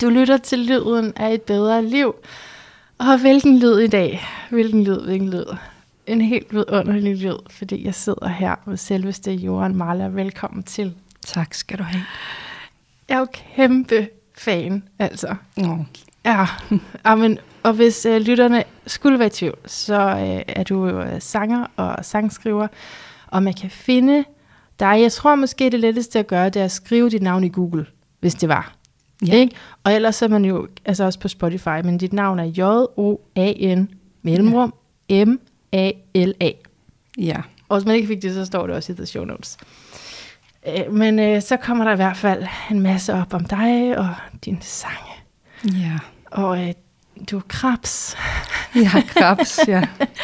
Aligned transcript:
Du 0.00 0.08
lytter 0.08 0.36
til 0.36 0.58
lyden 0.58 1.12
af 1.16 1.34
et 1.34 1.42
bedre 1.42 1.84
liv. 1.84 2.14
Og 2.98 3.20
hvilken 3.20 3.58
lyd 3.58 3.78
i 3.78 3.86
dag? 3.86 4.20
Hvilken 4.50 4.84
lyd, 4.84 5.00
hvilken 5.00 5.30
lyd? 5.30 5.44
En 6.06 6.20
helt 6.20 6.54
vidunderlig 6.54 7.16
lyd, 7.16 7.38
fordi 7.50 7.84
jeg 7.84 7.94
sidder 7.94 8.28
her 8.28 8.54
med 8.66 8.76
selveste 8.76 9.32
Johan 9.32 9.76
Marla. 9.76 10.06
Velkommen 10.06 10.62
til. 10.62 10.94
Tak 11.26 11.54
skal 11.54 11.78
du 11.78 11.82
have. 11.82 12.04
Jeg 13.08 13.14
er 13.14 13.18
jo 13.18 13.26
kæmpe 13.32 14.08
fan, 14.38 14.82
altså. 14.98 15.34
Oh. 15.56 15.78
Ja, 16.24 16.46
Amen. 17.04 17.38
og 17.62 17.72
hvis 17.72 18.06
øh, 18.06 18.20
lytterne 18.20 18.64
skulle 18.86 19.18
være 19.18 19.26
i 19.26 19.30
tvivl, 19.30 19.58
så 19.66 20.00
øh, 20.00 20.42
er 20.48 20.62
du 20.62 20.86
jo 20.86 21.00
øh, 21.00 21.20
sanger 21.20 21.66
og 21.76 22.04
sangskriver, 22.04 22.68
og 23.26 23.42
man 23.42 23.54
kan 23.54 23.70
finde 23.70 24.24
dig. 24.80 25.00
Jeg 25.00 25.12
tror 25.12 25.34
måske 25.34 25.70
det 25.70 25.80
letteste 25.80 26.18
at 26.18 26.26
gøre, 26.26 26.48
det 26.50 26.60
er 26.60 26.64
at 26.64 26.72
skrive 26.72 27.10
dit 27.10 27.22
navn 27.22 27.44
i 27.44 27.48
Google, 27.48 27.86
hvis 28.20 28.34
det 28.34 28.48
var. 28.48 28.79
Ja. 29.26 29.34
Ikke? 29.34 29.54
Og 29.84 29.92
ellers 29.92 30.22
er 30.22 30.28
man 30.28 30.44
jo 30.44 30.68
altså 30.84 31.04
også 31.04 31.18
på 31.18 31.28
Spotify, 31.28 31.80
men 31.84 31.98
dit 31.98 32.12
navn 32.12 32.38
er 32.38 32.44
J-O-A-N 32.44 33.88
mellemrum 34.22 34.74
M-A-L-A. 35.10 36.50
Ja. 37.18 37.36
Og 37.68 37.78
hvis 37.78 37.86
man 37.86 37.96
ikke 37.96 38.08
fik 38.08 38.22
det, 38.22 38.34
så 38.34 38.44
står 38.44 38.66
det 38.66 38.76
også 38.76 38.92
i 38.92 38.96
the 38.96 39.06
show 39.06 39.24
notes. 39.24 39.56
Øh, 40.68 40.92
Men 40.92 41.18
øh, 41.18 41.42
så 41.42 41.56
kommer 41.56 41.84
der 41.84 41.92
i 41.92 41.96
hvert 41.96 42.16
fald 42.16 42.46
en 42.70 42.80
masse 42.80 43.14
op 43.14 43.34
om 43.34 43.44
dig 43.44 43.98
og 43.98 44.08
din 44.44 44.58
sange. 44.60 45.12
Ja. 45.64 45.98
Og 46.30 46.68
øh, 46.68 46.72
du 47.30 47.36
er 47.36 47.42
krabs. 47.48 48.16
Jeg 48.74 48.90
har 48.90 49.00
krabs, 49.00 49.60
ja. 49.68 49.82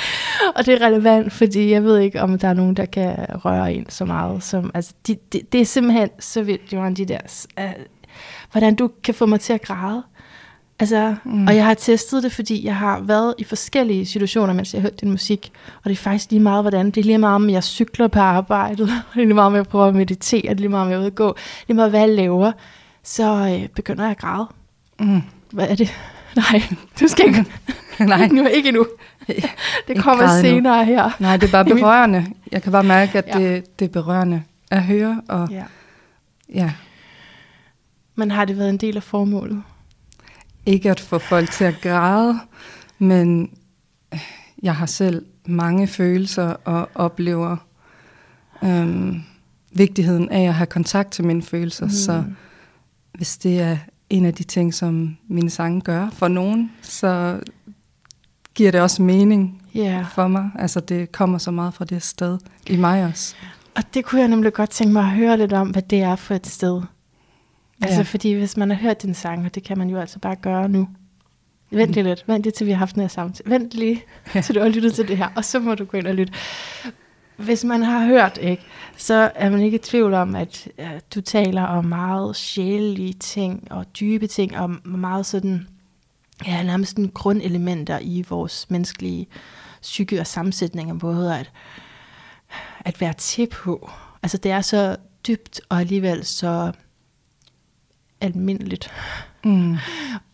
og 0.56 0.66
det 0.66 0.74
er 0.74 0.86
relevant, 0.86 1.32
fordi 1.32 1.70
jeg 1.70 1.84
ved 1.84 1.98
ikke, 1.98 2.22
om 2.22 2.38
der 2.38 2.48
er 2.48 2.54
nogen, 2.54 2.74
der 2.76 2.84
kan 2.84 3.16
røre 3.44 3.74
en 3.74 3.90
så 3.90 4.04
meget. 4.04 4.42
Som, 4.42 4.70
altså, 4.74 4.92
de, 5.06 5.16
de, 5.32 5.40
det 5.52 5.60
er 5.60 5.64
simpelthen 5.64 6.08
så 6.18 6.42
vildt, 6.42 6.72
Johan, 6.72 6.94
de 6.94 7.04
der, 7.04 7.46
uh, 7.60 7.64
hvordan 8.52 8.74
du 8.74 8.90
kan 9.04 9.14
få 9.14 9.26
mig 9.26 9.40
til 9.40 9.52
at 9.52 9.62
græde. 9.62 10.02
Altså, 10.78 11.14
mm. 11.24 11.46
Og 11.46 11.56
jeg 11.56 11.64
har 11.64 11.74
testet 11.74 12.22
det, 12.22 12.32
fordi 12.32 12.64
jeg 12.64 12.76
har 12.76 13.00
været 13.00 13.34
i 13.38 13.44
forskellige 13.44 14.06
situationer, 14.06 14.52
mens 14.52 14.74
jeg 14.74 14.82
har 14.82 14.88
hørt 14.88 15.00
din 15.00 15.10
musik. 15.10 15.52
Og 15.76 15.84
det 15.84 15.90
er 15.90 15.96
faktisk 15.96 16.30
lige 16.30 16.40
meget, 16.40 16.62
hvordan. 16.62 16.86
Det 16.86 16.96
er 16.96 17.04
lige 17.04 17.18
meget, 17.18 17.34
om 17.34 17.50
jeg 17.50 17.64
cykler 17.64 18.08
på 18.08 18.18
arbejdet. 18.18 18.88
Det 19.14 19.22
er 19.22 19.24
lige 19.24 19.34
meget, 19.34 19.46
om 19.46 19.54
jeg 19.54 19.66
prøver 19.66 19.86
at 19.86 19.94
meditere. 19.94 20.42
Det 20.42 20.50
er 20.50 20.54
lige 20.54 20.68
meget, 20.68 20.84
om 20.84 20.90
jeg 20.90 20.96
er 20.96 21.00
ude 21.00 21.06
at 21.06 21.14
gå. 21.14 21.36
Lige 21.68 21.76
meget, 21.76 21.90
hvad 21.90 22.00
jeg 22.00 22.08
laver. 22.08 22.52
Så 23.02 23.58
øh, 23.62 23.68
begynder 23.68 24.02
jeg 24.02 24.10
at 24.10 24.18
græde. 24.18 24.46
Mm. 25.00 25.22
Hvad 25.50 25.68
er 25.68 25.74
det? 25.74 25.92
Nej, 26.36 26.62
du 27.00 27.08
skal 27.08 27.26
ikke. 27.26 27.44
Nej. 28.00 28.26
nu 28.28 28.46
ikke 28.46 28.68
endnu. 28.68 28.86
Det 29.88 29.98
kommer 29.98 30.40
senere 30.40 30.84
her. 30.84 31.10
Nej, 31.18 31.36
det 31.36 31.46
er 31.46 31.52
bare 31.52 31.64
berørende. 31.64 32.26
Jeg 32.52 32.62
kan 32.62 32.72
bare 32.72 32.84
mærke, 32.84 33.18
at 33.18 33.24
ja. 33.26 33.38
det, 33.38 33.78
det 33.78 33.84
er 33.84 33.88
berørende 33.88 34.42
at 34.70 34.82
høre. 34.82 35.22
Og 35.28 35.48
Ja. 35.50 35.62
ja, 36.54 36.72
Men 38.16 38.30
har 38.30 38.44
det 38.44 38.58
været 38.58 38.70
en 38.70 38.76
del 38.76 38.96
af 38.96 39.02
formålet? 39.02 39.62
ikke 40.66 40.90
at 40.90 41.00
få 41.00 41.18
folk 41.18 41.50
til 41.50 41.64
at 41.64 41.74
græde, 41.82 42.38
men 42.98 43.50
jeg 44.62 44.76
har 44.76 44.86
selv 44.86 45.26
mange 45.46 45.86
følelser 45.86 46.44
og 46.64 46.88
oplever 46.94 47.56
øhm, 48.64 49.22
vigtigheden 49.72 50.28
af 50.28 50.42
at 50.48 50.54
have 50.54 50.66
kontakt 50.66 51.12
til 51.12 51.24
mine 51.24 51.42
følelser. 51.42 51.84
Mm. 51.86 51.90
Så 51.90 52.24
hvis 53.14 53.36
det 53.38 53.60
er 53.60 53.76
en 54.10 54.24
af 54.24 54.34
de 54.34 54.42
ting, 54.42 54.74
som 54.74 55.16
mine 55.28 55.50
sange 55.50 55.80
gør 55.80 56.10
for 56.10 56.28
nogen, 56.28 56.72
så 56.82 57.40
giver 58.54 58.70
det 58.70 58.80
også 58.80 59.02
mening 59.02 59.62
Ja. 59.74 60.06
for 60.14 60.28
mig. 60.28 60.50
Altså 60.58 60.80
det 60.80 61.12
kommer 61.12 61.38
så 61.38 61.50
meget 61.50 61.74
fra 61.74 61.84
det 61.84 62.02
sted 62.02 62.38
i 62.66 62.76
mig 62.76 63.04
også. 63.04 63.34
Og 63.76 63.82
det 63.94 64.04
kunne 64.04 64.20
jeg 64.20 64.28
nemlig 64.28 64.52
godt 64.52 64.70
tænke 64.70 64.92
mig 64.92 65.02
at 65.02 65.10
høre 65.10 65.36
lidt 65.38 65.52
om, 65.52 65.68
hvad 65.70 65.82
det 65.82 66.00
er 66.00 66.16
for 66.16 66.34
et 66.34 66.46
sted. 66.46 66.82
Altså 67.82 67.98
Ja. 67.98 68.02
fordi 68.02 68.32
hvis 68.32 68.56
man 68.56 68.70
har 68.70 68.76
hørt 68.76 69.02
din 69.02 69.14
sang, 69.14 69.44
og 69.46 69.54
det 69.54 69.62
kan 69.62 69.78
man 69.78 69.90
jo 69.90 69.98
altså 70.00 70.18
bare 70.18 70.36
gøre 70.36 70.68
nu. 70.68 70.88
Vent 71.70 71.92
lige 71.92 72.04
lidt. 72.04 72.24
Vent 72.26 72.42
lige 72.42 72.52
til 72.52 72.66
vi 72.66 72.70
har 72.70 72.78
haft 72.78 72.94
den 72.94 73.00
her 73.00 73.08
samtale. 73.08 73.50
Vent 73.50 73.74
lige 73.74 74.02
til 74.44 74.54
du 74.54 74.60
har 74.60 74.68
lyttet 74.68 74.94
til 74.94 75.08
det 75.08 75.16
her, 75.16 75.28
og 75.36 75.44
så 75.44 75.58
må 75.58 75.74
du 75.74 75.84
gå 75.84 75.96
ind 75.98 76.06
og 76.06 76.14
lytte. 76.14 76.32
Hvis 77.36 77.64
man 77.64 77.82
har 77.82 78.06
hørt, 78.06 78.38
ikke, 78.42 78.62
så 78.96 79.30
er 79.34 79.50
man 79.50 79.60
ikke 79.60 79.74
i 79.74 79.78
tvivl 79.78 80.14
om, 80.14 80.34
at 80.34 80.68
uh, 80.78 80.84
du 81.14 81.20
taler 81.20 81.62
om 81.62 81.84
meget 81.84 82.36
sjælelige 82.36 83.12
ting 83.12 83.68
og 83.70 83.86
dybe 84.00 84.26
ting, 84.26 84.58
og 84.58 84.70
meget 84.84 85.26
sådan, 85.26 85.68
ja, 86.46 86.62
nærmest 86.62 86.90
sådan 86.90 87.10
grundelementer 87.14 87.98
i 88.02 88.24
vores 88.28 88.70
menneskelige 88.70 89.26
psyke 89.82 90.20
og 90.20 90.26
sammensætninger, 90.26 90.94
både 90.94 91.38
at, 91.38 91.50
at 92.80 93.00
være 93.00 93.12
til 93.12 93.46
på. 93.52 93.90
Altså 94.22 94.38
det 94.38 94.50
er 94.50 94.60
så 94.60 94.96
dybt 95.26 95.60
og 95.68 95.80
alligevel 95.80 96.24
så 96.24 96.72
almindeligt. 98.20 98.90
Mm. 99.44 99.76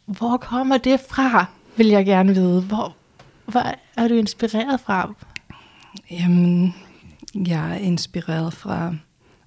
Hvor 0.07 0.37
kommer 0.37 0.79
det 0.79 1.01
fra, 1.11 1.47
vil 1.77 1.87
jeg 1.87 2.05
gerne 2.07 2.35
vide. 2.35 2.61
Hvor, 2.61 2.97
hvor 3.47 3.75
er 3.97 4.09
du 4.09 4.15
inspireret 4.15 4.81
fra? 4.81 5.15
Jamen, 6.11 6.75
jeg 7.35 7.71
er 7.71 7.77
inspireret 7.77 8.53
fra 8.53 8.95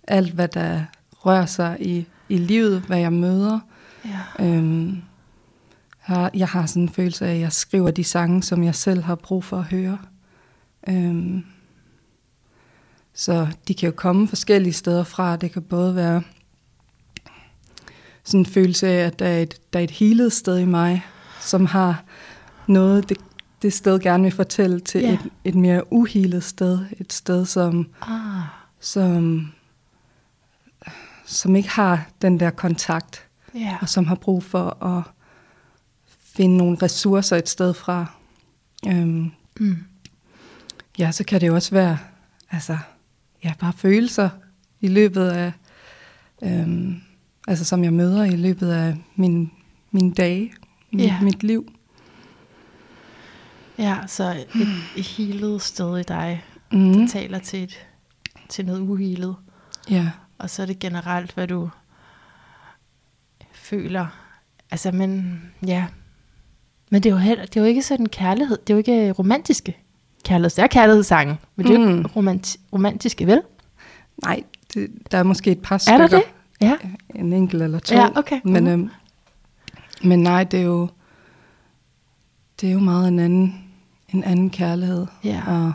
alt, 0.08 0.32
hvad 0.32 0.48
der 0.48 0.84
rører 1.12 1.46
sig 1.46 1.78
i, 1.80 2.06
i 2.30 2.38
livet, 2.38 2.82
hvad 2.82 3.00
jeg 3.00 3.14
møder. 3.14 3.60
Ja. 4.06 4.46
Øhm, 4.46 5.02
har, 6.00 6.32
jeg 6.34 6.48
har 6.48 6.66
sådan 6.66 6.82
en 6.82 6.90
følelse 6.90 7.26
af, 7.26 7.34
at 7.34 7.40
jeg 7.40 7.52
skriver 7.52 7.92
de 7.92 8.04
sange, 8.04 8.44
som 8.44 8.64
jeg 8.64 8.76
selv 8.76 9.04
har 9.04 9.16
brug 9.16 9.44
for 9.44 9.58
at 9.58 9.64
høre. 9.64 9.98
Øhm, 10.90 11.46
så 13.14 13.48
de 13.68 13.74
kan 13.74 13.90
jo 13.90 13.96
komme 13.96 14.28
forskellige 14.28 14.74
steder 14.74 15.04
fra. 15.04 15.36
Det 15.36 15.52
kan 15.52 15.62
både 15.62 15.96
være 15.96 16.22
sådan 18.26 18.40
en 18.40 18.46
følelse 18.46 18.88
af, 18.88 19.06
at 19.06 19.20
der 19.20 19.26
er 19.28 19.40
et, 19.42 19.62
der 19.74 19.80
er 19.80 19.84
et 19.84 19.92
healet 19.92 20.34
sted 20.34 20.60
i 20.60 20.66
mig, 20.66 21.06
som 21.42 21.66
har 21.66 22.04
noget, 22.68 23.10
det, 23.10 23.18
det 23.62 23.74
sted 23.74 24.00
gerne 24.00 24.24
vil 24.24 24.32
fortælle 24.32 24.80
til 24.80 25.02
Ja. 25.02 25.14
et, 25.14 25.20
et 25.44 25.56
mere 25.56 25.94
uhealet 25.94 26.44
sted. 26.44 26.86
Et 27.00 27.14
sted, 27.14 27.46
som, 27.46 27.88
Ah, 28.02 28.42
som, 28.80 29.48
som 31.26 31.56
ikke 31.56 31.70
har 31.70 32.08
den 32.22 32.40
der 32.40 32.50
kontakt 32.50 33.24
ja. 33.56 33.78
og 33.82 33.90
som 33.90 34.06
har 34.06 34.16
brug 34.16 34.44
for 34.44 34.84
at 34.84 35.04
finde 36.36 36.58
nogle 36.58 36.78
ressourcer 36.82 37.36
et 37.38 37.50
sted 37.50 37.74
fra. 37.74 38.06
Øhm, 38.88 39.32
Mm. 39.60 39.78
ja, 41.00 41.12
så 41.12 41.24
kan 41.24 41.42
det 41.42 41.48
jo 41.48 41.56
også 41.56 41.72
være, 41.72 41.98
altså, 42.52 42.78
ja, 43.44 43.54
bare 43.60 43.74
følelser 43.74 44.30
i 44.82 44.88
løbet 44.88 45.28
af, 45.30 45.52
øhm, 46.44 47.02
altså 47.48 47.66
som 47.66 47.84
jeg 47.84 47.94
møder 47.94 48.24
i 48.24 48.36
løbet 48.36 48.72
af 48.72 48.96
min, 49.16 49.52
mine 49.92 50.14
dage, 50.14 50.54
mit, 50.92 51.04
Ja. 51.06 51.22
mit 51.22 51.44
liv. 51.44 51.72
Ja, 53.78 53.98
så 54.08 54.24
et, 54.32 54.68
et 54.98 55.06
healet 55.06 55.62
sted 55.62 55.98
i 56.00 56.04
dig, 56.04 56.44
der 56.72 56.78
Mm. 56.78 57.08
taler 57.08 57.40
til, 57.40 57.64
et, 57.64 57.88
til 58.50 58.66
noget 58.66 58.80
uhealet. 58.82 59.36
Ja, 59.90 60.12
Og 60.38 60.50
så 60.50 60.62
er 60.62 60.66
det 60.66 60.80
generelt, 60.80 61.32
hvad 61.34 61.48
du 61.48 61.70
føler. 63.52 64.06
Altså, 64.72 64.92
men 64.92 65.42
ja. 65.68 65.86
Men 66.92 67.04
det 67.04 67.10
er 67.10 67.14
jo, 67.14 67.20
heller, 67.20 67.46
det 67.46 67.58
er 67.58 67.62
jo 67.62 67.68
ikke 67.68 67.82
sådan 67.82 68.06
kærlighed. 68.06 68.58
Det 68.58 68.70
er 68.70 68.74
jo 68.74 68.78
ikke 68.78 69.12
romantiske 69.12 69.78
kærlighed. 70.24 70.50
Det 70.50 70.60
er 70.64 70.68
kærlighedssange, 70.68 71.38
men 71.56 71.66
det 71.68 71.76
er 71.76 71.80
jo 71.80 71.86
Mm. 71.90 71.98
ikke 71.98 72.10
romanti- 72.10 72.58
romantiske, 72.74 73.28
vel? 73.28 73.42
nej, 74.24 74.44
det, 74.74 74.88
der 75.12 75.18
er 75.18 75.24
måske 75.24 75.52
et 75.52 75.62
par 75.62 75.76
Er 75.76 75.80
stykker. 75.80 76.08
der 76.08 76.18
det? 76.20 76.24
Ja. 76.62 76.76
En 77.16 77.34
enkelt 77.34 77.62
eller 77.64 77.80
to. 77.80 77.96
Ja, 77.96 78.08
okay. 78.18 78.40
Men, 78.44 78.64
Mhm. 78.64 78.72
øhm, 78.74 78.90
men 80.04 80.20
nej, 80.24 80.44
det 80.44 80.60
er 80.60 80.64
jo, 80.64 80.90
det 82.62 82.70
er 82.70 82.74
jo 82.74 82.80
meget 82.80 83.08
en 83.08 83.20
anden, 83.20 83.70
en 84.10 84.24
anden 84.24 84.50
kærlighed. 84.50 85.08
Ja. 85.24 85.42
Og, 85.48 85.74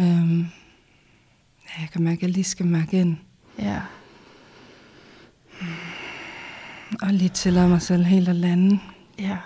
øhm, 0.00 0.38
ja, 1.68 1.80
jeg 1.80 1.88
kan 1.92 2.02
mærke, 2.02 2.16
at 2.18 2.22
jeg 2.22 2.30
lige 2.30 2.44
skal 2.44 2.66
mærke 2.66 3.00
ind. 3.00 3.16
Ja. 3.58 3.80
Og 7.02 7.12
lige 7.12 7.28
tillade 7.28 7.68
mig 7.68 7.82
selv 7.82 8.04
helt 8.04 8.28
at 8.28 8.36
lande. 8.36 8.80
Ja. 9.18 9.36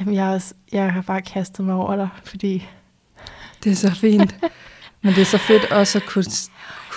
Jamen, 0.00 0.14
jeg, 0.14 0.24
også, 0.28 0.54
jeg 0.72 0.92
har 0.92 1.02
bare 1.02 1.22
kastet 1.22 1.64
mig 1.64 1.74
over 1.74 1.96
dig, 1.96 2.08
fordi... 2.24 2.68
Det 3.64 3.72
er 3.72 3.76
så 3.76 3.94
fint. 3.94 4.36
Men 5.02 5.14
det 5.14 5.20
er 5.20 5.24
så 5.24 5.38
fedt 5.38 5.72
også 5.72 5.98
at 5.98 6.06
kunne, 6.06 6.24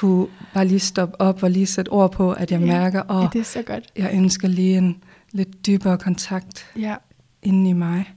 kunne 0.04 0.28
bare 0.54 0.68
lige 0.68 0.80
stoppe 0.80 1.22
op 1.22 1.44
og 1.44 1.52
lige 1.52 1.66
sætte 1.66 1.90
ord 1.90 2.12
på, 2.12 2.32
at 2.32 2.52
jeg 2.52 2.60
Ja. 2.60 2.66
mærker, 2.66 3.02
Ja, 3.10 3.26
at 3.26 3.34
det 3.34 3.40
er 3.40 3.46
så 3.46 3.62
godt. 3.62 3.84
jeg 3.98 4.10
ønsker 4.14 4.48
lige 4.48 4.78
en 4.78 5.04
lidt 5.32 5.66
dybere 5.68 5.98
kontakt 5.98 6.66
Ja. 6.80 6.96
inde 7.44 7.70
i 7.70 7.74
mig. 7.74 8.14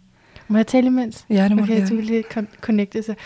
Må 0.49 0.57
jeg 0.59 0.67
tale 0.67 0.87
imens? 0.87 1.25
Ja, 1.31 1.45
det 1.49 1.57
må 1.57 1.63
okay, 1.63 1.89
du 1.89 1.95
lige 1.95 2.25
con- 2.35 2.61
connecte 2.61 3.03
sig. 3.03 3.17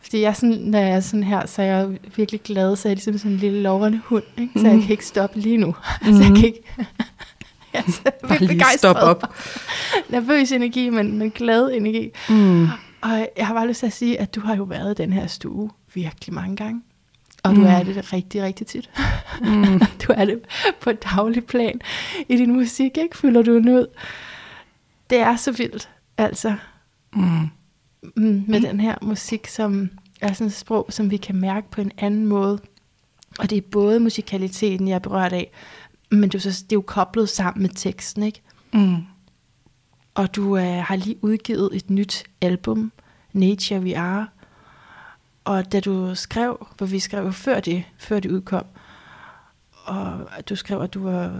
Fordi 0.00 0.20
jeg 0.20 0.36
sådan, 0.36 0.54
når 0.56 0.78
jeg 0.78 0.90
er 0.90 1.00
sådan 1.00 1.22
her, 1.22 1.46
så 1.46 1.62
er 1.62 1.66
jeg 1.66 1.98
virkelig 2.16 2.40
glad, 2.42 2.76
så 2.76 2.88
er 2.88 2.90
jeg 2.90 2.96
ligesom 2.96 3.18
sådan 3.18 3.32
en 3.32 3.36
lille 3.38 3.62
lovrende 3.62 4.00
hund, 4.04 4.22
ikke? 4.38 4.52
så 4.56 4.66
jeg 4.66 4.72
Mhm. 4.72 4.82
kan 4.82 4.90
ikke 4.90 5.06
stoppe 5.06 5.38
lige 5.40 5.56
nu. 5.56 5.74
altså, 6.06 6.22
jeg 6.22 6.30
Mhm. 6.30 6.36
kan 6.36 6.44
ikke... 6.44 6.60
jeg 7.74 7.84
er 7.86 7.90
så 7.92 8.02
Bare 8.28 8.38
lige 8.38 8.48
begejstret. 8.48 8.78
stop 8.78 8.96
op. 8.96 9.22
Nervøs 10.10 10.52
energi, 10.52 10.90
men, 10.90 11.18
men 11.18 11.30
glad 11.30 11.70
energi. 11.72 12.10
Mm. 12.28 12.62
Og 13.02 13.28
jeg 13.36 13.46
har 13.46 13.54
bare 13.54 13.68
lyst 13.68 13.78
til 13.80 13.86
at 13.86 13.92
sige, 13.92 14.20
at 14.20 14.34
du 14.34 14.40
har 14.40 14.56
jo 14.56 14.62
været 14.62 14.98
i 15.00 15.02
den 15.02 15.12
her 15.12 15.26
stue 15.26 15.70
virkelig 15.94 16.34
mange 16.34 16.56
gange. 16.56 16.80
Og 17.44 17.56
du 17.56 17.60
mm. 17.60 17.66
er 17.66 17.82
det 17.82 18.12
rigtig, 18.12 18.42
rigtig 18.42 18.66
tit. 18.66 18.90
Mm. 19.40 19.78
du 20.02 20.12
er 20.16 20.24
det 20.24 20.40
på 20.80 20.90
et 20.90 21.04
dagligt 21.04 21.46
plan 21.46 21.80
i 22.28 22.36
din 22.36 22.52
musik, 22.52 22.98
ikke? 22.98 23.18
Fylder 23.18 23.42
du 23.42 23.54
den 23.54 23.68
ud. 23.68 23.86
Det 25.10 25.18
er 25.18 25.36
så 25.36 25.52
vildt, 25.52 25.90
altså. 26.18 26.54
Mm. 27.12 27.22
Mm, 28.16 28.44
med 28.48 28.60
mm. 28.60 28.66
den 28.66 28.80
her 28.80 28.94
musik, 29.02 29.46
som 29.46 29.90
er 30.20 30.32
sådan 30.32 30.46
et 30.46 30.52
sprog, 30.52 30.86
som 30.90 31.10
vi 31.10 31.16
kan 31.16 31.36
mærke 31.36 31.70
på 31.70 31.80
en 31.80 31.92
anden 31.98 32.26
måde. 32.26 32.58
Og 33.38 33.50
det 33.50 33.58
er 33.58 33.62
både 33.70 34.00
musikaliteten, 34.00 34.88
jeg 34.88 34.94
er 34.94 34.98
berørt 34.98 35.32
af, 35.32 35.50
men 36.10 36.22
det 36.22 36.34
er, 36.34 36.50
så, 36.50 36.64
det 36.64 36.72
er 36.72 36.76
jo 36.76 36.84
koblet 36.86 37.28
sammen 37.28 37.62
med 37.62 37.70
teksten, 37.74 38.22
ikke? 38.22 38.42
Mm. 38.72 38.96
Og 40.14 40.36
du 40.36 40.56
øh, 40.56 40.64
har 40.64 40.96
lige 40.96 41.16
udgivet 41.24 41.70
et 41.72 41.90
nyt 41.90 42.24
album, 42.40 42.92
Nature 43.32 43.80
We 43.80 43.98
Are. 43.98 44.26
Og 45.44 45.72
da 45.72 45.80
du 45.80 46.14
skrev, 46.14 46.66
hvor 46.76 46.86
vi 46.86 46.98
skrev 46.98 47.32
før 47.32 47.60
det, 47.60 47.84
før 47.98 48.20
det 48.20 48.30
udkom, 48.30 48.64
og 49.84 50.28
du 50.48 50.56
skrev, 50.56 50.80
at 50.80 50.94
du 50.94 51.02
var, 51.02 51.32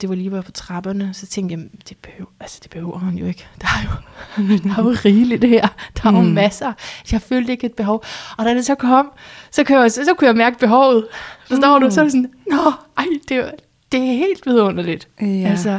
det 0.00 0.08
var 0.08 0.14
lige 0.14 0.32
var 0.32 0.42
på 0.42 0.52
trapperne, 0.52 1.14
så 1.14 1.26
tænkte 1.26 1.54
jeg, 1.54 1.68
det 1.88 1.96
behøver, 1.96 2.30
altså 2.40 2.60
det 2.62 2.70
behøver 2.70 2.98
han 2.98 3.14
jo 3.18 3.26
ikke. 3.26 3.46
Der 3.60 3.66
er 3.66 3.82
jo, 3.84 4.58
der 4.58 4.78
er 4.78 4.82
jo 4.82 4.96
rigeligt 5.04 5.42
det 5.42 5.50
her. 5.50 5.68
Der 5.96 6.08
er 6.08 6.12
jo 6.12 6.20
mm. 6.20 6.28
masser. 6.28 6.72
Jeg 7.12 7.22
følte 7.22 7.52
ikke 7.52 7.66
et 7.66 7.74
behov. 7.74 8.04
Og 8.38 8.44
da 8.44 8.54
det 8.54 8.66
så 8.66 8.74
kom, 8.74 9.10
så 9.50 9.64
kunne 9.64 9.78
jeg, 9.78 9.92
så, 9.92 10.04
så 10.04 10.14
kunne 10.14 10.28
jeg 10.28 10.36
mærke 10.36 10.58
behovet. 10.58 11.06
Forstår 11.46 11.78
mm. 11.78 11.84
du? 11.84 11.90
Så 11.90 12.00
er 12.00 12.04
det 12.04 12.12
sådan, 12.12 12.32
nå, 12.50 12.72
ej, 12.98 13.04
det, 13.28 13.50
det 13.92 14.00
er 14.00 14.12
helt 14.12 14.46
vidunderligt. 14.46 15.08
Ja. 15.20 15.26
Altså, 15.26 15.78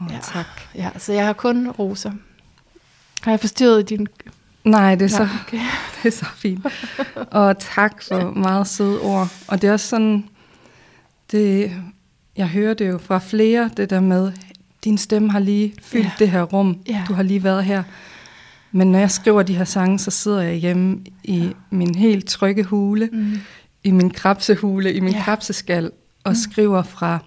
oh, 0.00 0.06
ja, 0.12 0.18
tak. 0.22 0.46
Ja, 0.74 0.90
så 0.98 1.12
jeg 1.12 1.26
har 1.26 1.32
kun 1.32 1.70
roser. 1.70 2.12
Har 3.22 3.32
jeg 3.32 3.40
forstyrret 3.40 3.88
din... 3.88 4.08
Nej, 4.64 4.94
det 4.94 5.04
er, 5.04 5.08
så, 5.08 5.28
okay. 5.46 5.58
det 6.02 6.08
er 6.08 6.16
så 6.16 6.26
fint. 6.36 6.66
Og 7.16 7.58
tak 7.58 8.02
for 8.02 8.30
meget 8.30 8.66
søde 8.66 9.00
ord. 9.00 9.28
Og 9.48 9.62
det 9.62 9.68
er 9.68 9.72
også 9.72 9.88
sådan, 9.88 10.28
det, 11.32 11.72
jeg 12.36 12.48
hører 12.48 12.74
det 12.74 12.88
jo 12.88 12.98
fra 12.98 13.18
flere, 13.18 13.70
det 13.76 13.90
der 13.90 14.00
med, 14.00 14.32
din 14.84 14.98
stemme 14.98 15.30
har 15.30 15.38
lige 15.38 15.74
fyldt 15.82 16.04
ja. 16.04 16.12
det 16.18 16.30
her 16.30 16.42
rum, 16.42 16.78
ja. 16.88 17.04
du 17.08 17.14
har 17.14 17.22
lige 17.22 17.44
været 17.44 17.64
her. 17.64 17.82
Men 18.72 18.92
når 18.92 18.98
jeg 18.98 19.10
skriver 19.10 19.42
de 19.42 19.56
her 19.56 19.64
sange, 19.64 19.98
så 19.98 20.10
sidder 20.10 20.40
jeg 20.40 20.54
hjemme 20.54 21.04
i 21.24 21.38
ja. 21.38 21.50
min 21.70 21.94
helt 21.94 22.28
trygge 22.28 22.64
hule, 22.64 23.08
mm. 23.12 23.40
i 23.84 23.90
min 23.90 24.10
krabsehule, 24.10 24.92
i 24.92 25.00
min 25.00 25.12
ja. 25.12 25.22
krabseskal, 25.22 25.90
og 26.24 26.30
mm. 26.30 26.36
skriver 26.36 26.82
fra, 26.82 27.18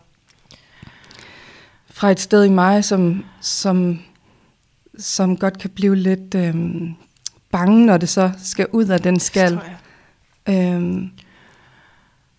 fra 1.89 2.11
et 2.11 2.19
sted 2.19 2.43
i 2.45 2.49
mig, 2.49 2.83
som, 2.83 3.25
som, 3.41 3.99
som 4.97 5.37
godt 5.37 5.59
kan 5.59 5.69
blive 5.69 5.95
lidt 5.95 6.35
øhm, 6.35 6.95
bange, 7.53 7.85
når 7.85 7.97
det 7.97 8.09
så 8.09 8.31
skal 8.43 8.67
ud 8.71 8.85
af 8.85 8.99
den 8.99 9.19
skal. 9.19 9.59
Øhm, 10.49 11.09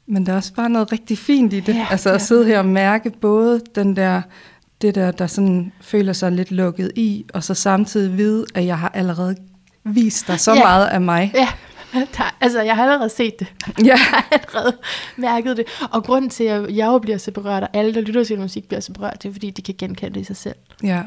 men 0.07 0.27
der 0.27 0.33
er 0.33 0.37
også 0.37 0.55
bare 0.55 0.71
noget 0.71 0.93
rigtig 0.93 1.19
fint 1.19 1.53
i 1.53 1.61
det. 1.61 1.75
Ja, 1.75 1.87
altså 1.91 2.11
at 2.13 2.23
sidde 2.23 2.47
her 2.47 2.59
og 2.59 2.67
mærke 2.67 3.11
både 3.11 3.61
den 3.75 3.97
der, 3.97 4.23
det 4.83 4.95
der, 4.95 5.11
der 5.11 5.27
sådan 5.27 5.73
føler 5.81 6.13
sig 6.13 6.33
lidt 6.33 6.51
lukket 6.51 6.93
i, 6.97 7.27
og 7.35 7.45
så 7.45 7.55
samtidig 7.55 8.19
vide, 8.19 8.47
at 8.55 8.67
jeg 8.67 8.79
har 8.79 8.91
allerede 8.95 9.37
vist 9.85 10.29
dig 10.29 10.41
så 10.41 10.53
ja. 10.55 10.63
meget 10.63 10.87
af 10.87 11.01
mig. 11.01 11.33
Ja, 11.35 11.49
der, 12.17 12.37
altså 12.41 12.63
jeg 12.63 12.77
har 12.77 12.83
allerede 12.83 13.11
set 13.11 13.39
det. 13.39 13.53
Ja. 13.79 13.85
Jeg 13.87 13.99
har 13.99 14.29
allerede 14.33 14.77
mærket 15.17 15.57
det. 15.57 15.67
Og 15.91 16.05
grunden 16.05 16.31
til, 16.31 16.45
at 16.45 16.77
jeg 16.77 16.87
jo 16.87 16.99
bliver 16.99 17.19
så 17.19 17.31
berørt, 17.31 17.63
og 17.63 17.69
alle, 17.73 17.95
der 17.95 18.01
lytter 18.01 18.25
til 18.25 18.41
musik, 18.41 18.69
bliver 18.69 18.81
så 18.81 18.93
berørt, 18.93 19.23
det 19.23 19.29
er, 19.29 19.33
fordi 19.33 19.51
de 19.51 19.63
kan 19.63 19.75
genkende 19.79 20.15
det 20.15 20.21
i 20.21 20.25
sig 20.25 20.37
selv. 20.37 20.57
Ja. 20.83 21.03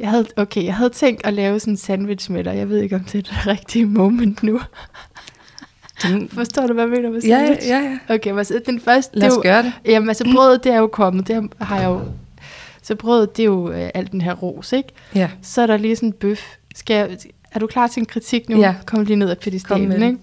Jeg 0.00 0.10
havde, 0.10 0.26
okay, 0.36 0.64
jeg 0.64 0.74
havde 0.74 0.90
tænkt 0.90 1.26
at 1.26 1.34
lave 1.34 1.60
sådan 1.60 1.72
en 1.72 1.76
sandwich 1.76 2.32
med 2.32 2.44
dig. 2.44 2.56
Jeg 2.56 2.68
ved 2.68 2.78
ikke, 2.82 2.96
om 2.96 3.04
det 3.04 3.14
er 3.14 3.22
det 3.22 3.46
rigtige 3.46 3.86
moment 3.86 4.42
nu. 4.42 4.60
Den... 6.02 6.28
Forstår 6.28 6.66
du, 6.66 6.74
hvad 6.74 6.84
jeg 6.84 6.90
mener 6.90 7.10
med 7.10 7.20
sandwich? 7.20 7.68
Ja, 7.68 7.78
ja, 7.78 7.98
ja. 8.08 8.14
Okay, 8.14 8.38
altså 8.38 8.60
den 8.66 8.80
første... 8.80 9.18
Lad 9.18 9.28
os 9.28 9.32
det 9.32 9.38
jo, 9.38 9.42
gøre 9.42 9.62
det. 9.62 9.72
Jamen 9.84 10.08
altså 10.08 10.24
brødet, 10.34 10.64
det 10.64 10.72
er 10.72 10.78
jo 10.78 10.86
kommet. 10.86 11.28
Det 11.28 11.52
har 11.60 11.80
jeg 11.80 11.88
jo... 11.88 12.00
Så 12.82 12.94
brødet, 12.94 13.36
det 13.36 13.42
er 13.42 13.46
jo 13.46 13.70
øh, 13.70 13.90
alt 13.94 14.12
den 14.12 14.20
her 14.20 14.34
ros, 14.34 14.72
ikke? 14.72 14.88
Ja. 15.14 15.30
Så 15.42 15.62
er 15.62 15.66
der 15.66 15.76
lige 15.76 15.96
sådan 15.96 16.08
en 16.08 16.12
bøf. 16.12 16.42
Skal 16.74 16.94
jeg, 16.94 17.18
er 17.52 17.58
du 17.58 17.66
klar 17.66 17.86
til 17.86 18.00
en 18.00 18.06
kritik 18.06 18.48
nu? 18.48 18.60
Ja. 18.60 18.74
Kom 18.86 19.04
lige 19.04 19.16
ned 19.16 19.30
af 19.30 19.38
pedestalen, 19.38 20.02
ikke? 20.02 20.18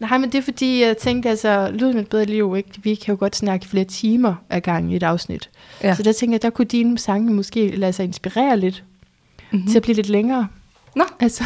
Nej, 0.00 0.18
men 0.18 0.32
det 0.32 0.38
er 0.38 0.42
fordi, 0.42 0.82
jeg 0.82 0.96
tænkte, 0.96 1.28
altså, 1.28 1.70
lyden 1.74 1.98
et 1.98 2.08
bedre 2.08 2.24
liv, 2.24 2.54
ikke? 2.56 2.70
Vi 2.82 2.94
kan 2.94 3.14
jo 3.14 3.18
godt 3.20 3.36
snakke 3.36 3.66
flere 3.66 3.84
timer 3.84 4.34
ad 4.50 4.60
gang 4.60 4.92
i 4.92 4.96
et 4.96 5.02
afsnit. 5.02 5.50
Ja. 5.82 5.94
Så 5.94 6.02
der 6.02 6.12
tænker 6.12 6.34
jeg, 6.34 6.42
der 6.42 6.50
kunne 6.50 6.64
dine 6.64 6.98
sange 6.98 7.32
måske 7.32 7.76
lade 7.76 7.92
sig 7.92 8.04
inspirere 8.04 8.56
lidt, 8.56 8.84
mm-hmm. 9.50 9.68
til 9.68 9.76
at 9.76 9.82
blive 9.82 9.94
lidt 9.94 10.08
længere. 10.08 10.48
Nå. 10.96 11.04
Altså, 11.20 11.44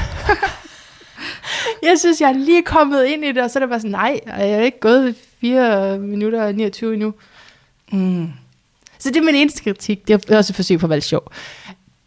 jeg 1.89 1.99
synes, 1.99 2.21
jeg 2.21 2.29
er 2.29 2.33
lige 2.33 2.63
kommet 2.63 3.05
ind 3.05 3.25
i 3.25 3.33
det, 3.33 3.43
og 3.43 3.51
så 3.51 3.59
er 3.59 3.61
det 3.61 3.69
bare 3.69 3.81
sådan, 3.81 3.91
nej, 3.91 4.21
jeg 4.27 4.51
er 4.51 4.61
ikke 4.61 4.81
gået 4.81 5.15
4 5.41 5.99
minutter 5.99 6.45
og 6.45 6.55
29 6.55 6.95
endnu. 6.95 7.15
Mm. 7.93 8.29
Så 8.99 9.09
det 9.09 9.17
er 9.17 9.23
min 9.23 9.35
eneste 9.35 9.63
kritik. 9.63 10.09
Det 10.09 10.31
er 10.31 10.37
også 10.39 10.53
et 10.53 10.57
forsøg 10.57 10.79
på 10.79 10.87
at 10.87 10.91
være 10.91 11.01
sjov. 11.01 11.33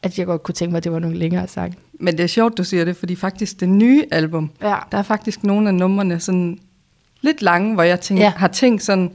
At 0.04 0.20
jeg 0.20 0.26
godt 0.26 0.44
kunne 0.44 0.56
tænke 0.56 0.72
mig, 0.72 0.78
at 0.78 0.84
det 0.84 0.92
var 0.92 1.00
nogle 1.00 1.18
længere 1.18 1.48
sange. 1.48 1.78
Men 1.94 2.18
det 2.18 2.24
er 2.24 2.28
sjovt, 2.28 2.58
du 2.58 2.64
siger 2.64 2.86
det, 2.86 2.98
fordi 2.98 3.16
faktisk 3.16 3.60
det 3.60 3.70
nye 3.70 4.06
album, 4.12 4.52
ja. 4.62 4.76
der 4.92 4.98
er 4.98 5.04
faktisk 5.04 5.44
nogle 5.44 5.68
af 5.68 5.76
numrene 5.76 6.20
sådan 6.20 6.60
lidt 7.22 7.42
lange, 7.42 7.74
hvor 7.74 7.84
jeg 7.84 8.00
tænker, 8.00 8.24
ja. 8.24 8.34
har 8.36 8.48
tænkt 8.48 8.84
sådan, 8.84 9.12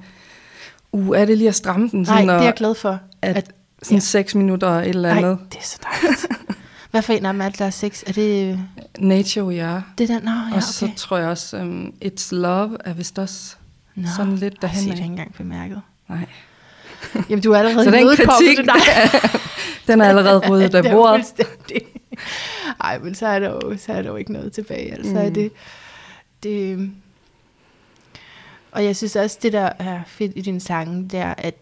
uh, 0.92 1.18
er 1.18 1.24
det 1.24 1.38
lige 1.38 1.48
at 1.48 1.54
stramme 1.54 1.88
den? 1.88 2.06
Sådan, 2.06 2.26
Nej, 2.26 2.34
det 2.34 2.40
er 2.40 2.44
jeg 2.44 2.54
glad 2.54 2.74
for. 2.74 3.00
At, 3.22 3.36
at 3.36 3.52
sådan 3.82 3.96
ja. 3.96 4.00
6 4.00 4.34
minutter 4.34 4.68
eller 4.68 4.82
et 4.82 4.88
eller 4.88 5.10
andet. 5.10 5.38
Nej, 5.38 5.48
det 5.52 5.58
er 5.58 5.64
så 5.64 5.78
dejligt. 5.82 6.26
Hvad 6.90 7.02
for 7.02 7.12
en 7.12 7.26
af 7.26 7.32
dem 7.32 7.40
er 7.40 7.48
det, 7.48 7.58
der 7.58 7.64
er 7.64 7.70
seks? 7.70 8.04
Er 8.06 8.12
det... 8.12 8.60
Nature, 8.98 9.54
ja. 9.54 9.80
Det 9.98 10.10
er 10.10 10.14
den? 10.14 10.24
Nå, 10.24 10.30
ja, 10.30 10.46
okay. 10.46 10.56
Og 10.56 10.62
så 10.62 10.90
tror 10.96 11.18
jeg 11.18 11.28
også, 11.28 11.56
um, 11.56 11.94
It's 12.04 12.28
Love 12.34 12.76
er 12.84 12.92
vist 12.92 13.18
også 13.18 13.56
Nå, 13.94 14.08
sådan 14.16 14.36
lidt 14.36 14.62
derhen. 14.62 14.84
Nå, 14.84 14.88
jeg 14.88 14.98
ikke 14.98 15.04
engang 15.04 15.34
bemærket. 15.34 15.82
Nej. 16.08 16.26
Jamen, 17.30 17.42
du 17.42 17.52
er 17.52 17.58
allerede 17.58 17.84
så 17.90 17.90
den 17.90 18.16
kritik, 18.16 18.66
Nej. 18.66 18.76
den 19.86 20.00
er 20.00 20.08
allerede 20.08 20.50
ryddet 20.50 20.74
af 20.84 20.92
bordet. 20.92 21.24
Nej, 22.82 22.98
men 22.98 23.14
så 23.14 23.26
er, 23.26 23.38
der 23.38 23.50
jo, 23.50 23.76
så 23.78 23.92
er 23.92 24.02
der 24.02 24.08
jo 24.08 24.16
ikke 24.16 24.32
noget 24.32 24.52
tilbage. 24.52 24.92
Altså 24.92 25.10
mm. 25.10 25.16
er 25.16 25.30
det, 25.30 25.52
det... 26.42 26.90
Og 28.72 28.84
jeg 28.84 28.96
synes 28.96 29.16
også, 29.16 29.38
det 29.42 29.52
der 29.52 29.70
er 29.78 30.00
fedt 30.06 30.32
i 30.36 30.40
din 30.40 30.60
sange, 30.60 31.08
det 31.08 31.20
er, 31.20 31.34
at, 31.38 31.54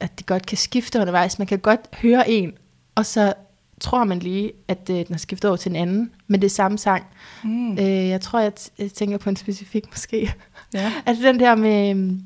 at 0.00 0.18
det 0.18 0.26
godt 0.26 0.46
kan 0.46 0.58
skifte 0.58 1.00
undervejs. 1.00 1.38
Man 1.38 1.46
kan 1.46 1.58
godt 1.58 1.80
høre 1.92 2.30
en, 2.30 2.52
og 2.94 3.06
så 3.06 3.34
tror 3.80 4.04
man 4.04 4.18
lige, 4.18 4.52
at 4.68 4.90
øh, 4.90 4.96
den 4.96 5.06
har 5.10 5.18
skiftet 5.18 5.48
over 5.48 5.56
til 5.56 5.70
en 5.70 5.76
anden, 5.76 6.10
men 6.26 6.40
det 6.40 6.46
er 6.46 6.50
samme 6.50 6.78
sang. 6.78 7.04
Mm. 7.44 7.72
Øh, 7.72 8.08
jeg 8.08 8.20
tror, 8.20 8.38
jeg, 8.38 8.52
jeg 8.78 8.92
tænker 8.92 9.18
på 9.18 9.30
en 9.30 9.36
specifik 9.36 9.90
måske. 9.90 10.34
Ja. 10.74 10.92
altså 11.06 11.24
den 11.24 11.40
der 11.40 11.54
med... 11.54 11.90
Øhm, 11.90 12.22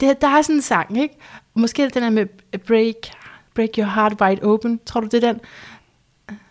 det, 0.00 0.20
der 0.20 0.28
er 0.28 0.42
sådan 0.42 0.56
en 0.56 0.62
sang, 0.62 1.02
ikke? 1.02 1.14
Måske 1.54 1.88
den 1.88 2.02
der 2.02 2.10
med 2.10 2.26
Break, 2.58 2.94
break 3.54 3.68
Your 3.78 3.86
Heart 3.86 4.20
Wide 4.20 4.42
Open. 4.42 4.80
Tror 4.86 5.00
du, 5.00 5.06
det 5.06 5.24
er 5.24 5.32
den? 5.32 5.40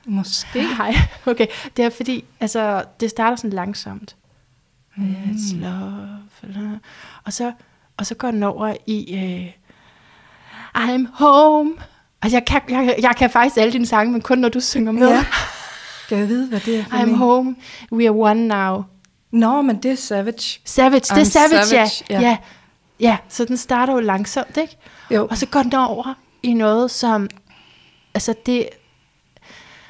Måske. 0.06 0.62
Nej, 0.78 0.96
okay. 1.26 1.48
Det 1.78 1.86
er 1.86 1.90
fordi, 1.90 2.26
altså, 2.40 2.84
det 3.00 3.10
starter 3.10 3.36
sådan 3.36 3.50
langsomt. 3.50 4.16
Mm. 4.96 5.14
It's 5.14 5.56
love. 5.56 6.80
Og 7.24 7.34
så, 7.34 7.54
og 7.98 8.06
så 8.06 8.16
går 8.16 8.32
den 8.32 8.44
over 8.44 8.76
i 8.86 9.14
uh, 9.14 9.68
I'm 10.78 11.08
home. 11.14 11.74
Altså, 12.28 12.38
jeg 12.38 12.46
kan, 12.46 12.62
jeg, 12.70 12.96
jeg 13.02 13.16
kan 13.18 13.30
faktisk 13.30 13.58
alle 13.58 13.74
dine 13.74 13.86
sange, 13.86 14.12
men 14.12 14.22
kun 14.22 14.38
når 14.38 14.50
du 14.50 14.60
synger 14.60 14.92
med. 14.92 15.10
Ja. 15.10 15.26
Skal 16.04 16.18
jeg 16.18 16.28
vide, 16.28 16.48
hvad 16.48 16.60
det 16.60 16.80
er 16.80 16.84
for 16.84 16.98
I'm 16.98 17.06
mig? 17.06 17.18
home, 17.18 17.56
we 17.92 18.06
are 18.06 18.32
one 18.32 18.48
now. 18.48 18.84
Nå, 19.32 19.62
men 19.62 19.78
det 19.84 19.92
er 19.92 19.96
Savage. 19.96 20.60
Savage, 20.66 21.00
det 21.00 21.22
er 21.22 21.24
Savage, 21.24 21.66
savage 21.66 22.04
ja. 22.10 22.22
ja. 22.22 22.38
Ja, 23.00 23.18
så 23.30 23.46
den 23.46 23.58
starter 23.58 23.94
jo 23.94 24.00
langsomt, 24.00 24.58
ikke? 24.58 24.78
Jo. 25.12 25.28
Og 25.32 25.38
så 25.38 25.46
går 25.46 25.64
den 25.64 25.76
over 25.76 26.14
i 26.44 26.54
noget, 26.54 26.92
som... 26.92 27.30
Altså, 28.14 28.34
det... 28.46 28.70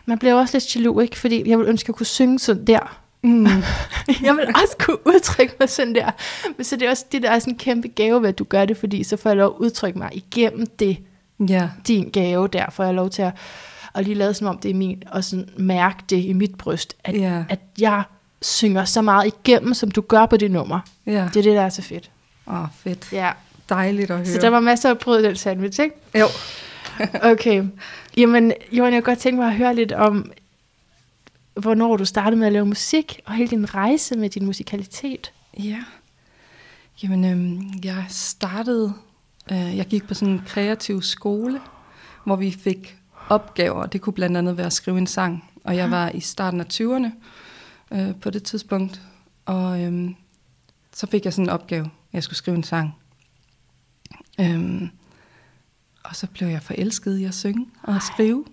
Man 0.05 0.17
bliver 0.17 0.33
også 0.33 0.55
lidt 0.57 0.75
jaloux, 0.75 1.03
ikke? 1.03 1.19
Fordi 1.19 1.49
jeg 1.49 1.59
vil 1.59 1.67
ønske, 1.67 1.85
at 1.85 1.87
jeg 1.87 1.95
kunne 1.95 2.05
synge 2.05 2.39
sådan 2.39 2.67
der. 2.67 2.99
Mm. 3.23 3.45
jeg 4.27 4.35
vil 4.35 4.47
også 4.47 4.75
kunne 4.79 5.07
udtrykke 5.07 5.55
mig 5.59 5.69
sådan 5.69 5.95
der. 5.95 6.11
Men 6.57 6.63
så 6.63 6.75
det 6.75 6.85
er 6.85 6.89
også 6.89 7.05
det, 7.11 7.23
der 7.23 7.31
er 7.31 7.39
sådan 7.39 7.53
en 7.53 7.57
kæmpe 7.57 7.87
gave 7.87 8.21
ved, 8.21 8.29
at 8.29 8.39
du 8.39 8.43
gør 8.43 8.65
det, 8.65 8.77
fordi 8.77 9.03
så 9.03 9.17
får 9.17 9.29
jeg 9.29 9.37
lov 9.37 9.55
at 9.55 9.59
udtrykke 9.59 9.99
mig 9.99 10.09
igennem 10.13 10.67
det. 10.67 10.97
Ja. 11.39 11.69
Din 11.87 12.09
gave 12.09 12.47
der, 12.47 12.69
får 12.69 12.83
jeg 12.83 12.93
lov 12.93 13.09
til 13.09 13.21
at, 13.21 13.33
at 13.93 14.03
lige 14.03 14.15
lade 14.15 14.33
som 14.33 14.47
om 14.47 14.57
det 14.57 14.71
er 14.71 14.75
min, 14.75 15.03
og 15.11 15.23
sådan 15.23 15.49
mærke 15.57 16.03
det 16.09 16.25
i 16.25 16.33
mit 16.33 16.55
bryst, 16.57 16.95
at, 17.03 17.17
ja. 17.17 17.43
at 17.49 17.59
jeg 17.79 18.03
synger 18.41 18.85
så 18.85 19.01
meget 19.01 19.27
igennem, 19.27 19.73
som 19.73 19.91
du 19.91 20.01
gør 20.01 20.25
på 20.25 20.37
det 20.37 20.51
nummer. 20.51 20.79
Ja. 21.05 21.29
Det 21.33 21.39
er 21.39 21.43
det, 21.43 21.55
der 21.55 21.61
er 21.61 21.69
så 21.69 21.81
fedt. 21.81 22.11
Åh, 22.47 22.61
oh, 22.61 22.67
fedt. 22.75 23.09
Ja. 23.11 23.31
Dejligt 23.69 24.11
at 24.11 24.17
høre. 24.17 24.25
Så 24.25 24.41
der 24.41 24.49
var 24.49 24.59
masser 24.59 24.89
af 24.89 24.97
brød 24.97 25.19
i 25.19 25.23
den 25.23 25.35
sandwich, 25.35 25.81
ikke? 25.81 25.95
Jo. 26.19 26.25
okay. 27.31 27.63
Jamen, 28.17 28.53
Johan, 28.71 28.93
jeg 28.93 29.03
kunne 29.03 29.11
godt 29.11 29.19
tænke 29.19 29.41
mig 29.41 29.47
at 29.47 29.55
høre 29.55 29.75
lidt 29.75 29.91
om, 29.91 30.31
hvornår 31.53 31.97
du 31.97 32.05
startede 32.05 32.35
med 32.35 32.47
at 32.47 32.53
lave 32.53 32.65
musik, 32.65 33.19
og 33.25 33.33
hele 33.33 33.49
din 33.49 33.75
rejse 33.75 34.15
med 34.15 34.29
din 34.29 34.45
musikalitet. 34.45 35.31
Ja. 35.59 35.83
Jamen, 37.03 37.25
øhm, 37.25 37.73
jeg 37.83 38.05
startede, 38.09 38.93
jeg 39.55 39.85
gik 39.85 40.07
på 40.07 40.13
sådan 40.13 40.33
en 40.33 40.41
kreativ 40.45 41.01
skole, 41.01 41.61
hvor 42.25 42.35
vi 42.35 42.51
fik 42.51 42.97
opgaver. 43.29 43.85
Det 43.85 44.01
kunne 44.01 44.13
blandt 44.13 44.37
andet 44.37 44.57
være 44.57 44.65
at 44.65 44.73
skrive 44.73 44.97
en 44.97 45.07
sang. 45.07 45.51
Og 45.63 45.75
jeg 45.75 45.91
var 45.91 46.09
i 46.09 46.19
starten 46.19 46.59
af 46.59 46.65
20'erne 46.73 47.11
øh, 47.91 48.15
på 48.15 48.29
det 48.29 48.43
tidspunkt. 48.43 49.01
Og 49.45 49.83
øhm, 49.83 50.15
så 50.93 51.07
fik 51.07 51.25
jeg 51.25 51.33
sådan 51.33 51.45
en 51.45 51.49
opgave, 51.49 51.89
jeg 52.13 52.23
skulle 52.23 52.37
skrive 52.37 52.57
en 52.57 52.63
sang. 52.63 52.95
Øhm, 54.39 54.89
og 56.03 56.15
så 56.15 56.27
blev 56.27 56.47
jeg 56.47 56.61
forelsket 56.61 57.17
i 57.17 57.23
at 57.23 57.33
synge 57.33 57.67
og 57.83 57.95
at 57.95 58.03
skrive. 58.03 58.45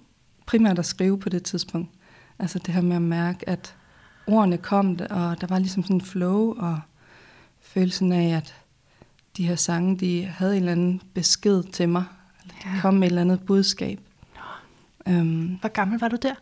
Primært 0.47 0.79
at 0.79 0.87
skrive 0.87 1.19
på 1.19 1.29
det 1.29 1.43
tidspunkt. 1.43 1.91
Altså 2.39 2.59
det 2.59 2.75
her 2.75 2.81
med 2.81 2.97
at 2.97 3.03
mærke, 3.03 3.49
at 3.49 3.75
ordene 4.27 4.59
kom, 4.59 4.91
og 5.11 5.41
der 5.41 5.47
var 5.47 5.59
ligesom 5.59 5.83
sådan 5.83 5.97
en 5.97 6.01
flow, 6.01 6.55
og 6.59 6.81
følelsen 7.61 8.13
af, 8.13 8.37
at 8.37 8.55
de 9.37 9.47
her 9.47 9.57
sange, 9.57 9.97
de 9.97 10.25
havde 10.25 10.53
en 10.53 10.59
eller 10.59 10.73
anden 10.73 11.03
besked 11.15 11.63
til 11.63 11.89
mig. 11.89 12.05
Ja. 12.65 12.71
De 12.77 12.81
kom 12.81 12.95
med 12.95 13.03
et 13.03 13.11
eller 13.11 13.21
andet 13.21 13.41
budskab. 13.41 14.01
Øhm, 15.09 15.59
Hvor 15.61 15.69
gammel 15.69 16.01
var 16.01 16.09
du 16.09 16.17
der? 16.23 16.35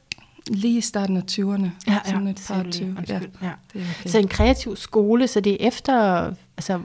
Lige 0.46 0.78
i 0.78 0.80
starten 0.80 1.16
af 1.16 1.22
20'erne. 1.30 1.66
Ja, 1.86 1.92
ja, 1.92 2.00
sådan 2.04 2.26
et 2.28 2.44
par 2.48 2.62
20. 2.70 2.96
Ja, 3.08 3.14
ja. 3.14 3.20
Det 3.72 3.82
er 3.82 3.86
okay. 4.00 4.10
Så 4.10 4.18
en 4.18 4.28
kreativ 4.28 4.76
skole, 4.76 5.26
så 5.28 5.40
det 5.40 5.52
er 5.52 5.68
efter 5.68 5.94
altså, 6.56 6.80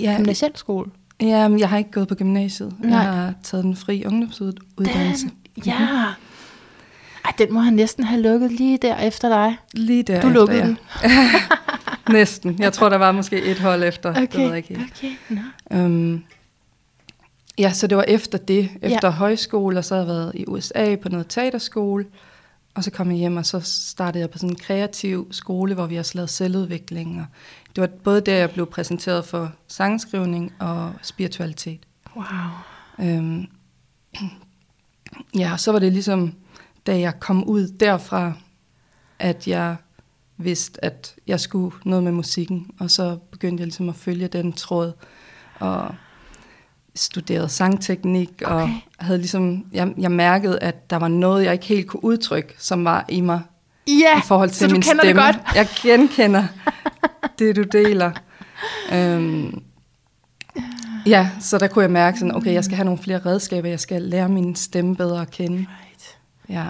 ja, 0.00 0.14
gymnasiel 0.16 0.52
skole? 0.54 0.90
Ja, 1.20 1.48
men 1.48 1.58
jeg 1.58 1.68
har 1.68 1.78
ikke 1.78 1.90
gået 1.90 2.08
på 2.08 2.14
gymnasiet. 2.14 2.74
Nej. 2.80 2.98
Jeg 2.98 3.12
har 3.12 3.34
taget 3.42 3.64
den 3.64 3.76
fri 3.76 4.04
ungdomsuddannelse. 4.06 5.26
Den, 5.26 5.62
ja. 5.66 6.04
Ej, 7.24 7.32
den 7.38 7.52
må 7.52 7.60
han 7.60 7.72
næsten 7.72 8.04
have 8.04 8.22
lukket 8.22 8.52
lige 8.52 8.78
der 8.82 8.96
efter 8.96 9.28
dig. 9.28 9.56
Lige 9.72 10.02
der 10.02 10.20
Du 10.20 10.28
lukkede 10.28 10.60
den. 10.60 10.78
næsten. 12.08 12.58
Jeg 12.58 12.72
tror, 12.72 12.88
der 12.88 12.96
var 12.98 13.12
måske 13.12 13.42
et 13.42 13.58
hold 13.58 13.82
efter. 13.82 14.10
Okay, 14.10 14.20
det 14.20 14.34
ved 14.34 14.46
jeg 14.46 14.56
ikke 14.56 14.80
okay. 14.96 15.12
No. 15.28 15.84
Um, 15.84 16.24
ja, 17.58 17.72
så 17.72 17.86
det 17.86 17.96
var 17.96 18.04
efter 18.08 18.38
det. 18.38 18.70
Efter 18.82 19.08
ja. 19.08 19.14
højskole, 19.14 19.78
og 19.78 19.84
så 19.84 19.94
havde 19.94 20.06
jeg 20.06 20.16
været 20.16 20.32
i 20.34 20.44
USA 20.46 20.96
på 20.96 21.08
noget 21.08 21.26
teaterskole. 21.28 22.06
Og 22.74 22.84
så 22.84 22.90
kom 22.90 23.10
jeg 23.10 23.18
hjem, 23.18 23.36
og 23.36 23.46
så 23.46 23.60
startede 23.60 24.20
jeg 24.20 24.30
på 24.30 24.38
sådan 24.38 24.50
en 24.50 24.56
kreativ 24.56 25.28
skole, 25.30 25.74
hvor 25.74 25.86
vi 25.86 25.96
også 25.96 26.12
lavede 26.14 26.30
selvudvikling. 26.30 27.20
Og 27.20 27.26
det 27.76 27.80
var 27.80 27.88
både 28.04 28.20
der, 28.20 28.34
jeg 28.34 28.50
blev 28.50 28.66
præsenteret 28.66 29.24
for 29.24 29.52
sangskrivning 29.68 30.52
og 30.58 30.92
spiritualitet. 31.02 31.80
Wow. 32.16 32.24
Øhm, 33.00 33.46
ja, 35.38 35.56
så 35.56 35.72
var 35.72 35.78
det 35.78 35.92
ligesom, 35.92 36.34
da 36.86 36.98
jeg 36.98 37.20
kom 37.20 37.44
ud 37.44 37.68
derfra, 37.68 38.32
at 39.18 39.48
jeg 39.48 39.76
vidste, 40.36 40.84
at 40.84 41.14
jeg 41.26 41.40
skulle 41.40 41.76
noget 41.84 42.04
med 42.04 42.12
musikken. 42.12 42.70
Og 42.80 42.90
så 42.90 43.18
begyndte 43.30 43.60
jeg 43.60 43.66
ligesom 43.66 43.88
at 43.88 43.96
følge 43.96 44.28
den 44.28 44.52
tråd. 44.52 44.92
Og 45.60 45.94
studeret 46.94 47.50
sangteknik, 47.50 48.30
okay. 48.44 48.54
og 48.54 48.70
havde 48.98 49.18
ligesom, 49.18 49.66
jeg, 49.72 49.94
jeg 49.98 50.10
mærkede, 50.10 50.58
at 50.58 50.90
der 50.90 50.96
var 50.96 51.08
noget, 51.08 51.44
jeg 51.44 51.52
ikke 51.52 51.66
helt 51.66 51.86
kunne 51.86 52.04
udtrykke, 52.04 52.54
som 52.58 52.84
var 52.84 53.04
i 53.08 53.20
mig. 53.20 53.40
Ja, 53.86 54.18
i 54.18 54.22
forhold 54.24 54.50
til 54.50 54.58
så 54.58 54.66
min 54.66 54.74
du 54.74 54.88
kender 54.88 55.04
stemme. 55.04 55.22
det 55.22 55.34
godt. 55.34 55.56
Jeg 55.56 55.68
genkender 55.82 56.44
det, 57.38 57.56
du 57.56 57.62
deler. 57.62 58.12
Um, 58.92 59.62
ja, 61.06 61.30
så 61.40 61.58
der 61.58 61.68
kunne 61.68 61.82
jeg 61.82 61.90
mærke 61.90 62.18
sådan, 62.18 62.34
okay, 62.34 62.52
jeg 62.52 62.64
skal 62.64 62.76
have 62.76 62.84
nogle 62.84 63.02
flere 63.02 63.18
redskaber, 63.26 63.68
jeg 63.68 63.80
skal 63.80 64.02
lære 64.02 64.28
min 64.28 64.54
stemme 64.54 64.96
bedre 64.96 65.20
at 65.20 65.30
kende. 65.30 65.58
Right. 65.58 66.18
Ja. 66.48 66.66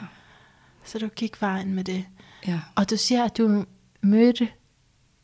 Så 0.84 0.98
du 0.98 1.08
gik 1.08 1.42
vejen 1.42 1.74
med 1.74 1.84
det. 1.84 2.04
Ja. 2.46 2.60
Og 2.74 2.90
du 2.90 2.96
siger, 2.96 3.24
at 3.24 3.38
du 3.38 3.64
mødte 4.02 4.48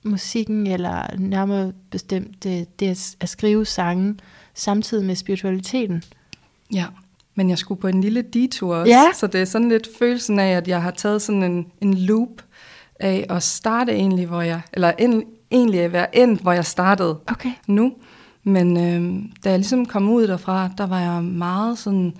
musikken, 0.04 0.66
eller 0.66 1.16
nærmere 1.18 1.72
bestemt 1.90 2.44
det, 2.44 2.80
det 2.80 3.16
at 3.20 3.28
skrive 3.28 3.66
sange, 3.66 4.16
samtidig 4.54 5.04
med 5.04 5.14
spiritualiteten. 5.14 6.02
Ja, 6.72 6.86
men 7.34 7.50
jeg 7.50 7.58
skulle 7.58 7.80
på 7.80 7.86
en 7.88 8.00
lille 8.00 8.22
detur 8.22 8.76
også, 8.76 8.92
ja. 8.92 9.04
så 9.14 9.26
det 9.26 9.40
er 9.40 9.44
sådan 9.44 9.68
lidt 9.68 9.88
følelsen 9.98 10.38
af, 10.38 10.50
at 10.50 10.68
jeg 10.68 10.82
har 10.82 10.90
taget 10.90 11.22
sådan 11.22 11.42
en, 11.42 11.66
en 11.80 11.94
loop 11.94 12.42
af 13.00 13.26
at 13.28 13.42
starte 13.42 13.92
egentlig, 13.92 14.26
hvor 14.26 14.42
jeg, 14.42 14.60
eller 14.72 14.92
en, 14.98 15.24
egentlig 15.50 15.80
at 15.80 15.92
være 15.92 16.16
endt, 16.16 16.40
hvor 16.40 16.52
jeg 16.52 16.64
startede 16.64 17.20
okay. 17.26 17.52
nu. 17.66 17.92
Men 18.44 18.76
øh, 18.76 19.22
da 19.44 19.50
jeg 19.50 19.58
ligesom 19.58 19.86
kom 19.86 20.08
ud 20.08 20.26
derfra, 20.26 20.70
der 20.78 20.86
var 20.86 21.00
jeg 21.00 21.24
meget 21.24 21.78
sådan 21.78 22.14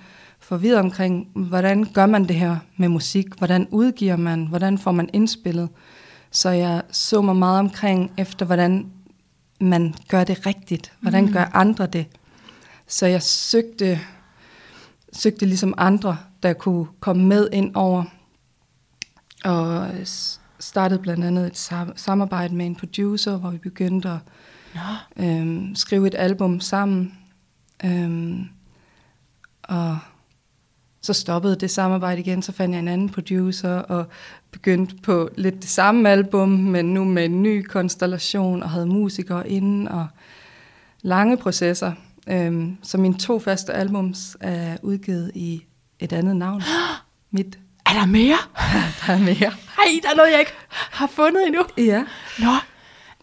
forvirret 0.51 0.79
omkring, 0.79 1.29
hvordan 1.35 1.85
gør 1.85 2.07
man 2.07 2.29
det 2.29 2.37
her 2.37 2.57
med 2.77 2.89
musik? 2.89 3.27
Hvordan 3.39 3.69
udgiver 3.71 4.17
man? 4.17 4.47
Hvordan 4.47 4.79
får 4.79 4.93
man 4.93 5.11
indspillet? 5.13 5.69
Så 6.31 6.51
jeg 6.51 6.83
så 6.91 7.23
mig 7.23 7.37
meget 7.37 7.59
omkring 7.59 8.13
efter, 8.19 8.47
hvordan 8.47 8.87
man 9.61 9.95
gør 10.09 10.25
det 10.25 10.47
rigtigt. 10.47 10.93
Hvordan 11.01 11.25
mm. 11.25 11.33
gør 11.33 11.45
andre 11.55 11.87
det? 11.87 12.07
Så 12.87 13.07
jeg 13.07 13.23
søgte, 13.23 14.01
søgte 15.13 15.47
ligesom 15.47 15.75
andre, 15.77 16.19
der 16.43 16.53
kunne 16.53 16.87
komme 17.01 17.25
med 17.25 17.49
ind 17.53 17.75
over. 17.75 18.05
Og 19.45 19.89
startede 20.59 21.01
blandt 21.01 21.25
andet 21.25 21.47
et 21.47 21.57
samarbejde 21.97 22.55
med 22.55 22.67
en 22.67 22.77
producer, 22.77 23.37
hvor 23.37 23.51
vi 23.51 23.59
begyndte 23.59 24.09
at 24.09 24.19
Nå. 24.75 25.25
øhm, 25.25 25.75
skrive 25.75 26.07
et 26.07 26.15
album 26.15 26.61
sammen. 26.61 27.19
Øhm, 27.85 28.49
og 29.63 29.99
så 31.03 31.13
stoppede 31.13 31.57
det 31.57 31.71
samarbejde 31.71 32.21
igen, 32.21 32.43
så 32.43 32.53
fandt 32.53 32.73
jeg 32.73 32.79
en 32.79 32.89
anden 32.89 33.09
producer 33.09 33.75
og 33.75 34.07
begyndte 34.51 34.95
på 35.03 35.31
lidt 35.37 35.63
det 35.63 35.71
samme 35.71 36.11
album, 36.11 36.49
men 36.49 36.95
nu 36.95 37.05
med 37.05 37.25
en 37.25 37.43
ny 37.43 37.63
konstellation 37.63 38.63
og 38.63 38.71
havde 38.71 38.87
musikere 38.87 39.49
inde 39.51 39.91
og 39.91 40.07
lange 41.03 41.37
processer. 41.37 41.93
Øhm, 42.29 42.77
så 42.83 42.99
mine 42.99 43.19
to 43.19 43.39
første 43.39 43.73
albums 43.73 44.37
er 44.41 44.77
udgivet 44.83 45.33
i 45.35 45.63
et 46.01 46.13
andet 46.13 46.37
navn. 46.37 46.63
Mit. 47.31 47.59
Er 47.87 47.93
der 47.93 48.07
mere? 48.07 48.37
der 49.07 49.13
er 49.13 49.19
mere. 49.19 49.53
Hej, 49.77 50.01
der 50.03 50.11
er 50.11 50.17
noget, 50.17 50.31
jeg 50.31 50.41
ikke 50.41 50.53
har 50.71 51.07
fundet 51.07 51.47
endnu. 51.47 51.63
Ja. 51.79 52.05
Nå, 52.39 52.51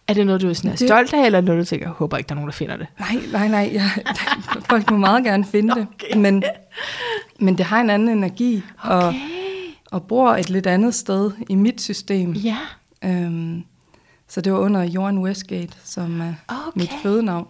er 0.08 0.14
det 0.14 0.26
noget, 0.26 0.42
du 0.42 0.48
er, 0.48 0.52
sådan 0.52 0.70
er 0.70 0.76
det... 0.76 0.88
stolt 0.88 1.12
af, 1.12 1.26
eller 1.26 1.40
noget, 1.40 1.60
du 1.60 1.64
tænker, 1.64 1.86
jeg 1.86 1.92
håber 1.92 2.16
ikke, 2.16 2.28
der 2.28 2.32
er 2.32 2.36
nogen, 2.36 2.48
der 2.48 2.54
finder 2.54 2.76
det? 2.76 2.86
Nej, 2.98 3.16
nej, 3.32 3.48
nej. 3.48 3.70
Jeg, 3.72 3.90
folk 4.70 4.90
må 4.90 4.96
meget 4.96 5.24
gerne 5.24 5.44
finde 5.44 5.72
okay. 5.72 6.08
det. 6.12 6.18
Men, 6.18 6.42
men 7.40 7.58
det 7.58 7.66
har 7.66 7.80
en 7.80 7.90
anden 7.90 8.08
energi, 8.08 8.62
okay. 8.84 8.94
og, 8.94 9.14
og 9.90 10.06
bor 10.06 10.30
et 10.30 10.50
lidt 10.50 10.66
andet 10.66 10.94
sted 10.94 11.30
i 11.48 11.54
mit 11.54 11.80
system. 11.80 12.32
Ja. 12.32 12.58
Øhm, 13.04 13.64
så 14.28 14.40
det 14.40 14.52
var 14.52 14.58
under 14.58 14.82
Johan 14.82 15.18
Westgate, 15.18 15.76
som 15.84 16.20
er 16.20 16.34
okay. 16.48 16.70
mit 16.74 16.90
fødenavn. 17.02 17.46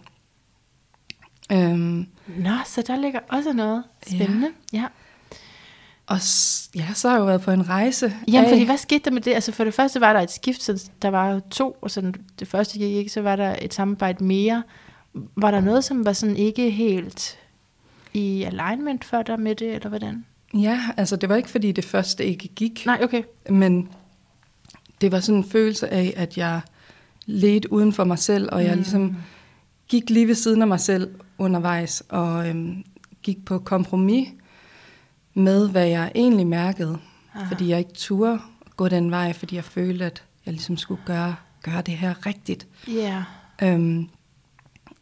Øhm, 1.51 2.07
Nå, 2.27 2.51
så 2.65 2.83
der 2.87 2.95
ligger 2.95 3.19
også 3.29 3.53
noget 3.53 3.83
spændende. 4.07 4.47
Ja. 4.73 4.77
ja. 4.77 4.85
Og 6.09 6.17
ja, 6.75 6.93
så 6.93 7.07
har 7.07 7.15
jeg 7.15 7.19
jo 7.19 7.25
været 7.25 7.41
på 7.41 7.51
en 7.51 7.69
rejse. 7.69 8.13
Jamen, 8.27 8.45
af... 8.45 8.49
fordi 8.49 8.65
hvad 8.65 8.77
skete 8.77 9.05
der 9.05 9.11
med 9.11 9.21
det? 9.21 9.33
Altså 9.33 9.51
for 9.51 9.63
det 9.63 9.73
første 9.73 10.01
var 10.01 10.13
der 10.13 10.19
et 10.19 10.31
skift, 10.31 10.63
så 10.63 10.89
der 11.01 11.09
var 11.09 11.41
to, 11.51 11.77
og 11.81 11.91
så 11.91 12.13
det 12.39 12.47
første 12.47 12.77
gik 12.77 12.95
ikke, 12.95 13.09
så 13.09 13.21
var 13.21 13.35
der 13.35 13.55
et 13.61 13.73
samarbejde 13.73 14.23
mere. 14.23 14.63
Var 15.35 15.51
der 15.51 15.61
noget, 15.61 15.83
som 15.83 16.05
var 16.05 16.13
sådan 16.13 16.35
ikke 16.35 16.71
helt 16.71 17.37
i 18.13 18.43
alignment 18.43 19.05
for 19.05 19.21
dig 19.21 19.39
med 19.39 19.55
det, 19.55 19.75
eller 19.75 19.89
hvordan? 19.89 20.25
Ja, 20.53 20.81
altså 20.97 21.15
det 21.15 21.29
var 21.29 21.35
ikke, 21.35 21.49
fordi 21.49 21.71
det 21.71 21.85
første 21.85 22.25
ikke 22.25 22.47
gik. 22.47 22.85
Nej, 22.85 22.99
okay. 23.03 23.23
Men 23.49 23.89
det 25.01 25.11
var 25.11 25.19
sådan 25.19 25.37
en 25.37 25.49
følelse 25.49 25.89
af, 25.89 26.13
at 26.17 26.37
jeg 26.37 26.61
ledte 27.25 27.71
uden 27.71 27.93
for 27.93 28.03
mig 28.03 28.19
selv, 28.19 28.49
og 28.51 28.63
jeg 28.63 28.71
mm. 28.71 28.77
ligesom 28.77 29.17
gik 29.87 30.09
lige 30.09 30.27
ved 30.27 30.35
siden 30.35 30.61
af 30.61 30.67
mig 30.67 30.79
selv 30.79 31.09
undervejs, 31.37 32.03
og 32.09 32.49
øhm, 32.49 32.83
gik 33.23 33.45
på 33.45 33.59
kompromis 33.59 34.27
med, 35.33 35.69
hvad 35.69 35.87
jeg 35.87 36.11
egentlig 36.15 36.47
mærkede. 36.47 36.97
Aha. 37.35 37.49
Fordi 37.49 37.69
jeg 37.69 37.79
ikke 37.79 37.93
turde 37.93 38.39
gå 38.75 38.87
den 38.87 39.11
vej, 39.11 39.33
fordi 39.33 39.55
jeg 39.55 39.63
følte, 39.63 40.05
at 40.05 40.23
jeg 40.45 40.53
ligesom 40.53 40.77
skulle 40.77 41.01
gøre, 41.05 41.35
gøre 41.63 41.81
det 41.81 41.93
her 41.93 42.25
rigtigt. 42.25 42.67
Yeah. 42.89 43.23
Øhm, 43.61 44.09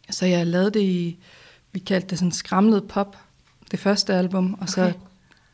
så 0.10 0.26
jeg 0.26 0.48
lavede 0.48 0.72
det 0.72 0.82
i, 0.82 1.18
vi 1.72 1.80
kaldte 1.80 2.08
det 2.08 2.18
sådan 2.18 2.32
skramlet 2.32 2.88
pop, 2.88 3.18
det 3.72 3.80
første 3.80 4.14
album, 4.14 4.54
og 4.54 4.60
okay. 4.62 4.68
så 4.68 4.94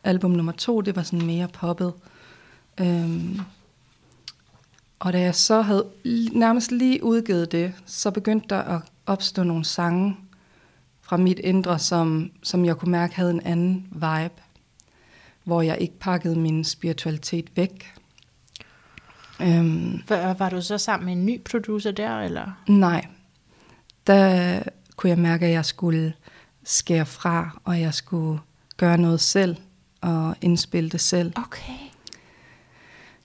album 0.03 0.31
nummer 0.31 0.51
to, 0.51 0.81
det 0.81 0.95
var 0.95 1.03
sådan 1.03 1.25
mere 1.25 1.47
poppet. 1.47 1.93
Øhm, 2.79 3.39
og 4.99 5.13
da 5.13 5.19
jeg 5.19 5.35
så 5.35 5.61
havde 5.61 5.85
nærmest 6.33 6.71
lige 6.71 7.03
udgivet 7.03 7.51
det, 7.51 7.73
så 7.85 8.11
begyndte 8.11 8.47
der 8.49 8.61
at 8.61 8.81
opstå 9.05 9.43
nogle 9.43 9.65
sange 9.65 10.17
fra 11.01 11.17
mit 11.17 11.39
indre, 11.39 11.79
som, 11.79 12.31
som 12.43 12.65
jeg 12.65 12.77
kunne 12.77 12.91
mærke 12.91 13.15
havde 13.15 13.31
en 13.31 13.41
anden 13.41 13.87
vibe 13.91 14.41
hvor 15.43 15.61
jeg 15.61 15.77
ikke 15.79 15.99
pakkede 15.99 16.39
min 16.39 16.63
spiritualitet 16.63 17.49
væk. 17.55 17.93
Øhm, 19.41 20.03
var, 20.09 20.33
var 20.33 20.49
du 20.49 20.61
så 20.61 20.77
sammen 20.77 21.05
med 21.05 21.13
en 21.13 21.25
ny 21.25 21.41
producer 21.41 21.91
der? 21.91 22.19
eller? 22.19 22.63
Nej. 22.67 23.05
Der 24.07 24.63
kunne 24.95 25.09
jeg 25.09 25.19
mærke, 25.19 25.45
at 25.45 25.51
jeg 25.51 25.65
skulle 25.65 26.13
skære 26.63 27.05
fra, 27.05 27.59
og 27.63 27.81
jeg 27.81 27.93
skulle 27.93 28.39
gøre 28.77 28.97
noget 28.97 29.21
selv, 29.21 29.55
og 30.01 30.35
indspille 30.41 30.89
det 30.89 31.01
selv. 31.01 31.33
Okay. 31.35 31.73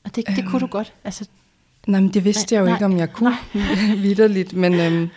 Og 0.04 0.16
det, 0.16 0.26
det 0.26 0.38
øhm, 0.38 0.50
kunne 0.50 0.60
du 0.60 0.66
godt? 0.66 0.92
Altså, 1.04 1.28
nej, 1.86 2.00
men 2.00 2.14
det 2.14 2.24
vidste 2.24 2.54
nej, 2.54 2.56
jeg 2.56 2.60
jo 2.60 2.64
nej, 2.64 2.74
ikke, 2.74 2.84
om 2.84 2.96
jeg 2.96 3.12
kunne 3.12 3.36
vidderligt, 4.04 4.52
men, 4.52 4.74
øhm, 4.74 5.08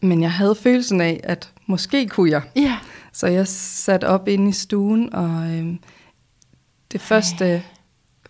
men 0.00 0.22
jeg 0.22 0.32
havde 0.32 0.54
følelsen 0.54 1.00
af, 1.00 1.20
at 1.24 1.52
måske 1.66 2.08
kunne 2.08 2.30
jeg. 2.30 2.42
Ja. 2.56 2.78
Så 3.12 3.26
jeg 3.26 3.48
satte 3.48 4.08
op 4.08 4.28
inde 4.28 4.48
i 4.48 4.52
stuen, 4.52 5.14
og 5.14 5.50
øhm, 5.50 5.78
det 6.92 7.00
første, 7.00 7.62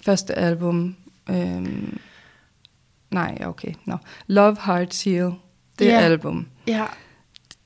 første 0.00 0.34
album 0.34 0.96
øhm, 1.30 1.98
nej, 3.10 3.38
okay, 3.46 3.72
no. 3.84 3.96
Love 4.26 4.56
Hearts 4.64 5.04
Heal, 5.04 5.32
det 5.78 5.86
yeah. 5.86 6.04
album. 6.04 6.46
Ja, 6.66 6.84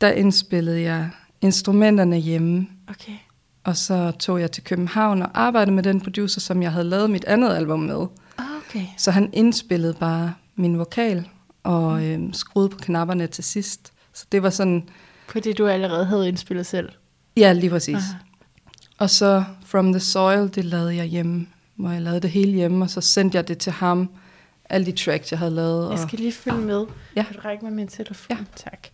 Der 0.00 0.10
indspillede 0.10 0.80
jeg 0.80 1.10
instrumenterne 1.40 2.16
hjemme, 2.16 2.68
okay. 2.88 3.12
og 3.64 3.76
så 3.76 4.10
tog 4.10 4.40
jeg 4.40 4.52
til 4.52 4.64
København 4.64 5.22
og 5.22 5.30
arbejdede 5.34 5.74
med 5.74 5.82
den 5.82 6.00
producer, 6.00 6.40
som 6.40 6.62
jeg 6.62 6.72
havde 6.72 6.84
lavet 6.84 7.10
mit 7.10 7.24
andet 7.24 7.54
album 7.54 7.80
med. 7.80 8.06
Okay. 8.68 8.86
Så 8.96 9.10
han 9.10 9.30
indspillede 9.32 9.94
bare 9.94 10.34
min 10.56 10.78
vokal 10.78 11.28
og 11.62 12.04
øh, 12.04 12.20
skruede 12.32 12.68
på 12.68 12.78
knapperne 12.78 13.26
til 13.26 13.44
sidst. 13.44 13.92
Så 14.12 14.26
det 14.32 14.42
var 14.42 14.50
sådan, 14.50 14.88
På 15.28 15.40
det, 15.40 15.58
du 15.58 15.66
allerede 15.66 16.04
havde 16.04 16.28
indspillet 16.28 16.66
selv. 16.66 16.88
Ja, 17.36 17.52
lige 17.52 17.70
præcis. 17.70 17.96
Aha. 17.96 18.18
Og 18.98 19.10
så 19.10 19.44
From 19.66 19.92
the 19.92 20.00
Soil, 20.00 20.54
det 20.54 20.64
lavede 20.64 20.96
jeg 20.96 21.04
hjemme, 21.04 21.46
hvor 21.74 21.90
jeg 21.90 22.02
lavede 22.02 22.20
det 22.20 22.30
hele 22.30 22.52
hjemme, 22.52 22.84
og 22.84 22.90
så 22.90 23.00
sendte 23.00 23.36
jeg 23.36 23.48
det 23.48 23.58
til 23.58 23.72
ham, 23.72 24.08
alle 24.70 24.86
de 24.86 24.92
tracks, 24.92 25.30
jeg 25.30 25.38
havde 25.38 25.50
lavet. 25.50 25.90
Jeg 25.90 25.98
skal 25.98 26.18
lige 26.18 26.32
følge 26.32 26.58
med. 26.60 26.86
Ja. 27.16 27.22
Kan 27.22 27.34
du 27.34 27.40
række 27.44 27.64
mig 27.64 27.72
min 27.72 27.88
telefon? 27.88 28.36
Ja. 28.36 28.44
Tak. 28.56 28.86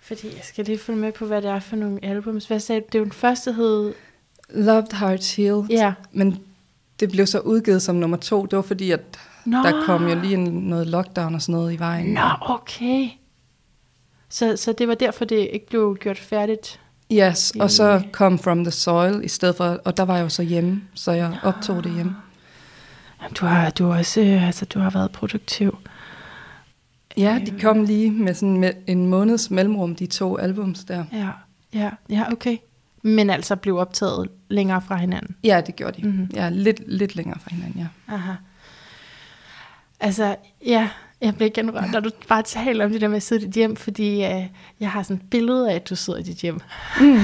Fordi 0.00 0.26
jeg 0.26 0.40
skal 0.44 0.64
lige 0.64 0.78
følge 0.78 0.98
med 0.98 1.12
på, 1.12 1.26
hvad 1.26 1.42
det 1.42 1.50
er 1.50 1.60
for 1.60 1.76
nogle 1.76 1.98
albums. 2.04 2.46
Hvad 2.46 2.60
sagde 2.60 2.80
du? 2.80 2.86
Det 2.86 2.94
er 2.94 2.98
jo 2.98 3.04
den 3.04 3.12
første 3.12 3.52
hed... 3.52 3.94
Loved 4.50 4.92
Hearts 4.98 5.36
Heal, 5.36 5.66
Ja. 5.70 5.92
men 6.12 6.38
det 7.00 7.10
blev 7.10 7.26
så 7.26 7.38
udgivet 7.40 7.82
som 7.82 7.96
nummer 7.96 8.16
to. 8.16 8.46
Det 8.46 8.56
var 8.56 8.62
fordi, 8.62 8.90
at 8.90 9.00
Nå. 9.44 9.58
der 9.58 9.84
kom 9.86 10.08
jo 10.08 10.20
lige 10.20 10.34
en, 10.34 10.44
noget 10.52 10.86
lockdown 10.86 11.34
og 11.34 11.42
sådan 11.42 11.52
noget 11.52 11.72
i 11.72 11.78
vejen. 11.78 12.06
Nå, 12.14 12.28
okay. 12.40 13.08
Så, 14.28 14.56
så 14.56 14.72
det 14.72 14.88
var 14.88 14.94
derfor, 14.94 15.24
det 15.24 15.48
ikke 15.52 15.66
blev 15.66 15.96
gjort 16.00 16.18
færdigt. 16.18 16.80
Yes, 17.12 17.52
og 17.60 17.70
så 17.70 17.84
Øh. 17.94 18.02
kom 18.12 18.38
From 18.38 18.64
the 18.64 18.70
Soil 18.70 19.24
i 19.24 19.28
stedet 19.28 19.56
for, 19.56 19.64
og 19.64 19.96
der 19.96 20.02
var 20.02 20.16
jeg 20.16 20.22
jo 20.24 20.28
så 20.28 20.42
hjemme, 20.42 20.82
så 20.94 21.12
jeg 21.12 21.38
optog 21.42 21.84
det 21.84 21.94
hjemme. 21.94 22.16
Du 23.34 23.46
har, 23.46 23.70
du 23.70 23.92
også 23.92 24.20
øh, 24.20 24.46
altså, 24.46 24.64
du 24.64 24.78
har 24.78 24.90
været 24.90 25.12
produktiv. 25.12 25.78
Ja, 27.16 27.38
de 27.46 27.60
kom 27.60 27.84
lige 27.84 28.10
med 28.10 28.34
sådan 28.34 28.56
med 28.56 28.72
en 28.86 29.06
måneds 29.06 29.50
mellemrum, 29.50 29.96
de 29.96 30.06
to 30.06 30.38
albums 30.38 30.84
der. 30.84 31.04
Ja, 31.12 31.28
ja, 31.74 31.90
ja, 32.10 32.32
okay. 32.32 32.56
Men 33.02 33.30
altså 33.30 33.56
blev 33.56 33.76
optaget 33.76 34.28
længere 34.48 34.82
fra 34.82 34.96
hinanden. 34.96 35.36
Ja, 35.44 35.60
det 35.66 35.76
gjorde 35.76 36.00
de. 36.02 36.06
Mhm. 36.06 36.16
Mm-hmm. 36.16 36.30
Ja, 36.34 36.48
lidt, 36.48 36.80
lidt 36.86 37.16
længere 37.16 37.38
fra 37.40 37.50
hinanden, 37.54 37.80
ja. 38.08 38.14
Aha. 38.14 38.32
Altså, 40.00 40.36
ja, 40.66 40.88
jeg 41.20 41.34
bliver 41.34 41.50
igen 41.50 41.74
rørt, 41.74 41.92
når 41.92 42.00
du 42.00 42.10
bare 42.28 42.42
taler 42.42 42.84
om 42.84 42.90
det 42.90 43.00
der 43.00 43.08
med 43.08 43.16
at 43.16 43.22
sidde 43.22 43.42
i 43.42 43.46
dit 43.46 43.54
hjem, 43.54 43.76
fordi 43.76 44.24
øh, 44.24 44.46
jeg 44.80 44.90
har 44.90 45.02
sådan 45.02 45.16
et 45.16 45.30
billede 45.30 45.70
af, 45.70 45.74
at 45.74 45.88
du 45.88 45.96
sidder 45.96 46.18
i 46.18 46.22
dit 46.22 46.36
hjem. 46.36 46.60
Mm. 47.00 47.20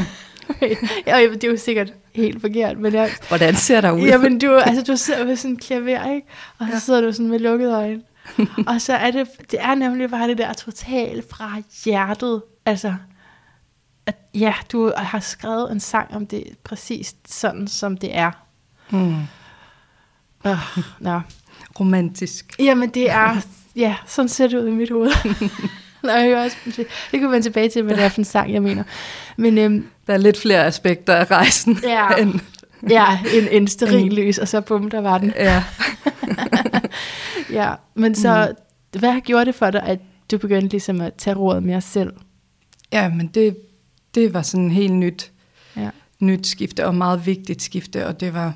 ja, 1.07 1.29
det 1.33 1.45
er 1.45 1.49
jo 1.49 1.57
sikkert 1.57 1.93
helt 2.15 2.41
forkert, 2.41 2.79
men 2.79 2.95
jeg, 2.95 3.11
Hvordan 3.29 3.55
ser 3.55 3.81
der 3.81 3.91
ud? 3.91 4.01
Jamen, 4.01 4.39
du, 4.39 4.57
altså, 4.57 4.93
du 4.93 4.97
sidder 4.97 5.25
ved 5.25 5.37
sådan 5.37 5.51
en 5.51 5.57
klaver, 5.57 6.13
ikke? 6.13 6.27
Og 6.59 6.67
så 6.73 6.81
sidder 6.81 7.01
du 7.01 7.13
sådan 7.13 7.29
med 7.29 7.39
lukkede 7.39 7.75
øjne. 7.75 8.03
og 8.67 8.81
så 8.81 8.93
er 8.93 9.11
det, 9.11 9.29
det 9.51 9.59
er 9.63 9.75
nemlig 9.75 10.11
bare 10.11 10.29
det 10.29 10.39
der 10.39 10.53
totalt 10.53 11.31
fra 11.31 11.57
hjertet. 11.85 12.43
Altså, 12.67 12.95
at, 14.07 14.17
ja, 14.35 14.55
du 14.73 14.93
har 14.97 15.21
skrevet 15.21 15.73
en 15.73 15.81
sang 15.81 16.15
om 16.15 16.27
det 16.27 16.45
præcis 16.65 17.15
sådan, 17.29 17.69
som 17.69 17.97
det 17.97 18.17
er. 18.17 18.31
Mm. 18.91 19.17
Uh, 20.45 20.79
nå. 21.01 21.21
Romantisk. 21.81 22.55
Jamen, 22.59 22.91
det 22.91 23.11
er, 23.11 23.37
ja, 23.77 23.97
sådan 24.07 24.29
ser 24.29 24.47
det 24.47 24.59
ud 24.59 24.69
i 24.69 24.71
mit 24.71 24.91
hoved. 24.91 25.11
Nå, 26.03 26.11
jeg 26.11 26.23
hører 26.25 26.45
også, 26.45 26.57
det 26.77 26.87
kan 27.11 27.21
vi 27.23 27.27
vende 27.27 27.43
tilbage 27.43 27.69
til, 27.69 27.83
hvad 27.83 27.97
det 27.97 28.05
er 28.05 28.09
for 28.09 28.19
en 28.21 28.25
sang, 28.25 28.53
jeg 28.53 28.63
mener. 28.63 28.85
Men 29.37 29.59
øhm, 29.59 29.87
Der 30.07 30.13
er 30.13 30.17
lidt 30.19 30.39
flere 30.41 30.67
aspekter 30.67 31.15
af 31.15 31.31
rejsen. 31.31 31.79
Ja. 31.83 32.09
End, 32.23 32.41
ja, 32.91 33.19
en, 33.35 33.49
en 33.51 33.67
sterillys, 33.77 34.39
og 34.39 34.49
så 34.49 34.61
bum, 34.61 34.91
der 34.91 35.01
var 35.01 35.19
den. 35.19 35.33
ja. 35.37 35.65
Ja, 37.53 37.75
men 37.95 38.15
så, 38.15 38.55
mm. 38.95 39.01
hvad 39.01 39.13
har 39.13 39.21
gjort 39.21 39.47
det 39.47 39.55
for 39.55 39.71
dig, 39.71 39.83
at 39.83 39.99
du 40.31 40.39
begyndte 40.39 40.69
ligesom 40.69 41.01
at 41.01 41.15
tage 41.15 41.37
rådet 41.37 41.63
mere 41.63 41.81
selv? 41.81 42.13
ja, 42.93 43.09
men 43.09 43.27
det, 43.27 43.57
det 44.15 44.35
var 44.35 44.43
sådan 44.43 44.71
helt 44.71 44.93
nyt, 44.93 45.33
Ja. 45.77 45.91
nyt 46.21 46.47
skifte, 46.47 46.87
og 46.87 46.95
meget 46.95 47.27
vigtigt 47.27 47.63
skifte, 47.63 48.07
og 48.07 48.21
det 48.21 48.35
var, 48.35 48.55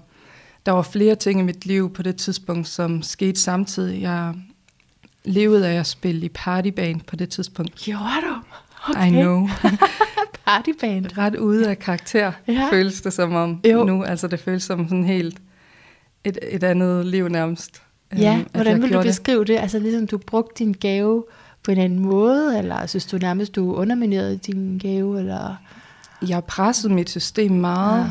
der 0.67 0.73
var 0.73 0.83
flere 0.83 1.15
ting 1.15 1.41
i 1.41 1.43
mit 1.43 1.67
liv 1.67 1.93
på 1.93 2.03
det 2.03 2.17
tidspunkt, 2.17 2.69
som 2.69 3.03
skete 3.03 3.41
samtidig. 3.41 4.03
Jeg 4.03 4.35
levede 5.27 5.69
af 5.69 5.75
at 5.79 5.87
spille 5.87 6.27
i 6.27 6.29
partyband 6.29 7.01
på 7.01 7.17
det 7.17 7.29
tidspunkt. 7.29 7.75
Gjorde 7.75 8.03
du? 8.29 8.35
Okay. 8.91 9.07
I 9.07 9.11
know. 9.11 9.49
Partyband. 10.47 11.07
Ret 11.19 11.37
ude 11.37 11.69
af 11.71 11.79
karakter, 11.79 12.33
Ja. 12.49 12.69
føles 12.73 13.01
det 13.01 13.13
som 13.13 13.35
om 13.35 13.61
Jo. 13.71 13.85
nu. 13.85 14.03
Altså 14.05 14.27
det 14.29 14.41
føles 14.41 14.63
som 14.63 14.89
sådan 14.89 15.05
helt 15.05 15.39
et, 16.25 16.39
et 16.51 16.63
andet 16.65 17.07
liv 17.07 17.29
nærmest. 17.29 17.83
Ja, 18.19 18.35
øhm, 18.39 18.47
hvordan 18.55 18.75
vil 18.77 18.83
du 18.83 18.89
gjorde 18.89 19.03
det. 19.05 19.09
beskrive 19.11 19.45
det? 19.45 19.59
Altså 19.59 19.79
ligesom 19.79 20.07
du 20.07 20.19
brugte 20.19 20.65
din 20.65 20.73
gave 20.73 21.25
på 21.65 21.71
en 21.71 21.79
anden 21.79 21.99
måde, 21.99 22.59
eller 22.59 22.87
synes 22.87 23.07
du 23.07 23.19
nærmest, 23.19 23.55
du 23.57 23.75
underminerede 23.75 24.37
din 24.37 24.79
gave, 24.79 25.19
eller... 25.19 25.55
Jeg 26.29 26.45
pressede 26.45 26.93
mit 26.95 27.11
system 27.11 27.53
meget. 27.53 28.01
Ja. 28.05 28.11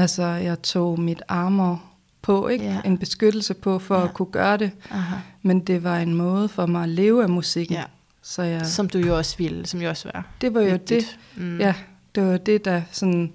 Altså, 0.00 0.24
jeg 0.24 0.62
tog 0.62 1.00
mit 1.00 1.22
armor 1.28 1.82
på, 2.22 2.48
ikke? 2.48 2.64
Ja. 2.64 2.80
En 2.84 2.98
beskyttelse 2.98 3.54
på 3.54 3.78
for 3.78 3.94
Ja. 3.94 4.00
ja. 4.00 4.06
at 4.08 4.14
kunne 4.14 4.26
gøre 4.32 4.56
det. 4.56 4.70
Aha. 4.90 5.16
Men 5.42 5.60
det 5.60 5.84
var 5.84 5.98
en 5.98 6.14
måde 6.14 6.48
for 6.48 6.66
mig 6.66 6.82
at 6.82 6.88
leve 6.88 7.22
af 7.22 7.28
musikken. 7.28 7.76
Ja. 7.76 7.84
Så 8.22 8.42
jeg, 8.42 8.66
Som 8.66 8.88
du 8.88 8.98
jo 8.98 9.16
også 9.16 9.36
ville, 9.38 9.66
som 9.66 9.80
jo 9.82 9.88
også 9.88 10.10
var 10.14 10.26
det 10.40 10.54
var 10.54 10.60
jo 10.60 10.70
vigtigt. 10.70 11.18
det. 11.34 11.42
Mm. 11.44 11.60
Ja, 11.60 11.74
det 12.14 12.26
var 12.26 12.36
det, 12.36 12.64
der 12.64 12.82
sådan, 12.92 13.32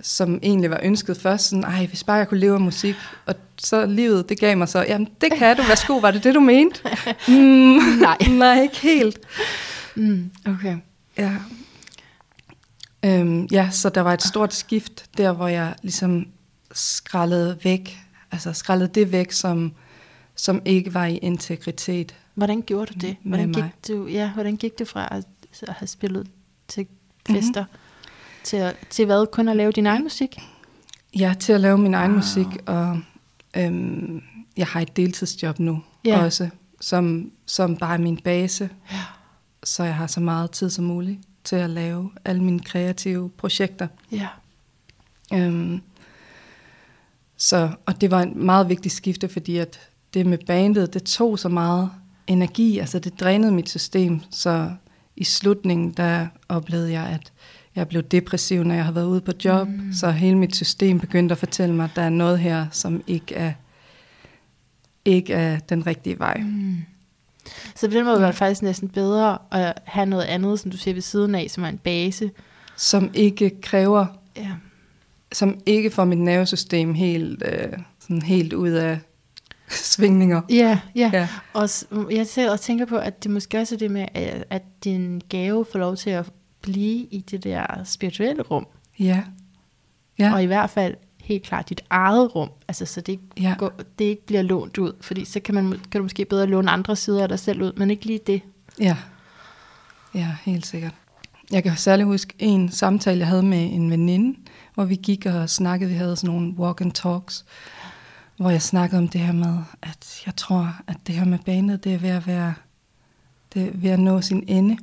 som 0.00 0.38
egentlig 0.42 0.70
var 0.70 0.80
ønsket 0.82 1.16
først. 1.16 1.48
Sådan, 1.48 1.64
Ej, 1.64 1.86
hvis 1.86 2.04
bare 2.04 2.16
jeg 2.16 2.28
kunne 2.28 2.40
leve 2.40 2.54
af 2.54 2.60
musik. 2.60 2.94
Og 3.26 3.34
så 3.58 3.86
livet, 3.86 4.28
det 4.28 4.40
gav 4.40 4.56
mig 4.58 4.68
så, 4.68 4.84
jamen 4.88 5.08
det 5.20 5.32
kan 5.32 5.56
du, 5.56 5.62
værsgo, 5.62 5.96
var 5.96 6.10
det 6.10 6.24
det, 6.24 6.34
du 6.34 6.40
mente? 6.40 6.80
mm, 7.28 7.34
Nej. 8.00 8.16
nej, 8.38 8.62
ikke 8.62 8.80
helt. 8.80 9.18
Mm. 9.96 10.30
Okay. 10.46 10.76
Ja. 11.18 11.32
Øhm, 13.04 13.44
ja, 13.52 13.68
så 13.70 13.88
der 13.88 14.00
var 14.00 14.12
et 14.12 14.22
stort 14.22 14.54
skift 14.54 15.04
der, 15.16 15.32
hvor 15.32 15.48
jeg 15.48 15.74
ligesom 15.82 16.26
skrællede 16.72 17.58
væk, 17.64 17.98
altså 18.30 18.52
skrællede 18.52 18.88
det 18.94 19.12
væk, 19.12 19.32
som, 19.32 19.72
som 20.34 20.62
ikke 20.64 20.94
var 20.94 21.06
i 21.06 21.16
integritet. 21.16 22.14
Hvordan 22.34 22.62
gjorde 22.62 22.94
du 22.94 22.98
det? 23.06 23.16
Hvordan 23.22 23.52
gik, 23.52 23.64
du, 23.88 24.06
ja, 24.06 24.30
hvordan 24.32 24.56
gik 24.56 24.78
det 24.78 24.88
fra 24.88 25.08
at, 25.10 25.24
at 25.62 25.74
have 25.74 25.88
spillet 25.88 26.26
til 26.68 26.86
Mhm. 27.28 27.36
fester, 27.36 27.64
mm-hmm. 27.64 28.44
til, 28.44 28.72
til 28.90 29.06
hvad? 29.06 29.26
Kun 29.32 29.48
at 29.48 29.56
lave 29.56 29.72
din 29.72 29.86
egen 29.86 30.02
musik? 30.02 30.38
Ja, 31.18 31.34
til 31.40 31.52
at 31.52 31.60
lave 31.60 31.78
min 31.78 31.94
egen 31.94 32.10
Wow. 32.10 32.16
musik, 32.18 32.46
og 32.66 33.00
øhm, 33.56 34.22
jeg 34.56 34.66
har 34.66 34.80
et 34.80 34.96
deltidsjob 34.96 35.58
nu 35.58 35.82
Ja. 36.04 36.24
også, 36.24 36.48
som, 36.80 37.30
som 37.46 37.76
bare 37.76 37.94
er 37.94 37.98
min 37.98 38.16
base, 38.16 38.70
Ja. 38.92 38.96
så 39.64 39.84
jeg 39.84 39.94
har 39.94 40.06
så 40.06 40.20
meget 40.20 40.50
tid 40.50 40.70
som 40.70 40.84
muligt 40.84 41.18
til 41.44 41.56
at 41.56 41.70
lave 41.70 42.10
alle 42.24 42.42
mine 42.44 42.60
kreative 42.60 43.30
projekter. 43.30 43.88
Ja. 44.12 44.28
Øhm, 45.34 45.80
så, 47.42 47.70
og 47.86 48.00
det 48.00 48.10
var 48.10 48.22
en 48.22 48.46
meget 48.46 48.68
vigtig 48.68 48.92
skifte, 48.92 49.28
fordi 49.28 49.56
at 49.56 49.80
det 50.14 50.26
med 50.26 50.38
bandet, 50.46 50.94
det 50.94 51.02
tog 51.02 51.38
så 51.38 51.48
meget 51.48 51.90
energi, 52.26 52.78
altså 52.78 52.98
det 52.98 53.20
drænede 53.20 53.52
mit 53.52 53.68
system, 53.68 54.20
så 54.30 54.70
i 55.16 55.24
slutningen, 55.24 55.90
der 55.90 56.26
oplevede 56.48 56.92
jeg, 56.92 57.06
at 57.06 57.32
jeg 57.74 57.88
blev 57.88 58.02
depressiv, 58.02 58.64
når 58.64 58.74
jeg 58.74 58.84
havde 58.84 58.94
været 58.94 59.06
ude 59.06 59.20
på 59.20 59.32
job, 59.44 59.68
mm. 59.68 59.92
så 59.92 60.10
hele 60.10 60.38
mit 60.38 60.56
system 60.56 61.00
begyndte 61.00 61.32
at 61.32 61.38
fortælle 61.38 61.74
mig, 61.74 61.84
at 61.84 61.90
der 61.96 62.02
er 62.02 62.08
noget 62.08 62.38
her, 62.38 62.66
som 62.70 63.02
ikke 63.06 63.34
er, 63.34 63.52
ikke 65.04 65.32
er 65.32 65.58
den 65.58 65.86
rigtige 65.86 66.18
vej. 66.18 66.36
Mm. 66.36 66.76
Så 67.76 67.88
på 67.88 67.94
den 67.94 68.04
måde 68.04 68.20
var 68.20 68.26
det 68.26 68.34
faktisk 68.34 68.62
næsten 68.62 68.88
bedre 68.88 69.38
at 69.50 69.78
have 69.84 70.06
noget 70.06 70.24
andet, 70.24 70.60
som 70.60 70.70
du 70.70 70.76
siger 70.76 70.94
ved 70.94 71.02
siden 71.02 71.34
af, 71.34 71.46
som 71.50 71.64
er 71.64 71.68
en 71.68 71.78
base. 71.78 72.30
Som 72.76 73.10
ikke 73.14 73.60
kræver, 73.60 74.06
Ja. 74.36 74.48
Som 75.32 75.60
ikke 75.66 75.90
får 75.90 76.04
mit 76.04 76.18
nervesystem 76.18 76.94
helt, 76.94 77.42
øh, 77.46 77.72
sådan 77.98 78.22
helt 78.22 78.52
ud 78.52 78.70
af 78.70 78.98
svingninger. 79.68 80.40
Ja, 80.50 80.80
ja. 80.94 81.10
Ja. 81.12 81.28
Og 81.52 81.68
jeg 82.10 82.26
sidder 82.26 82.52
og 82.52 82.60
tænker 82.60 82.84
på, 82.86 82.96
at 82.96 83.22
det 83.24 83.30
måske 83.30 83.58
også 83.58 83.74
er 83.74 83.78
det 83.78 83.90
med, 83.90 84.06
at 84.50 84.62
din 84.84 85.22
gave 85.28 85.66
får 85.72 85.78
lov 85.78 85.96
til 85.96 86.10
at 86.10 86.30
blive 86.60 87.06
i 87.10 87.24
det 87.30 87.44
der 87.44 87.66
spirituelle 87.84 88.42
rum. 88.42 88.66
Ja. 88.98 89.22
Ja. 90.18 90.32
Og 90.34 90.42
i 90.42 90.46
hvert 90.46 90.70
fald 90.70 90.94
helt 91.20 91.42
klart 91.42 91.68
dit 91.68 91.80
eget 91.90 92.34
rum. 92.34 92.50
Altså, 92.68 92.86
så 92.86 93.00
det 93.00 93.12
ikke, 93.12 93.24
Ja. 93.40 93.54
går, 93.58 93.72
det 93.98 94.04
ikke 94.04 94.26
bliver 94.26 94.42
lånt 94.42 94.78
ud. 94.78 94.92
Fordi 95.00 95.24
så 95.24 95.40
kan, 95.40 95.54
man, 95.54 95.70
kan 95.70 95.98
du 95.98 96.02
måske 96.02 96.24
bedre 96.24 96.46
låne 96.46 96.70
andre 96.70 96.96
sider 96.96 97.22
af 97.22 97.28
dig 97.28 97.38
selv 97.38 97.62
ud, 97.62 97.72
men 97.76 97.90
ikke 97.90 98.04
lige 98.06 98.20
det. 98.26 98.40
Ja. 98.80 98.96
Ja, 100.14 100.28
helt 100.44 100.66
sikkert. 100.66 100.92
Jeg 101.52 101.62
kan 101.62 101.76
særlig 101.76 102.06
huske 102.06 102.34
en 102.38 102.68
samtale, 102.70 103.18
jeg 103.18 103.26
havde 103.28 103.42
med 103.42 103.64
en 103.74 103.90
veninde, 103.90 104.38
hvor 104.74 104.84
vi 104.84 104.94
gik 104.94 105.26
og 105.26 105.50
snakkede, 105.50 105.90
vi 105.90 105.96
havde 105.96 106.16
sådan 106.16 106.34
nogle 106.34 106.54
walk 106.58 106.80
and 106.80 106.92
talks, 106.92 107.44
hvor 108.36 108.50
jeg 108.50 108.62
snakkede 108.62 108.98
om 108.98 109.08
det 109.08 109.20
her 109.20 109.32
med, 109.32 109.58
at 109.82 110.22
jeg 110.26 110.36
tror, 110.36 110.76
at 110.86 110.96
det 111.06 111.14
her 111.14 111.24
med 111.24 111.38
banet, 111.38 111.84
det 111.84 111.94
er 111.94 111.98
ved 111.98 112.10
at 112.10 112.26
være, 112.26 112.54
det 113.54 113.62
er 113.62 113.70
ved 113.74 113.90
at 113.90 114.00
nå 114.00 114.20
sin 114.20 114.44
ende. 114.48 114.76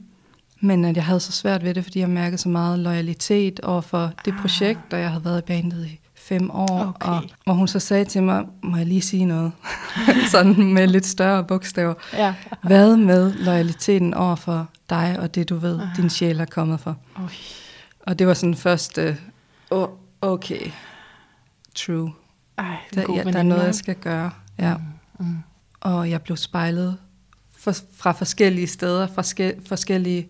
Men 0.62 0.86
at 0.86 0.96
jeg 0.96 1.06
havde 1.06 1.20
så 1.20 1.32
svært 1.32 1.64
ved 1.64 1.74
det, 1.74 1.84
fordi 1.84 2.00
jeg 2.00 2.10
mærkede 2.10 2.38
så 2.38 2.50
meget 2.50 2.80
loyalitet 2.80 3.60
over 3.60 3.82
for 3.82 4.12
det 4.26 4.32
Ah. 4.34 4.40
projekt, 4.42 4.94
og 4.94 5.00
jeg 5.00 5.10
havde 5.10 5.26
været 5.26 5.40
i 5.42 5.46
bandet 5.46 5.86
i 5.86 6.00
fem 6.16 6.52
år, 6.52 6.86
Okay. 6.88 7.10
og 7.10 7.24
hvor 7.44 7.54
hun 7.54 7.68
så 7.68 7.80
sagde 7.80 8.06
til 8.06 8.24
mig, 8.24 8.44
må 8.64 8.78
jeg 8.78 8.86
lige 8.86 9.02
sige 9.02 9.26
noget? 9.26 9.52
Sådan 10.32 10.74
med 10.74 10.88
lidt 10.88 11.06
større 11.06 11.44
bogstaver. 11.44 11.94
Ja. 12.14 12.34
Hvad 12.64 12.98
med 12.98 13.34
loyaliteten 13.34 14.14
over 14.14 14.36
for 14.36 14.68
dig 14.90 15.16
og 15.20 15.36
det, 15.36 15.50
du 15.50 15.58
ved, 15.58 15.80
din 15.98 16.10
sjæl 16.10 16.40
er 16.40 16.46
kommet 16.46 16.80
for? 16.80 16.98
Oj. 17.16 17.30
Og 18.00 18.20
det 18.20 18.28
var 18.28 18.34
sådan 18.34 18.56
først, 18.56 18.98
øh, 18.98 19.16
oh, 19.70 19.90
okay, 20.22 20.72
true. 21.76 22.12
Ej, 22.58 22.78
Der, 22.96 23.16
ja, 23.16 23.24
der 23.24 23.40
er 23.40 23.44
noget, 23.44 23.66
jeg 23.66 23.76
skal 23.76 23.96
gøre. 23.96 24.32
Ja. 24.60 24.76
Mm. 25.20 25.38
Og 25.80 26.10
jeg 26.10 26.22
blev 26.22 26.38
spejlet 26.38 26.98
for, 27.58 27.76
fra 27.96 28.12
forskellige 28.12 28.68
steder, 28.68 29.08
fra 29.08 29.24
ske, 29.24 29.62
forskellige 29.68 30.30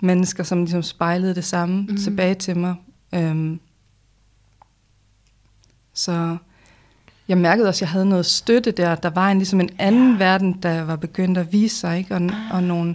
mennesker, 0.00 0.42
som 0.42 0.58
ligesom 0.58 0.82
spejlede 0.82 1.34
det 1.34 1.44
samme 1.44 1.86
mm. 1.88 1.96
tilbage 1.96 2.34
til 2.34 2.56
mig. 2.56 2.74
Øhm, 3.14 3.60
så 5.92 6.36
jeg 7.28 7.38
mærkede 7.38 7.68
også, 7.68 7.78
at 7.78 7.80
jeg 7.80 7.88
havde 7.90 8.08
noget 8.08 8.26
støtte 8.26 8.70
der. 8.70 8.94
Der 8.94 9.10
var 9.10 9.30
en, 9.30 9.38
ligesom 9.38 9.60
en 9.60 9.70
anden 9.78 10.12
ja. 10.12 10.18
verden, 10.18 10.52
der 10.62 10.82
var 10.82 10.96
begyndt 10.96 11.38
at 11.38 11.52
vise 11.52 11.76
sig, 11.76 11.98
ikke? 11.98 12.14
Og, 12.14 12.20
Ah. 12.22 12.54
og 12.54 12.62
nogle, 12.62 12.94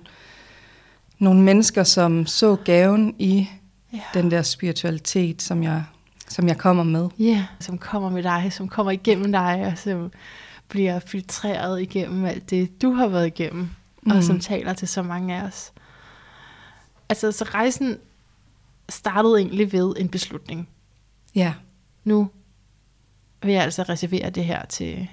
nogle 1.19 1.41
mennesker, 1.41 1.83
som 1.83 2.25
så 2.25 2.55
gaven 2.55 3.15
i 3.19 3.49
Ja. 3.93 4.01
den 4.13 4.31
der 4.31 4.41
spiritualitet, 4.41 5.41
som 5.41 5.63
jeg, 5.63 5.83
som 6.29 6.47
jeg 6.47 6.57
kommer 6.57 6.83
med. 6.83 7.09
Ja, 7.19 7.45
som 7.59 7.77
kommer 7.77 8.09
med 8.09 8.23
dig, 8.23 8.53
som 8.53 8.67
kommer 8.69 8.91
igennem 8.91 9.31
dig, 9.31 9.63
og 9.71 9.77
som 9.77 10.11
bliver 10.67 10.99
filtreret 10.99 11.81
igennem 11.81 12.25
alt 12.25 12.49
det, 12.49 12.81
du 12.81 12.91
har 12.91 13.07
været 13.07 13.27
igennem, 13.27 13.69
mm. 14.01 14.11
og 14.11 14.23
som 14.23 14.39
taler 14.39 14.73
til 14.73 14.87
så 14.87 15.01
mange 15.01 15.35
af 15.35 15.43
os. 15.43 15.71
Altså, 17.09 17.31
så 17.31 17.43
rejsen 17.43 17.97
startede 18.89 19.37
egentlig 19.37 19.71
ved 19.71 19.93
en 19.97 20.09
beslutning. 20.09 20.69
Ja, 21.35 21.53
Nu 22.03 22.29
vil 23.43 23.53
jeg 23.53 23.63
altså 23.63 23.83
reservere 23.83 24.29
det 24.29 24.45
her 24.45 24.65
til 24.65 25.07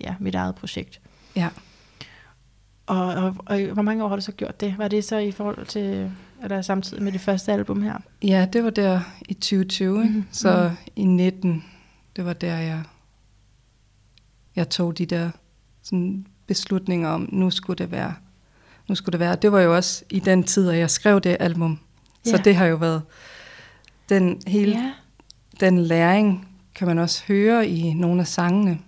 ja, 0.00 0.14
mit 0.20 0.34
eget 0.34 0.54
projekt. 0.54 1.00
ja. 1.36 1.48
Og, 2.86 3.06
og, 3.06 3.34
og 3.46 3.60
hvor 3.72 3.82
mange 3.82 4.04
år 4.04 4.08
har 4.08 4.16
du 4.16 4.22
så 4.22 4.32
gjort 4.32 4.60
det? 4.60 4.78
Var 4.78 4.88
det 4.88 5.04
så 5.04 5.16
i 5.18 5.30
forhold 5.32 5.66
til, 5.66 6.10
eller 6.42 6.62
samtidig 6.62 7.02
med 7.02 7.12
det 7.12 7.20
første 7.20 7.52
album 7.52 7.82
her? 7.82 7.94
Ja, 8.22 8.48
det 8.52 8.64
var 8.64 8.70
der 8.70 9.00
i 9.28 9.34
2020, 9.34 9.96
mm-hmm. 9.96 10.12
Mhm, 10.14 10.24
så 10.32 10.70
i 10.96 11.04
19, 11.04 11.64
det 12.16 12.24
var 12.24 12.32
der, 12.32 12.56
jeg, 12.58 12.82
jeg 14.56 14.68
tog 14.70 14.98
de 14.98 15.06
der 15.06 15.30
sådan, 15.82 16.26
beslutninger 16.46 17.08
om, 17.08 17.28
nu 17.32 17.50
skulle 17.50 17.78
det 17.78 17.90
være. 17.90 18.14
Nu 18.88 18.94
skulle 18.94 19.12
det 19.12 19.20
være. 19.20 19.36
Det 19.36 19.52
var 19.52 19.60
jo 19.60 19.76
også 19.76 20.04
i 20.10 20.18
den 20.18 20.42
tid, 20.44 20.68
at 20.70 20.78
jeg 20.78 20.90
skrev 20.90 21.20
det 21.20 21.36
album. 21.40 21.78
Så 22.24 22.36
Ja. 22.36 22.42
det 22.42 22.56
har 22.56 22.66
jo 22.66 22.76
været 22.76 23.02
den 24.08 24.40
hele 24.46 24.72
Ja. 24.72 24.92
den 25.60 25.78
læring, 25.78 26.48
kan 26.74 26.86
man 26.86 26.98
også 26.98 27.24
høre 27.28 27.68
i 27.68 27.92
nogle 27.94 28.20
af 28.20 28.26
sangene. 28.26 28.78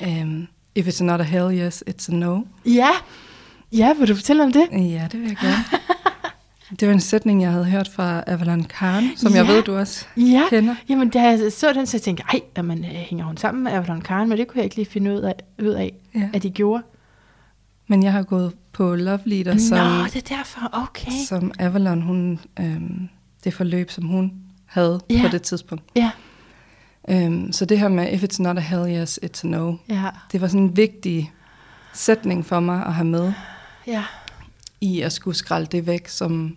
Um, 0.00 0.46
If 0.74 0.86
it's 0.88 1.04
not 1.04 1.20
a 1.20 1.24
hell 1.24 1.58
yes, 1.58 1.82
it's 1.90 2.12
a 2.12 2.14
no. 2.16 2.40
Ja, 2.66 2.90
ja 3.72 3.92
vil 3.98 4.08
du 4.08 4.14
fortælle 4.14 4.42
om 4.42 4.52
det? 4.52 4.68
Ja, 4.72 5.08
det 5.12 5.20
vil 5.20 5.28
jeg 5.28 5.36
gerne. 5.36 5.64
det 6.80 6.88
var 6.88 6.94
en 6.94 7.00
sætning, 7.00 7.42
jeg 7.42 7.50
havde 7.50 7.64
hørt 7.64 7.88
fra 7.88 8.22
Avalon 8.26 8.64
Khan, 8.64 9.04
som 9.16 9.34
jeg 9.34 9.46
Ja. 9.46 9.52
ved, 9.52 9.62
du 9.62 9.76
også 9.76 10.06
Ja, 10.16 10.42
kender. 10.50 10.74
jamen 10.88 11.08
da 11.10 11.22
jeg 11.22 11.52
så 11.52 11.72
den, 11.72 11.86
så 11.86 11.98
tænkte 11.98 12.24
jeg, 12.28 12.34
ej, 12.34 12.40
jamen, 12.56 12.78
øh, 12.84 12.90
hænger 12.90 13.24
hun 13.24 13.36
sammen 13.36 13.64
med 13.64 13.72
Avalon 13.72 14.00
Karen, 14.00 14.28
men 14.28 14.38
det 14.38 14.48
kunne 14.48 14.56
jeg 14.58 14.64
ikke 14.64 14.76
lige 14.76 14.86
finde 14.86 15.12
ud 15.12 15.18
af, 15.20 15.34
ud 15.62 15.66
af 15.68 15.92
Ja. 16.14 16.28
at 16.32 16.42
de 16.42 16.50
gjorde. 16.50 16.82
Men 17.88 18.02
jeg 18.02 18.12
har 18.12 18.22
gået 18.22 18.52
på 18.72 18.94
Love 18.94 19.20
Leader, 19.24 19.58
som, 19.58 19.78
Nå, 19.78 20.04
det 20.04 20.16
er 20.30 20.36
derfor, 20.36 20.60
okay. 20.72 21.10
som 21.28 21.52
Avalon, 21.58 22.02
hun, 22.02 22.40
øhm, 22.60 23.08
det 23.44 23.54
forløb, 23.54 23.90
som 23.90 24.04
hun 24.04 24.32
havde 24.66 25.00
Ja. 25.10 25.22
på 25.22 25.28
det 25.28 25.42
tidspunkt. 25.42 25.84
Ja, 25.96 26.10
Øhm, 27.08 27.52
så 27.52 27.64
det 27.64 27.78
her 27.78 27.88
med, 27.88 28.12
if 28.12 28.22
it's 28.22 28.42
not 28.42 28.58
a 28.58 28.60
hell 28.60 28.96
yes, 29.02 29.18
it's 29.24 29.44
a 29.44 29.48
no, 29.48 29.76
ja, 29.88 30.10
det 30.32 30.40
var 30.40 30.46
sådan 30.48 30.60
en 30.60 30.76
vigtig 30.76 31.32
sætning 31.92 32.46
for 32.46 32.60
mig 32.60 32.86
at 32.86 32.94
have 32.94 33.06
med, 33.06 33.32
ja. 33.86 34.04
i 34.80 35.00
at 35.00 35.12
skulle 35.12 35.36
skralde 35.36 35.66
det 35.66 35.86
væk, 35.86 36.08
som, 36.08 36.56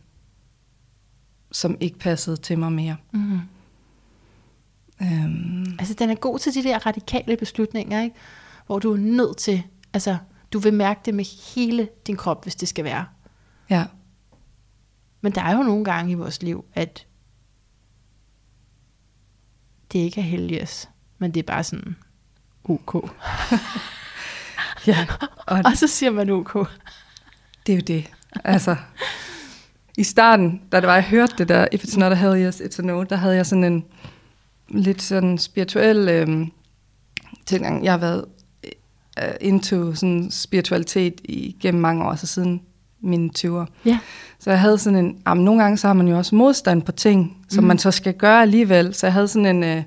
som 1.52 1.78
ikke 1.80 2.00
passede 2.00 2.38
til 2.38 2.60
mig 2.60 2.72
mere. 2.72 2.96
Mm. 3.12 3.40
Øhm, 5.02 5.76
Altså, 5.80 5.94
den 5.94 6.10
er 6.10 6.16
god 6.16 6.40
til 6.40 6.54
de 6.54 6.64
der 6.64 6.86
radikale 6.86 7.38
beslutninger, 7.38 8.02
ikke? 8.02 8.16
Hvor 8.66 8.80
du 8.80 8.94
er 8.94 8.98
nødt 8.98 9.38
til, 9.38 9.64
altså, 9.94 10.18
du 10.54 10.60
vil 10.60 10.74
mærke 10.74 11.00
det 11.06 11.14
med 11.14 11.54
hele 11.56 11.90
din 12.08 12.18
krop, 12.18 12.44
hvis 12.44 12.56
det 12.56 12.68
skal 12.68 12.84
være. 12.84 13.06
ja, 13.70 13.86
Men 15.22 15.32
der 15.32 15.42
er 15.42 15.58
jo 15.58 15.64
nogle 15.64 15.86
gange 15.86 16.12
i 16.12 16.16
vores 16.16 16.42
liv, 16.44 16.66
at 16.74 17.08
det 19.94 20.00
ikke 20.00 20.22
er 20.22 20.26
heldiges, 20.26 20.90
men 21.18 21.34
det 21.34 21.40
er 21.40 21.44
bare 21.44 21.64
sådan, 21.64 21.96
ok. 22.64 22.94
ja. 24.88 25.08
Og 25.48 25.62
Og 25.66 25.78
så 25.78 25.88
siger 25.88 26.12
man 26.12 26.30
ok. 26.30 26.68
det 27.68 27.74
er 27.74 27.78
jo 27.78 27.84
det. 27.88 28.12
Altså, 28.44 28.76
i 29.98 30.04
starten, 30.04 30.62
da 30.72 30.80
det 30.80 30.88
var, 30.88 30.94
jeg 30.94 31.04
hørte 31.04 31.34
det 31.38 31.50
der, 31.50 31.68
if 31.72 31.84
it's 31.84 32.00
not 32.00 32.12
a 32.12 32.16
hell 32.16 32.46
yes, 32.48 32.62
it's 32.62 32.80
a 32.80 32.82
no, 32.82 33.04
der 33.04 33.16
havde 33.16 33.36
jeg 33.36 33.46
sådan 33.46 33.64
en 33.64 33.86
lidt 34.70 35.02
sådan 35.02 35.38
spirituel 35.38 36.10
øhm, 36.10 36.52
tilgang. 37.46 37.84
Jeg 37.84 37.94
har 37.94 37.98
været 37.98 38.26
øh, 39.24 39.34
into 39.42 39.96
sådan 39.96 40.32
spiritualitet 40.32 41.22
igennem 41.24 41.82
mange 41.82 42.06
år, 42.06 42.16
så 42.16 42.28
siden 42.28 42.62
mine 43.04 43.30
20'er. 43.40 43.66
Ja. 43.86 44.00
Så 44.40 44.50
jeg 44.50 44.60
havde 44.60 44.78
sådan 44.78 45.06
en, 45.06 45.18
jamen, 45.28 45.46
nogle 45.46 45.62
gange 45.64 45.78
så 45.78 45.88
har 45.88 45.94
man 45.94 46.08
jo 46.08 46.18
også 46.18 46.36
modstand 46.36 46.82
på 46.82 46.92
ting, 46.92 47.38
som 47.50 47.64
Mm. 47.64 47.68
man 47.68 47.78
så 47.78 47.92
skal 47.92 48.14
gøre 48.14 48.42
alligevel. 48.42 48.94
Så 48.94 49.06
jeg 49.08 49.14
havde 49.14 49.28
sådan 49.28 49.46
en, 49.46 49.64
øh, 49.64 49.84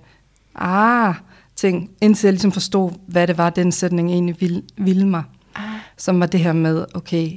ah, 0.54 1.14
ting, 1.56 1.90
indtil 2.00 2.26
jeg 2.26 2.32
ligesom 2.32 2.52
forstod, 2.52 2.90
hvad 3.08 3.26
det 3.26 3.38
var, 3.38 3.50
den 3.50 3.72
sætning 3.72 4.10
egentlig 4.10 4.40
ville, 4.40 4.62
ville 4.78 5.08
mig. 5.08 5.22
Ah, 5.54 5.62
Som 5.96 6.20
var 6.20 6.26
det 6.26 6.40
her 6.40 6.52
med, 6.52 6.84
okay, 6.94 7.30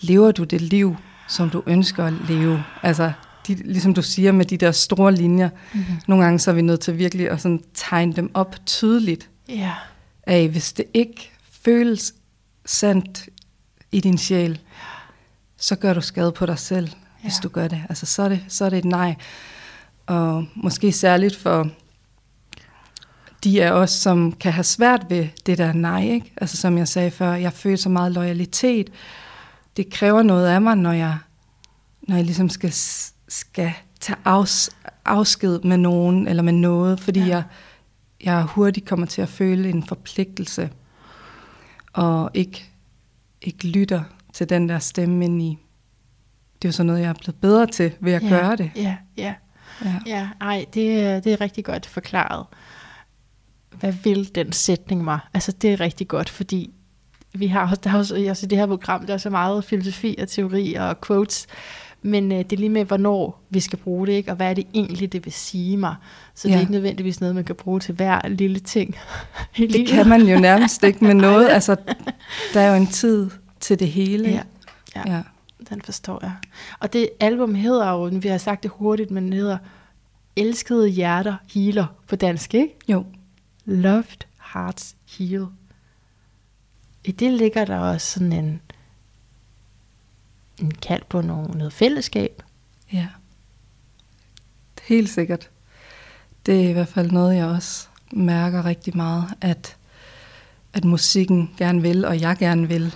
lever 0.00 0.30
du 0.32 0.44
det 0.44 0.60
liv, 0.60 0.96
som 1.28 1.50
du 1.50 1.62
ønsker 1.66 2.04
at 2.04 2.12
leve? 2.28 2.62
Altså, 2.82 3.12
de, 3.46 3.54
ligesom 3.54 3.94
du 3.94 4.02
siger 4.02 4.32
med 4.32 4.44
de 4.44 4.56
der 4.56 4.70
store 4.72 5.12
linjer, 5.14 5.48
mm-hmm. 5.74 5.94
nogle 6.06 6.24
gange 6.24 6.38
så 6.38 6.50
er 6.50 6.54
vi 6.54 6.62
nødt 6.62 6.80
til 6.80 6.98
virkelig 6.98 7.30
at 7.30 7.40
sådan 7.40 7.60
tegne 7.74 8.12
dem 8.12 8.30
op 8.34 8.56
tydeligt 8.66 9.30
Ja. 9.48 9.72
af, 10.26 10.48
hvis 10.48 10.72
det 10.72 10.84
ikke 10.94 11.30
føles 11.64 12.14
sandt 12.66 13.28
i 13.92 14.00
din 14.00 14.18
sjæl, 14.18 14.58
så 15.64 15.76
gør 15.76 15.94
du 15.94 16.00
skade 16.00 16.32
på 16.32 16.46
dig 16.46 16.58
selv, 16.58 16.88
ja. 16.88 17.22
hvis 17.22 17.34
du 17.42 17.48
gør 17.48 17.68
det. 17.68 17.82
Altså, 17.88 18.06
så 18.06 18.22
er 18.22 18.28
det, 18.28 18.44
så 18.48 18.64
er 18.64 18.70
det 18.70 18.78
et 18.78 18.84
nej. 18.84 19.14
Og 20.06 20.44
måske 20.54 20.92
særligt 20.92 21.36
for 21.36 21.70
de 23.44 23.64
af 23.64 23.70
os, 23.70 23.90
som 23.90 24.32
kan 24.32 24.52
have 24.52 24.64
svært 24.64 25.06
ved 25.08 25.28
det 25.46 25.58
der 25.58 25.72
nej. 25.72 26.02
Ikke? 26.02 26.32
Altså, 26.36 26.56
som 26.56 26.78
jeg 26.78 26.88
sagde 26.88 27.10
før, 27.10 27.34
jeg 27.34 27.52
føler 27.52 27.76
så 27.76 27.88
meget 27.88 28.12
loyalitet. 28.12 28.90
Det 29.76 29.90
kræver 29.90 30.22
noget 30.22 30.46
af 30.46 30.62
mig, 30.62 30.76
når 30.76 30.92
jeg, 30.92 31.18
når 32.02 32.16
jeg 32.16 32.24
ligesom 32.24 32.48
skal, 32.48 32.72
skal 33.28 33.72
tage 34.00 34.18
afs, 34.24 34.70
afsked 35.04 35.60
med 35.60 35.76
nogen 35.76 36.28
eller 36.28 36.42
med 36.42 36.52
noget, 36.52 37.00
fordi 37.00 37.20
ja. 37.20 37.26
jeg, 37.26 37.42
jeg 38.24 38.42
hurtigt 38.42 38.86
kommer 38.86 39.06
til 39.06 39.22
at 39.22 39.28
føle 39.28 39.68
en 39.68 39.86
forpligtelse, 39.86 40.70
og 41.92 42.30
ikke, 42.34 42.64
ikke 43.42 43.68
lytter 43.68 44.02
til 44.34 44.48
den 44.48 44.68
der 44.68 44.78
stemme 44.78 45.24
ind 45.24 45.42
i. 45.42 45.58
Det 46.62 46.64
er 46.64 46.68
jo 46.68 46.72
sådan 46.72 46.86
noget, 46.86 47.00
jeg 47.00 47.08
er 47.08 47.12
blevet 47.12 47.40
bedre 47.40 47.66
til 47.66 47.92
ved 48.00 48.12
at 48.12 48.22
ja. 48.22 48.28
gøre 48.28 48.56
det. 48.56 48.70
Ja, 48.76 48.96
ja. 49.16 49.34
Ja. 49.84 49.94
Ja, 50.06 50.28
ej, 50.40 50.64
det, 50.74 51.24
det 51.24 51.32
er 51.32 51.40
rigtig 51.40 51.64
godt 51.64 51.86
forklaret. 51.86 52.46
Hvad 53.80 53.92
vil 53.92 54.34
den 54.34 54.52
sætning 54.52 55.04
mig? 55.04 55.18
Altså, 55.34 55.52
det 55.52 55.72
er 55.72 55.80
rigtig 55.80 56.08
godt, 56.08 56.30
fordi 56.30 56.70
vi 57.34 57.46
har 57.46 57.70
også, 57.70 57.80
der 57.84 57.90
er 57.92 57.98
også 57.98 58.14
altså, 58.14 58.46
i 58.46 58.48
det 58.48 58.58
her 58.58 58.66
program, 58.66 59.06
der 59.06 59.14
er 59.14 59.18
så 59.18 59.30
meget 59.30 59.64
filosofi 59.64 60.16
og 60.22 60.28
teori 60.28 60.74
og 60.74 61.00
quotes, 61.00 61.46
men 62.02 62.32
øh, 62.32 62.38
det 62.38 62.52
er 62.52 62.56
lige 62.56 62.68
med, 62.68 62.84
hvornår 62.84 63.42
vi 63.50 63.60
skal 63.60 63.78
bruge 63.78 64.06
det, 64.06 64.12
ikke? 64.12 64.30
og 64.30 64.36
hvad 64.36 64.50
er 64.50 64.54
det 64.54 64.66
egentlig, 64.74 65.12
det 65.12 65.24
vil 65.24 65.32
sige 65.32 65.76
mig. 65.76 65.94
Så 66.34 66.48
det 66.48 66.52
er 66.52 66.56
Ja. 66.56 66.60
ikke 66.60 66.72
nødvendigvis 66.72 67.20
noget, 67.20 67.34
man 67.34 67.44
kan 67.44 67.54
bruge 67.54 67.80
til 67.80 67.94
hver 67.94 68.28
lille 68.28 68.58
ting 68.58 68.96
Det 69.56 69.86
kan 69.88 70.08
man 70.08 70.22
jo 70.22 70.38
nærmest 70.38 70.82
ikke 70.82 71.04
med 71.04 71.14
noget. 71.14 71.48
Altså, 71.48 71.76
der 72.54 72.60
er 72.60 72.68
jo 72.70 72.74
en 72.74 72.86
tid 72.86 73.30
til 73.64 73.78
det 73.78 73.88
hele. 73.88 74.28
Ja, 74.28 74.42
ja. 74.96 75.12
ja. 75.16 75.22
Den 75.68 75.82
forstår 75.82 76.18
jeg. 76.22 76.32
Og 76.78 76.92
det 76.92 77.10
album 77.20 77.54
hedder 77.54 77.90
jo, 77.90 78.04
vi 78.04 78.28
har 78.28 78.38
sagt 78.38 78.62
det 78.62 78.70
hurtigt, 78.70 79.10
men 79.10 79.32
det 79.32 79.34
hedder 79.34 79.58
Elskede 80.36 80.88
Hjerter 80.88 81.36
Healer 81.54 81.86
på 82.08 82.16
dansk, 82.16 82.54
ikke? 82.54 82.74
Jo, 82.88 83.04
Loved 83.64 84.24
Hearts 84.52 84.96
Heal. 85.18 85.46
I 87.04 87.12
det 87.12 87.32
ligger 87.32 87.64
der 87.64 87.78
også 87.78 88.06
sådan 88.06 88.32
en, 88.32 88.60
en 90.60 90.70
kald 90.70 91.02
på 91.08 91.20
noget, 91.20 91.54
noget 91.54 91.72
fællesskab. 91.72 92.42
ja. 92.92 93.08
Helt 94.82 95.08
sikkert. 95.08 95.50
Det 96.46 96.64
er 96.64 96.68
i 96.68 96.72
hvert 96.72 96.88
fald 96.88 97.10
noget, 97.10 97.36
jeg 97.36 97.46
også 97.46 97.88
mærker 98.12 98.64
rigtig 98.64 98.96
meget, 98.96 99.24
at, 99.40 99.76
at 100.72 100.84
musikken 100.84 101.54
gerne 101.56 101.82
vil, 101.82 102.04
og 102.04 102.20
jeg 102.20 102.36
gerne 102.36 102.68
vil, 102.68 102.94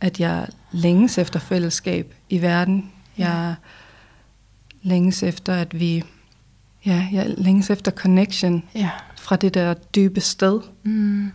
at 0.00 0.20
jeg 0.20 0.46
længes 0.72 1.18
efter 1.18 1.40
fællesskab 1.40 2.14
i 2.28 2.42
verden. 2.42 2.90
Jeg 3.18 3.54
længes 4.82 5.22
efter, 5.22 5.54
at 5.54 5.80
vi 5.80 6.02
ja, 6.86 7.06
jeg 7.12 7.34
længes 7.38 7.70
efter 7.70 7.90
connection 7.90 8.62
Ja. 8.74 8.90
fra 9.18 9.36
det 9.36 9.54
der 9.54 9.74
dybe 9.74 10.20
sted. 10.20 10.60
Mm. 10.82 11.30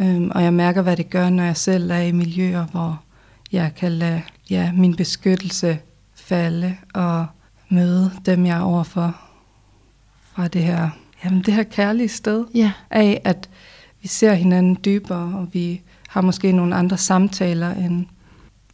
Øhm, 0.00 0.30
og 0.34 0.42
jeg 0.42 0.54
mærker, 0.54 0.82
hvad 0.82 0.96
det 0.96 1.10
gør, 1.10 1.30
når 1.30 1.44
jeg 1.44 1.56
selv 1.56 1.90
er 1.90 1.98
i 2.00 2.12
miljøer, 2.12 2.64
hvor 2.66 3.02
jeg 3.52 3.74
kan 3.76 3.92
lade 3.92 4.22
ja, 4.50 4.72
min 4.72 4.96
beskyttelse 4.96 5.78
falde 6.14 6.76
og 6.94 7.26
møde 7.68 8.10
dem, 8.26 8.46
jeg 8.46 8.56
er 8.58 8.62
overfor 8.62 9.20
fra 10.32 10.48
det 10.48 10.62
her, 10.62 10.90
jamen 11.24 11.42
det 11.42 11.54
her 11.54 11.62
kærlige 11.62 12.08
sted 12.08 12.44
Ja. 12.54 12.72
af, 12.90 13.20
at 13.24 13.48
vi 14.02 14.08
ser 14.08 14.32
hinanden 14.34 14.78
dybere, 14.84 15.38
og 15.38 15.48
vi 15.52 15.80
har 16.08 16.20
måske 16.20 16.52
nogle 16.52 16.74
andre 16.74 16.98
samtaler, 16.98 17.74
end 17.74 18.06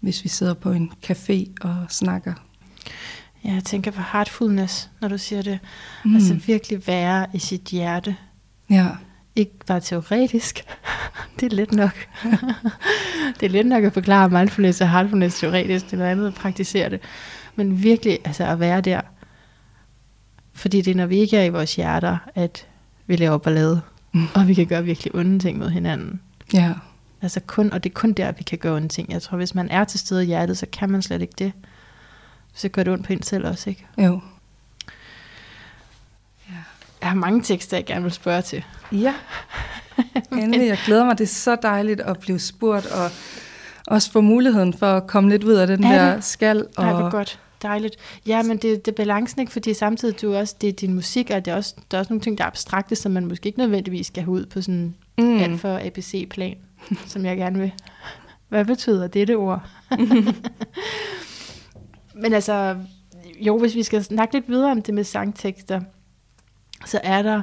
hvis 0.00 0.24
vi 0.24 0.28
sidder 0.28 0.54
på 0.54 0.70
en 0.70 0.92
café 1.06 1.52
og 1.60 1.74
snakker. 1.88 2.32
Ja, 3.44 3.52
jeg 3.52 3.64
tænker 3.64 3.90
på 3.90 4.02
heartfulness, 4.12 4.90
når 5.00 5.08
du 5.08 5.18
siger 5.18 5.42
det. 5.42 5.58
Mm. 6.04 6.14
Altså 6.14 6.34
virkelig 6.34 6.86
være 6.86 7.26
i 7.32 7.38
sit 7.38 7.62
hjerte. 7.62 8.16
Ja, 8.70 8.88
Ikke 9.36 9.52
bare 9.66 9.80
teoretisk. 9.80 10.64
det 11.40 11.52
er 11.52 11.56
let 11.56 11.72
nok. 11.72 12.06
det 13.40 13.46
er 13.46 13.50
let 13.50 13.66
nok 13.66 13.84
at 13.84 13.92
forklare 13.92 14.30
mindfulness 14.30 14.80
og 14.80 14.90
heartfulness 14.90 15.38
teoretisk. 15.38 15.84
Det 15.84 15.92
er 15.92 15.96
noget 15.96 16.10
andet 16.10 16.26
at 16.26 16.34
praktisere 16.34 16.90
det. 16.90 17.00
Men 17.56 17.82
virkelig 17.82 18.18
altså 18.24 18.44
at 18.44 18.60
være 18.60 18.80
der. 18.80 19.00
Fordi 20.52 20.80
det 20.80 20.90
er, 20.90 20.94
når 20.94 21.06
vi 21.06 21.16
ikke 21.16 21.36
er 21.36 21.44
i 21.44 21.48
vores 21.48 21.76
hjerter, 21.76 22.16
at 22.34 22.66
vi 23.06 23.16
laver 23.16 23.38
ballade. 23.38 23.80
Mm. 24.12 24.26
Og 24.34 24.48
vi 24.48 24.54
kan 24.54 24.66
gøre 24.66 24.84
virkelig 24.84 25.14
onde 25.14 25.38
ting 25.38 25.58
mod 25.58 25.70
hinanden. 25.70 26.20
ja, 26.52 26.72
Altså 27.24 27.40
kun, 27.46 27.72
og 27.72 27.84
det 27.84 27.90
er 27.90 27.94
kun 27.94 28.12
der, 28.12 28.32
vi 28.32 28.42
kan 28.42 28.58
gøre 28.58 28.76
onde 28.76 28.88
ting. 28.88 29.12
Jeg 29.12 29.22
tror, 29.22 29.36
hvis 29.36 29.54
man 29.54 29.68
er 29.70 29.84
til 29.84 30.00
stede 30.00 30.22
i 30.22 30.26
hjertet, 30.26 30.58
så 30.58 30.66
kan 30.72 30.90
man 30.90 31.02
slet 31.02 31.22
ikke 31.22 31.34
det. 31.38 31.52
Så 32.54 32.68
gør 32.68 32.82
det 32.82 32.92
ondt 32.92 33.06
på 33.06 33.12
en 33.12 33.22
selv 33.22 33.46
også, 33.46 33.70
ikke? 33.70 33.86
jo. 33.98 34.20
Jeg 37.00 37.08
har 37.10 37.14
mange 37.16 37.42
tekster, 37.42 37.76
jeg 37.76 37.84
gerne 37.86 38.02
vil 38.02 38.12
spørge 38.12 38.42
til. 38.42 38.64
Ja, 38.92 39.14
endelig. 40.32 40.66
Jeg 40.66 40.78
glæder 40.86 41.04
mig. 41.04 41.18
Det 41.18 41.24
er 41.24 41.28
så 41.28 41.56
dejligt 41.62 42.00
at 42.00 42.20
blive 42.20 42.38
spurgt, 42.38 42.86
og 42.86 43.10
også 43.86 44.12
få 44.12 44.20
muligheden 44.20 44.74
for 44.74 44.86
at 44.86 45.06
komme 45.06 45.30
lidt 45.30 45.44
ud 45.44 45.52
af 45.52 45.66
den 45.66 45.84
Er 45.84 45.98
der 45.98 46.14
det? 46.14 46.24
skal. 46.24 46.66
Og, 46.76 46.84
Nej, 46.84 46.92
hvor 46.92 47.10
godt. 47.10 47.40
Dejligt. 47.62 47.96
Ja, 48.26 48.42
men 48.42 48.56
det, 48.56 48.86
det 48.86 48.92
er 48.92 48.96
balancen, 48.96 49.40
ikke? 49.40 49.52
Fordi 49.52 49.74
samtidig 49.74 50.22
du 50.22 50.34
også, 50.34 50.54
det 50.60 50.68
er 50.68 50.72
din 50.72 50.94
musik, 50.94 51.30
og 51.30 51.44
det 51.44 51.50
er 51.50 51.56
også, 51.56 51.74
der 51.90 51.96
er 51.96 52.00
også 52.00 52.12
nogle 52.12 52.20
ting, 52.20 52.38
der 52.38 52.44
er 52.44 52.48
abstrakte, 52.48 52.96
som 52.96 53.12
man 53.12 53.26
måske 53.26 53.46
ikke 53.46 53.58
nødvendigvis 53.58 54.06
skal 54.06 54.22
have 54.22 54.32
ud 54.32 54.46
på 54.46 54.62
sådan 54.62 54.94
mm. 55.18 55.38
alt 55.38 55.60
for 55.60 55.80
ABC-plan, 55.86 56.56
som 57.06 57.24
jeg 57.24 57.36
gerne 57.36 57.58
vil. 57.58 57.72
Hvad 58.48 58.64
betyder 58.64 59.06
dette 59.06 59.36
ord? 59.36 59.62
men 62.22 62.32
altså, 62.32 62.76
jo, 63.40 63.58
hvis 63.58 63.74
vi 63.74 63.82
skal 63.82 64.04
snakke 64.04 64.34
lidt 64.34 64.48
videre 64.48 64.70
om 64.70 64.82
det 64.82 64.94
med 64.94 65.04
sangtekster, 65.04 65.80
så 66.86 67.00
er 67.02 67.22
der 67.22 67.42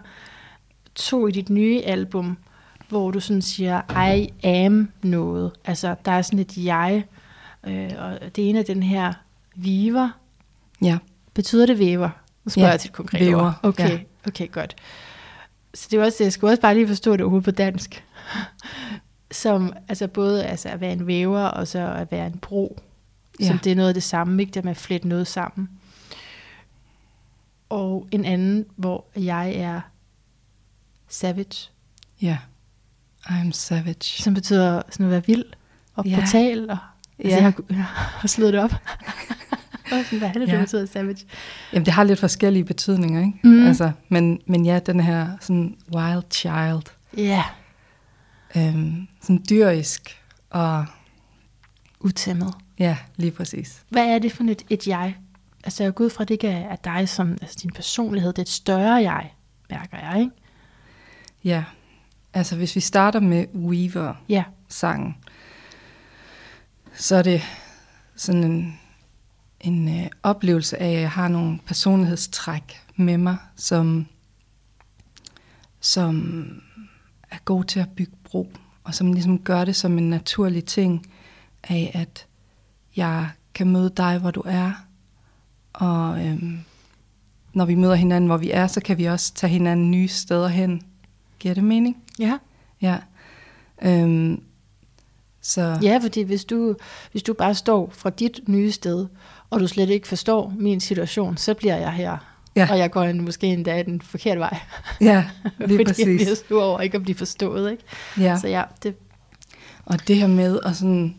to 0.96 1.28
i 1.28 1.32
dit 1.32 1.50
nye 1.50 1.82
album, 1.82 2.38
hvor 2.90 3.12
du 3.12 3.20
sådan 3.20 3.42
siger, 3.42 4.12
I 4.14 4.34
am 4.44 4.92
noget. 5.04 5.52
Altså, 5.66 5.96
der 6.06 6.12
er 6.12 6.22
sådan 6.22 6.40
et 6.40 6.58
jeg, 6.58 7.06
øh, 7.68 7.92
og 7.98 8.36
det 8.36 8.50
ene 8.50 8.60
er 8.60 8.64
den 8.64 8.84
her 8.84 9.14
viver. 9.56 10.10
Ja, 10.82 10.98
Betyder 11.34 11.66
det 11.66 11.80
væver? 11.80 12.10
Nu 12.44 12.50
spørger 12.50 12.68
Ja, 12.68 12.72
jeg 12.72 12.80
til 12.80 12.90
et 12.90 12.94
konkret 12.94 13.22
væver, 13.22 13.44
ord. 13.44 13.54
Okay, 13.64 13.90
ja. 13.90 14.00
okay, 14.28 14.52
godt. 14.52 14.76
Så 15.74 15.88
det 15.92 16.00
er 16.00 16.06
også, 16.06 16.24
jeg 16.24 16.34
skulle 16.34 16.52
også 16.52 16.62
bare 16.62 16.74
lige 16.74 16.88
forstå 16.88 17.12
det 17.12 17.22
overhovedet 17.22 17.46
på 17.46 17.52
dansk. 17.52 18.04
Som 19.32 19.74
altså 19.88 20.08
både 20.08 20.46
altså 20.46 20.70
at 20.70 20.82
være 20.82 20.94
en 20.94 21.08
væver, 21.08 21.44
og 21.44 21.67
så 21.67 21.80
at 21.94 22.12
være 22.12 22.28
en 22.28 22.38
bro. 22.38 22.80
Ja. 23.39 23.48
Som 23.48 23.60
det 23.60 23.72
er 23.72 23.76
noget 23.76 23.88
af 23.88 23.94
det 23.94 24.04
samme, 24.04 24.41
ikke? 24.41 24.52
Det 24.54 24.63
med 24.63 24.72
at 24.72 24.78
flette 24.78 25.08
noget 25.08 25.28
sammen. 25.28 25.70
Og 27.70 28.08
en 28.12 28.26
anden, 28.26 28.65
hvor 28.76 29.06
jeg 29.15 29.54
er 29.56 29.82
savage, 31.10 31.70
ja. 32.22 32.38
I'm 33.26 33.52
savage. 33.52 34.22
som 34.24 34.34
betyder 34.34 34.82
sådan 34.89 35.06
at 35.06 35.12
være 35.12 35.26
vild 35.26 35.44
og 35.96 36.06
Ja. 36.06 36.15
brutal. 36.20 36.70
Og, 36.70 36.78
altså, 37.20 37.36
Ja. 37.38 37.44
jeg, 37.44 37.44
har, 37.44 37.54
jeg 37.70 37.84
har 37.86 38.28
slået 38.28 38.54
det 38.54 38.62
op. 38.62 38.72
Hvad 39.89 40.00
er 40.22 40.32
det, 40.34 40.41
det 40.41 40.48
Ja. 40.48 40.60
betyder 40.60 40.86
savage? 40.86 41.26
Jamen, 41.74 41.86
det 41.86 41.94
har 41.94 42.04
lidt 42.04 42.20
forskellige 42.20 42.63
betydninger, 42.63 43.20
ikke? 43.20 43.39
Mm. 43.44 43.67
Altså, 43.67 43.91
men, 44.10 44.39
men 44.48 44.65
ja, 44.65 44.80
den 44.80 45.00
her 45.00 45.28
sådan 45.41 45.78
wild 45.96 46.24
child. 46.32 46.84
Ja, 47.17 47.44
Øhm, 48.58 49.08
sådan 49.22 49.44
dyrisk 49.50 50.22
og 50.50 50.86
utæmmet. 52.00 52.54
ja, 52.80 52.98
lige 53.16 53.32
præcis. 53.32 53.84
Hvad 53.90 54.08
er 54.08 54.20
det 54.20 54.32
for 54.32 54.44
et, 54.44 54.66
et 54.70 54.88
jeg? 54.88 55.16
Altså 55.64 55.84
jeg 55.84 55.96
går 55.96 56.06
ud 56.06 56.10
fra, 56.10 56.24
at 56.24 56.28
det 56.28 56.34
ikke 56.34 56.48
er 56.48 56.76
dig 56.76 57.10
som 57.10 57.32
altså 57.42 57.58
din 57.62 57.72
personlighed. 57.72 58.34
Det 58.34 58.38
er 58.38 58.42
et 58.42 58.50
større 58.50 58.94
jeg, 58.94 59.34
mærker 59.70 59.98
jeg, 59.98 60.20
ikke? 60.20 60.32
Ja, 61.44 61.64
altså 62.34 62.56
hvis 62.56 62.76
vi 62.76 62.80
starter 62.80 63.20
med 63.20 63.46
Weaver, 63.56 64.14
Ja. 64.30 64.44
sangen, 64.68 65.16
så 66.94 67.16
er 67.16 67.22
det 67.22 67.42
sådan 68.16 68.44
en, 68.44 68.80
en 69.62 70.00
øh, 70.02 70.10
oplevelse 70.24 70.78
af, 70.78 70.88
at 70.94 71.02
jeg 71.02 71.12
har 71.12 71.28
nogle 71.28 71.60
personlighedstræk 71.66 72.82
med 72.96 73.18
mig, 73.18 73.38
som, 73.56 74.06
som 75.80 76.46
er 77.32 77.38
god 77.46 77.64
til 77.64 77.80
at 77.80 77.90
bygge 77.96 78.14
bro, 78.24 78.52
og 78.92 78.96
som 78.96 79.14
ligesom 79.14 79.40
gør 79.40 79.66
det 79.66 79.76
som 79.76 79.98
en 79.98 80.10
naturlig 80.10 80.66
ting 80.66 81.08
af, 81.64 81.92
at 81.94 82.28
jeg 82.96 83.30
kan 83.54 83.70
møde 83.70 83.94
dig, 83.98 84.18
hvor 84.18 84.32
du 84.32 84.44
er, 84.46 84.72
og 85.74 86.26
øhm, 86.26 86.60
når 87.54 87.66
vi 87.66 87.76
møder 87.76 87.96
hinanden, 87.96 88.28
hvor 88.28 88.38
vi 88.38 88.52
er, 88.52 88.68
så 88.68 88.82
kan 88.82 88.98
vi 88.98 89.06
også 89.06 89.34
tage 89.34 89.52
hinanden 89.52 89.92
nye 89.92 90.08
steder 90.08 90.48
hen. 90.48 90.82
Giver 91.40 91.54
det 91.54 91.64
mening? 91.64 92.04
Ja. 92.20 92.38
Ja. 92.82 92.98
Øhm, 93.82 94.44
så 95.42 95.80
Ja, 95.82 96.00
fordi 96.02 96.22
hvis 96.22 96.46
du, 96.46 96.76
hvis 97.12 97.24
du 97.24 97.34
bare 97.34 97.56
står 97.56 97.90
fra 97.94 98.10
dit 98.10 98.40
nye 98.48 98.72
sted, 98.72 99.08
og 99.50 99.60
du 99.60 99.68
slet 99.68 99.90
ikke 99.90 100.08
forstår 100.08 100.54
min 100.58 100.80
situation, 100.80 101.38
så 101.38 101.54
bliver 101.54 101.78
jeg 101.78 101.94
her. 101.94 102.18
Ja. 102.56 102.68
Og 102.72 102.78
jeg 102.78 102.92
går 102.92 103.02
en, 103.04 103.22
måske 103.26 103.48
endda 103.48 103.84
den 103.84 104.02
forkerte 104.02 104.40
vej. 104.40 104.58
ja, 105.02 105.26
lige 105.60 105.68
fordi 105.68 105.78
jeg 105.78 105.86
præcis. 105.86 106.06
bliver 106.06 106.36
sur 106.48 106.64
over 106.64 106.82
ikke 106.82 106.96
at 106.96 107.04
blive 107.04 107.16
forstået. 107.18 107.72
Ikke? 107.72 107.84
Ja. 108.20 108.38
Så 108.42 108.48
ja, 108.48 108.64
det, 108.84 108.96
Og 109.86 110.08
det 110.08 110.16
her 110.16 110.28
med 110.28 110.60
at 110.66 110.76
sådan 110.76 111.16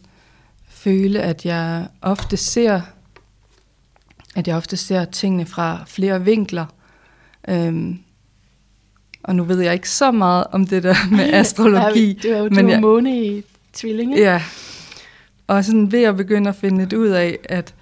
føle, 0.68 1.21
at 1.21 1.45
jeg 1.47 1.87
ofte 2.03 2.37
ser, 2.37 2.81
at 4.37 4.49
jeg 4.49 4.57
ofte 4.57 4.77
ser 4.77 5.05
tingene 5.05 5.47
fra 5.47 5.85
flere 5.87 6.25
vinkler. 6.25 6.66
Øhm, 7.49 7.99
og 9.23 9.37
nu 9.37 9.45
ved 9.45 9.61
jeg 9.61 9.73
ikke 9.75 9.90
så 9.90 10.11
meget 10.11 10.45
om 10.53 10.66
det 10.66 10.83
der 10.83 10.95
med 11.11 11.33
astrologi. 11.40 12.07
Ja, 12.25 12.29
det 12.29 12.38
jo 12.38 12.45
men 12.45 12.55
men 12.55 12.71
jeg- 12.71 12.81
måne 12.81 13.27
i 13.27 13.42
tvilling, 13.73 14.12
ikke? 14.12 14.25
Ja. 14.25 14.42
Og 15.47 15.64
sådan 15.64 15.92
ved 15.92 16.03
at 16.03 16.16
begynde 16.16 16.49
at 16.49 16.57
finde 16.57 16.79
lidt 16.79 16.92
ud 16.92 17.09
af, 17.09 17.38
at 17.45 17.75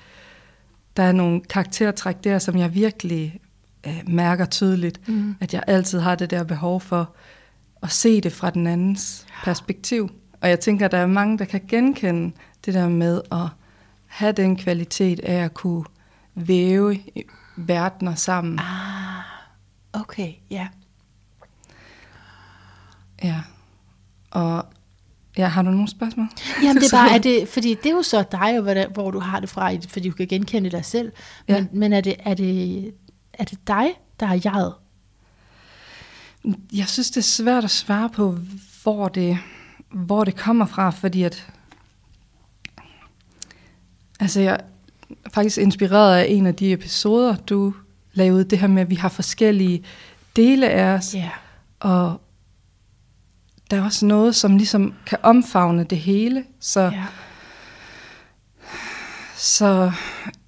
der 1.00 1.06
er 1.06 1.12
nogle 1.12 1.40
karaktertræk 1.40 2.24
der, 2.24 2.38
som 2.38 2.56
jeg 2.56 2.74
virkelig 2.74 3.40
øh, 3.86 4.02
mærker 4.08 4.44
tydeligt. 4.44 5.08
Mm. 5.08 5.36
At 5.40 5.54
jeg 5.54 5.62
altid 5.66 6.00
har 6.00 6.14
det 6.14 6.30
der 6.30 6.44
behov 6.44 6.80
for 6.80 7.14
at 7.82 7.90
se 7.90 8.20
det 8.20 8.32
fra 8.32 8.50
den 8.50 8.66
andens 8.66 9.26
perspektiv. 9.44 10.10
Og 10.40 10.48
jeg 10.48 10.60
tænker, 10.60 10.84
at 10.84 10.92
der 10.92 10.98
er 10.98 11.06
mange, 11.06 11.38
der 11.38 11.44
kan 11.44 11.60
genkende 11.68 12.32
det 12.66 12.74
der 12.74 12.88
med 12.88 13.20
at 13.32 13.46
have 14.06 14.32
den 14.32 14.56
kvalitet 14.56 15.20
af 15.20 15.44
at 15.44 15.54
kunne 15.54 15.84
væve 16.34 16.98
verdener 17.56 18.14
sammen. 18.14 18.58
Ah, 18.58 19.22
okay, 19.92 20.32
ja. 20.50 20.68
Ja. 23.22 23.40
Og 24.30 24.64
ja, 25.38 25.46
har 25.48 25.62
du 25.62 25.70
nogle 25.70 25.88
spørgsmål? 25.88 26.26
Jamen 26.62 26.76
det 26.82 26.92
er 26.92 26.96
bare, 26.98 27.14
er 27.14 27.18
det, 27.18 27.48
fordi 27.48 27.74
det 27.74 27.86
er 27.86 27.90
jo 27.94 28.02
så 28.02 28.24
dig, 28.32 28.56
og 28.56 28.62
hvordan, 28.62 28.90
hvor 28.92 29.10
du 29.10 29.18
har 29.18 29.40
det 29.40 29.48
fra, 29.48 29.72
fordi 29.88 30.08
du 30.08 30.14
kan 30.14 30.26
genkende 30.26 30.70
dig 30.70 30.84
selv. 30.84 31.12
Men, 31.48 31.56
Ja. 31.56 31.64
men 31.72 31.92
er, 31.92 32.00
det, 32.00 32.14
er, 32.18 32.34
det, 32.34 32.94
er 33.32 33.44
det 33.44 33.58
dig, 33.66 33.86
der 34.20 34.26
har 34.26 34.40
jeget? 34.44 34.74
Jeg 36.72 36.88
synes, 36.88 37.10
det 37.10 37.16
er 37.16 37.22
svært 37.22 37.64
at 37.64 37.70
svare 37.70 38.08
på, 38.08 38.38
hvor 38.82 39.08
det, 39.08 39.38
hvor 39.90 40.24
det 40.24 40.36
kommer 40.36 40.66
fra, 40.66 40.90
fordi 40.90 41.22
at... 41.22 41.46
Altså, 44.20 44.40
jeg 44.40 44.52
er 45.24 45.30
faktisk 45.34 45.58
inspireret 45.58 46.16
af 46.18 46.26
en 46.28 46.46
af 46.46 46.54
de 46.54 46.72
episoder, 46.72 47.36
du 47.36 47.74
lavede, 48.12 48.44
det 48.44 48.58
her 48.58 48.66
med, 48.66 48.82
at 48.82 48.90
vi 48.90 48.94
har 48.94 49.08
forskellige 49.08 49.84
dele 50.36 50.68
af 50.70 50.84
os, 50.94 51.14
Ja. 51.14 51.30
og 51.80 52.20
der 53.70 53.76
er 53.76 53.84
også 53.84 54.06
noget, 54.06 54.34
som 54.34 54.56
ligesom 54.56 54.94
kan 55.06 55.18
omfavne 55.22 55.84
det 55.84 55.98
hele, 55.98 56.44
så, 56.60 56.80
ja. 56.80 57.04
så 59.36 59.92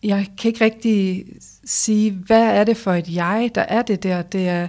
jeg 0.03 0.27
kan 0.39 0.49
ikke 0.49 0.65
rigtig 0.65 1.25
sige, 1.65 2.11
hvad 2.11 2.43
er 2.43 2.65
det 2.65 2.77
for 2.77 2.93
et 2.93 3.15
jeg, 3.15 3.51
der 3.55 3.63
er 3.63 3.83
det 3.83 4.03
der. 4.03 4.23
Det 4.23 4.49
er, 4.49 4.69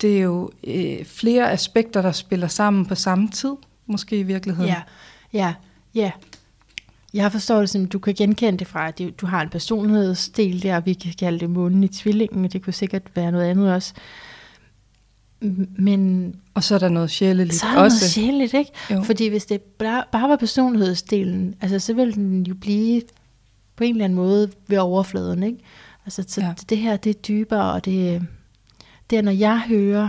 det 0.00 0.16
er 0.16 0.22
jo 0.22 0.50
øh, 0.66 1.04
flere 1.04 1.50
aspekter, 1.50 2.02
der 2.02 2.12
spiller 2.12 2.48
sammen 2.48 2.86
på 2.86 2.94
samme 2.94 3.28
tid, 3.28 3.52
måske 3.86 4.18
i 4.18 4.22
virkeligheden. 4.22 4.70
Ja, 4.70 4.82
ja, 5.32 5.54
ja. 5.94 6.10
jeg 7.14 7.32
forstår 7.32 7.60
det 7.60 7.70
som, 7.70 7.86
du 7.86 7.98
kan 7.98 8.14
genkende 8.14 8.58
det 8.58 8.66
fra, 8.66 8.88
at 8.88 9.00
du 9.20 9.26
har 9.26 9.42
en 9.42 9.48
personlighedsdel 9.48 10.62
der, 10.62 10.80
vi 10.80 10.92
kan 10.92 11.12
kalde 11.18 11.40
det 11.40 11.50
månen 11.50 11.84
i 11.84 11.88
tvillingen, 11.88 12.44
og 12.44 12.52
det 12.52 12.64
kunne 12.64 12.72
sikkert 12.72 13.02
være 13.14 13.32
noget 13.32 13.46
andet 13.46 13.74
også. 13.74 13.94
Men 15.76 16.34
Og 16.54 16.64
så 16.64 16.74
er 16.74 16.78
der 16.78 16.88
noget 16.88 17.10
sjæleligt 17.10 17.54
så 17.54 17.66
er 17.66 17.70
der 17.70 17.74
noget 17.76 17.86
også. 17.92 18.08
sjældent, 18.10 18.54
ikke? 18.54 18.70
Jo. 18.90 19.02
Fordi 19.02 19.28
hvis 19.28 19.44
det 19.46 19.60
bare 19.60 20.28
var 20.28 20.36
personlighedsdelen, 20.36 21.54
altså 21.60 21.78
så 21.78 21.92
ville 21.94 22.12
den 22.12 22.42
jo 22.46 22.54
blive 22.54 23.02
på 23.76 23.84
en 23.84 23.94
eller 23.94 24.04
anden 24.04 24.16
måde 24.16 24.50
ved 24.68 24.78
overfladen, 24.78 25.42
ikke? 25.42 25.58
Altså 26.06 26.24
så 26.28 26.40
Ja. 26.40 26.52
det 26.70 26.78
her, 26.78 26.96
det 26.96 27.10
er 27.10 27.20
dybere, 27.20 27.72
og 27.72 27.84
det, 27.84 28.22
det 29.10 29.18
er, 29.18 29.22
når 29.22 29.32
jeg 29.32 29.60
hører 29.60 30.08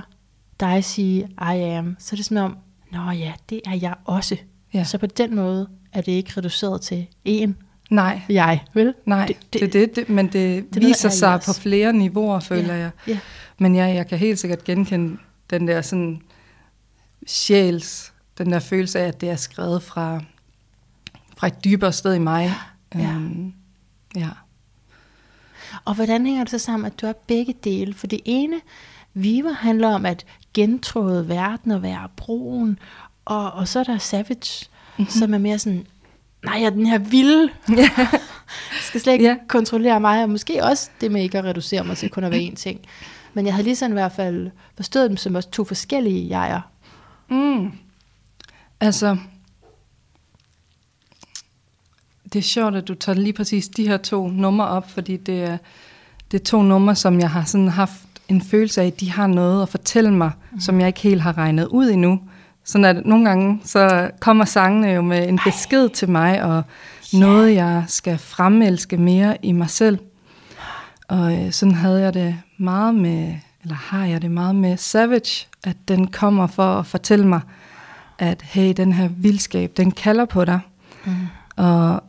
dig 0.60 0.84
sige, 0.84 1.28
I 1.42 1.60
am, 1.60 1.96
så 2.00 2.10
er 2.14 2.16
det 2.18 2.26
som 2.26 2.38
om, 2.38 2.58
nå 2.92 3.12
ja, 3.12 3.34
det 3.50 3.62
er 3.66 3.76
jeg 3.82 3.94
også. 4.06 4.36
Ja. 4.74 4.84
Så 4.84 4.98
på 4.98 5.06
den 5.06 5.36
måde 5.36 5.68
er 5.94 6.02
det 6.02 6.12
ikke 6.12 6.32
reduceret 6.38 6.82
til 6.82 7.08
én 7.30 7.52
Nej, 7.90 8.22
jeg, 8.30 8.64
vel? 8.74 8.94
nej, 9.06 9.26
det, 9.26 9.38
Det- 9.62 9.74
det, 9.74 9.96
det, 9.96 10.10
men 10.10 10.26
det, 10.26 10.34
det 10.34 10.58
er 10.58 10.62
noget 10.82 10.88
viser 10.90 11.10
af 11.10 11.14
sig 11.14 11.40
på 11.46 11.54
flere 11.54 11.94
niveauer, 11.94 12.40
føler 12.40 12.74
Ja. 12.74 12.80
jeg. 12.80 12.90
Ja. 13.08 13.20
Men 13.64 13.76
ja, 13.76 13.86
jeg 13.86 14.08
kan 14.08 14.18
helt 14.18 14.40
sikkert 14.40 14.64
genkende 14.64 15.18
den 15.50 15.68
der 15.68 15.82
sådan 15.82 16.22
sjæls, 17.28 18.14
den 18.38 18.52
der 18.52 18.60
følelse 18.60 19.00
af, 19.00 19.08
at 19.08 19.22
det 19.22 19.30
er 19.30 19.36
skrevet 19.36 19.84
fra, 19.84 20.22
fra 21.38 21.48
et 21.48 21.64
dybere 21.64 21.94
sted 21.94 22.14
i 22.14 22.20
mig. 22.20 22.54
Ja. 22.96 23.00
Øhm, 23.00 23.54
ja. 24.16 24.30
Og 25.86 25.94
hvordan 25.96 26.26
hænger 26.26 26.44
det 26.44 26.52
så 26.52 26.60
sammen, 26.60 26.86
at 26.88 27.02
du 27.02 27.08
er 27.08 27.14
begge 27.14 27.56
dele? 27.64 27.94
For 27.94 28.08
det 28.08 28.20
ene, 28.26 28.56
Viva 29.14 29.52
handler 29.52 29.96
om 29.96 30.06
at 30.06 30.26
gentråde 30.54 31.30
verden 31.30 31.72
og 31.72 31.82
være 31.82 32.10
broen, 32.16 32.80
og, 33.26 33.52
og 33.52 33.68
så 33.68 33.80
er 33.80 33.84
der 33.84 33.98
Savage, 33.98 34.70
mm-hmm. 34.98 35.10
som 35.12 35.34
er 35.34 35.38
mere 35.38 35.60
sådan, 35.60 35.88
nej, 36.46 36.56
jeg 36.56 36.66
er 36.66 36.70
den 36.70 36.86
her 36.86 36.98
vilde, 36.98 37.50
skal 38.88 39.02
slet 39.02 39.14
ikke 39.14 39.26
ja. 39.26 39.38
kontrollere 39.48 40.00
mig, 40.00 40.24
og 40.24 40.30
måske 40.30 40.64
også 40.64 40.90
det 41.02 41.12
med 41.12 41.24
ikke 41.24 41.38
at 41.38 41.46
reducere 41.46 41.84
mig 41.84 41.98
til 41.98 42.10
kun 42.10 42.24
at 42.24 42.32
være 42.32 42.48
én 42.52 42.56
ting. 42.56 42.80
Men 43.34 43.46
jeg 43.46 43.54
havde 43.54 43.64
lige 43.64 43.76
sådan 43.76 43.92
i 43.92 43.94
hvert 43.94 44.12
fald 44.12 44.52
forstået 44.76 45.10
dem 45.10 45.18
som 45.18 45.36
også 45.36 45.50
to 45.50 45.64
forskellige 45.64 46.30
jeger. 46.30 46.62
Mm. 47.30 47.72
Altså, 48.80 49.18
det 52.34 52.40
er 52.40 52.44
sjovt, 52.44 52.76
at 52.76 52.88
du 52.88 52.94
tager 52.94 53.20
lige 53.20 53.34
præcis 53.34 53.68
de 53.68 53.88
her 53.88 53.98
to 53.98 54.28
numre 54.28 54.68
op, 54.68 54.92
fordi 54.92 55.18
det 55.18 55.44
er, 55.44 55.58
det 56.32 56.40
er 56.40 56.44
to 56.44 56.62
numre, 56.62 56.96
som 56.96 57.20
jeg 57.20 57.30
har 57.30 57.44
sådan 57.44 57.68
haft 57.68 58.02
en 58.30 58.42
følelse 58.42 58.82
af, 58.82 58.88
at 58.88 59.00
de 59.00 59.12
har 59.12 59.28
noget 59.28 59.62
at 59.62 59.70
fortælle 59.70 60.14
mig, 60.14 60.32
mm. 60.52 60.60
som 60.60 60.80
jeg 60.80 60.88
ikke 60.88 61.00
helt 61.00 61.22
har 61.22 61.38
regnet 61.38 61.68
ud 61.68 61.90
endnu. 61.90 62.20
Sådan 62.64 62.86
at 62.86 63.06
nogle 63.06 63.26
gange, 63.26 63.62
så 63.64 64.12
kommer 64.20 64.46
sangene 64.46 64.88
jo 64.88 65.02
med 65.02 65.28
en 65.28 65.40
besked 65.46 65.90
til 65.90 66.10
mig, 66.10 66.44
og 66.44 66.64
noget, 67.14 67.56
jeg 67.56 67.84
skal 67.88 68.18
fremelske 68.18 68.98
mere 68.98 69.46
i 69.46 69.52
mig 69.52 69.70
selv. 69.70 70.00
Og 71.08 71.34
øh, 71.34 71.52
sådan 71.52 71.76
havde 71.76 72.02
jeg 72.02 72.14
det 72.14 72.38
meget 72.58 72.96
med, 72.96 73.36
eller 73.64 73.76
har 73.76 74.06
jeg 74.06 74.22
det 74.22 74.32
meget 74.32 74.56
med 74.56 74.78
Savage, 74.78 75.48
at 75.64 75.78
den 75.88 76.08
kommer 76.08 76.48
for 76.48 76.76
at 76.80 76.86
fortælle 76.86 77.28
mig, 77.28 77.42
at 78.20 78.42
hey, 78.42 78.74
den 78.78 78.94
her 78.94 79.10
vildskab, 79.18 79.72
den 79.78 79.92
kalder 79.92 80.26
på 80.26 80.46
dig. 80.46 80.60
Mm. 81.06 81.14
Og 81.56 82.04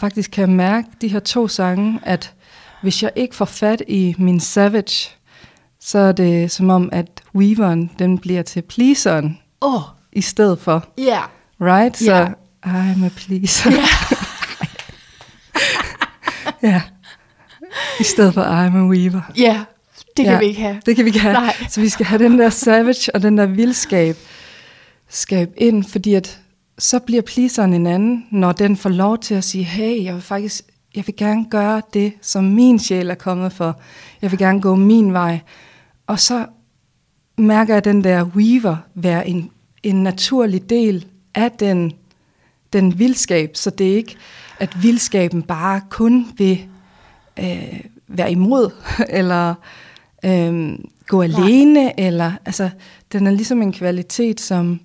faktisk 0.00 0.30
kan 0.30 0.42
jeg 0.42 0.56
mærke 0.56 0.88
de 1.00 1.08
her 1.08 1.20
to 1.20 1.48
sange, 1.48 2.00
at 2.02 2.34
hvis 2.82 3.02
jeg 3.02 3.12
ikke 3.16 3.36
får 3.36 3.44
fat 3.44 3.82
i 3.88 4.14
min 4.18 4.40
Savage, 4.40 5.10
så 5.80 5.98
er 5.98 6.12
det 6.12 6.50
som 6.50 6.70
om, 6.70 6.88
at 6.92 7.06
Weaveren, 7.34 7.90
den 7.98 8.18
bliver 8.18 8.42
til 8.42 8.62
pleaseren 8.62 9.38
oh, 9.60 9.82
i 10.12 10.20
stedet 10.20 10.58
for. 10.58 10.84
ja. 10.98 11.02
Yeah. 11.04 11.28
Right? 11.60 11.96
Så 11.96 12.14
Ja. 12.14 12.26
I'm 12.66 13.04
a 13.04 13.08
pleaser. 13.16 13.70
ja. 16.62 16.82
I 18.00 18.04
stedet 18.04 18.34
for 18.34 18.42
I'm 18.42 18.76
a 18.76 18.84
weaver. 18.88 19.32
Ja, 19.38 19.42
yeah. 19.42 19.58
det 20.16 20.24
kan 20.24 20.32
Ja. 20.34 20.38
vi 20.38 20.44
ikke 20.44 20.60
have. 20.60 20.80
Det 20.86 20.96
kan 20.96 21.04
vi 21.04 21.08
ikke 21.08 21.20
have. 21.20 21.32
Nej. 21.32 21.54
Så 21.68 21.80
vi 21.80 21.88
skal 21.88 22.06
have 22.06 22.24
den 22.24 22.38
der 22.38 22.50
savage 22.50 23.14
og 23.14 23.22
den 23.22 23.38
der 23.38 23.46
vildskab 23.46 24.16
skab 25.08 25.52
ind, 25.56 25.84
fordi 25.84 26.14
at 26.14 26.40
så 26.78 26.98
bliver 26.98 27.22
pleaseren 27.22 27.74
en 27.74 27.86
anden, 27.86 28.26
når 28.30 28.52
den 28.52 28.76
får 28.76 28.90
lov 28.90 29.18
til 29.18 29.34
at 29.34 29.44
sige, 29.44 29.64
hey, 29.64 30.04
jeg 30.04 30.14
vil 30.14 30.22
faktisk, 30.22 30.64
jeg 30.94 31.06
vil 31.06 31.16
gerne 31.16 31.46
gøre 31.50 31.82
det, 31.94 32.12
som 32.22 32.44
min 32.44 32.78
sjæl 32.78 33.10
er 33.10 33.14
kommet 33.14 33.52
for. 33.52 33.80
Jeg 34.22 34.30
vil 34.30 34.38
gerne 34.38 34.60
gå 34.60 34.74
min 34.74 35.12
vej. 35.12 35.40
Og 36.06 36.20
så 36.20 36.46
mærker 37.38 37.74
jeg 37.74 37.84
den 37.84 38.04
der 38.04 38.24
weaver 38.24 38.76
være 38.94 39.28
en, 39.28 39.50
en 39.82 40.02
naturlig 40.02 40.70
del 40.70 41.06
af 41.34 41.50
den, 41.52 41.92
den 42.72 42.98
vildskab, 42.98 43.50
så 43.56 43.70
det 43.70 43.90
er 43.92 43.96
ikke, 43.96 44.16
at 44.58 44.82
vildskaben 44.82 45.42
bare 45.42 45.80
kun 45.90 46.26
vil 46.36 46.60
øh, 47.38 47.80
være 48.08 48.32
imod, 48.32 48.70
eller 49.08 49.54
øh, 50.24 50.78
gå 51.06 51.22
alene, 51.22 52.00
eller 52.00 52.32
altså, 52.44 52.70
den 53.12 53.26
er 53.26 53.30
ligesom 53.30 53.62
en 53.62 53.72
kvalitet, 53.72 54.40
som, 54.40 54.80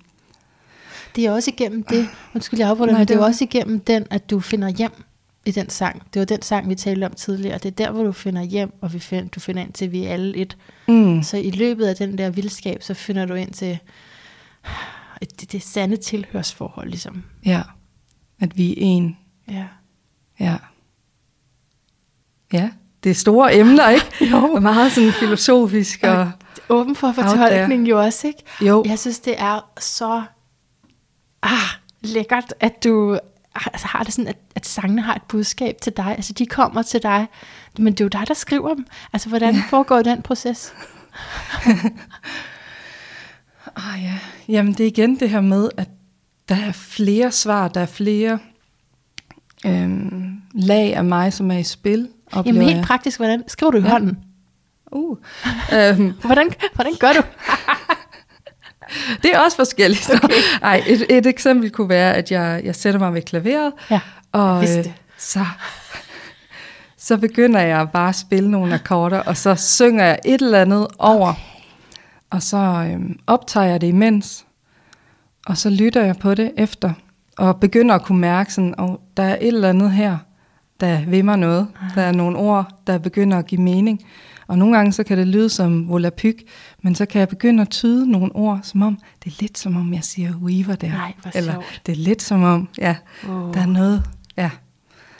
Det 1.16 1.26
er 1.26 1.32
også 1.32 1.50
igennem 1.50 1.82
det, 1.82 2.08
undskyld 2.34 2.60
jeg 2.60 2.68
afbryder, 2.68 2.92
men 2.92 2.94
det 2.96 3.02
er 3.02 3.06
det 3.06 3.14
jo 3.14 3.20
var- 3.20 3.26
også 3.26 3.44
igennem 3.44 3.80
den, 3.80 4.06
at 4.10 4.30
du 4.30 4.40
finder 4.40 4.68
hjem 4.68 4.92
i 5.46 5.50
den 5.50 5.70
sang. 5.70 6.02
Det 6.14 6.20
var 6.20 6.26
den 6.26 6.42
sang, 6.42 6.68
vi 6.68 6.74
talte 6.74 7.04
om 7.04 7.12
tidligere. 7.12 7.58
Det 7.58 7.66
er 7.66 7.70
der, 7.84 7.90
hvor 7.90 8.02
du 8.02 8.12
finder 8.12 8.42
hjem, 8.42 8.72
og 8.80 8.92
vi 8.92 8.98
find, 8.98 9.28
du 9.30 9.40
finder 9.40 9.62
ind 9.62 9.72
til, 9.72 9.92
vi 9.92 10.04
er 10.04 10.12
alle 10.12 10.36
et. 10.36 10.56
mm, 10.88 11.22
Så 11.22 11.36
i 11.36 11.50
løbet 11.50 11.86
af 11.86 11.96
den 11.96 12.18
der 12.18 12.30
vildskab, 12.30 12.82
så 12.82 12.94
finder 12.94 13.26
du 13.26 13.34
ind 13.34 13.50
til 13.52 13.78
det, 15.20 15.52
det 15.52 15.62
sande 15.62 15.96
tilhørsforhold, 15.96 16.88
ligesom. 16.88 17.22
ja, 17.46 17.62
at 18.40 18.56
vi 18.58 18.70
er 18.70 18.74
en, 18.78 19.16
Ja. 19.50 19.64
ja. 20.40 20.56
Ja, 22.52 22.70
det 23.04 23.10
er 23.10 23.14
store 23.14 23.54
emner, 23.54 23.88
ikke? 23.88 24.06
jo. 24.32 24.60
Meget 24.60 24.92
sådan 24.92 25.12
filosofisk, 25.12 26.00
og 26.02 26.30
Åben 26.68 26.96
for 26.96 27.12
fortolkning 27.12 27.88
jo 27.88 28.00
også, 28.02 28.26
ikke? 28.26 28.42
jo, 28.60 28.84
Jeg 28.86 28.98
synes, 28.98 29.18
det 29.18 29.34
er 29.38 29.70
så 29.78 30.22
ah, 31.42 31.50
lækkert, 32.00 32.54
at 32.60 32.84
du 32.84 33.18
altså, 33.54 33.86
har 33.86 34.02
det 34.02 34.12
sådan, 34.12 34.28
at, 34.28 34.36
at 34.54 34.66
sangene 34.66 35.02
har 35.02 35.14
et 35.14 35.22
budskab 35.28 35.76
til 35.82 35.92
dig. 35.96 36.06
Altså, 36.06 36.32
de 36.32 36.46
kommer 36.46 36.82
til 36.82 37.02
dig, 37.02 37.26
men 37.78 37.92
det 37.92 38.00
er 38.00 38.04
jo 38.04 38.08
dig, 38.08 38.24
der 38.28 38.34
skriver 38.34 38.74
dem. 38.74 38.86
Altså, 39.12 39.28
hvordan 39.28 39.54
ja. 39.54 39.62
foregår 39.70 40.02
den 40.02 40.22
proces? 40.22 40.72
Ah, 43.76 44.02
ja. 44.02 44.18
Jamen, 44.48 44.72
det 44.72 44.80
er 44.80 44.86
igen 44.86 45.20
det 45.20 45.30
her 45.30 45.40
med, 45.40 45.68
at 45.76 45.88
der 46.48 46.56
er 46.56 46.72
flere 46.72 47.32
svar, 47.32 47.68
der 47.68 47.80
er 47.80 47.86
flere 47.86 48.38
øhm, 49.66 50.40
lag 50.54 50.94
af 50.94 51.04
mig, 51.04 51.32
som 51.32 51.50
er 51.50 51.58
i 51.58 51.62
spil, 51.62 52.08
Jamen, 52.46 52.62
helt 52.62 52.76
jeg. 52.76 52.84
praktisk, 52.84 53.18
hvordan 53.18 53.44
skriver 53.48 53.70
du 53.70 53.78
i 53.78 53.80
Ja. 53.80 53.88
hånden? 53.88 54.18
Uh. 54.92 55.16
øhm, 55.74 56.12
Hvordan, 56.24 56.50
hvordan 56.74 56.92
gør 57.00 57.12
du? 57.12 57.22
det 59.22 59.30
er 59.34 59.38
også 59.38 59.56
forskelligt. 59.56 60.10
Okay. 60.24 60.34
Ej, 60.62 60.82
et, 60.86 61.06
et 61.10 61.26
eksempel 61.26 61.70
kunne 61.70 61.88
være, 61.88 62.14
at 62.14 62.30
jeg, 62.30 62.60
jeg 62.64 62.74
sætter 62.74 63.00
mig 63.00 63.14
ved 63.14 63.22
klaveret, 63.22 63.72
Ja, 63.90 64.00
og 64.32 64.62
øh, 64.62 64.84
så, 65.18 65.44
så 66.98 67.16
begynder 67.16 67.60
jeg 67.60 67.88
bare 67.92 68.08
at 68.08 68.14
spille 68.16 68.50
nogle 68.50 68.74
akkorder, 68.74 69.18
og 69.22 69.36
så 69.36 69.54
synger 69.54 70.04
jeg 70.04 70.18
et 70.24 70.42
eller 70.42 70.60
andet 70.60 70.86
over, 70.98 71.32
og 72.30 72.42
så 72.42 72.56
øhm, 72.90 73.18
optager 73.26 73.66
jeg 73.66 73.80
det 73.80 73.86
imens, 73.86 74.46
og 75.46 75.56
så 75.56 75.70
lytter 75.70 76.02
jeg 76.04 76.16
på 76.16 76.34
det 76.34 76.52
efter, 76.56 76.92
og 77.38 77.60
begynder 77.60 77.94
at 77.94 78.02
kunne 78.02 78.20
mærke 78.20 78.52
sådan, 78.52 78.74
at 78.78 78.90
der 79.16 79.22
er 79.22 79.36
et 79.40 79.46
eller 79.48 79.68
andet 79.68 79.90
her, 79.92 80.16
der 80.80 81.04
vimmer 81.06 81.36
noget. 81.36 81.66
Der 81.94 82.02
er 82.02 82.12
nogle 82.12 82.36
ord, 82.38 82.80
der 82.86 82.98
begynder 82.98 83.38
at 83.38 83.46
give 83.46 83.60
mening. 83.60 84.04
Og 84.48 84.58
nogle 84.58 84.76
gange 84.76 84.92
så 84.92 85.04
kan 85.04 85.18
det 85.18 85.26
lyde 85.26 85.48
som 85.48 85.88
volapyk, 85.88 86.42
men 86.82 86.94
så 86.94 87.06
kan 87.06 87.18
jeg 87.18 87.28
begynde 87.28 87.62
at 87.62 87.68
tyde 87.70 88.10
nogle 88.10 88.36
ord, 88.36 88.60
som 88.62 88.82
om, 88.82 88.98
det 89.24 89.30
er 89.32 89.36
lidt 89.40 89.58
som 89.58 89.76
om, 89.76 89.94
jeg 89.94 90.04
siger 90.04 90.34
weaver 90.36 90.74
der. 90.74 90.88
Nej, 90.88 91.12
Eller 91.34 91.52
sjovt. 91.52 91.82
det 91.86 91.92
er 91.92 91.96
lidt 91.96 92.22
som 92.22 92.42
om, 92.42 92.68
ja, 92.78 92.96
Wow. 93.28 93.52
der 93.52 93.60
er 93.60 93.66
noget, 93.66 94.02
ja. 94.36 94.50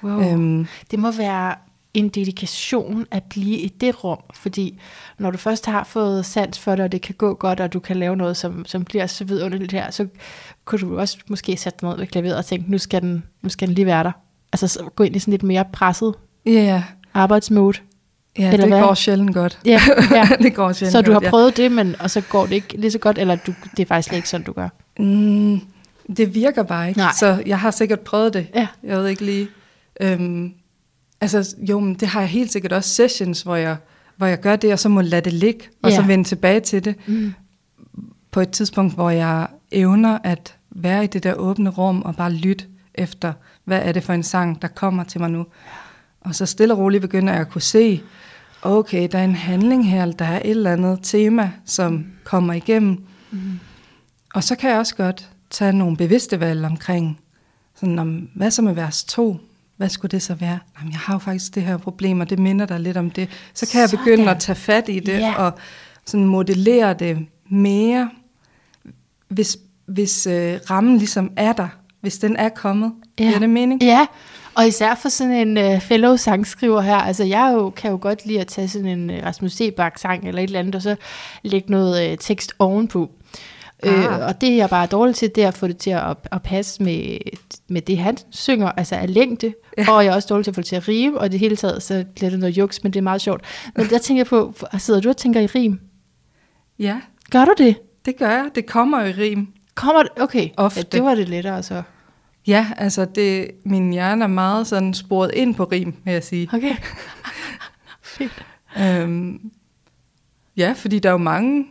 Wow. 0.05 0.21
Øhm, 0.21 0.67
Det 0.91 0.99
må 0.99 1.11
være 1.11 1.55
en 1.95 2.09
dedikation 2.09 3.07
at 3.11 3.23
blive 3.23 3.59
i 3.59 3.69
det 3.69 4.05
rum, 4.05 4.19
fordi 4.35 4.79
når 5.19 5.31
du 5.31 5.39
først 5.39 5.67
har 5.67 5.85
fået 5.85 6.27
sans 6.27 6.59
for 6.59 6.71
det, 6.77 6.85
og 6.85 6.93
det 6.93 7.03
kan 7.03 7.15
gå 7.15 7.35
godt, 7.35 7.61
og 7.61 7.73
du 7.73 7.81
kan 7.81 7.97
lave 7.97 8.17
noget, 8.17 8.37
som, 8.37 8.65
som 8.65 8.85
bliver 8.85 9.07
så 9.07 9.25
vidunderligt 9.25 9.73
her, 9.73 9.91
så 9.91 10.07
kunne 10.65 10.79
du 10.81 10.99
også 10.99 11.19
måske 11.29 11.57
sætte 11.57 11.79
dig 11.81 11.89
ned 11.89 11.99
ved 11.99 12.07
klaveret 12.07 12.37
og 12.37 12.47
tænke, 12.47 12.71
nu 12.71 12.79
skal 12.79 13.03
den, 13.03 13.23
nu 13.43 13.49
skal 13.49 13.69
den 13.69 13.75
lige 13.75 13.87
være 13.87 14.05
der. 14.05 14.13
Altså 14.63 14.69
så 14.69 14.85
gå 14.97 15.05
ind 15.05 15.17
i 15.17 15.19
sådan 15.19 15.31
lidt 15.33 15.43
mere 15.43 15.65
presset 15.73 16.15
ja, 16.47 16.51
ja, 16.53 16.83
arbejdsmode. 17.15 17.79
ja 18.39 18.53
Eller 18.53 18.67
det 18.67 18.75
hvad? 18.75 18.81
går 18.83 18.95
sjældent 18.95 19.35
godt. 19.35 19.59
Ja, 19.65 19.81
ja. 20.11 20.29
det 20.43 20.55
går 20.55 20.73
sjældent 20.73 20.93
Så 20.93 21.03
du 21.03 21.13
har 21.13 21.21
godt, 21.21 21.31
prøvet 21.31 21.57
det, 21.57 21.73
men 21.73 21.97
og 22.01 22.11
så 22.11 22.21
går 22.21 22.47
det 22.47 22.53
ikke 22.53 22.77
lige 22.81 22.91
så 22.91 22.99
godt, 22.99 23.19
eller 23.19 23.37
du, 23.37 23.55
det 23.77 23.83
er 23.83 23.87
faktisk 23.87 24.09
slet 24.09 24.17
ikke 24.17 24.29
sådan, 24.29 24.45
du 24.47 24.53
gør. 24.53 24.69
Ja. 24.99 25.05
Mm, 25.05 25.61
det 26.17 26.35
virker 26.35 26.63
bare 26.63 26.89
ikke, 26.89 26.99
Nej. 27.01 27.13
så 27.19 27.43
jeg 27.47 27.59
har 27.61 27.71
sikkert 27.71 28.01
prøvet 28.01 28.35
det. 28.35 28.47
Ja. 28.55 28.67
Jeg 28.83 28.99
ved 28.99 29.07
ikke 29.09 29.25
lige. 29.25 29.49
Øhm, 30.01 30.53
altså, 31.21 31.55
jo, 31.69 31.81
men 31.81 31.95
det 31.95 32.09
har 32.09 32.21
jeg 32.21 32.29
helt 32.29 32.53
sikkert 32.53 32.73
også 32.73 32.91
sessions, 32.91 33.43
hvor 33.43 33.57
jeg, 33.57 33.77
hvor 34.17 34.27
jeg 34.27 34.41
gør 34.41 34.57
det, 34.57 34.73
og 34.73 34.79
så 34.79 34.89
må 34.89 35.01
lade 35.01 35.21
det 35.25 35.33
ligge, 35.33 35.61
og 35.83 35.91
Ja. 35.91 35.97
så 35.97 36.03
vende 36.03 36.25
tilbage 36.25 36.61
til 36.61 36.85
det. 36.85 36.95
Mm. 37.07 37.35
På 38.31 38.41
et 38.41 38.51
tidspunkt, 38.51 38.95
hvor 38.95 39.11
jeg 39.11 39.47
evner 39.73 40.19
at 40.25 40.55
være 40.71 41.05
i 41.05 41.07
det 41.07 41.23
der 41.23 41.35
åbne 41.35 41.71
rum, 41.71 42.03
og 42.03 42.17
bare 42.17 42.33
lytte 42.33 42.65
efter, 42.95 43.33
hvad 43.67 43.81
er 43.83 43.93
det 43.93 44.03
for 44.03 44.13
en 44.13 44.23
sang, 44.23 44.63
der 44.63 44.69
kommer 44.69 45.05
til 45.05 45.21
mig 45.21 45.31
nu. 45.31 45.47
Og 46.21 46.35
så 46.35 46.47
stille 46.47 46.75
og 46.75 46.79
roligt 46.79 47.01
begynder 47.01 47.33
jeg 47.33 47.41
at 47.41 47.51
kunne 47.51 47.63
se, 47.63 48.03
okay, 48.63 49.09
der 49.13 49.19
er 49.19 49.25
en 49.25 49.35
handling 49.35 49.91
her, 49.91 50.13
der 50.13 50.25
er 50.25 50.41
et 50.45 50.51
eller 50.51 50.73
andet 50.73 50.99
tema, 51.03 51.53
som 51.65 52.07
kommer 52.25 52.53
igennem. 52.53 53.05
Mm. 53.31 53.61
Og 54.35 54.45
så 54.45 54.57
kan 54.57 54.71
jeg 54.71 54.79
også 54.79 54.97
godt 54.97 55.31
tage 55.51 55.73
nogle 55.73 55.97
bevidste 55.97 56.41
valg 56.41 56.65
omkring, 56.65 57.21
sådan 57.75 57.99
om, 57.99 58.29
hvad 58.35 58.51
så 58.51 58.63
med 58.63 58.75
vers 58.75 59.05
2? 59.05 59.41
Hvad 59.77 59.89
skulle 59.89 60.11
det 60.11 60.23
så 60.23 60.35
være? 60.35 60.59
Jamen, 60.79 60.93
jeg 60.93 61.01
har 61.01 61.15
jo 61.15 61.19
faktisk 61.19 61.55
det 61.55 61.63
her 61.63 61.77
problem, 61.77 62.21
og 62.21 62.31
det 62.31 62.39
minder 62.39 62.67
dig 62.67 62.81
lidt 62.81 62.97
om 62.97 63.11
det. 63.11 63.29
Så 63.55 63.69
kan 63.73 63.81
jeg 63.81 63.91
begynde 63.91 64.17
sådan. 64.17 64.29
at 64.37 64.41
tage 64.41 64.57
fat 64.57 64.89
i 64.89 65.01
det, 65.01 65.19
yeah. 65.21 65.41
og 65.41 65.53
sådan 66.07 66.27
modellere 66.27 66.95
det 66.95 67.27
mere, 67.51 68.11
hvis, 69.29 69.59
hvis 69.87 70.27
øh, 70.27 70.59
rammen 70.71 70.99
ligesom 70.99 71.33
er 71.37 71.53
der, 71.53 71.69
hvis 72.07 72.19
den 72.19 72.37
er 72.37 72.49
kommet. 72.49 72.93
Ja. 73.19 73.35
Er 73.35 73.39
det 73.39 73.51
mening? 73.51 73.83
Ja, 73.83 74.07
og 74.55 74.67
især 74.67 74.95
for 74.95 75.09
sådan 75.09 75.49
en 75.49 75.75
uh, 75.75 75.81
fellow 75.81 76.17
sangskriver 76.17 76.81
her, 76.81 76.97
altså 76.97 77.25
jeg 77.25 77.51
jo, 77.55 77.71
kan 77.71 77.91
jo 77.91 77.99
godt 78.01 78.27
lide 78.27 78.41
at 78.41 78.47
tage 78.47 78.69
sådan 78.69 78.89
en 78.89 79.11
uh, 79.11 79.17
Rasmus 79.25 79.53
Sebak 79.53 79.99
sang 79.99 80.29
eller 80.29 80.43
et 80.43 80.47
eller 80.47 80.59
andet, 80.59 80.75
og 80.75 80.83
så 80.83 80.97
lægge 81.43 81.71
noget 81.71 82.13
uh, 82.13 82.19
tekst 82.21 82.53
ovenpå. 82.59 83.11
Ah. 83.83 84.05
Øh, 84.05 84.27
og 84.27 84.41
det 84.41 84.57
jeg 84.57 84.71
bare 84.71 84.83
er 84.83 84.87
dårlig 84.87 85.15
til, 85.15 85.31
det 85.35 85.45
er 85.45 85.49
at 85.49 85.55
få 85.55 85.67
det 85.69 85.77
til 85.77 85.91
at, 85.91 86.17
at 86.33 86.43
passe 86.43 86.83
med, 86.83 87.19
med 87.69 87.83
det, 87.83 87.99
han 87.99 88.17
synger, 88.31 88.69
altså 88.69 88.95
af 88.95 89.15
længde. 89.15 89.55
Ja. 89.79 89.93
Og 89.93 90.05
jeg 90.05 90.11
er 90.11 90.15
også 90.15 90.29
dårlig 90.29 90.45
til 90.45 90.51
at 90.51 90.55
få 90.55 90.61
det 90.61 90.69
til 90.69 90.77
at 90.77 90.89
rime, 90.89 91.19
og 91.21 91.33
det 91.33 91.41
hele 91.41 91.57
taget, 91.57 91.83
så 91.83 92.05
bliver 92.15 92.31
det 92.31 92.39
noget 92.39 92.59
juks, 92.59 92.83
men 92.83 92.93
det 92.93 92.99
er 92.99 93.03
meget 93.03 93.21
sjovt. 93.21 93.41
Men 93.77 93.87
der 93.87 93.99
tænker 93.99 94.19
jeg 94.19 94.27
på, 94.27 94.55
sidder 94.79 95.01
du 95.01 95.09
og 95.09 95.17
tænker 95.17 95.41
i 95.41 95.47
rim? 95.47 95.81
Ja. 96.79 96.97
Gør 97.31 97.45
du 97.45 97.55
det? 97.59 97.77
Det 98.05 98.17
gør 98.17 98.31
jeg. 98.31 98.51
Det 98.55 98.67
kommer 98.67 99.05
i 99.05 99.13
rim. 99.13 99.49
Kommer 99.75 100.03
det? 100.03 100.23
Okay. 100.23 100.49
Ofte. 100.57 100.81
Ja, 100.81 100.97
det 100.97 101.05
var 101.05 101.15
det 101.15 101.29
lettere 101.29 101.63
så. 101.63 101.83
Ja, 102.47 102.67
altså 102.77 103.05
det, 103.05 103.51
min 103.65 103.93
hjerne 103.93 104.25
er 104.25 104.29
meget 104.29 104.67
sådan 104.67 104.95
sporet 104.95 105.31
ind 105.35 105.55
på 105.55 105.65
rim, 105.65 105.95
vil 106.05 106.13
jeg 106.13 106.25
sige. 106.25 106.49
Okay. 106.53 106.77
Fedt. 108.03 108.45
Øhm, 108.79 109.51
ja, 110.57 110.75
fordi 110.77 110.99
der 110.99 111.09
er 111.09 111.13
jo 111.13 111.19
mange, 111.19 111.67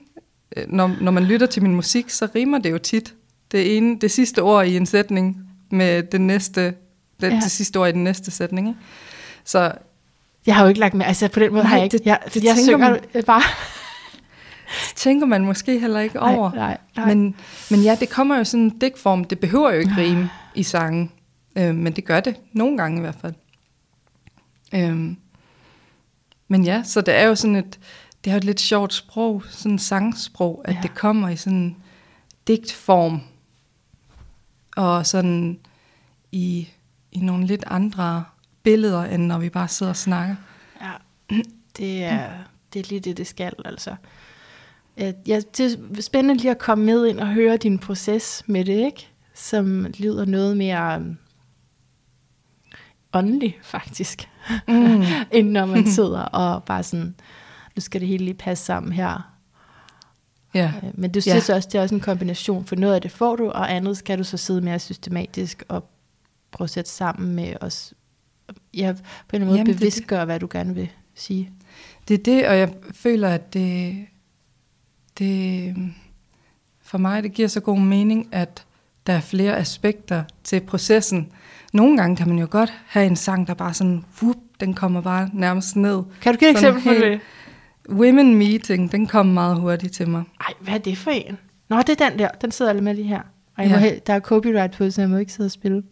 øh, 0.57 0.63
når, 0.67 0.95
når 1.01 1.11
man 1.11 1.23
lytter 1.23 1.47
til 1.47 1.63
min 1.63 1.75
musik, 1.75 2.09
så 2.09 2.27
rimer 2.35 2.57
det 2.57 2.71
jo 2.71 2.77
tit. 2.77 3.13
Det, 3.51 3.77
ene, 3.77 3.99
det 3.99 4.11
sidste 4.11 4.41
ord 4.41 4.65
i 4.65 4.77
en 4.77 4.85
sætning 4.85 5.37
med 5.71 6.03
det 6.03 6.21
næste, 6.21 6.65
det, 7.21 7.31
ja. 7.31 7.35
det 7.35 7.51
sidste 7.51 7.77
ord 7.77 7.89
i 7.89 7.91
den 7.91 8.03
næste 8.03 8.31
sætning. 8.31 8.67
Ikke? 8.67 8.79
Så 9.43 9.71
jeg 10.45 10.55
har 10.55 10.61
jo 10.61 10.67
ikke 10.67 10.79
lagt 10.79 10.93
med, 10.93 11.05
altså 11.05 11.27
på 11.27 11.39
den 11.39 11.51
måde 11.51 11.63
nej, 11.63 11.69
har 11.69 11.75
jeg 11.77 11.83
ikke, 11.83 11.97
det, 11.97 12.05
jeg, 12.05 12.19
det 12.33 12.43
jeg 12.43 12.57
synger 12.57 12.77
man, 12.77 13.23
bare. 13.25 13.41
det 14.89 14.95
tænker 14.95 15.25
man 15.25 15.45
måske 15.45 15.79
heller 15.79 15.99
ikke 15.99 16.19
over. 16.19 16.51
Nej, 16.51 16.59
nej, 16.59 16.77
nej. 16.95 17.05
Men, 17.13 17.35
men 17.71 17.79
ja, 17.79 17.97
det 17.99 18.09
kommer 18.09 18.37
jo 18.37 18.43
sådan 18.43 18.63
en 18.63 18.69
digtform, 18.69 19.23
det 19.23 19.39
behøver 19.39 19.71
jo 19.71 19.79
ikke 19.79 19.93
rime 19.97 20.29
i 20.55 20.63
sangen, 20.63 21.11
øh, 21.57 21.75
men 21.75 21.93
det 21.93 22.05
gør 22.05 22.19
det, 22.19 22.35
nogle 22.53 22.77
gange 22.77 22.97
i 22.97 23.01
hvert 23.01 23.15
fald. 23.15 23.33
Øh, 24.73 25.15
men 26.47 26.63
ja, 26.63 26.83
så 26.83 27.01
det 27.01 27.15
er 27.15 27.27
jo 27.27 27.35
sådan 27.35 27.55
et, 27.55 27.79
det 28.23 28.31
er 28.31 28.35
jo 28.35 28.37
et 28.37 28.43
lidt 28.43 28.59
sjovt 28.59 28.93
sprog, 28.93 29.43
sådan 29.49 29.71
en 29.71 29.79
sangsprog, 29.79 30.61
at 30.65 30.75
ja. 30.75 30.79
det 30.81 30.95
kommer 30.95 31.29
i 31.29 31.35
sådan 31.35 31.75
digtform, 32.47 33.21
og 34.75 35.05
sådan 35.05 35.59
i, 36.31 36.69
i 37.11 37.19
nogle 37.19 37.45
lidt 37.45 37.63
andre 37.67 38.23
billeder, 38.63 39.03
end 39.03 39.25
når 39.25 39.39
vi 39.39 39.49
bare 39.49 39.67
sidder 39.67 39.89
og 39.89 39.97
snakker. 39.97 40.35
Ja, 40.81 40.91
det 41.77 42.03
er, 42.03 42.29
det 42.73 42.79
er 42.79 42.89
lige 42.89 42.99
det, 42.99 43.17
det 43.17 43.27
skal, 43.27 43.53
altså. 43.65 43.95
Ja, 44.97 45.11
det 45.57 45.79
er 45.97 46.01
spændende 46.01 46.41
lige 46.41 46.51
at 46.51 46.57
komme 46.57 46.85
med 46.85 47.07
ind 47.07 47.19
og 47.19 47.27
høre 47.27 47.57
din 47.57 47.79
proces 47.79 48.43
med 48.47 48.65
det, 48.65 48.85
ikke? 48.85 49.09
Som 49.35 49.85
lyder 49.97 50.25
noget 50.25 50.57
mere 50.57 50.97
um, 50.97 51.17
åndelig, 53.13 53.59
faktisk, 53.63 54.29
mm. 54.67 55.03
end 55.31 55.49
når 55.49 55.65
man 55.65 55.87
sidder 55.87 56.21
og 56.21 56.63
bare 56.63 56.83
sådan, 56.83 57.15
nu 57.75 57.79
skal 57.79 58.01
det 58.01 58.07
hele 58.07 58.25
lige 58.25 58.35
passe 58.35 58.65
sammen 58.65 58.91
her. 58.93 59.31
Ja. 60.53 60.73
Øh, 60.83 60.89
men 60.93 61.11
du 61.11 61.21
synes 61.21 61.49
ja. 61.49 61.55
også, 61.55 61.69
det 61.71 61.77
er 61.77 61.81
også 61.81 61.95
en 61.95 62.01
kombination, 62.01 62.65
for 62.65 62.75
noget 62.75 62.95
af 62.95 63.01
det 63.01 63.11
får 63.11 63.35
du, 63.35 63.49
og 63.49 63.73
andet 63.73 63.97
skal 63.97 64.17
du 64.17 64.23
så 64.23 64.37
sidde 64.37 64.61
mere 64.61 64.79
systematisk 64.79 65.63
og 65.67 65.89
prøve 66.51 66.65
at 66.65 66.69
sætte 66.69 66.89
sammen 66.89 67.35
med 67.35 67.53
os. 67.61 67.93
Ja, 68.73 68.93
på 69.27 69.35
en 69.35 69.41
eller 69.41 69.53
anden 69.53 69.67
måde 69.67 69.77
bevidstgøre, 69.77 70.25
hvad 70.25 70.39
du 70.39 70.47
gerne 70.51 70.75
vil 70.75 70.89
sige. 71.15 71.51
Det 72.07 72.13
er 72.19 72.23
det, 72.23 72.47
og 72.47 72.57
jeg 72.57 72.73
føler, 72.91 73.29
at 73.29 73.53
det, 73.53 74.05
det 75.19 75.75
for 76.81 76.97
mig 76.97 77.23
det 77.23 77.33
giver 77.33 77.47
så 77.47 77.59
god 77.59 77.79
mening, 77.79 78.29
at 78.31 78.65
der 79.07 79.13
er 79.13 79.19
flere 79.19 79.57
aspekter 79.57 80.23
til 80.43 80.61
processen. 80.61 81.31
Nogle 81.73 81.97
gange 81.97 82.15
kan 82.15 82.27
man 82.27 82.39
jo 82.39 82.47
godt 82.49 82.73
have 82.87 83.05
en 83.05 83.15
sang, 83.15 83.47
der 83.47 83.53
bare 83.53 83.73
sådan, 83.73 84.05
whoop, 84.21 84.35
den 84.59 84.73
kommer 84.73 85.01
bare 85.01 85.29
nærmest 85.33 85.75
ned. 85.75 86.03
Kan 86.21 86.33
du 86.33 86.39
give 86.39 86.49
et 86.49 86.55
eksempel 86.55 86.83
på 86.83 86.93
det? 86.93 87.19
Women 87.89 88.35
Meeting, 88.35 88.91
den 88.91 89.07
kom 89.07 89.25
meget 89.25 89.59
hurtigt 89.59 89.93
til 89.93 90.09
mig. 90.09 90.23
Ej, 90.41 90.53
hvad 90.59 90.73
er 90.73 90.77
det 90.77 90.97
for 90.97 91.11
en? 91.11 91.37
Nå, 91.69 91.77
det 91.77 92.01
er 92.01 92.09
den 92.09 92.19
der. 92.19 92.27
Den 92.27 92.51
sidder 92.51 92.71
alle 92.71 92.83
med 92.83 92.93
lige 92.93 93.07
her. 93.07 93.21
Ej, 93.57 93.65
ja. 93.65 93.95
der 94.07 94.13
er 94.13 94.19
copyright 94.19 94.77
på, 94.77 94.89
så 94.89 95.01
jeg 95.01 95.09
må 95.09 95.17
ikke 95.17 95.33
sidde 95.33 95.47
og 95.47 95.51
spille. 95.51 95.83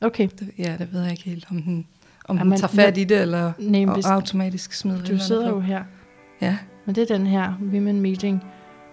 Okay. 0.00 0.28
Det, 0.38 0.50
ja, 0.58 0.76
det 0.78 0.92
ved 0.92 1.02
jeg 1.02 1.10
ikke 1.10 1.24
helt, 1.24 1.46
om 1.50 1.62
den, 1.62 1.86
om 2.24 2.36
ja, 2.36 2.42
den 2.42 2.56
tager 2.56 2.68
fat 2.68 2.98
i 2.98 3.04
det, 3.04 3.20
eller 3.20 3.52
nej, 3.58 3.94
hvis, 3.94 4.06
automatisk 4.06 4.72
smider 4.72 5.04
Du 5.04 5.18
sidder 5.18 5.48
jo 5.48 5.60
her. 5.60 5.82
Ja. 6.40 6.56
Men 6.86 6.94
det 6.94 7.10
er 7.10 7.16
den 7.16 7.26
her, 7.26 7.52
Women 7.72 8.00
Meeting. 8.00 8.44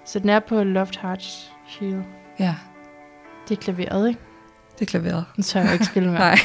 Så 0.06 0.20
den 0.20 0.30
er 0.30 0.40
på 0.40 0.64
Loft 0.64 1.00
Hearts 1.02 1.52
Shield. 1.68 2.04
Ja. 2.40 2.56
Det 3.50 3.58
er 3.58 3.62
klaveret, 3.62 4.08
ikke? 4.08 4.20
Det 4.74 4.82
er 4.82 4.86
klaveret. 4.86 5.26
Den 5.36 5.44
tør 5.44 5.62
jeg 5.62 5.74
ikke 5.74 5.86
spille 5.86 6.10
med. 6.10 6.20
Nej. 6.20 6.40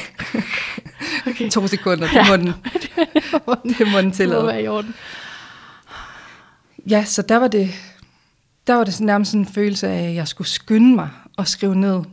okay. 1.27 1.49
To 1.49 1.67
sekunder, 1.67 2.07
det 2.07 2.21
må 2.29 2.35
den, 2.35 2.53
det 3.77 3.91
må 3.91 4.01
den 4.01 4.11
tillade. 4.11 4.39
Det 4.39 4.45
må 4.45 4.51
være 4.51 4.63
i 4.63 4.67
orden. 4.67 4.95
Ja, 6.89 7.03
så 7.05 7.21
der 7.21 7.37
var 7.37 7.47
det, 7.47 7.69
der 8.67 8.73
var 8.73 8.83
det 8.83 9.01
nærmest 9.01 9.31
sådan 9.31 9.41
en 9.41 9.53
følelse 9.53 9.87
af, 9.87 10.09
at 10.09 10.15
jeg 10.15 10.27
skulle 10.27 10.47
skynde 10.47 10.95
mig 10.95 11.09
og 11.37 11.47
skrive 11.47 11.75
ned. 11.75 12.03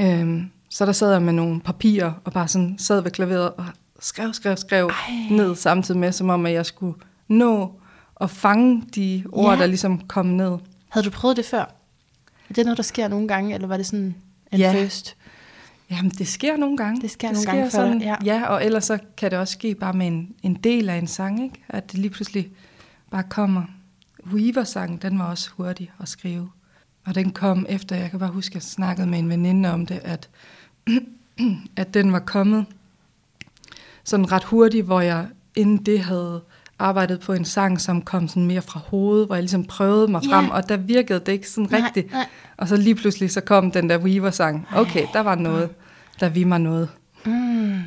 Øhm, 0.00 0.50
så 0.70 0.86
der 0.86 0.92
sad 0.92 1.12
jeg 1.12 1.22
med 1.22 1.32
nogle 1.32 1.60
papirer 1.60 2.12
og 2.24 2.32
bare 2.32 2.48
sådan 2.48 2.78
sad 2.78 3.00
ved 3.00 3.10
klaveret 3.10 3.50
og 3.50 3.64
skrev, 4.00 4.32
skrev, 4.32 4.56
skrev 4.56 4.86
Ej. 4.86 5.14
ned 5.30 5.56
samtidig 5.56 6.00
med, 6.00 6.12
som 6.12 6.30
om 6.30 6.46
at 6.46 6.52
jeg 6.52 6.66
skulle 6.66 6.94
nå 7.28 7.80
at 8.20 8.30
fange 8.30 8.82
de 8.94 9.24
ord, 9.32 9.54
ja. 9.54 9.60
der 9.60 9.66
ligesom 9.66 10.00
kom 10.06 10.26
ned. 10.26 10.58
Havde 10.88 11.06
du 11.06 11.10
prøvet 11.10 11.36
det 11.36 11.44
før? 11.44 11.74
Er 12.50 12.54
det 12.54 12.64
noget, 12.64 12.76
der 12.76 12.82
sker 12.82 13.08
nogle 13.08 13.28
gange, 13.28 13.54
eller 13.54 13.68
var 13.68 13.76
det 13.76 13.86
sådan 13.86 14.14
en 14.52 14.58
ja. 14.58 14.72
first? 14.72 15.16
Jamen, 15.90 16.10
det 16.10 16.28
sker 16.28 16.56
nogle 16.56 16.76
gange. 16.76 17.00
Det 17.00 17.10
sker 17.10 17.28
det 17.28 17.34
nogle 17.34 17.42
sker 17.42 17.52
gange 17.52 17.70
sådan, 17.70 18.02
ja. 18.02 18.16
ja, 18.24 18.46
og 18.46 18.64
ellers 18.64 18.84
så 18.84 18.98
kan 19.16 19.30
det 19.30 19.38
også 19.38 19.52
ske 19.52 19.74
bare 19.74 19.92
med 19.92 20.06
en, 20.06 20.34
en 20.42 20.54
del 20.54 20.88
af 20.88 20.96
en 20.96 21.06
sang, 21.06 21.44
ikke? 21.44 21.64
At 21.68 21.92
det 21.92 22.00
lige 22.00 22.10
pludselig 22.10 22.50
bare 23.10 23.22
kommer. 23.22 23.62
Weaver-sang, 24.32 25.02
den 25.02 25.18
var 25.18 25.24
også 25.30 25.50
hurtig 25.56 25.92
at 26.00 26.08
skrive. 26.08 26.50
Og 27.06 27.14
den 27.14 27.30
kom 27.30 27.66
efter, 27.68 27.96
jeg 27.96 28.10
kan 28.10 28.18
bare 28.18 28.30
huske, 28.30 28.52
at 28.52 28.54
jeg 28.54 28.62
snakkede 28.62 29.06
med 29.06 29.18
en 29.18 29.28
veninde 29.28 29.72
om 29.72 29.86
det, 29.86 30.00
at, 30.04 30.28
at 31.76 31.94
den 31.94 32.12
var 32.12 32.18
kommet 32.18 32.66
sådan 34.04 34.32
ret 34.32 34.44
hurtigt, 34.44 34.86
hvor 34.86 35.00
jeg 35.00 35.26
inden 35.56 35.76
det 35.76 36.00
havde 36.00 36.42
arbejdet 36.78 37.20
på 37.20 37.32
en 37.32 37.44
sang, 37.44 37.80
som 37.80 38.02
kom 38.02 38.28
sådan 38.28 38.46
mere 38.46 38.62
fra 38.62 38.80
hovedet, 38.80 39.26
hvor 39.26 39.34
jeg 39.34 39.42
ligesom 39.42 39.64
prøvede 39.64 40.08
mig 40.08 40.22
frem, 40.30 40.50
og 40.50 40.68
der 40.68 40.76
virkede 40.76 41.20
det 41.20 41.32
ikke 41.32 41.50
sådan 41.50 41.68
nej, 41.70 41.80
rigtigt. 41.80 42.12
Nej. 42.12 42.26
Og 42.56 42.68
så 42.68 42.76
lige 42.76 42.94
pludselig 42.94 43.30
så 43.30 43.40
kom 43.40 43.70
den 43.70 43.90
der 43.90 43.98
Weaver-sang. 43.98 44.68
Okay, 44.74 45.06
der 45.12 45.20
var 45.20 45.34
noget, 45.34 45.70
der 46.20 46.28
vi 46.28 46.44
mig 46.44 46.58
noget. 46.58 46.88
Mm. 47.24 47.80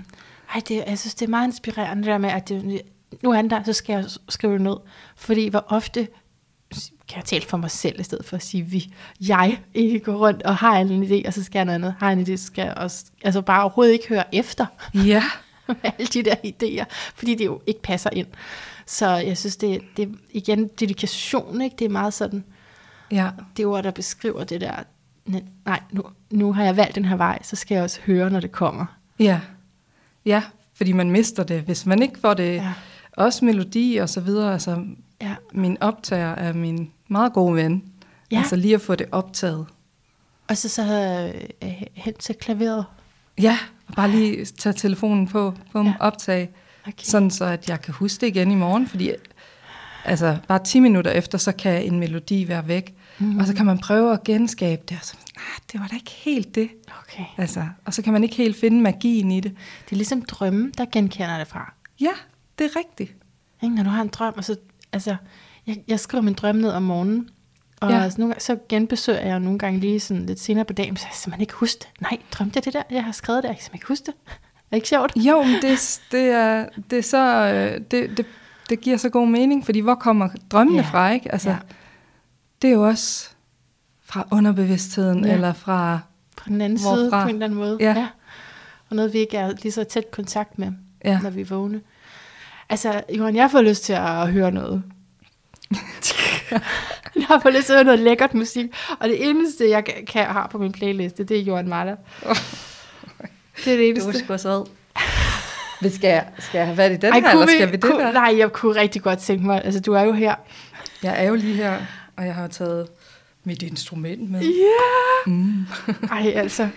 Ej, 0.53 0.61
det, 0.67 0.83
jeg 0.87 0.99
synes, 0.99 1.15
det 1.15 1.25
er 1.25 1.29
meget 1.29 1.47
inspirerende 1.47 2.03
det 2.03 2.11
der 2.11 2.17
med, 2.17 2.29
at 2.29 2.49
det, 2.49 2.81
nu 3.23 3.31
er 3.31 3.41
der, 3.41 3.63
så 3.63 3.73
skal 3.73 3.93
jeg 3.93 4.05
skrive 4.29 4.53
det 4.53 4.61
ned. 4.61 4.75
Fordi 5.15 5.47
hvor 5.47 5.65
ofte 5.67 6.07
kan 7.09 7.17
jeg 7.17 7.25
tale 7.25 7.45
for 7.45 7.57
mig 7.57 7.71
selv, 7.71 7.99
i 7.99 8.03
stedet 8.03 8.25
for 8.25 8.35
at 8.35 8.43
sige 8.43 8.63
vi. 8.63 8.93
Jeg 9.27 9.59
ikke 9.73 9.99
går 9.99 10.13
rundt 10.13 10.43
og 10.43 10.55
har 10.55 10.77
en 10.77 11.03
idé, 11.03 11.27
og 11.27 11.33
så 11.33 11.43
skal 11.43 11.59
jeg 11.59 11.65
noget 11.65 11.75
andet. 11.75 11.95
Har 11.99 12.11
en 12.11 12.21
idé, 12.21 12.35
så 12.35 12.45
skal 12.45 12.63
jeg 12.63 12.73
også, 12.73 13.05
altså 13.23 13.41
bare 13.41 13.63
overhovedet 13.63 13.93
ikke 13.93 14.09
høre 14.09 14.35
efter. 14.35 14.65
Ja. 14.93 15.23
med 15.67 15.75
alle 15.83 16.07
de 16.07 16.23
der 16.23 16.35
idéer, 16.35 16.85
fordi 17.15 17.35
det 17.35 17.45
jo 17.45 17.61
ikke 17.67 17.81
passer 17.81 18.09
ind. 18.13 18.27
Så 18.89 19.09
jeg 19.09 19.37
synes, 19.37 19.55
det, 19.57 19.81
det 19.97 20.19
igen 20.31 20.67
dedikation, 20.67 21.61
ikke? 21.61 21.75
det 21.79 21.85
er 21.85 21.89
meget 21.89 22.13
sådan, 22.13 22.43
ja. 23.11 23.29
det 23.57 23.65
ord, 23.65 23.83
der 23.83 23.91
beskriver 23.91 24.43
det 24.43 24.61
der, 24.61 24.73
nej, 25.65 25.79
nu, 25.91 26.03
nu 26.31 26.53
har 26.53 26.63
jeg 26.63 26.77
valgt 26.77 26.95
den 26.95 27.05
her 27.05 27.15
vej, 27.15 27.39
så 27.43 27.55
skal 27.55 27.75
jeg 27.75 27.83
også 27.83 27.99
høre, 28.05 28.29
når 28.29 28.39
det 28.39 28.51
kommer. 28.51 28.85
Ja, 29.19 29.39
ja 30.25 30.43
fordi 30.73 30.91
man 30.91 31.11
mister 31.11 31.43
det, 31.43 31.61
hvis 31.61 31.85
man 31.85 32.01
ikke 32.01 32.19
får 32.19 32.33
det, 32.33 32.55
ja. 32.55 32.73
også 33.17 33.45
melodi 33.45 33.97
og 33.97 34.09
så 34.09 34.21
videre, 34.21 34.53
altså 34.53 34.85
ja. 35.21 35.35
min 35.53 35.77
optager 35.81 36.35
er 36.35 36.53
min 36.53 36.91
meget 37.07 37.33
gode 37.33 37.55
ven, 37.55 37.83
ja. 38.31 38.37
altså 38.37 38.55
lige 38.55 38.75
at 38.75 38.81
få 38.81 38.95
det 38.95 39.07
optaget. 39.11 39.65
Og 40.47 40.57
så 40.57 40.69
så 40.69 40.83
øh, 41.63 41.69
hen 41.93 42.13
til 42.13 42.35
klaveret. 42.35 42.85
Ja, 43.41 43.57
og 43.87 43.95
bare 43.95 44.11
lige 44.11 44.45
tage 44.45 44.73
telefonen 44.73 45.27
på, 45.27 45.53
på 45.71 45.83
ja. 45.83 45.93
optage. 45.99 46.49
Okay. 46.93 47.03
Sådan 47.03 47.31
så, 47.31 47.45
at 47.45 47.69
jeg 47.69 47.81
kan 47.81 47.93
huske 47.93 48.21
det 48.21 48.27
igen 48.27 48.51
i 48.51 48.55
morgen, 48.55 48.87
fordi 48.87 49.11
altså, 50.05 50.37
bare 50.47 50.59
10 50.63 50.79
minutter 50.79 51.11
efter, 51.11 51.37
så 51.37 51.51
kan 51.51 51.83
en 51.83 51.99
melodi 51.99 52.47
være 52.47 52.67
væk. 52.67 52.93
Mm. 53.19 53.37
Og 53.39 53.47
så 53.47 53.53
kan 53.53 53.65
man 53.65 53.77
prøve 53.79 54.13
at 54.13 54.23
genskabe 54.23 54.81
det, 54.89 54.97
og 55.01 55.05
så, 55.05 55.15
ah, 55.37 55.59
det 55.71 55.79
var 55.79 55.87
da 55.87 55.95
ikke 55.95 56.11
helt 56.11 56.55
det. 56.55 56.69
Okay. 57.03 57.23
Altså, 57.37 57.63
og 57.85 57.93
så 57.93 58.01
kan 58.01 58.13
man 58.13 58.23
ikke 58.23 58.35
helt 58.35 58.59
finde 58.59 58.81
magien 58.81 59.31
i 59.31 59.39
det. 59.39 59.51
Det 59.85 59.91
er 59.91 59.95
ligesom 59.95 60.21
drømme, 60.21 60.71
der 60.77 60.85
genkender 60.91 61.37
det 61.37 61.47
fra. 61.47 61.73
Ja, 62.01 62.11
det 62.59 62.65
er 62.65 62.79
rigtigt. 62.79 63.15
Ikke? 63.63 63.75
Når 63.75 63.83
du 63.83 63.89
har 63.89 64.01
en 64.01 64.07
drøm, 64.07 64.33
og 64.37 64.43
så, 64.43 64.55
altså, 64.93 65.15
jeg, 65.67 65.77
jeg 65.87 65.99
skriver 65.99 66.21
min 66.21 66.33
drøm 66.33 66.55
ned 66.55 66.69
om 66.71 66.83
morgenen, 66.83 67.29
og 67.81 67.89
Ja. 67.89 67.97
ja. 67.97 68.09
så, 68.09 68.15
nogle, 68.17 68.33
gange- 68.33 68.43
så 68.43 68.57
genbesøger 68.69 69.19
jeg 69.27 69.39
nogle 69.39 69.59
gange 69.59 69.79
lige 69.79 69.99
sådan 69.99 70.25
lidt 70.25 70.39
senere 70.39 70.65
på 70.65 70.73
dagen, 70.73 70.97
så 70.97 71.05
jeg 71.09 71.15
simpelthen 71.15 71.41
ikke 71.41 71.53
huske 71.53 71.79
det. 71.79 72.01
Nej, 72.01 72.17
drømte 72.31 72.57
jeg 72.57 72.65
det 72.65 72.73
der, 72.73 72.83
jeg 72.91 73.03
har 73.03 73.11
skrevet 73.11 73.43
det, 73.43 73.47
jeg 73.49 73.55
kan 73.55 73.63
simpelthen 73.63 73.77
ikke 73.77 73.87
huske 73.87 74.05
det. 74.05 74.13
Er 74.72 74.76
ikke 74.76 74.88
sjovt? 74.88 75.11
Jo, 75.15 75.43
men 75.43 75.61
det, 75.61 75.99
det, 76.11 76.30
er, 76.30 76.65
det 76.89 76.97
er 76.99 77.03
så... 77.03 77.17
øh, 77.53 77.82
Det, 77.91 78.17
det, 78.17 78.26
det 78.70 78.82
giver 78.82 78.97
så 78.97 79.09
god 79.09 79.28
mening, 79.28 79.65
fordi 79.65 79.80
hvor 79.80 79.95
kommer 79.95 80.30
drømmene 80.51 80.78
Ja. 80.82 80.88
fra, 80.91 81.11
ikke? 81.11 81.32
Altså, 81.32 81.49
Ja. 81.49 81.57
det 82.61 82.67
er 82.67 82.72
jo 82.74 82.88
også 82.88 83.30
fra 84.05 84.28
underbevidstheden, 84.32 85.24
Ja. 85.24 85.30
ja. 85.30 85.36
eller 85.36 85.53
fra... 85.53 85.99
På 86.38 86.49
den 86.49 86.61
anden 86.61 86.80
Hvorfra? 86.82 86.95
side, 86.97 87.09
på 87.11 87.17
en 87.17 87.30
eller 87.36 87.45
anden 87.45 87.59
måde. 87.59 87.78
Ja. 87.80 88.07
Og 88.89 88.95
noget, 88.95 89.13
vi 89.13 89.20
ikke 89.20 89.38
er 89.38 89.51
lige 89.63 89.72
så 89.72 89.84
tæt 89.84 90.11
kontakt 90.11 90.59
med, 90.59 90.72
Ja. 91.05 91.11
ja. 91.11 91.20
når 91.20 91.30
vi 91.30 91.41
er 91.41 91.45
vågne. 91.45 91.82
Altså, 92.70 93.01
Johan, 93.17 93.36
jeg 93.36 93.51
får 93.51 93.61
lyst 93.61 93.84
til 93.84 93.93
at 93.93 94.32
høre 94.32 94.51
noget. 94.51 94.84
jeg 97.15 97.26
har 97.28 97.39
fået 97.39 97.53
lyst 97.53 97.65
til 97.65 97.74
at 97.74 97.78
høre 97.78 97.84
noget 97.86 97.99
lækkert 97.99 98.34
musik, 98.34 98.65
og 98.99 99.09
det 99.09 99.30
eneste, 99.30 99.70
jeg 99.70 99.86
kan, 100.07 100.26
har 100.26 100.47
på 100.51 100.57
min 100.57 100.72
playliste, 100.72 101.24
det 101.24 101.38
er 101.39 101.41
Johan 101.43 101.67
Marler. 101.70 101.95
Det 103.66 103.74
er 103.74 103.78
det 103.78 103.89
eneste. 103.89 104.20
sgu 104.20 104.38
så 104.38 104.66
Vi 105.82 105.89
skal, 105.89 106.22
skal 106.39 106.57
jeg 106.57 106.68
have 106.68 106.78
været 106.78 106.91
i 106.93 106.95
den 106.97 107.14
Ej, 107.14 107.20
her, 107.20 107.30
eller 107.32 107.47
skal 107.47 107.68
vi 107.68 107.72
det 107.72 107.82
kunne, 107.84 107.99
der? 107.99 108.12
Nej, 108.12 108.36
jeg 108.38 108.53
kunne 108.53 108.76
rigtig 108.82 109.01
godt 109.01 109.20
tænke 109.20 109.45
mig, 109.45 109.62
altså 109.66 109.80
du 109.80 109.93
er 109.93 110.01
jo 110.01 110.12
her. 110.14 110.36
Jeg 111.03 111.24
er 111.24 111.28
jo 111.28 111.36
lige 111.36 111.53
her, 111.55 111.78
og 112.18 112.26
jeg 112.26 112.36
har 112.36 112.47
taget 112.47 112.88
mit 113.43 113.62
instrument 113.62 114.32
med. 114.32 114.41
Ja! 114.41 115.32
Mm. 115.32 115.66
Ej, 116.12 116.32
altså, 116.36 116.68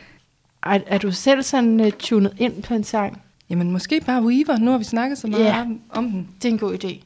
er, 0.66 0.78
er 0.86 0.98
du 0.98 1.12
selv 1.12 1.42
sådan 1.42 1.80
uh, 1.80 1.90
tunet 1.98 2.34
ind 2.38 2.62
på 2.62 2.74
en 2.74 2.84
sang? 2.84 3.22
Jamen, 3.50 3.70
måske 3.70 4.00
bare 4.06 4.22
Weaver. 4.22 4.58
Nu 4.58 4.70
har 4.70 4.78
vi 4.78 4.84
snakket 4.84 5.18
så 5.18 5.26
meget 5.26 5.44
Ja. 5.44 5.60
om, 5.60 5.80
om 5.90 6.04
den. 6.10 6.28
Det 6.42 6.48
er 6.48 6.52
en 6.52 6.58
god 6.58 6.84
idé. 6.84 7.02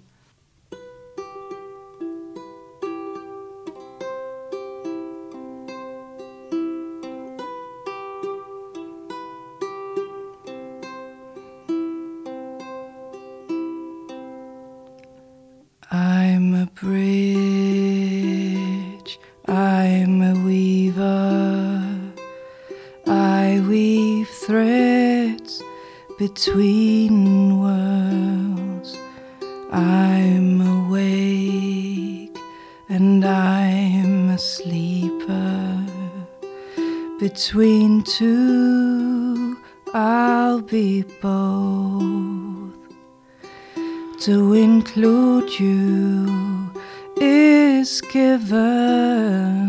Include 44.86 45.50
you 45.58 46.70
is 47.16 48.00
given, 48.02 49.66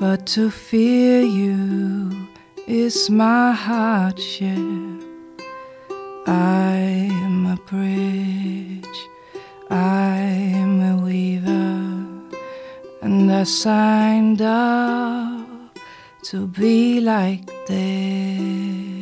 but 0.00 0.26
to 0.26 0.50
fear 0.50 1.22
you 1.22 2.26
is 2.66 3.08
my 3.08 3.52
hardship. 3.52 4.58
I'm 6.26 7.46
a 7.46 7.56
bridge, 7.70 8.98
I'm 9.70 10.80
a 10.82 10.96
weaver, 11.04 12.18
and 13.00 13.32
I 13.32 13.44
signed 13.44 14.42
up 14.42 15.78
to 16.24 16.48
be 16.48 17.00
like 17.00 17.46
this. 17.68 18.93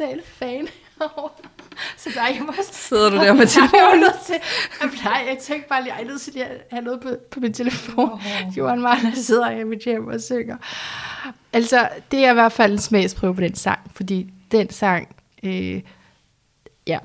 Jeg 0.00 0.08
totalt 0.08 0.26
fan. 0.26 0.68
Så 1.96 2.10
der 2.14 2.26
jeg 2.26 2.42
må 2.46 2.52
Sidder 2.72 3.10
du 3.10 3.16
der 3.16 3.32
med 3.32 3.40
Jeg 3.40 3.48
telefonen? 3.48 4.04
til, 4.26 4.34
jeg, 4.82 4.90
plejer, 5.00 5.24
jeg 5.24 5.38
tænkte 5.38 5.68
bare 5.68 5.82
lige, 5.82 5.94
jeg 5.94 6.04
nødt 6.04 6.20
til 6.20 6.38
at 6.38 6.66
have 6.70 6.82
noget 6.82 7.00
på, 7.00 7.08
på 7.30 7.40
min 7.40 7.52
telefon. 7.52 8.12
Oh. 8.12 8.20
Johan 8.56 8.80
Marler 8.80 9.14
sidder 9.14 9.50
i 9.50 9.64
mit 9.64 9.84
hjem 9.84 10.06
og 10.06 10.20
synger. 10.20 10.56
Altså, 11.52 11.88
det 12.10 12.24
er 12.24 12.30
i 12.30 12.34
hvert 12.34 12.52
fald 12.52 12.72
en 12.72 12.78
smagsprøve 12.78 13.34
på 13.34 13.40
den 13.40 13.54
sang, 13.54 13.78
fordi 13.94 14.32
den 14.52 14.70
sang, 14.70 15.16
øh, 15.42 15.82
ja, 16.86 16.98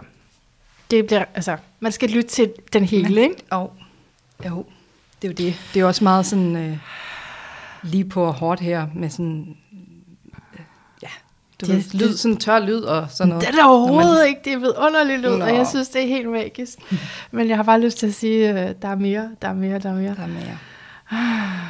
det 0.91 1.07
bliver, 1.07 1.25
altså, 1.35 1.57
man 1.79 1.91
skal 1.91 2.09
lytte 2.09 2.29
til 2.29 2.53
den 2.73 2.83
hele, 2.83 3.21
ikke? 3.21 3.35
Jo, 3.53 3.71
jo, 4.45 4.65
det 5.21 5.27
er 5.27 5.31
jo 5.31 5.35
det. 5.35 5.55
Det 5.73 5.79
er 5.79 5.81
jo 5.81 5.87
også 5.87 6.03
meget 6.03 6.25
sådan 6.25 6.55
øh, 6.55 6.77
lige 7.83 8.05
på 8.05 8.31
hårdt 8.31 8.59
her 8.61 8.87
med 8.95 9.09
sådan, 9.09 9.57
du 11.61 11.65
Det- 11.65 11.93
ved, 11.93 11.99
lyd, 11.99 12.17
sådan 12.17 12.37
tør 12.37 12.59
lyd 12.59 12.81
og 12.81 13.07
sådan 13.09 13.29
noget. 13.29 13.41
Det 13.47 13.49
er 13.49 13.55
der 13.61 13.65
overhovedet 13.65 14.17
man- 14.19 14.27
ikke. 14.27 14.41
Det 14.45 14.53
er 14.53 14.57
vidunderligt 14.57 15.19
lyd, 15.21 15.29
og 15.29 15.39
Nå. 15.39 15.45
jeg 15.45 15.67
synes, 15.67 15.89
det 15.89 16.03
er 16.03 16.07
helt 16.07 16.29
magisk. 16.29 16.77
Men 17.31 17.49
jeg 17.49 17.55
har 17.55 17.63
bare 17.63 17.81
lyst 17.81 17.97
til 17.97 18.07
at 18.07 18.13
sige, 18.13 18.49
øh, 18.49 18.75
der 18.81 18.87
er 18.87 18.95
mere, 18.95 19.29
der 19.41 19.47
er 19.47 19.53
mere, 19.53 19.79
der 19.79 19.89
er 19.89 19.95
mere. 19.95 20.15
Der 20.15 20.23
er 20.23 20.27
mere. 20.27 20.57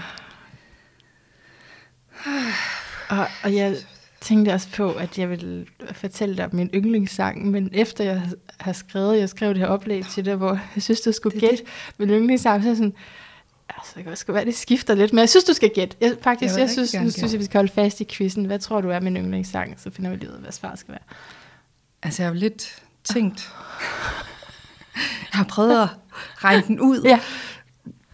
Og, 3.09 3.25
og 3.43 3.55
jeg 3.55 3.75
tænkte 4.21 4.53
også 4.53 4.67
på, 4.75 4.91
at 4.91 5.17
jeg 5.17 5.29
ville 5.29 5.65
fortælle 5.91 6.37
dig 6.37 6.45
om 6.45 6.55
min 6.55 6.69
yndlingssang, 6.75 7.51
men 7.51 7.69
efter 7.73 8.03
jeg 8.03 8.21
har 8.59 8.73
skrevet, 8.73 9.19
jeg 9.19 9.29
skrev 9.29 9.49
det 9.49 9.57
her 9.57 9.67
oplæg 9.67 10.05
til 10.05 10.25
dig, 10.25 10.35
hvor 10.35 10.59
jeg 10.75 10.83
synes, 10.83 11.01
du 11.01 11.11
skulle 11.11 11.39
gætte 11.39 11.63
min 11.97 12.09
yndlingssang, 12.09 12.63
så 12.63 12.75
sådan, 12.75 12.93
altså, 13.77 13.91
det 13.95 14.03
kan 14.03 14.11
også 14.11 14.25
være, 14.27 14.45
det 14.45 14.55
skifter 14.55 14.95
lidt, 14.95 15.13
men 15.13 15.19
jeg 15.19 15.29
synes, 15.29 15.43
du 15.43 15.53
skal 15.53 15.69
gætte. 15.75 15.97
Jeg, 16.01 16.15
faktisk, 16.21 16.53
Jeg 16.53 16.59
jeg, 16.61 16.69
synes, 16.69 16.91
gerne 16.91 17.05
nu 17.05 17.11
synes 17.11 17.31
jeg, 17.31 17.39
vi 17.39 17.45
skal 17.45 17.57
holde 17.57 17.71
fast 17.71 18.01
i 18.01 18.05
quizzen. 18.05 18.45
Hvad 18.45 18.59
tror 18.59 18.81
du 18.81 18.89
er 18.89 18.99
min 18.99 19.17
yndlingssang? 19.17 19.79
Så 19.79 19.91
finder 19.91 20.11
vi 20.11 20.17
lige 20.17 20.29
ud 20.29 20.35
af, 20.35 20.41
hvad 20.41 20.51
svaret 20.51 20.79
skal 20.79 20.91
være. 20.91 21.03
Altså, 22.03 22.23
jeg 22.23 22.29
har 22.29 22.35
lidt 22.35 22.83
tænkt, 23.03 23.53
jeg 24.95 25.37
har 25.37 25.43
prøvet 25.43 25.81
at 25.81 25.87
regne 26.37 26.63
den 26.67 26.79
ud. 26.79 27.01
Ja. 27.01 27.19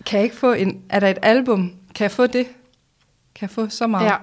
Kan 0.05 0.17
jeg 0.17 0.23
ikke 0.23 0.35
få 0.35 0.53
en, 0.53 0.81
er 0.89 0.99
der 0.99 1.07
et 1.07 1.17
album? 1.21 1.73
Kan 1.95 2.03
jeg 2.03 2.11
få 2.11 2.27
det? 2.27 2.47
Kan 3.35 3.41
jeg 3.41 3.49
få 3.49 3.69
så 3.69 3.87
meget? 3.87 4.05
Ja, 4.05 4.15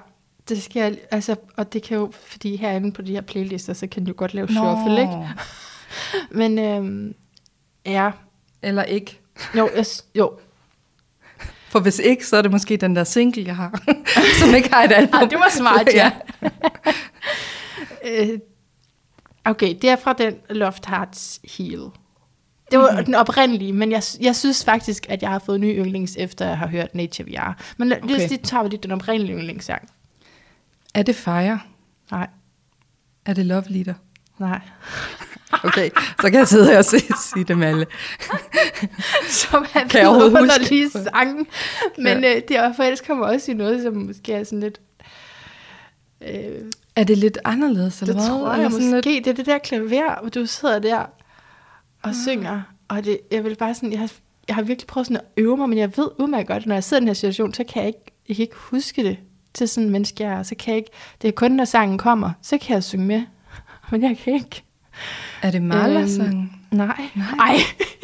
det 0.49 0.63
skal 0.63 0.81
jeg, 0.81 0.99
altså, 1.11 1.37
og 1.57 1.73
det 1.73 1.83
kan 1.83 1.97
jo, 1.97 2.13
fordi 2.27 2.57
herinde 2.57 2.93
på 2.93 3.03
de 3.03 3.13
her 3.13 3.21
playlister, 3.21 3.73
så 3.73 3.87
kan 3.87 4.05
du 4.05 4.13
godt 4.13 4.35
lave 4.35 4.49
shuffle, 4.49 5.01
ikke? 5.01 5.29
Men 6.31 6.59
øhm, 6.59 7.15
ja, 7.87 8.11
Eller 8.63 8.83
ikke. 8.83 9.21
jo, 9.57 9.71
jeg, 9.77 9.87
jo, 10.15 10.39
For 11.73 11.81
hvis 11.81 11.99
ikke, 11.99 12.27
så 12.27 12.37
er 12.37 12.43
det 12.43 12.51
måske 12.51 12.77
den 12.77 12.97
der 12.97 13.05
single, 13.05 13.45
jeg 13.47 13.57
har, 13.57 13.83
som 14.41 14.55
ikke 14.55 14.73
har 14.73 14.85
et 14.85 14.93
album. 14.93 15.23
Ah, 15.23 15.31
det 15.31 15.39
var 15.39 15.51
smart, 15.51 15.89
ja. 15.95 16.11
Øh, 18.05 18.39
okay, 19.45 19.77
det 19.83 19.91
er 19.91 19.97
fra 19.97 20.13
den 20.13 20.35
Loft 20.51 20.87
Hearts 20.87 21.41
Heal. 21.57 21.81
Det 22.71 22.79
var 22.79 22.91
mm-hmm. 22.91 23.05
den 23.05 23.15
oprindelige, 23.15 23.73
men 23.73 23.93
jeg, 23.93 24.03
jeg 24.21 24.37
synes 24.37 24.65
faktisk, 24.65 25.07
at 25.09 25.23
jeg 25.23 25.31
har 25.31 25.39
fået 25.39 25.61
ny 25.61 25.79
yndlings, 25.79 26.17
efter 26.17 26.47
jeg 26.47 26.59
har 26.59 26.67
hørt 26.67 26.95
Nature 26.95 27.29
VR. 27.29 27.63
Men 27.77 27.93
okay. 27.93 28.07
Lige, 28.07 28.29
lige 28.29 28.43
tager 28.43 28.63
vi 28.63 28.69
lige 28.69 28.81
den 28.83 28.91
oprindelige 28.91 29.37
yndlingssang. 29.37 29.89
Er 30.95 31.03
det 31.03 31.17
Fire? 31.17 31.61
Nej, 32.11 32.29
Er 33.27 33.35
det 33.35 33.47
Love 33.47 33.65
Leader? 33.67 33.95
nej. 34.39 34.61
Okay, 35.65 35.91
så 36.21 36.31
kan 36.31 36.35
jeg 36.35 36.49
sidde 36.49 36.67
her 36.67 36.79
og 36.79 36.85
se, 36.85 36.99
sige 37.33 37.45
dem 37.45 37.63
alle. 37.63 37.87
Som 39.29 39.67
er 39.75 39.89
Kan 39.89 40.01
jeg 40.01 40.09
underlige 40.09 40.85
det? 40.85 41.09
sange. 41.13 41.47
Men 41.99 42.17
øh, 42.25 42.43
det 42.49 42.51
er 42.51 42.73
forelsker 42.73 43.15
mig 43.15 43.29
også 43.29 43.51
i 43.51 43.55
noget, 43.55 43.83
som 43.83 43.97
måske 43.97 44.33
er 44.33 44.45
sådan 44.45 44.61
lidt... 44.61 44.81
Øh, 46.29 46.61
Er 46.97 47.05
det 47.05 47.19
lidt 47.19 47.39
anderledes, 47.45 48.01
eller 48.03 48.15
det 48.15 48.23
hvad? 48.23 48.31
tror 48.31 48.51
Eller 48.53 48.63
jeg 48.63 48.73
sådan 48.73 48.91
måske. 48.91 49.11
Det 49.25 49.27
er 49.27 49.33
det 49.33 49.47
der 49.47 49.59
klaver, 49.59 50.21
hvor 50.21 50.31
du 50.31 50.47
sidder 50.47 50.79
der 50.79 50.99
og 52.03 52.09
Ah. 52.09 52.15
synger. 52.27 52.63
Og 52.89 53.05
det, 53.05 53.19
jeg 53.31 53.45
vil 53.45 53.55
bare 53.57 53.75
sådan, 53.75 53.93
jeg 53.93 54.01
har, 54.01 54.11
jeg 54.49 54.57
har 54.57 54.63
virkelig 54.63 54.87
prøvet 54.87 55.07
sådan 55.07 55.17
at 55.17 55.25
øve 55.37 55.57
mig, 55.57 55.69
men 55.69 55.79
jeg 55.79 55.97
ved 55.97 56.09
udmærket 56.19 56.47
godt, 56.49 56.67
når 56.67 56.75
jeg 56.75 56.85
sidder 56.85 57.01
i 57.01 57.03
den 57.03 57.09
her 57.09 57.15
situation, 57.15 57.55
så 57.55 57.65
kan 57.65 57.81
jeg 57.83 57.87
ikke, 57.89 58.01
jeg 58.29 58.37
kan 58.37 58.43
ikke 58.43 58.57
huske 58.57 59.03
det 59.05 59.17
til 59.55 59.69
sådan 59.69 59.85
en 59.87 59.91
menneske, 59.93 60.25
jeg 60.25 60.33
er. 60.33 60.43
Så 60.43 60.55
kan 60.55 60.71
jeg 60.73 60.79
ikke, 60.79 60.91
det 61.23 61.29
er 61.29 61.33
kun, 61.33 61.51
når 61.51 61.65
sangen 61.65 61.99
kommer, 61.99 62.31
så 62.43 62.59
kan 62.59 62.75
jeg 62.75 62.85
synge 62.85 63.07
med. 63.07 63.23
Men 63.91 64.03
jeg 64.03 64.19
kan 64.25 64.35
ikke. 64.35 64.65
Er 65.43 65.51
det 65.51 65.63
Marla-sang? 65.63 66.61
Nej. 66.71 67.11
Nej. 67.15 67.57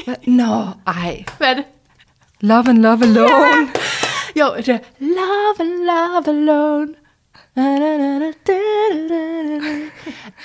Hvad? 0.05 0.15
Nå, 0.27 0.67
ej. 0.87 1.25
Hvad 1.39 1.49
er 1.49 1.55
det? 1.55 1.65
Love 2.41 2.69
and 2.69 2.79
Love 2.79 3.03
Alone. 3.05 3.69
Jo, 4.41 4.55
det 4.57 4.69
er 4.69 4.79
Love 5.01 5.61
and 5.61 5.85
Love 5.85 6.29
Alone. 6.29 6.89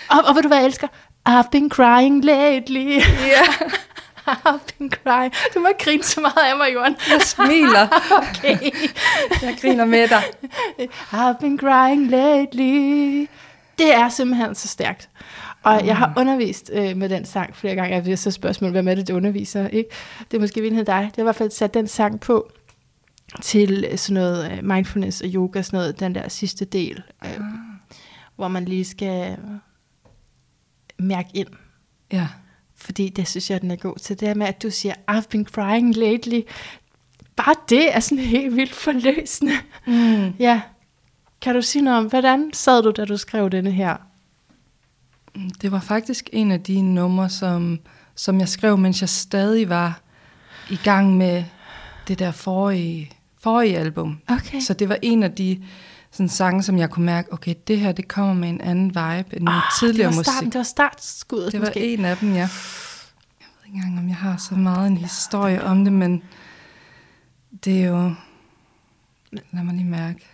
Og, 0.10 0.24
og 0.28 0.36
ved 0.36 0.41
du 0.41 0.48
hvad 0.48 0.58
jeg 0.58 0.66
elsker? 0.66 0.88
I've 1.30 1.50
been 1.52 1.70
crying 1.70 2.26
lately. 2.26 2.96
Ja, 3.28 3.44
I've 4.28 4.60
been 4.78 4.91
crying. 5.04 5.34
Du 5.54 5.60
må 5.60 5.68
ikke 5.68 5.84
grine 5.84 6.04
så 6.04 6.22
meget 6.22 6.38
af 6.52 6.58
mig, 6.58 6.74
Johan. 6.74 6.96
jeg 7.10 7.22
smiler. 7.22 7.88
Okay. 8.18 8.72
Jeg 9.41 9.58
griner 9.62 9.86
med 9.86 10.08
dig. 10.08 10.24
I've 11.14 11.39
been 11.39 11.60
crying 11.60 12.10
lately. 12.12 13.28
Det 13.78 13.94
er 13.94 14.10
simpelthen 14.10 14.56
så 14.56 14.68
stærkt. 14.68 15.10
Og 15.64 15.86
jeg 15.86 15.97
har 15.97 16.14
undervist 16.18 16.72
øh, 16.74 16.97
med 16.97 17.09
den 17.09 17.26
sang 17.26 17.55
flere 17.55 17.76
gange. 17.76 17.95
Jeg 17.95 18.05
vil 18.05 18.18
så 18.18 18.32
spørgsmål, 18.32 18.72
hvem 18.72 18.88
er 18.88 18.95
det, 18.95 19.07
du 19.07 19.16
underviser? 19.16 19.68
Ikke? 19.68 19.89
Det 20.32 20.38
er 20.38 20.41
måske 20.41 20.61
virkelig 20.61 20.88
dig. 20.88 21.01
Det 21.05 21.16
har 21.16 21.22
i 21.22 21.24
hvert 21.24 21.36
fald 21.36 21.51
sat 21.51 21.74
den 21.74 21.88
sang 21.88 22.20
på 22.20 22.51
til 23.41 23.86
øh, 23.91 23.97
sådan 23.97 24.14
noget 24.14 24.51
øh, 24.51 24.64
mindfulness 24.64 25.22
og 25.22 25.28
yoga, 25.28 25.61
sådan 25.61 25.78
noget, 25.78 25.99
den 25.99 26.16
der 26.16 26.30
sidste 26.30 26.66
del, 26.66 27.03
øh, 27.26 27.39
hvor 28.36 28.47
man 28.47 28.66
lige 28.66 28.86
skal 28.86 29.38
mærke 30.99 31.30
ind. 31.34 31.47
Ja, 32.11 32.28
Fordi 32.76 33.09
det 33.09 33.28
synes 33.28 33.49
jeg, 33.49 33.61
den 33.61 33.72
er 33.72 33.76
god 33.76 33.95
til. 33.99 34.20
Det 34.20 34.28
her 34.28 34.36
med, 34.36 34.47
at 34.47 34.64
du 34.64 34.70
siger, 34.70 34.93
I've 35.11 35.28
been 35.30 35.45
crying 35.45 35.95
lately. 35.97 36.41
Bare 37.36 37.55
det 37.70 37.95
er 37.95 37.99
sådan 37.99 38.24
helt 38.24 38.55
vildt 38.55 38.74
forløsende. 38.74 39.53
mm. 39.88 40.34
Ja. 40.39 40.61
Kan 41.41 41.55
du 41.55 41.61
sige 41.61 41.82
noget 41.82 41.99
om, 41.99 42.05
hvordan 42.05 42.49
sad 42.53 42.84
du, 42.84 42.91
da 42.91 43.05
du 43.05 43.18
skrev 43.18 43.49
denne 43.49 43.72
her? 43.72 43.95
Det 45.62 45.72
var 45.72 45.80
faktisk 45.80 46.30
en 46.34 46.52
af 46.52 46.62
de 46.62 46.82
numre, 46.82 47.30
som, 47.30 47.80
som 48.16 48.40
jeg 48.40 48.50
skrev, 48.50 48.78
mens 48.78 49.02
jeg 49.02 49.10
stadig 49.10 49.70
var 49.70 50.02
i 50.70 50.76
gang 50.84 51.18
med 51.18 51.44
det 52.08 52.20
der 52.20 52.32
forrige, 52.32 53.12
forrige 53.40 53.78
album. 53.78 54.20
Okay. 54.28 54.60
Så 54.60 54.74
det 54.74 54.90
var 54.90 54.98
en 55.02 55.24
af 55.24 55.32
de 55.32 55.64
sådan, 56.12 56.30
sange, 56.30 56.64
som 56.64 56.78
jeg 56.78 56.90
kunne 56.90 57.06
mærke, 57.06 57.34
okay, 57.34 57.56
det 57.68 57.80
her, 57.80 57.92
det 57.92 58.08
kommer 58.08 58.34
med 58.34 58.50
en 58.50 58.62
anden 58.62 58.88
vibe 58.90 59.36
end 59.38 59.44
min 59.44 59.62
tidligere 59.80 60.10
det 60.10 60.18
var 60.18 60.34
musik. 60.34 60.46
det 60.54 60.58
var 60.58 60.64
startskuddet 60.64 61.52
Det 61.52 61.60
var 61.62 61.66
måske. 61.68 61.94
en 61.94 62.06
af 62.06 62.18
dem, 62.18 62.34
ja. 62.34 62.40
Jeg 62.40 62.50
ved 63.40 63.66
ikke 63.66 63.76
engang, 63.78 64.00
om 64.00 64.08
jeg 64.08 64.16
har 64.16 64.38
så 64.38 64.56
meget 64.56 64.88
en 64.88 64.98
historie 64.98 65.64
om 65.64 65.84
det, 65.84 65.94
men 65.94 66.24
det 67.66 67.82
er 67.84 67.88
jo... 67.88 68.14
Lad 69.52 69.64
mig 69.64 69.74
lige 69.76 69.86
mærke. 69.90 70.26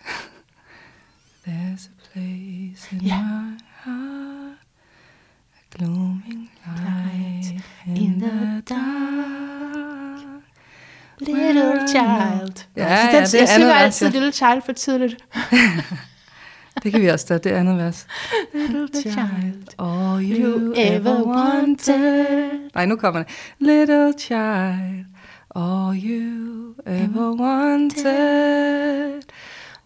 There's 1.46 1.88
a 1.88 2.12
place 2.12 2.88
in 2.96 3.00
Ja. 3.00 3.22
my 3.22 3.58
heart, 3.84 4.29
glooming 5.80 6.50
light 6.66 7.54
in, 7.86 8.20
the 8.20 8.62
dark. 8.74 10.20
Little 11.20 11.88
child. 11.88 12.66
Ja, 12.76 13.10
Så 13.10 13.16
ja, 13.16 13.22
det 13.22 13.34
er 13.34 13.38
jeg 13.38 13.48
synger 13.48 13.54
andet 13.54 13.68
vers, 13.68 14.02
altid 14.02 14.06
ja. 14.06 14.12
Little 14.12 14.32
Child 14.32 14.62
for 14.62 14.72
tidligt. 14.72 15.24
Det 16.82 16.92
kan 16.92 17.00
vi 17.00 17.08
også 17.08 17.26
tage, 17.26 17.38
det 17.38 17.50
andet 17.50 17.78
vers. 17.78 18.06
Little 18.54 18.88
child. 19.02 19.66
All 19.78 20.40
you, 20.40 20.72
ever 20.76 21.22
wanted. 21.22 22.50
Nej, 22.74 22.86
nu 22.86 22.96
kommer 22.96 23.22
det. 23.22 23.30
Little 23.58 24.12
child, 24.18 25.04
all 25.56 26.04
you 26.04 26.74
ever 26.86 27.30
wanted 27.40 29.22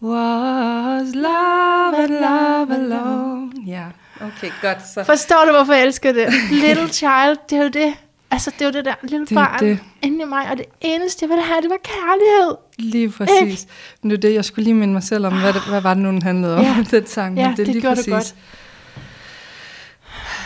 was 0.01 1.15
love 1.15 1.95
and 2.03 2.11
love 2.11 2.73
alone. 2.73 3.51
Ja, 3.65 3.85
okay, 4.21 4.51
godt. 4.61 4.77
Så. 4.93 5.03
Forstår 5.03 5.45
du, 5.45 5.51
hvorfor 5.51 5.73
jeg 5.73 5.83
elsker 5.83 6.11
det? 6.11 6.27
Little 6.51 6.87
child, 6.89 7.37
det 7.49 7.57
er 7.57 7.63
jo 7.63 7.69
det. 7.69 7.93
Altså, 8.31 8.51
det 8.53 8.61
er 8.61 8.65
jo 8.65 8.71
det 8.71 8.85
der 8.85 8.93
lille 9.03 9.25
Det 9.25 9.35
barn 9.35 9.59
det. 9.59 9.79
inde 10.01 10.21
i 10.21 10.25
mig, 10.25 10.49
og 10.51 10.57
det 10.57 10.65
eneste, 10.81 11.23
jeg 11.23 11.29
ville 11.29 11.43
have, 11.43 11.61
det 11.61 11.69
var 11.69 11.77
kærlighed. 11.83 12.55
Lige 12.77 13.09
præcis. 13.11 13.67
Men 14.01 14.11
det 14.11 14.17
er 14.17 14.21
det, 14.21 14.33
jeg 14.33 14.45
skulle 14.45 14.63
lige 14.63 14.73
minde 14.73 14.93
mig 14.93 15.03
selv 15.03 15.25
om, 15.25 15.39
hvad, 15.39 15.53
det, 15.53 15.61
hvad 15.69 15.81
var 15.81 15.93
det 15.93 16.03
nu, 16.03 16.09
den 16.09 16.21
handlede 16.21 16.55
om, 16.55 16.63
Ja. 16.63 16.85
den 16.97 17.07
sang. 17.07 17.37
Ja, 17.37 17.47
Men 17.47 17.57
det 17.57 17.67
lige 17.67 17.81
gjorde 17.81 17.95
præcis, 17.95 18.11
godt. 18.13 18.35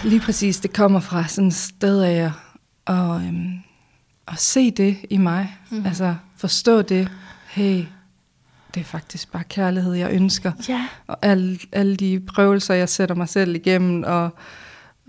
Lige 0.04 0.20
præcis, 0.20 0.58
det 0.60 0.74
kommer 0.74 1.00
fra 1.00 1.28
sådan 1.28 1.48
et 1.48 1.54
sted 1.56 2.02
af 2.02 2.12
at, 2.26 2.32
og, 2.86 3.16
øhm, 3.16 3.54
at 4.28 4.40
se 4.40 4.72
det 4.72 4.98
i 5.10 5.18
mig. 5.18 5.58
Mm. 5.70 5.86
Altså 5.86 6.16
forstå 6.38 6.82
det. 6.82 7.10
Hey, 7.48 7.84
det 8.74 8.80
er 8.82 8.86
faktisk 8.86 9.32
bare 9.32 9.44
kærlighed, 9.44 9.94
jeg 9.94 10.12
ønsker. 10.12 10.52
Ja, 10.70 10.88
Og 11.08 11.18
alle, 11.22 11.60
alle 11.72 11.96
de 11.96 12.20
prøvelser, 12.20 12.74
jeg 12.74 12.90
sætter 12.90 13.16
mig 13.16 13.30
selv 13.30 13.56
igennem, 13.56 14.04
og 14.04 14.30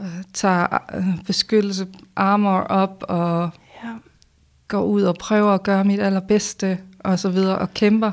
øh, 0.01 0.07
tager 0.35 0.79
øh, 0.95 1.25
beskyttelse, 1.27 1.87
armor 2.17 2.59
op, 2.61 3.05
og 3.09 3.51
ja. 3.85 3.89
går 4.69 4.85
ud 4.85 5.03
og 5.03 5.15
prøver 5.15 5.55
at 5.55 5.63
gøre 5.63 5.85
mit 5.85 6.01
allerbedste, 6.01 6.79
og 6.99 7.19
så 7.19 7.31
videre, 7.31 7.59
og 7.59 7.75
kæmper, 7.75 8.13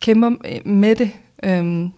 kæmper 0.00 0.30
med 0.68 0.96
det. 0.96 1.10
Øhm, 1.42 1.92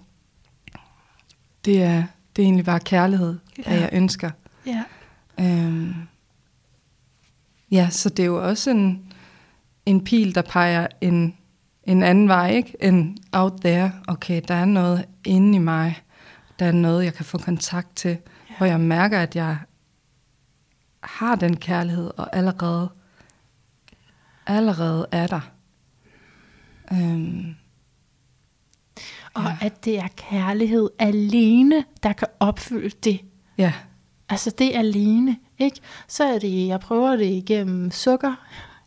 det, 1.64 1.83
er, 1.83 2.05
det 2.37 2.43
er 2.43 2.47
egentlig 2.47 2.64
bare 2.64 2.81
kærlighed, 2.81 3.39
ja. 3.59 3.74
Ja. 3.74 3.81
jeg 3.81 3.91
ønsker. 3.93 4.31
ja. 4.66 4.83
Øhm, 5.41 5.95
ja, 7.70 7.89
så 7.91 8.09
det 8.09 8.22
er 8.22 8.27
jo 8.27 8.49
også 8.49 8.70
en, 8.70 9.12
en 9.87 10.05
pil, 10.05 10.35
der 10.35 10.43
peger 10.43 10.87
en, 11.01 11.36
en 11.87 12.03
anden 12.03 12.28
vej, 12.28 12.51
ikke? 12.51 12.76
End 12.80 13.16
out 13.32 13.53
there. 13.64 13.93
Okay, 14.09 14.43
der 14.49 14.55
er 14.55 14.64
noget 14.64 15.05
inde 15.24 15.57
i 15.57 15.59
mig. 15.59 16.03
Der 16.59 16.66
er 16.66 16.72
noget, 16.72 17.05
jeg 17.05 17.14
kan 17.14 17.24
få 17.24 17.39
kontakt 17.39 17.97
til, 17.97 18.11
ja. 18.51 18.55
hvor 18.59 18.66
jeg 18.66 18.80
mærker, 18.80 19.18
at 19.20 19.37
jeg 19.37 19.57
har 21.01 21.34
den 21.37 21.57
kærlighed, 21.57 22.11
og 22.16 22.37
allerede, 22.37 22.91
allerede 24.47 25.07
er 25.12 25.26
der. 25.26 25.41
Øhm, 26.93 27.55
Og 29.34 29.43
Ja. 29.43 29.57
at 29.61 29.84
det 29.84 29.99
er 29.99 30.09
kærlighed 30.16 30.91
alene, 30.99 31.84
der 32.03 32.12
kan 32.12 32.28
opfylde 32.41 32.97
det. 33.05 33.20
ja, 33.59 33.72
Altså 34.28 34.51
det 34.59 34.72
alene, 34.74 35.37
ikke? 35.59 35.80
Så 36.09 36.24
er 36.24 36.39
det, 36.39 36.66
jeg 36.66 36.80
prøver 36.80 37.16
det 37.16 37.26
igennem 37.26 37.91
sukker, 37.91 38.34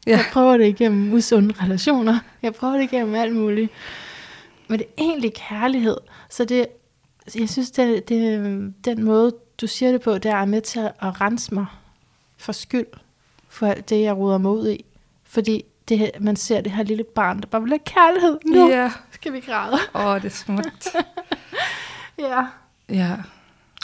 Ja. 0.07 0.11
jeg 0.11 0.25
prøver 0.33 0.57
det 0.57 0.67
igennem 0.67 1.13
usunde 1.13 1.53
relationer, 1.63 2.19
jeg 2.41 2.53
prøver 2.53 2.73
det 2.73 2.83
igennem 2.83 3.15
alt 3.15 3.35
muligt. 3.35 3.71
Men 4.67 4.79
det 4.79 4.87
er 4.87 5.01
egentlig 5.01 5.33
kærlighed, 5.33 5.97
så 6.29 6.45
det, 6.45 6.67
jeg 7.35 7.49
synes, 7.49 7.71
det, 7.71 8.09
det, 8.09 8.73
den 8.85 9.03
måde, 9.03 9.35
du 9.61 9.67
siger 9.67 9.91
det 9.91 10.01
på, 10.01 10.17
det 10.17 10.31
er 10.31 10.45
med 10.45 10.61
til 10.61 10.79
at 10.79 11.21
rense 11.21 11.53
mig 11.53 11.65
for 12.37 12.51
skyld, 12.51 12.87
for 13.49 13.67
alt 13.67 13.89
det, 13.89 14.01
jeg 14.01 14.17
ruder 14.17 14.37
mig 14.37 14.51
ud 14.51 14.69
i. 14.69 14.85
Fordi 15.23 15.63
det, 15.89 16.11
man 16.19 16.35
ser 16.35 16.61
det 16.61 16.71
her 16.71 16.83
lille 16.83 17.03
barn, 17.03 17.39
der 17.41 17.47
bare 17.47 17.61
vil 17.61 17.69
have 17.69 17.79
kærlighed. 17.85 18.37
Nu 18.45 18.69
ja. 18.69 18.91
skal 19.11 19.33
vi 19.33 19.39
græde. 19.39 19.77
Åh, 19.95 20.15
det 20.15 20.25
er 20.25 20.29
smukt. 20.29 20.87
Ja. 22.19 22.45
Ja, 22.89 23.15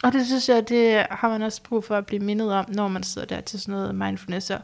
Og 0.04 0.14
det 0.14 0.26
synes 0.26 0.50
jeg, 0.50 0.70
det 0.70 1.06
har 1.12 1.30
man 1.30 1.42
også 1.42 1.64
brug 1.64 1.84
for 1.84 1.96
at 1.96 2.06
blive 2.06 2.24
mindet 2.24 2.54
om, 2.54 2.66
når 2.68 2.88
man 2.88 3.04
sidder 3.04 3.28
der 3.28 3.42
til 3.42 3.62
sådan 3.62 3.72
noget 3.72 3.96
mindfulness 3.96 4.50
og 4.50 4.60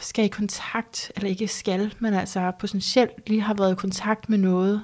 skal 0.00 0.24
i 0.24 0.28
kontakt, 0.28 1.12
eller 1.16 1.28
ikke 1.30 1.48
skal, 1.48 1.94
men 1.98 2.14
altså 2.14 2.52
potentielt 2.58 3.28
lige 3.28 3.40
har 3.40 3.54
været 3.54 3.72
i 3.72 3.76
kontakt 3.76 4.28
med 4.28 4.38
noget, 4.38 4.82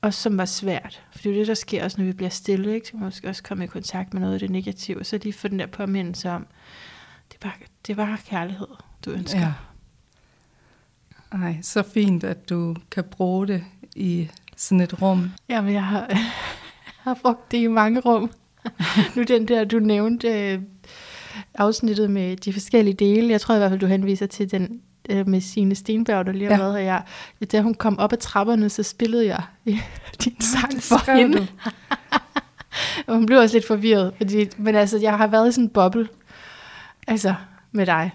også 0.00 0.22
som 0.22 0.38
var 0.38 0.44
svært. 0.44 1.02
For 1.12 1.18
det 1.18 1.26
er 1.26 1.34
jo 1.34 1.40
det, 1.40 1.46
der 1.46 1.54
sker 1.54 1.84
også, 1.84 1.98
når 1.98 2.04
vi 2.04 2.12
bliver 2.12 2.30
stille, 2.30 2.74
ikke? 2.74 2.86
Så 2.86 2.90
kan 2.90 3.00
man 3.00 3.06
måske 3.06 3.28
også 3.28 3.42
komme 3.42 3.64
i 3.64 3.66
kontakt 3.66 4.14
med 4.14 4.20
noget 4.20 4.34
af 4.34 4.40
det 4.40 4.50
negative, 4.50 5.04
så 5.04 5.18
lige 5.22 5.32
få 5.32 5.48
den 5.48 5.58
der 5.58 5.66
påmindelse 5.66 6.30
om, 6.30 6.46
det 7.28 7.34
er 7.34 7.48
bare, 7.48 7.52
det 7.86 7.96
bare 7.96 8.18
kærlighed, 8.26 8.68
du 9.04 9.10
ønsker. 9.10 9.40
Ja. 9.40 9.52
Ej, 11.32 11.58
så 11.62 11.82
fint, 11.82 12.24
at 12.24 12.48
du 12.48 12.76
kan 12.90 13.04
bruge 13.04 13.46
det 13.46 13.64
i 13.94 14.30
sådan 14.56 14.80
et 14.80 15.02
rum. 15.02 15.32
Jamen, 15.48 15.72
jeg 15.72 15.84
har, 15.84 16.10
har 17.04 17.14
brugt 17.22 17.50
det 17.52 17.58
i 17.58 17.66
mange 17.66 18.00
rum. 18.00 18.30
nu 19.16 19.22
den 19.22 19.48
der, 19.48 19.64
du 19.64 19.78
nævnte 19.78 20.28
øh, 20.28 20.62
afsnittet 21.58 22.10
med 22.10 22.36
de 22.36 22.52
forskellige 22.52 22.94
dele. 22.94 23.30
Jeg 23.30 23.40
tror 23.40 23.54
i 23.54 23.58
hvert 23.58 23.70
fald, 23.70 23.80
du 23.80 23.86
henviser 23.86 24.26
til 24.26 24.50
den 24.50 24.80
øh, 25.10 25.28
med 25.28 25.40
Signe 25.40 25.74
Stenberg, 25.74 26.26
der 26.26 26.32
lige 26.32 26.44
har 26.50 26.56
Ja. 26.56 26.62
været 26.62 26.74
her. 26.74 27.02
Jeg, 27.40 27.52
da 27.52 27.60
hun 27.62 27.74
kom 27.74 27.98
op 27.98 28.12
ad 28.12 28.18
trapperne, 28.18 28.68
så 28.70 28.82
spillede 28.82 29.26
jeg 29.26 29.42
i 29.64 29.78
din 30.24 30.40
sang 30.40 30.82
for 30.82 31.12
hende. 31.16 31.46
Og 33.06 33.14
hun 33.14 33.26
blev 33.26 33.38
også 33.38 33.56
lidt 33.56 33.66
forvirret. 33.66 34.12
Fordi, 34.16 34.48
men 34.56 34.74
altså, 34.74 34.98
jeg 34.98 35.16
har 35.16 35.26
været 35.26 35.48
i 35.48 35.52
sådan 35.52 35.64
en 35.64 35.68
boble. 35.70 36.08
Altså, 37.06 37.34
med 37.72 37.86
dig. 37.86 38.10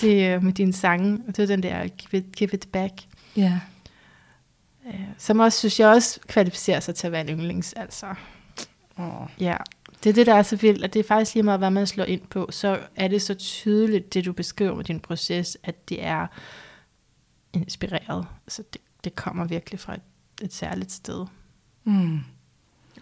Det, 0.00 0.34
øh, 0.34 0.42
med 0.42 0.52
dine 0.52 0.72
sange. 0.72 1.18
Og 1.28 1.36
det 1.36 1.42
er 1.42 1.46
den 1.46 1.62
der 1.62 1.86
Give 1.88 2.22
It, 2.22 2.36
give 2.36 2.50
it 2.52 2.68
Back. 2.72 2.92
Ja, 3.36 3.60
Øh, 4.86 5.00
som 5.18 5.38
også, 5.38 5.58
synes 5.58 5.80
jeg 5.80 5.88
også 5.88 6.20
kvalificerer 6.28 6.80
sig 6.80 6.94
til 6.94 7.06
at 7.06 7.12
være 7.12 7.20
en 7.20 7.28
yndlings. 7.28 7.72
Altså, 7.72 8.06
Åh. 8.98 9.04
Ja, 9.40 9.56
det 10.04 10.10
er 10.10 10.14
det, 10.14 10.26
der 10.26 10.34
er 10.34 10.42
så 10.42 10.56
vildt, 10.56 10.84
at 10.84 10.92
det 10.94 11.00
er 11.00 11.04
faktisk 11.04 11.34
lige 11.34 11.42
meget, 11.42 11.60
hvad 11.60 11.70
man 11.70 11.86
slår 11.86 12.04
ind 12.04 12.26
på, 12.30 12.48
så 12.50 12.80
er 12.96 13.08
det 13.08 13.22
så 13.22 13.34
tydeligt, 13.34 14.14
det 14.14 14.24
du 14.24 14.32
beskriver 14.32 14.74
med 14.74 14.84
din 14.84 15.00
proces, 15.00 15.58
at 15.62 15.88
det 15.88 16.04
er 16.04 16.26
inspireret. 17.52 18.26
Så 18.48 18.62
det, 18.72 18.80
det 19.04 19.14
kommer 19.14 19.44
virkelig 19.44 19.80
fra 19.80 19.94
et, 19.94 20.00
et 20.42 20.52
særligt 20.54 20.92
sted, 20.92 21.26
Mm. 21.86 22.18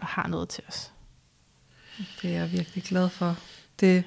og 0.01 0.07
har 0.07 0.27
noget 0.27 0.49
til 0.49 0.63
os. 0.67 0.91
Det 2.21 2.35
er 2.35 2.39
jeg 2.39 2.51
virkelig 2.51 2.83
glad 2.83 3.09
for. 3.09 3.37
Det, 3.79 4.03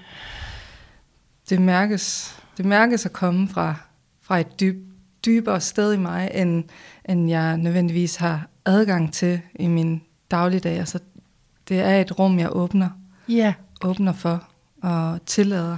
det, 1.49 1.63
mærkes, 1.63 2.37
det 2.57 2.65
mærkes 2.65 3.07
at 3.07 3.13
komme 3.13 3.49
fra, 3.49 3.75
fra 4.21 4.39
et 4.41 4.61
dyb, 4.61 4.77
dybere 5.25 5.61
sted 5.61 5.93
i 5.93 5.97
mig, 5.97 6.31
end, 6.35 6.65
end 7.09 7.31
jeg 7.31 7.57
nødvendigvis 7.57 8.17
har 8.17 8.49
adgang 8.65 9.13
til 9.13 9.41
i 9.55 9.67
min 9.67 10.03
dagligdag. 10.31 10.79
Altså, 10.79 10.99
det 11.69 11.81
er 11.81 12.01
et 12.01 12.19
rum, 12.19 12.39
jeg 12.39 12.57
åbner, 12.57 12.89
Ja, 13.29 13.55
åbner 13.85 14.13
for 14.13 14.45
og 14.83 15.19
tillader. 15.27 15.77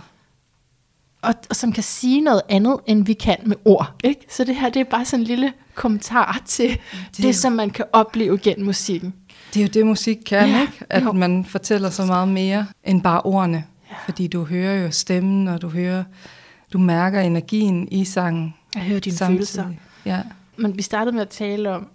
Og, 1.22 1.34
og 1.50 1.56
som 1.56 1.72
kan 1.72 1.82
sige 1.82 2.20
noget 2.20 2.42
andet, 2.48 2.76
end 2.86 3.06
vi 3.06 3.12
kan 3.12 3.36
med 3.46 3.56
ord. 3.64 3.94
Ikke? 4.04 4.20
Så 4.28 4.44
det 4.44 4.56
her, 4.56 4.70
det 4.70 4.80
er 4.80 4.84
bare 4.84 5.04
sådan 5.04 5.20
en 5.20 5.26
lille 5.26 5.52
kommentar 5.74 6.42
til 6.46 6.68
det, 7.16 7.24
det 7.24 7.36
som 7.36 7.52
man 7.52 7.70
kan 7.70 7.84
opleve 7.92 8.38
gennem 8.38 8.66
musikken. 8.66 9.14
Det 9.54 9.60
er 9.60 9.64
jo 9.64 9.70
det, 9.74 9.86
musik 9.86 10.16
kan, 10.26 10.48
Ja, 10.48 10.60
ikke? 10.60 10.72
At 10.90 11.04
jo. 11.04 11.12
man 11.12 11.44
fortæller 11.44 11.90
så 11.90 12.04
meget 12.04 12.28
mere 12.28 12.66
end 12.84 13.02
bare 13.02 13.20
ordene. 13.22 13.64
Ja. 13.90 13.96
Fordi 14.04 14.26
du 14.26 14.44
hører 14.44 14.74
jo 14.82 14.90
stemmen, 14.90 15.48
og 15.48 15.62
du 15.62 15.68
hører, 15.68 16.04
du 16.72 16.78
mærker 16.78 17.20
energien 17.20 17.88
i 17.92 18.04
sangen. 18.04 18.54
Jeg 18.74 18.82
hører 18.82 19.00
dine 19.00 19.16
samtidig. 19.16 19.36
følelser. 19.38 19.70
Ja. 20.04 20.22
Men 20.56 20.76
vi 20.76 20.82
startede 20.82 21.14
med 21.14 21.22
at 21.22 21.28
tale 21.28 21.70
om, 21.70 21.88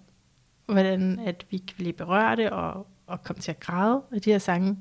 hvordan 0.65 1.19
at 1.25 1.45
vi 1.51 1.57
kan 1.57 1.75
blive 1.77 1.93
berørte 1.93 2.53
og, 2.53 2.87
og 3.13 3.23
komme 3.23 3.41
til 3.41 3.51
at 3.51 3.59
græde 3.59 4.01
af 4.11 4.21
de 4.21 4.31
her 4.31 4.37
sange. 4.39 4.77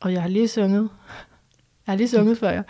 Og 0.00 0.12
jeg 0.12 0.22
har 0.22 0.28
lige 0.28 0.48
sunget, 0.48 0.82
jeg 1.86 1.92
har 1.92 1.96
lige 1.96 2.08
sunget 2.08 2.38
for 2.38 2.46
jer, 2.48 2.62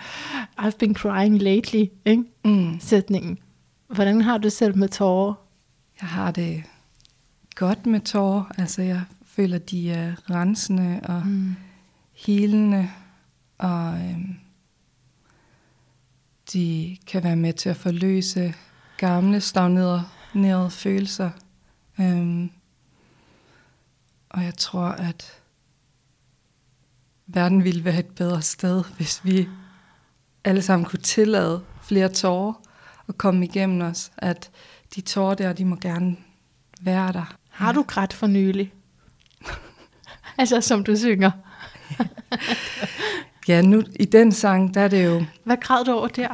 I've 0.60 0.76
been 0.78 0.94
crying 0.94 1.42
lately, 1.42 1.84
ikke? 2.04 2.24
Mm. 2.44 2.80
sætningen. 2.80 3.38
Hvordan 3.88 4.20
har 4.20 4.38
du 4.38 4.50
selv 4.50 4.76
med 4.76 4.88
tårer? 4.88 5.34
Jeg 6.00 6.08
har 6.08 6.30
det 6.30 6.62
godt 7.54 7.86
med 7.86 8.00
tårer. 8.00 8.44
Altså, 8.58 8.82
jeg 8.82 9.02
føler, 9.26 9.58
de 9.58 9.90
er 9.90 10.30
rensende 10.30 11.00
og 11.04 11.22
Mm. 11.26 11.54
helende, 12.14 12.90
og 13.58 13.94
øhm, 13.94 14.36
de 16.52 16.96
kan 17.06 17.24
være 17.24 17.36
med 17.36 17.52
til 17.52 17.68
at 17.68 17.76
forløse 17.76 18.54
gamle, 18.96 19.40
stagnerede 19.40 20.70
følelser. 20.70 21.30
Øhm, 22.00 22.50
og 24.30 24.44
jeg 24.44 24.56
tror, 24.56 24.86
at 24.86 25.42
verden 27.26 27.64
ville 27.64 27.84
være 27.84 27.98
et 27.98 28.06
bedre 28.16 28.42
sted, 28.42 28.84
hvis 28.96 29.24
vi 29.24 29.48
alle 30.44 30.62
sammen 30.62 30.86
kunne 30.86 31.02
tillade 31.02 31.64
flere 31.82 32.08
tårer 32.08 32.52
og 33.06 33.18
komme 33.18 33.44
igennem 33.44 33.80
os. 33.80 34.10
At 34.16 34.50
de 34.94 35.00
tårer 35.00 35.34
der, 35.34 35.52
de 35.52 35.64
må 35.64 35.76
gerne 35.76 36.16
være 36.80 37.12
der. 37.12 37.34
Har 37.50 37.72
du 37.72 37.82
grædt 37.82 38.12
for 38.12 38.26
nylig? 38.26 38.72
altså, 40.38 40.60
som 40.60 40.84
du 40.84 40.96
synger. 40.96 41.30
Ja, 43.48 43.62
nu 43.62 43.82
i 44.00 44.04
den 44.04 44.32
sang, 44.32 44.74
der 44.74 44.80
er 44.80 44.88
det 44.88 45.04
jo... 45.04 45.24
Hvad 45.44 45.56
græd 45.56 45.84
du 45.84 45.92
over 45.92 46.08
der? 46.08 46.28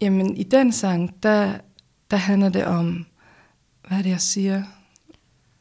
Jamen, 0.00 0.36
i 0.36 0.42
den 0.42 0.72
sang, 0.72 1.22
der, 1.22 1.58
der 2.10 2.16
handler 2.16 2.48
det 2.48 2.64
om, 2.64 3.06
hvad 3.88 3.98
er 3.98 4.02
det, 4.02 4.10
jeg 4.10 4.20
siger? 4.20 4.62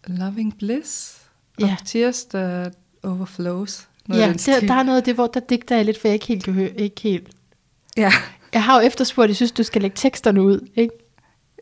Loving 0.08 0.58
bliss? 0.58 1.21
Ja. 1.60 1.76
Tears 1.86 2.24
that 2.26 2.74
overflows. 3.04 3.88
Ja, 4.10 4.16
af 4.22 4.28
den 4.28 4.38
der, 4.38 4.60
der 4.60 4.74
er 4.74 4.84
noget 4.84 4.98
af 4.98 5.04
det, 5.04 5.14
hvor 5.14 5.28
der 5.28 5.40
digter 5.40 5.76
jeg 5.76 5.86
lidt, 5.86 6.02
for 6.02 6.08
jeg 6.08 6.14
ikke 6.14 6.28
helt 6.28 6.44
kan 6.44 6.54
høre. 6.54 6.70
Ikke 6.70 7.02
helt. 7.02 7.28
Ja, 7.98 8.12
Jeg 8.54 8.64
har 8.64 8.82
jo 8.82 8.88
efterspurgt, 8.88 9.24
at 9.24 9.30
jeg 9.30 9.36
synes, 9.36 9.52
du 9.52 9.64
skal 9.64 9.82
lægge 9.82 9.96
teksterne 9.98 10.42
ud, 10.42 10.68
ikke? 10.76 10.94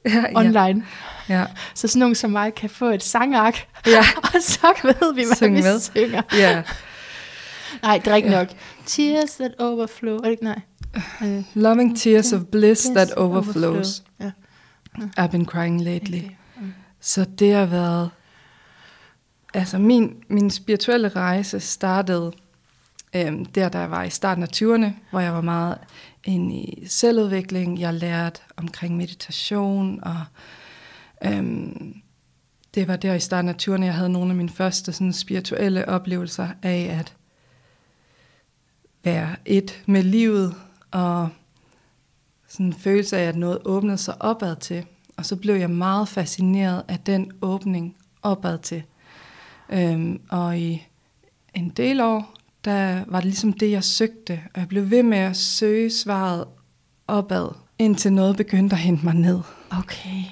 ja, 0.05 0.11
ja. 0.11 0.37
Online. 0.37 0.85
ja. 1.29 1.45
Så 1.75 1.87
sådan 1.87 1.99
nogen 1.99 2.15
som 2.15 2.29
mig 2.31 2.53
kan 2.55 2.69
få 2.69 2.85
et 2.85 3.03
sangark, 3.03 3.67
Ja. 3.85 3.99
og 4.23 4.29
så 4.41 4.73
ved 4.83 5.13
vi, 5.15 5.23
hvad 5.25 5.35
Syng 5.35 5.55
vi 5.55 5.61
med. 5.61 5.79
synger. 5.79 6.21
ja. 6.33 6.63
Nej, 7.83 7.97
det 7.97 8.07
er 8.11 8.15
ikke 8.15 8.29
Ja. 8.29 8.37
nok. 8.39 8.47
Tears 8.85 9.31
that 9.31 9.51
overflow. 9.59 10.15
Er 10.15 10.21
det 10.21 10.31
ikke 10.31 10.43
nej? 10.43 10.59
Øh, 11.23 11.43
Loving 11.53 11.97
tears 11.99 12.33
of 12.33 12.41
bliss 12.51 12.83
that 12.85 12.95
Bliss 13.07 13.13
overflows. 13.17 14.03
Ja. 14.19 14.31
I've 15.19 15.27
been 15.31 15.45
crying 15.45 15.81
lately. 15.83 16.17
Okay. 16.17 16.29
Mm. 16.61 16.73
Så 17.01 17.25
det 17.39 17.53
har 17.53 17.65
været... 17.65 18.09
Altså 19.53 19.77
min, 19.77 20.23
min 20.27 20.49
spirituelle 20.49 21.09
rejse 21.09 21.59
startede 21.59 22.31
øhm, 23.15 23.45
der, 23.45 23.69
da 23.69 23.79
jeg 23.79 23.91
var 23.91 24.03
i 24.03 24.09
starten 24.09 24.43
af 24.43 24.47
20'erne, 24.55 24.93
hvor 25.09 25.19
jeg 25.19 25.33
var 25.33 25.41
meget 25.41 25.77
inde 26.23 26.55
i 26.55 26.87
selvudvikling. 26.87 27.79
Jeg 27.79 27.93
lærte 27.93 28.41
omkring 28.57 28.97
meditation, 28.97 30.03
og 30.03 30.23
øhm, 31.25 31.95
det 32.75 32.87
var 32.87 32.95
der 32.95 33.13
i 33.13 33.19
starten 33.19 33.49
af 33.49 33.55
20'erne, 33.61 33.83
jeg 33.83 33.93
havde 33.93 34.09
nogle 34.09 34.29
af 34.29 34.35
mine 34.35 34.49
første 34.49 34.93
sådan, 34.93 35.13
spirituelle 35.13 35.89
oplevelser 35.89 36.47
af 36.63 36.97
at 36.99 37.15
være 39.03 39.35
et 39.45 39.83
med 39.85 40.03
livet, 40.03 40.55
og 40.91 41.29
sådan 42.47 42.65
en 42.65 42.73
følelse 42.73 43.17
af, 43.17 43.27
at 43.27 43.35
noget 43.35 43.59
åbnede 43.65 43.97
sig 43.97 44.21
opad 44.21 44.55
til. 44.55 44.85
Og 45.17 45.25
så 45.25 45.35
blev 45.35 45.55
jeg 45.55 45.69
meget 45.69 46.07
fascineret 46.07 46.83
af 46.87 46.99
den 46.99 47.31
åbning 47.41 47.95
opad 48.21 48.57
til. 48.57 48.83
Øhm, 49.69 50.21
og 50.29 50.59
i 50.59 50.87
en 51.53 51.69
del 51.69 52.01
år, 52.01 52.35
der 52.65 53.03
var 53.07 53.19
det 53.19 53.25
ligesom 53.25 53.53
det, 53.53 53.71
jeg 53.71 53.83
søgte. 53.83 54.41
Og 54.53 54.59
jeg 54.59 54.67
blev 54.67 54.89
ved 54.89 55.03
med 55.03 55.17
at 55.17 55.37
søge 55.37 55.89
svaret 55.89 56.45
opad, 57.07 57.49
indtil 57.79 58.13
noget 58.13 58.37
begyndte 58.37 58.73
at 58.73 58.79
hente 58.79 59.05
mig 59.05 59.13
ned. 59.13 59.39
Okay. 59.71 60.23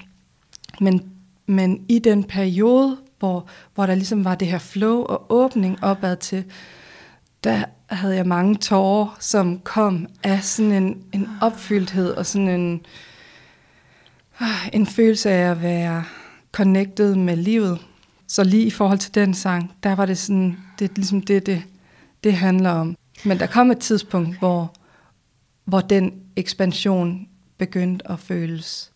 Men, 0.81 1.11
men 1.45 1.85
i 1.89 1.99
den 1.99 2.23
periode, 2.23 2.97
hvor, 3.19 3.47
hvor 3.75 3.85
der 3.85 3.95
ligesom 3.95 4.25
var 4.25 4.35
det 4.35 4.47
her 4.47 4.57
flow 4.57 5.01
og 5.01 5.25
åbning 5.29 5.83
opad 5.83 6.17
til, 6.17 6.45
der 7.43 7.63
havde 7.89 8.15
jeg 8.15 8.27
mange 8.27 8.55
tårer, 8.55 9.17
som 9.19 9.59
kom 9.59 10.07
af 10.23 10.43
sådan 10.43 10.71
en, 10.71 11.03
en 11.13 11.29
opfyldthed 11.41 12.11
og 12.11 12.25
sådan 12.25 12.49
en, 12.49 12.85
ah, 14.39 14.69
en 14.73 14.85
følelse 14.85 15.29
af 15.29 15.51
at 15.51 15.61
være 15.61 16.03
connected 16.51 17.15
med 17.15 17.35
livet. 17.35 17.79
Så 18.27 18.43
lige 18.43 18.65
i 18.65 18.69
forhold 18.69 18.99
til 18.99 19.15
den 19.15 19.33
sang, 19.33 19.73
der 19.83 19.95
var 19.95 20.05
det 20.05 20.17
sådan, 20.17 20.57
det 20.79 20.89
er 20.89 20.95
ligesom 20.95 21.21
det, 21.21 21.45
det, 21.45 21.63
det 22.23 22.33
handler 22.33 22.69
om. 22.69 22.95
Men 23.25 23.39
der 23.39 23.47
kom 23.47 23.71
et 23.71 23.79
tidspunkt, 23.79 24.39
hvor, 24.39 24.73
hvor 25.65 25.79
den 25.79 26.13
ekspansion 26.35 27.27
begyndte 27.57 28.11
at 28.11 28.19
føles 28.19 28.91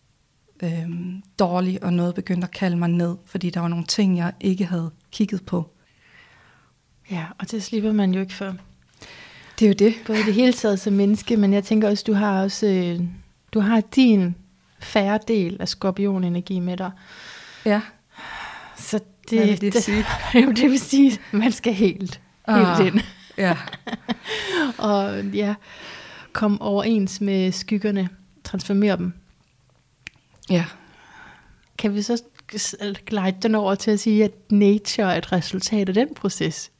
øhm, 0.62 1.22
dårlig, 1.38 1.84
og 1.84 1.92
noget 1.92 2.14
begyndte 2.14 2.44
at 2.44 2.50
kalde 2.50 2.76
mig 2.76 2.88
ned, 2.88 3.16
fordi 3.24 3.50
der 3.50 3.60
var 3.60 3.68
nogle 3.68 3.84
ting, 3.84 4.18
jeg 4.18 4.32
ikke 4.40 4.64
havde 4.64 4.90
kigget 5.10 5.46
på. 5.46 5.70
Ja, 7.10 7.26
og 7.38 7.50
det 7.50 7.62
slipper 7.62 7.92
man 7.92 8.14
jo 8.14 8.20
ikke 8.20 8.34
for. 8.34 8.56
Det 9.58 9.64
er 9.64 9.68
jo 9.68 9.74
det. 9.74 9.94
Både 10.06 10.20
i 10.20 10.22
det 10.22 10.34
hele 10.34 10.52
taget 10.52 10.80
som 10.80 10.92
menneske, 10.92 11.36
men 11.36 11.52
jeg 11.52 11.64
tænker 11.64 11.88
også, 11.88 12.04
du 12.06 12.12
har 12.12 12.42
også 12.42 12.66
øh, 12.66 13.00
du 13.52 13.60
har 13.60 13.80
din 13.80 14.34
færre 14.80 15.18
del 15.28 15.56
af 15.60 15.68
skorpionenergi 15.68 16.60
med 16.60 16.76
dig. 16.76 16.90
Ja. 17.64 17.80
Så 18.76 19.00
det, 19.30 19.38
Hvad 19.38 19.56
vil 19.56 19.72
det 19.72 19.82
sige? 19.82 20.04
Jamen, 20.34 20.56
det 20.56 20.70
vil 20.70 20.80
sige, 20.80 21.12
at 21.12 21.20
man 21.38 21.52
skal 21.52 21.74
helt, 21.74 22.20
helt 22.48 22.66
Ah. 22.66 22.86
ind. 22.86 23.00
Ja. 23.38 23.56
Og 24.78 25.24
ja, 25.24 25.54
komme 26.32 26.62
overens 26.62 27.20
med 27.20 27.52
skyggerne, 27.52 28.08
transformere 28.44 28.96
dem. 28.96 29.12
Ja. 30.50 30.64
Kan 31.78 31.94
vi 31.94 32.02
så 32.02 32.22
glide 33.06 33.36
den 33.42 33.54
over 33.54 33.74
til 33.74 33.90
at 33.90 34.00
sige, 34.00 34.24
at 34.24 34.32
nature 34.50 35.14
er 35.14 35.18
et 35.18 35.32
resultat 35.32 35.88
af 35.88 35.94
den 35.94 36.08
proces? 36.14 36.70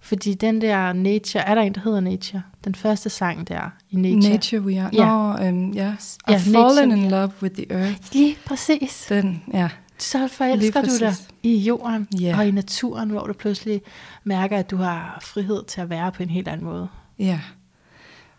Fordi 0.00 0.34
den 0.34 0.60
der 0.60 0.92
nature, 0.92 1.44
er 1.44 1.54
der 1.54 1.62
en, 1.62 1.74
der 1.74 1.80
hedder 1.80 2.00
nature? 2.00 2.42
Den 2.64 2.74
første 2.74 3.10
sang 3.10 3.48
der 3.48 3.70
i 3.90 3.96
nature. 3.96 4.32
Nature 4.32 4.62
we 4.62 4.80
are. 4.80 4.90
Ja. 4.92 5.06
Nå, 5.06 5.46
øhm, 5.46 5.70
ja. 5.72 5.84
Ja, 6.28 6.34
I've 6.36 6.38
fallen 6.52 6.88
nature, 6.88 7.04
in 7.04 7.10
love 7.10 7.30
with 7.42 7.54
the 7.54 7.66
earth. 7.72 8.12
Lige 8.12 8.36
præcis. 8.46 9.06
Den, 9.08 9.42
ja. 9.52 9.68
Så 9.98 10.28
forelsker 10.28 10.82
du 10.82 10.98
dig 11.00 11.14
i 11.42 11.56
jorden 11.56 12.08
Ja. 12.20 12.38
og 12.38 12.46
i 12.46 12.50
naturen, 12.50 13.10
hvor 13.10 13.26
du 13.26 13.32
pludselig 13.32 13.82
mærker, 14.24 14.58
at 14.58 14.70
du 14.70 14.76
har 14.76 15.18
frihed 15.22 15.64
til 15.64 15.80
at 15.80 15.90
være 15.90 16.12
på 16.12 16.22
en 16.22 16.30
helt 16.30 16.48
anden 16.48 16.66
måde. 16.66 16.88
Ja. 17.18 17.40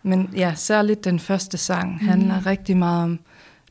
Men 0.03 0.29
ja, 0.35 0.53
særligt 0.55 1.03
den 1.03 1.19
første 1.19 1.57
sang 1.57 1.91
mm. 1.91 2.07
handler 2.07 2.45
rigtig 2.45 2.77
meget 2.77 3.03
om 3.03 3.19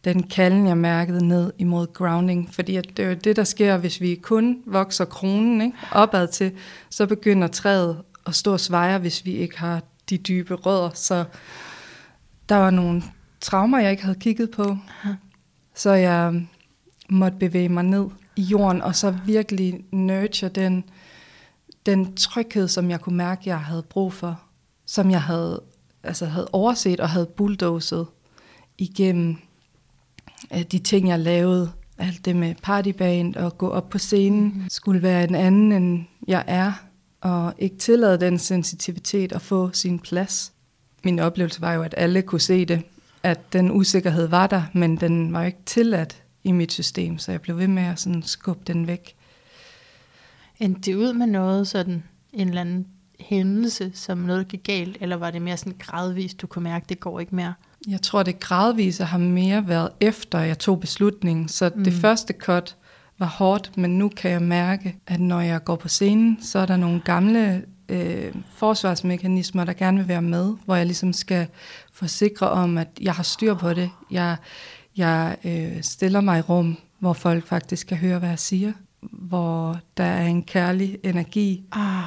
den 0.05 0.22
kalden, 0.22 0.66
jeg 0.66 0.76
mærkede 0.76 1.26
ned 1.26 1.53
imod 1.59 1.93
grounding. 1.93 2.55
Fordi 2.55 2.76
at 2.76 2.86
det 2.97 3.05
er 3.05 3.09
jo 3.09 3.14
det, 3.14 3.36
der 3.36 3.45
sker, 3.45 3.76
hvis 3.76 4.01
vi 4.01 4.14
kun 4.14 4.59
vokser 4.66 5.05
kronen 5.05 5.61
ikke? 5.61 5.76
opad 5.93 6.28
til, 6.28 6.53
så 6.91 7.07
begynder 7.07 7.49
træet 7.49 8.03
at 8.26 8.34
stå 8.34 8.53
og 8.53 8.61
sveje, 8.61 8.99
hvis 8.99 9.24
vi 9.24 9.32
ikke 9.32 9.59
har 9.59 9.82
de 10.11 10.18
dybe 10.18 10.55
rødder. 10.55 10.91
Så 10.95 11.24
der 12.49 12.57
var 12.57 12.70
nogle 12.70 13.03
traumer, 13.41 13.78
jeg 13.78 13.91
ikke 13.91 14.03
havde 14.03 14.18
kigget 14.18 14.51
på. 14.51 14.78
Aha. 15.05 15.14
Så 15.74 15.93
jeg 15.93 16.47
måtte 17.09 17.39
bevæge 17.39 17.69
mig 17.69 17.85
ned 17.85 18.07
i 18.37 18.43
jorden, 18.43 18.83
og 18.83 18.97
så 18.97 19.11
virkelig 19.27 19.85
nurture 19.93 20.51
den, 20.51 20.85
den 21.87 22.15
tryghed, 22.15 22.69
som 22.69 22.91
jeg 22.91 23.01
kunne 23.01 23.17
mærke, 23.17 23.43
jeg 23.47 23.61
havde 23.61 23.83
brug 23.83 24.13
for. 24.13 24.41
Som 24.87 25.11
jeg 25.11 25.23
havde, 25.23 25.63
altså 26.03 26.27
havde 26.27 26.49
overset 26.53 27.01
og 27.01 27.09
havde 27.09 27.27
bulldozet 27.27 28.07
igennem 28.79 29.37
øh, 30.55 30.63
de 30.63 30.79
ting, 30.79 31.09
jeg 31.09 31.19
lavede. 31.19 31.73
Alt 31.99 32.25
det 32.25 32.37
med 32.37 32.55
partyband 32.63 33.37
og 33.37 33.59
gå 33.59 33.69
op 33.69 33.89
på 33.89 33.99
scenen 33.99 34.45
mm. 34.45 34.69
skulle 34.69 35.03
være 35.03 35.25
en 35.25 35.35
anden, 35.35 35.73
end 35.73 36.05
jeg 36.29 36.45
er. 36.47 36.73
Og 37.21 37.55
ikke 37.59 37.77
tillade 37.77 38.21
den 38.21 38.39
sensitivitet 38.39 39.33
at 39.33 39.43
få 39.43 39.71
sin 39.73 39.99
plads. 39.99 40.53
Min 41.05 41.19
oplevelse 41.19 41.61
var 41.61 41.73
jo, 41.73 41.83
at 41.83 41.95
alle 41.97 42.23
kunne 42.23 42.41
se 42.41 42.65
det. 42.65 42.83
At 43.23 43.53
den 43.53 43.71
usikkerhed 43.71 44.27
var 44.27 44.47
der, 44.47 44.63
men 44.75 44.97
den 44.97 45.33
var 45.33 45.41
jo 45.41 45.47
ikke 45.47 45.63
tilladt 45.67 46.23
i 46.49 46.53
mit 46.53 46.72
system. 46.72 47.18
Så 47.18 47.30
jeg 47.30 47.40
blev 47.40 47.59
ved 47.59 47.68
med 47.68 47.82
at 47.82 48.01
sådan 48.01 48.22
skubbe 48.22 48.62
den 48.66 48.86
væk. 48.86 49.14
Endte 50.61 50.90
det 50.90 50.96
ud 50.96 51.12
med 51.12 51.26
noget 51.26 51.68
sådan 51.68 52.03
en 52.32 52.49
eller 52.49 52.61
anden 52.61 52.86
hændelse, 53.20 53.90
som 53.94 54.18
noget 54.18 54.49
gik 54.49 54.64
galt, 54.64 54.96
eller 55.01 55.16
var 55.16 55.30
det 55.30 55.42
mere 55.42 55.57
sådan 55.57 55.76
gradvist, 55.78 56.40
du 56.40 56.46
kunne 56.46 56.62
mærke, 56.62 56.86
det 56.88 57.01
går 57.01 57.20
ikke 57.20 57.34
mere? 57.34 57.55
Jeg 57.88 58.03
tror, 58.03 58.22
det 58.22 58.40
gradvise 58.40 59.05
har 59.05 59.18
mere 59.18 59.68
været 59.68 59.90
efter, 60.01 60.38
jeg 60.38 60.59
tog 60.59 60.80
beslutningen. 60.80 61.49
Så 61.49 61.70
mm. 61.74 61.84
det 61.84 61.92
første 61.92 62.34
cut 62.38 62.76
var 63.18 63.26
hårdt, 63.26 63.76
men 63.76 63.99
nu 63.99 64.09
kan 64.09 64.30
jeg 64.30 64.42
mærke, 64.42 64.96
at 65.07 65.20
når 65.20 65.40
jeg 65.40 65.64
går 65.64 65.76
på 65.76 65.88
scenen, 65.88 66.38
så 66.42 66.59
er 66.59 66.66
der 66.66 66.76
nogle 66.76 67.01
gamle 67.01 67.64
øh, 67.88 68.34
forsvarsmekanismer, 68.55 69.64
der 69.64 69.72
gerne 69.72 69.99
vil 69.99 70.09
være 70.09 70.22
med, 70.22 70.55
hvor 70.64 70.76
jeg 70.76 70.86
ligesom 70.86 71.12
skal 71.12 71.46
forsikre 71.92 72.51
om, 72.51 72.78
at 72.78 72.88
jeg 73.01 73.14
har 73.14 73.22
styr 73.22 73.55
på 73.55 73.74
det. 73.74 73.90
Jeg, 74.11 74.36
jeg 74.99 75.36
øh, 75.44 75.82
stiller 75.82 76.20
mig 76.20 76.38
i 76.38 76.42
rum, 76.42 76.76
hvor 76.99 77.12
folk 77.12 77.46
faktisk 77.46 77.86
kan 77.86 77.96
høre, 77.96 78.18
hvad 78.18 78.28
jeg 78.28 78.38
siger. 78.38 78.72
Hvor 79.01 79.80
der 79.96 80.05
er 80.05 80.26
en 80.26 80.42
kærlig 80.42 80.99
energi. 81.03 81.64
Ah. 81.72 82.05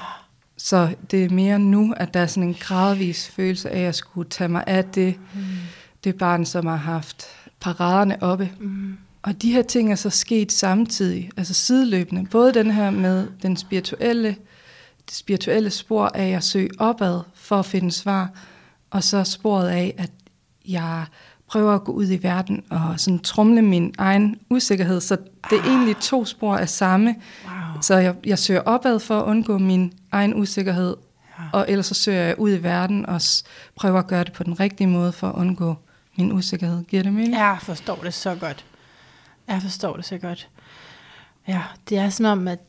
Så 0.58 0.96
det 1.12 1.26
er 1.26 1.30
mere 1.30 1.60
nu, 1.60 1.94
at 1.98 2.14
der 2.14 2.20
er 2.20 2.26
sådan 2.26 2.50
en 2.50 2.56
gradvis 2.60 3.28
følelse 3.28 3.70
af, 3.70 3.78
at 3.78 3.84
jeg 3.84 3.96
skulle 3.96 4.30
tage 4.30 4.48
mig 4.48 4.64
af 4.68 4.86
det, 4.86 5.20
mm. 5.34 5.42
det 6.04 6.18
barn, 6.18 6.46
som 6.46 6.66
har 6.66 6.76
haft 6.76 7.26
paraderne 7.60 8.24
oppe. 8.24 8.52
Mm. 8.60 8.98
Og 9.22 9.42
de 9.42 9.52
her 9.52 9.62
ting 9.62 9.92
er 9.92 9.96
så 9.96 10.10
sket 10.10 10.52
samtidig, 10.52 11.30
altså 11.38 11.54
sideløbende. 11.54 12.26
Både 12.32 12.54
den 12.54 12.72
her 12.72 12.90
med 12.90 13.28
den 13.42 13.58
spirituelle, 13.58 14.36
det 15.06 15.16
spirituelle 15.16 15.70
spor 15.70 16.06
af 16.08 16.30
at 16.30 16.44
søge 16.44 16.70
opad 16.80 17.22
for 17.34 17.60
at 17.60 17.66
finde 17.66 17.92
svar, 17.92 18.30
og 18.90 19.04
så 19.04 19.24
sporet 19.24 19.68
af, 19.70 19.96
at 19.98 20.12
jeg 20.68 21.06
prøver 21.52 21.76
at 21.76 21.84
gå 21.84 21.92
ud 21.92 22.12
i 22.12 22.24
verden 22.24 22.64
og 22.70 23.00
sådan 23.00 23.20
trumle 23.20 23.62
min 23.62 23.94
egen 23.98 24.36
usikkerhed. 24.50 25.02
Så 25.02 25.16
det 25.50 25.60
er 25.60 25.64
egentlig 25.64 25.98
to 25.98 26.26
spor 26.26 26.56
af 26.58 26.70
samme. 26.70 27.16
Wow. 27.46 27.82
Så 27.82 27.96
jeg, 27.98 28.16
jeg 28.26 28.40
søger 28.40 28.62
opad 28.62 29.00
for 29.00 29.20
at 29.20 29.26
undgå 29.26 29.58
min 29.58 29.94
egen 30.12 30.34
usikkerhed, 30.36 30.96
Ja. 31.40 31.44
og 31.54 31.66
ellers 31.70 31.86
så 31.86 31.94
søger 31.94 32.22
jeg 32.22 32.40
ud 32.40 32.52
i 32.54 32.64
verden 32.64 33.06
og 33.06 33.22
prøver 33.76 34.00
at 34.00 34.08
gøre 34.08 34.24
det 34.24 34.34
på 34.34 34.44
den 34.44 34.60
rigtige 34.60 34.88
måde 34.88 35.12
for 35.12 35.28
at 35.28 35.36
undgå 35.36 35.76
min 36.18 36.32
usikkerhed. 36.32 36.84
Giver 36.84 37.04
det 37.04 37.14
mening? 37.14 37.34
Jeg 37.34 37.58
forstår 37.62 37.96
det 38.04 38.14
så 38.14 38.36
godt. 38.36 38.66
Jeg 39.48 39.62
forstår 39.62 39.96
det 39.96 40.06
så 40.06 40.18
godt. 40.18 40.50
Ja, 41.48 41.62
det 41.90 41.98
er 41.98 42.10
som 42.10 42.26
om, 42.26 42.48
at, 42.48 42.60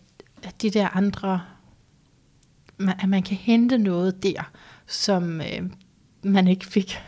at 0.43 0.63
de 0.63 0.71
der 0.71 0.97
andre, 0.97 1.41
man, 2.79 2.95
at 3.03 3.09
man 3.09 3.23
kan 3.23 3.37
hente 3.37 3.79
noget 3.79 4.23
der, 4.23 4.51
som 4.87 5.41
øh, 5.41 5.63
man 6.23 6.49
ikke 6.49 6.67
fik 6.67 6.99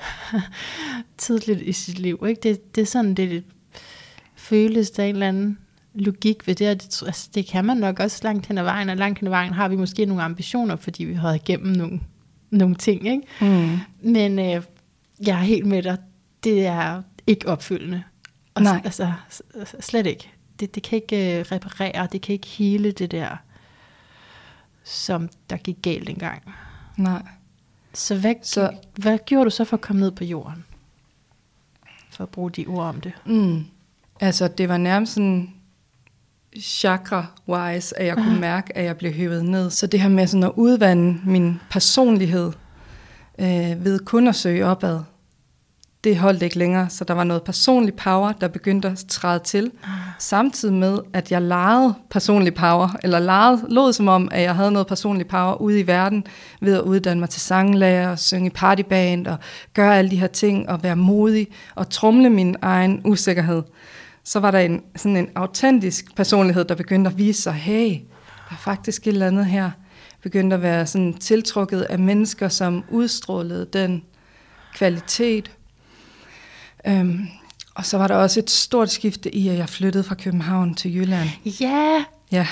tidligt 1.19 1.61
i 1.61 1.73
sit 1.73 1.99
liv. 1.99 2.25
Ikke? 2.29 2.41
Det, 2.43 2.75
det 2.75 2.83
er 2.83 2.87
sådan, 2.87 3.15
det, 3.15 3.45
føles 4.45 4.91
der 4.91 5.03
er 5.03 5.07
en 5.07 5.15
eller 5.15 5.29
anden 5.29 5.59
logik 5.95 6.47
ved 6.47 6.55
det, 6.55 6.71
og 6.71 6.83
det, 6.83 7.03
altså, 7.07 7.29
det 7.35 7.47
kan 7.47 7.65
man 7.65 7.77
nok 7.77 8.01
også 8.01 8.21
langt 8.23 8.47
hen 8.47 8.59
ad 8.59 8.63
vejen, 8.63 8.89
og 8.89 8.97
langt 8.97 9.19
hen 9.19 9.27
ad 9.27 9.31
vejen 9.31 9.53
har 9.53 9.69
vi 9.69 9.77
måske 9.77 10.07
nogle 10.07 10.23
ambitioner, 10.23 10.77
fordi 10.77 11.05
vi 11.05 11.15
har 11.15 11.33
igennem 11.33 11.73
nogle, 11.77 12.01
nogle 12.51 12.75
ting, 12.75 13.09
ikke? 13.09 13.23
Mm. 13.41 13.79
Men 14.03 14.39
øh, 14.39 14.63
jeg 15.27 15.39
er 15.39 15.43
helt 15.43 15.67
med 15.67 15.83
dig. 15.83 15.99
Det 16.45 16.67
er 16.67 17.03
ikke 17.27 17.49
opfyldende. 17.49 18.03
Og 18.55 18.63
Nej. 18.63 18.81
Altså, 18.85 19.13
slet 19.81 20.07
ikke. 20.07 20.31
Det, 20.61 20.75
det 20.75 20.83
kan 20.83 20.97
ikke 20.97 21.39
øh, 21.39 21.45
reparere, 21.53 22.09
det 22.13 22.23
kan 22.23 22.33
ikke 22.33 22.47
hele 22.47 22.93
det 22.93 23.11
der, 23.11 23.37
som 24.85 25.29
der 25.51 25.57
gik 25.57 25.77
galt 25.83 26.09
engang. 26.09 26.43
Nej. 26.97 27.23
Så 27.95 28.19
hvad, 28.19 28.35
Så- 28.43 28.71
hvad 28.97 29.19
gjorde 29.27 29.45
du 29.45 29.51
så 29.51 29.65
for 29.65 29.77
at 29.77 29.81
komme 29.81 30.01
ned 30.01 30.11
på 30.11 30.25
jorden? 30.25 30.65
For 32.11 32.23
at 32.23 32.29
bruge 32.31 32.51
de 32.51 32.67
ord 32.67 32.87
om 32.87 33.01
det. 33.01 33.13
Mm. 33.27 33.65
Altså, 34.21 34.49
det 34.49 34.69
var 34.69 34.77
nærmest 34.77 35.13
sådan 35.15 35.51
chakra-wise, 36.59 37.93
at 37.97 38.07
jeg 38.07 38.17
kunne 38.17 38.41
mærke, 38.41 38.77
at 38.77 38.85
jeg 38.85 38.97
blev 38.97 39.13
hævet 39.13 39.45
ned. 39.45 39.71
Så 39.71 39.87
det 39.87 40.01
her 40.01 40.09
med 40.09 40.27
sådan 40.27 40.45
at 40.45 40.53
udvande 40.57 41.21
min 41.27 41.61
personlighed 41.71 42.53
øh, 43.39 43.85
ved 43.85 43.99
kun 44.05 44.29
at 44.29 44.35
søge 44.35 44.67
opad, 44.67 45.01
det 46.05 46.17
holdt 46.17 46.43
ikke 46.43 46.59
længere. 46.59 46.91
Så 46.91 47.05
der 47.05 47.15
var 47.15 47.25
noget 47.25 47.43
personlig 47.43 47.95
power, 47.95 48.33
der 48.33 48.49
begyndte 48.49 48.89
at 48.89 49.05
træde 49.09 49.39
til. 49.39 49.71
Samtidig 50.19 50.75
med, 50.75 50.99
at 51.13 51.33
jeg 51.33 51.43
legede 51.43 51.95
personlig 52.11 52.55
power, 52.55 52.97
eller 53.03 53.19
legede, 53.19 53.67
lod 53.69 53.93
som 53.93 54.09
om, 54.09 54.29
at 54.33 54.43
jeg 54.43 54.55
havde 54.55 54.73
noget 54.73 54.87
personlig 54.87 55.27
power 55.27 55.61
ude 55.61 55.81
i 55.81 55.87
verden, 55.87 56.25
ved 56.61 56.75
at 56.75 56.81
uddanne 56.81 57.21
mig 57.21 57.31
til 57.31 57.41
sanglærer, 57.41 58.11
og 58.11 58.19
synge 58.19 58.47
i 58.47 58.51
partyband, 58.51 59.27
og 59.27 59.37
gøre 59.75 59.99
alle 59.99 60.11
de 60.11 60.21
her 60.21 60.27
ting, 60.27 60.69
og 60.69 60.83
være 60.83 60.97
modig, 60.97 61.49
og 61.75 61.91
trumle 61.91 62.31
min 62.31 62.57
egen 62.63 63.01
usikkerhed. 63.05 63.63
Så 64.25 64.41
var 64.41 64.51
der 64.51 64.59
en, 64.59 64.83
sådan 64.97 65.17
en 65.17 65.29
autentisk 65.35 66.17
personlighed, 66.17 66.65
der 66.65 66.75
begyndte 66.75 67.11
at 67.11 67.19
vise 67.19 67.43
sig, 67.43 67.53
hey, 67.53 67.91
der 68.49 68.55
er 68.55 68.57
faktisk 68.59 69.07
et 69.07 69.13
eller 69.13 69.27
andet 69.27 69.47
her. 69.47 69.71
Begyndte 70.23 70.57
at 70.57 70.63
være 70.63 70.87
sådan 70.87 71.15
tiltrukket 71.15 71.81
af 71.81 71.99
mennesker, 71.99 72.49
som 72.49 72.85
udstrålede 72.91 73.67
den 73.73 74.03
kvalitet. 74.75 75.51
Øhm, 76.87 77.27
og 77.75 77.87
så 77.87 77.99
var 77.99 78.09
der 78.09 78.15
også 78.15 78.41
et 78.41 78.51
stort 78.51 78.91
skifte 78.91 79.35
i, 79.35 79.49
at 79.49 79.59
jeg 79.59 79.69
flyttede 79.69 80.05
fra 80.05 80.15
København 80.15 80.75
til 80.75 80.95
Jylland. 80.97 81.29
Ja, 81.61 82.05
Ja, 82.33 82.47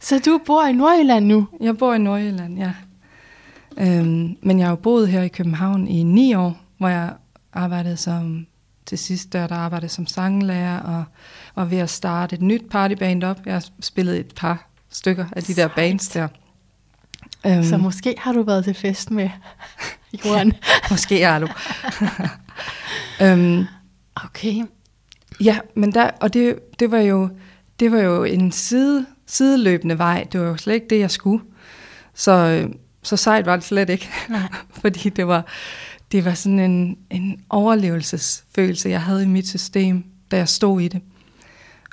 så 0.00 0.18
du 0.26 0.40
bor 0.46 0.64
i 0.66 0.72
Nordjylland 0.72 1.26
nu? 1.26 1.48
jeg 1.60 1.78
bor 1.78 1.94
i 1.94 1.98
Nordjylland, 1.98 2.58
ja. 2.58 2.72
Øhm, 3.78 4.36
men 4.42 4.58
jeg 4.58 4.66
har 4.66 4.72
jo 4.72 4.76
boet 4.76 5.08
her 5.08 5.22
i 5.22 5.28
København 5.28 5.88
i 5.88 6.02
ni 6.02 6.34
år, 6.34 6.56
hvor 6.78 6.88
jeg 6.88 7.12
arbejdede 7.52 7.96
som, 7.96 8.46
til 8.86 8.98
sidst 8.98 9.32
der, 9.32 9.46
der 9.46 9.54
arbejdede 9.54 9.88
som 9.88 10.06
sanglærer, 10.06 10.80
og 10.80 11.04
var 11.56 11.64
ved 11.64 11.78
at 11.78 11.90
starte 11.90 12.34
et 12.36 12.42
nyt 12.42 12.62
partyband 12.70 13.24
op. 13.24 13.40
Jeg 13.46 13.54
har 13.54 13.64
spillet 13.80 14.18
et 14.20 14.32
par 14.36 14.68
stykker 14.90 15.26
af 15.32 15.42
de 15.42 15.48
der 15.54 15.54
Sejt. 15.54 15.72
bands 15.76 16.08
der. 16.08 16.28
Øhm, 17.46 17.64
Så 17.64 17.76
måske 17.76 18.14
har 18.18 18.32
du 18.32 18.42
været 18.42 18.64
til 18.64 18.74
fest 18.74 19.10
med 19.10 19.30
Jorden. 20.24 20.52
måske 20.90 21.22
er 21.22 21.38
du. 21.38 21.48
øhm, 23.24 23.64
Okay. 24.24 24.64
Ja, 25.40 25.58
men 25.76 25.94
der, 25.94 26.10
og 26.20 26.34
det, 26.34 26.58
det, 26.80 26.90
var 26.90 26.98
jo, 26.98 27.28
det 27.80 27.92
var 27.92 27.98
jo 27.98 28.24
en 28.24 28.52
side, 28.52 29.06
sideløbende 29.26 29.98
vej. 29.98 30.26
Det 30.32 30.40
var 30.40 30.46
jo 30.46 30.56
slet 30.56 30.74
ikke 30.74 30.86
det, 30.90 30.98
jeg 30.98 31.10
skulle. 31.10 31.44
Så, 32.14 32.68
så 33.02 33.16
sejt 33.16 33.46
var 33.46 33.56
det 33.56 33.64
slet 33.64 33.90
ikke. 33.90 34.08
Nej. 34.28 34.40
Fordi 34.80 35.08
det 35.08 35.26
var, 35.26 35.46
det 36.12 36.24
var 36.24 36.34
sådan 36.34 36.58
en, 36.58 36.98
en 37.10 37.42
overlevelsesfølelse, 37.50 38.88
jeg 38.88 39.02
havde 39.02 39.22
i 39.22 39.26
mit 39.26 39.48
system, 39.48 40.04
da 40.30 40.36
jeg 40.36 40.48
stod 40.48 40.80
i 40.80 40.88
det. 40.88 41.00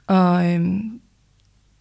Og 0.08 0.54
øhm, 0.54 1.00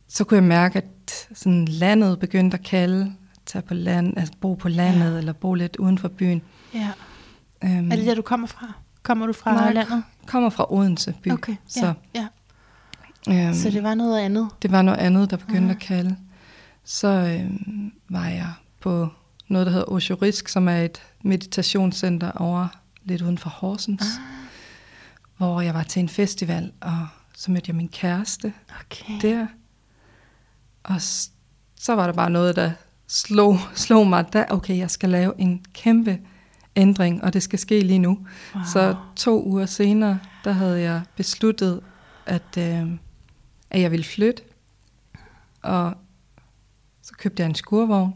så 0.08 0.24
kunne 0.24 0.36
jeg 0.36 0.44
mærke, 0.44 0.78
at 0.78 1.28
sådan 1.34 1.64
landet 1.64 2.18
begyndte 2.18 2.56
at 2.56 2.64
kalde, 2.64 3.12
tage 3.46 3.62
på 3.62 3.74
land, 3.74 4.18
altså 4.18 4.34
bo 4.40 4.54
på 4.54 4.68
landet, 4.68 5.12
ja. 5.12 5.18
eller 5.18 5.32
bo 5.32 5.54
lidt 5.54 5.76
uden 5.76 5.98
for 5.98 6.08
byen. 6.08 6.42
Ja. 6.74 6.90
Øhm, 7.64 7.92
Er 7.92 7.96
det 7.96 8.06
der, 8.06 8.14
du 8.14 8.22
kommer 8.22 8.46
fra? 8.46 8.72
Kommer 9.02 9.26
du 9.26 9.32
fra 9.32 9.52
Nej, 9.54 9.72
landet? 9.72 10.02
kommer 10.26 10.50
fra 10.50 10.72
Odense 10.72 11.14
by. 11.22 11.30
Okay, 11.32 11.56
så, 11.66 11.94
ja, 12.14 12.26
ja. 13.26 13.46
øhm, 13.46 13.54
Så 13.54 13.70
det 13.70 13.82
var 13.82 13.94
noget 13.94 14.18
andet? 14.20 14.48
Det 14.62 14.72
var 14.72 14.82
noget 14.82 14.98
andet, 14.98 15.30
der 15.30 15.36
begyndte 15.36 15.60
Mhm. 15.60 15.70
at 15.70 15.78
kalde. 15.78 16.16
Så 16.84 17.08
øhm, 17.08 17.92
var 18.08 18.26
jeg 18.28 18.52
på 18.80 19.08
noget, 19.48 19.66
der 19.66 19.72
hedder 19.72 19.92
Osho 19.92 20.14
Risk, 20.22 20.48
som 20.48 20.68
er 20.68 20.76
et 20.76 21.02
meditationscenter 21.22 22.30
over 22.32 22.66
lidt 23.04 23.22
uden 23.22 23.38
for 23.38 23.50
Horsens. 23.50 24.02
Ah. 24.02 24.22
Hvor 25.36 25.60
jeg 25.60 25.74
var 25.74 25.82
til 25.82 26.00
en 26.00 26.08
festival, 26.08 26.72
og 26.80 27.06
så 27.36 27.50
mødte 27.50 27.68
jeg 27.68 27.76
min 27.76 27.88
kæreste 27.88 28.52
Okay. 28.80 29.14
der. 29.22 29.46
Og 30.82 31.00
så 31.76 31.94
var 31.94 32.06
der 32.06 32.12
bare 32.12 32.30
noget, 32.30 32.56
der 32.56 32.70
slog, 33.06 33.58
slog 33.74 34.06
mig, 34.06 34.32
der, 34.32 34.44
okay, 34.50 34.78
jeg 34.78 34.90
skal 34.90 35.10
lave 35.10 35.32
en 35.38 35.64
kæmpe 35.72 36.18
ændring, 36.76 37.24
og 37.24 37.32
det 37.32 37.42
skal 37.42 37.58
ske 37.58 37.80
lige 37.80 37.98
nu. 37.98 38.18
Wow. 38.54 38.64
Så 38.72 38.96
to 39.16 39.44
uger 39.44 39.66
senere, 39.66 40.18
der 40.44 40.52
havde 40.52 40.80
jeg 40.80 41.02
besluttet, 41.16 41.80
at, 42.26 42.58
øh, 42.58 42.90
at 43.70 43.80
jeg 43.80 43.90
ville 43.90 44.04
flytte. 44.04 44.42
Og 45.62 45.94
så 47.02 47.12
købte 47.18 47.40
jeg 47.42 47.48
en 47.48 47.54
skurvogn 47.54 48.14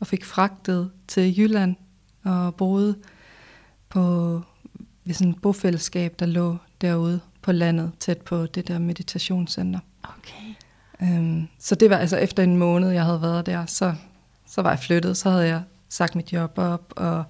og 0.00 0.06
fik 0.06 0.24
fragtet 0.24 0.90
til 1.08 1.38
Jylland 1.38 1.76
og 2.24 2.54
boede 2.54 2.98
på 3.88 4.00
ved 5.04 5.14
sådan 5.14 5.30
et 5.30 5.42
bofællesskab, 5.42 6.14
der 6.18 6.26
lå 6.26 6.56
derude 6.80 7.20
på 7.42 7.52
landet, 7.52 7.92
tæt 8.00 8.18
på 8.18 8.46
det 8.46 8.68
der 8.68 8.78
meditationscenter. 8.78 9.80
Okay. 10.02 10.54
Øhm, 11.02 11.48
så 11.58 11.74
det 11.74 11.90
var 11.90 11.96
altså 11.96 12.16
efter 12.16 12.42
en 12.42 12.56
måned, 12.56 12.90
jeg 12.90 13.04
havde 13.04 13.22
været 13.22 13.46
der, 13.46 13.66
så, 13.66 13.94
så 14.46 14.62
var 14.62 14.70
jeg 14.70 14.78
flyttet, 14.78 15.16
så 15.16 15.30
havde 15.30 15.46
jeg 15.46 15.62
sagt 15.88 16.14
mit 16.16 16.32
job 16.32 16.52
op, 16.58 16.92
og 16.96 17.24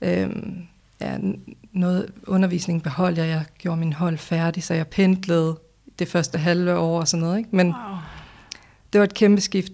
øhm, 0.00 0.62
ja, 1.00 1.18
noget 1.72 2.12
undervisning 2.26 2.82
beholdt 2.82 3.18
jeg. 3.18 3.28
Jeg 3.28 3.44
gjorde 3.58 3.80
min 3.80 3.92
hold 3.92 4.18
færdig, 4.18 4.62
så 4.64 4.74
jeg 4.74 4.86
pendlede 4.88 5.58
det 5.98 6.08
første 6.08 6.38
halve 6.38 6.76
år 6.78 7.00
og 7.00 7.08
sådan 7.08 7.24
noget. 7.24 7.38
Ikke? 7.38 7.56
Men 7.56 7.66
Wow. 7.66 7.96
det 8.92 8.98
var 8.98 9.04
et 9.04 9.14
kæmpe 9.14 9.40
skift. 9.40 9.72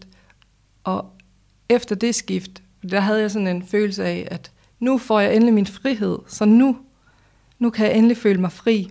Og 0.85 1.13
efter 1.69 1.95
det 1.95 2.15
skift, 2.15 2.51
der 2.91 3.01
havde 3.01 3.21
jeg 3.21 3.31
sådan 3.31 3.49
en 3.49 3.67
følelse 3.67 4.05
af, 4.05 4.29
at 4.31 4.51
nu 4.81 4.99
får 4.99 5.21
jeg 5.21 5.35
endelig 5.35 5.55
min 5.55 5.67
frihed, 5.67 6.19
så 6.29 6.45
nu, 6.45 6.77
nu 7.59 7.71
kan 7.71 7.87
jeg 7.87 7.95
endelig 7.97 8.17
føle 8.17 8.41
mig 8.41 8.53
fri. 8.53 8.91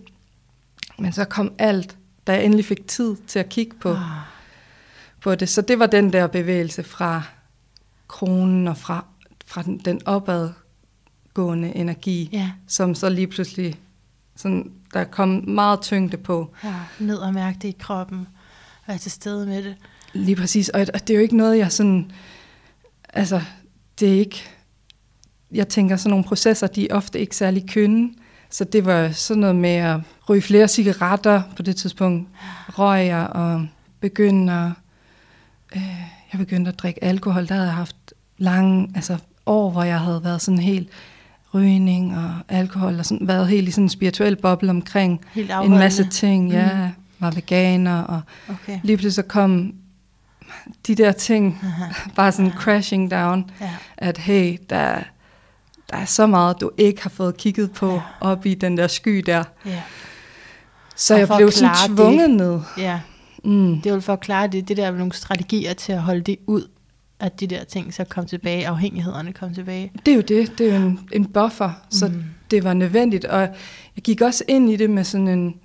Men 0.99 1.11
så 1.13 1.25
kom 1.25 1.53
alt, 1.57 1.97
da 2.27 2.33
jeg 2.33 2.45
endelig 2.45 2.65
fik 2.65 2.87
tid 2.87 3.15
til 3.27 3.39
at 3.39 3.49
kigge 3.49 3.75
på, 3.81 3.89
Ah. 3.89 3.99
På 5.21 5.35
det. 5.35 5.49
Så 5.49 5.61
det 5.61 5.79
var 5.79 5.85
den 5.87 6.13
der 6.13 6.27
bevægelse 6.27 6.83
fra, 6.83 7.23
kronen 8.07 8.67
og 8.67 8.77
fra, 8.77 9.05
fra 9.45 9.61
den, 9.63 9.77
den 9.77 10.01
opadgående 10.05 11.75
energi, 11.75 12.29
Ja. 12.31 12.51
som 12.67 12.95
så 12.95 13.09
lige 13.09 13.27
pludselig, 13.27 13.79
sådan, 14.35 14.71
der 14.93 15.03
kom 15.03 15.29
meget 15.47 15.81
tyngde 15.81 16.17
på. 16.17 16.53
ja. 16.63 16.75
Ned 16.99 17.17
og 17.17 17.33
mærke 17.33 17.57
det 17.61 17.67
i 17.67 17.75
kroppen. 17.79 18.27
Være 18.87 18.97
til 18.97 19.11
stede 19.11 19.45
med 19.45 19.63
det. 19.63 19.75
Lige 20.13 20.35
præcis, 20.35 20.69
og, 20.69 20.81
og 20.93 21.01
det 21.07 21.09
er 21.09 21.15
jo 21.15 21.21
ikke 21.21 21.37
noget, 21.37 21.57
jeg 21.57 21.71
sådan, 21.71 22.11
altså, 23.13 23.41
det 23.99 24.07
er 24.15 24.19
ikke, 24.19 24.43
jeg 25.51 25.67
tænker, 25.67 25.95
sådan 25.97 26.09
nogle 26.09 26.23
processer, 26.25 26.67
de 26.67 26.91
er 26.91 26.95
ofte 26.95 27.19
ikke 27.19 27.35
særlig 27.35 27.69
kønne, 27.69 28.09
så 28.49 28.63
det 28.63 28.85
var 28.85 29.11
sådan 29.11 29.41
noget 29.41 29.55
med 29.55 29.69
at 29.69 29.99
ryge 30.29 30.41
flere 30.41 30.67
cigaretter 30.67 31.41
på 31.55 31.61
det 31.61 31.75
tidspunkt, 31.75 32.29
røg 32.69 33.05
jeg 33.07 33.27
og 33.27 33.67
begyndte 33.99 34.53
at, 34.53 34.71
øh, 35.75 35.81
jeg 36.33 36.39
begyndte 36.39 36.69
at 36.71 36.79
drikke 36.79 37.03
alkohol, 37.03 37.47
der 37.47 37.53
havde 37.53 37.67
jeg 37.67 37.75
haft 37.75 37.95
lange, 38.37 38.89
altså 38.95 39.17
år, 39.45 39.69
hvor 39.71 39.83
jeg 39.83 39.99
havde 39.99 40.23
været 40.23 40.41
sådan 40.41 40.59
helt 40.59 40.89
rygning 41.53 42.17
og 42.17 42.33
alkohol, 42.49 42.99
og 42.99 43.05
sådan, 43.05 43.27
været 43.27 43.47
helt 43.47 43.67
i 43.67 43.71
sådan 43.71 43.83
en 43.85 43.89
spirituel 43.89 44.35
boble 44.35 44.69
omkring 44.69 45.21
en 45.63 45.69
masse 45.71 46.03
ting, 46.09 46.51
ja, 46.51 46.89
var 47.19 47.31
veganer, 47.31 48.01
og 48.01 48.21
Okay. 48.49 48.79
lige 48.83 48.97
pludselig 48.97 49.13
så 49.13 49.21
kom 49.23 49.73
de 50.87 50.95
der 50.95 51.11
ting 51.11 51.61
bare 52.15 52.31
sådan 52.31 52.51
crashing 52.51 53.11
down, 53.11 53.49
Ja. 53.61 53.69
at 53.97 54.17
hey, 54.17 54.57
der, 54.69 54.99
der 55.91 55.97
er 55.97 56.05
så 56.05 56.27
meget, 56.27 56.61
du 56.61 56.71
ikke 56.77 57.01
har 57.03 57.09
fået 57.09 57.37
kigget 57.37 57.71
på 57.71 57.93
Ja. 57.93 58.01
op 58.21 58.45
i 58.45 58.53
den 58.53 58.77
der 58.77 58.87
sky 58.87 59.23
der. 59.25 59.43
Ja. 59.65 59.81
Så 60.95 61.13
Og 61.13 61.19
jeg 61.19 61.27
blev 61.37 61.51
sådan 61.51 61.73
klare 61.75 61.87
det- 61.87 61.97
tvunget 61.97 62.29
ned. 62.29 62.59
ja. 62.77 62.99
Mm. 63.43 63.81
Det 63.81 63.89
er 63.89 63.93
jo 63.93 63.99
for 63.99 64.13
at 64.13 64.19
klare 64.19 64.47
det. 64.47 64.67
Det 64.67 64.77
der 64.77 64.87
er 64.87 64.91
nogle 64.91 65.13
strategier 65.13 65.73
til 65.73 65.91
at 65.93 66.01
holde 66.01 66.21
det 66.21 66.35
ud. 66.47 66.67
At 67.19 67.39
de 67.39 67.47
der 67.47 67.63
ting 67.63 67.93
så 67.93 68.03
kom 68.03 68.25
tilbage. 68.25 68.67
Afhængighederne 68.67 69.33
kom 69.33 69.53
tilbage. 69.53 69.91
Det 70.05 70.11
er 70.11 70.15
jo 70.15 70.21
det, 70.21 70.57
det 70.57 70.69
er 70.73 70.79
jo 70.79 70.85
en, 70.85 70.99
en 71.11 71.25
buffer, 71.25 71.71
så 71.89 72.07
Mm. 72.07 72.23
det 72.51 72.63
var 72.63 72.73
nødvendigt. 72.73 73.25
Og 73.25 73.39
jeg 73.95 74.03
gik 74.03 74.21
også 74.21 74.43
ind 74.47 74.69
i 74.71 74.75
det 74.75 74.89
med 74.89 75.03
sådan 75.03 75.27
en, 75.27 75.55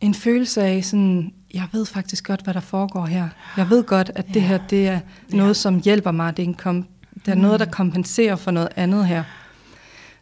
en 0.00 0.14
følelse 0.14 0.62
af 0.62 0.84
sådan, 0.84 1.32
jeg 1.54 1.66
ved 1.72 1.86
faktisk 1.86 2.26
godt, 2.26 2.40
hvad 2.44 2.54
der 2.54 2.60
foregår 2.60 3.06
her. 3.06 3.28
Jeg 3.56 3.70
ved 3.70 3.84
godt, 3.84 4.10
at 4.14 4.26
det 4.28 4.36
Ja. 4.36 4.40
her, 4.40 4.58
det 4.70 4.88
er 4.88 5.00
noget, 5.30 5.48
Ja. 5.48 5.54
som 5.54 5.80
hjælper 5.80 6.10
mig. 6.10 6.36
Det 6.36 6.42
er, 6.42 6.46
en 6.46 6.54
kom, 6.54 6.86
det 7.26 7.30
er 7.32 7.34
noget, 7.34 7.60
der 7.60 7.66
Mm. 7.66 7.72
kompenserer 7.72 8.36
for 8.36 8.50
noget 8.50 8.68
andet 8.76 9.06
her. 9.06 9.24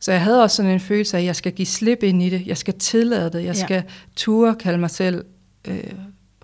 Så 0.00 0.12
jeg 0.12 0.20
havde 0.22 0.42
også 0.42 0.56
sådan 0.56 0.72
en 0.72 0.80
følelse 0.80 1.16
af, 1.16 1.20
at 1.20 1.26
jeg 1.26 1.36
skal 1.36 1.52
give 1.52 1.66
slip 1.66 2.02
ind 2.02 2.22
i 2.22 2.30
det. 2.30 2.46
Jeg 2.46 2.56
skal 2.56 2.74
tillade 2.78 3.24
det. 3.30 3.44
Jeg 3.44 3.54
Ja. 3.56 3.64
skal 3.64 3.82
ture 4.16 4.54
kalde 4.54 4.78
mig 4.78 4.90
selv 4.90 5.24
øh, 5.68 5.84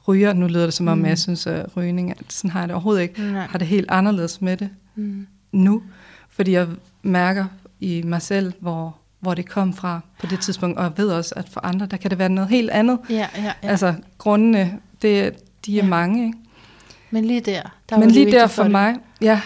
ryger. 0.08 0.32
Nu 0.32 0.46
lyder 0.46 0.64
det 0.64 0.74
som 0.74 0.88
om, 0.88 0.98
Mm. 0.98 1.06
jeg 1.06 1.18
synes, 1.18 1.46
at 1.46 1.76
rygning, 1.76 2.14
sådan 2.28 2.50
har 2.50 2.60
jeg 2.60 2.68
det 2.68 2.74
overhovedet 2.74 3.02
ikke. 3.02 3.22
Nej. 3.32 3.46
Har 3.46 3.58
det 3.58 3.68
helt 3.68 3.86
anderledes 3.90 4.40
med 4.42 4.56
det 4.56 4.70
Mm. 4.94 5.26
nu, 5.52 5.82
fordi 6.30 6.52
jeg 6.52 6.68
mærker 7.02 7.44
i 7.80 8.02
mig 8.02 8.22
selv, 8.22 8.52
hvor, 8.60 8.96
hvor 9.20 9.34
det 9.34 9.48
kom 9.48 9.74
fra 9.74 10.00
på 10.20 10.26
det 10.26 10.40
tidspunkt, 10.40 10.78
og 10.78 10.84
jeg 10.84 10.92
ved 10.96 11.08
også, 11.08 11.34
at 11.36 11.48
for 11.48 11.60
andre, 11.66 11.86
der 11.86 11.96
kan 11.96 12.10
det 12.10 12.18
være 12.18 12.28
noget 12.28 12.50
helt 12.50 12.70
andet. 12.70 12.98
Ja, 13.10 13.14
ja, 13.36 13.42
ja. 13.44 13.52
Altså, 13.62 13.94
grundene, 14.18 14.78
det, 15.02 15.34
de 15.66 15.78
er 15.78 15.82
Ja. 15.84 15.88
mange, 15.88 16.26
ikke? 16.26 16.38
Men 17.10 17.24
lige 17.24 17.40
der. 17.40 17.62
der 17.90 17.98
Men 17.98 18.10
lige 18.10 18.32
der 18.32 18.46
for 18.46 18.62
dig. 18.62 18.72
mig, 18.72 18.96
ja, 19.20 19.40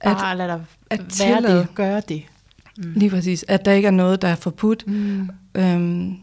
at, 0.00 0.16
Bare 0.16 0.36
lad 0.36 0.48
dig 0.48 0.60
at 0.90 0.98
være 1.00 1.08
tillade. 1.08 1.58
det. 1.58 1.74
Gøre 1.74 2.00
det. 2.08 2.22
Mm. 2.78 2.92
lige 2.96 3.10
præcis, 3.10 3.44
at 3.48 3.64
der 3.64 3.72
ikke 3.72 3.86
er 3.86 3.90
noget, 3.92 4.22
der 4.22 4.28
er 4.28 4.34
forbudt. 4.34 4.86
Mm. 4.86 5.28
Øhm, 5.54 6.16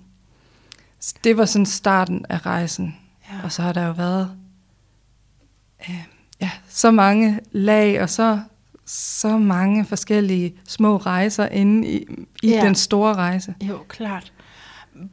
det 1.24 1.38
var 1.38 1.46
sådan 1.46 1.66
starten 1.66 2.26
af 2.30 2.46
rejsen. 2.46 2.96
Ja. 3.32 3.44
Og 3.44 3.52
så 3.52 3.62
har 3.62 3.74
der 3.74 3.86
jo 3.86 3.92
været 3.92 4.38
øh, 5.90 6.04
ja, 6.42 6.52
så 6.70 6.92
mange 6.92 7.40
lag, 7.52 8.02
og 8.02 8.10
så, 8.10 8.40
så 8.86 9.38
mange 9.38 9.86
forskellige 9.86 10.56
små 10.68 10.98
rejser 10.98 11.48
inde 11.48 11.88
i, 11.88 12.06
i 12.44 12.50
Ja. 12.50 12.62
den 12.66 12.76
store 12.76 13.14
rejse. 13.14 13.56
Jo, 13.62 13.80
klart. 13.88 14.34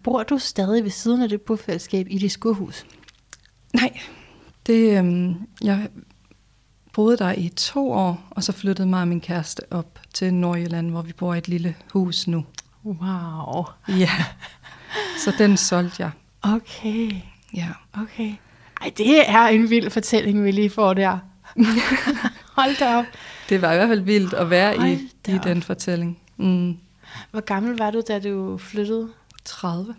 Bor 0.03 0.23
du 0.23 0.39
stadig 0.39 0.85
ved 0.85 0.91
siden 0.91 1.23
af 1.23 1.29
det 1.29 1.41
bofællesskab 1.41 2.07
i 2.11 2.19
dit 2.19 2.33
skurhus? 2.33 2.87
Nej, 3.75 4.01
det, 4.67 4.99
øhm, 4.99 5.35
jeg 5.62 5.89
boede 6.93 7.17
der 7.17 7.33
i 7.33 7.49
to 7.49 7.93
år, 7.93 8.29
og 8.31 8.45
så 8.45 8.53
flyttede 8.53 8.89
mig 8.89 9.01
og 9.01 9.09
min 9.09 9.21
kæreste 9.21 9.61
op 9.73 9.99
til 10.15 10.35
Nordjylland, 10.35 10.91
hvor 10.91 11.03
vi 11.03 11.12
bor 11.12 11.35
i 11.35 11.39
et 11.39 11.49
lille 11.49 11.75
hus 11.93 12.27
nu. 12.27 12.45
Wow. 12.85 13.65
Ja, 13.89 14.11
så 15.25 15.33
den 15.39 15.57
solgte 15.57 16.03
jeg. 16.03 16.11
Okay, 16.43 17.11
Ja. 17.55 17.69
okay. 18.03 18.33
Ej, 18.81 18.93
det 18.97 19.31
er 19.31 19.47
en 19.47 19.71
vild 19.71 19.91
fortælling, 19.91 20.45
vi 20.45 20.51
lige 20.51 20.71
får 20.71 20.95
der. 20.95 21.19
Hold 22.59 22.79
da 22.79 22.97
op. 22.97 23.05
Det 23.49 23.63
var 23.63 23.73
i 23.73 23.77
hvert 23.77 23.89
fald 23.89 24.01
vildt 24.01 24.35
at 24.35 24.51
være 24.51 24.77
Hold 24.79 24.89
i, 24.91 25.11
i 25.29 25.39
den 25.45 25.63
fortælling. 25.63 26.19
Mm. 26.37 26.77
Hvor 27.31 27.41
gammel 27.41 27.79
var 27.79 27.91
du, 27.91 28.03
da 28.09 28.19
du 28.21 28.59
flyttede? 28.59 29.09
30. 29.45 29.95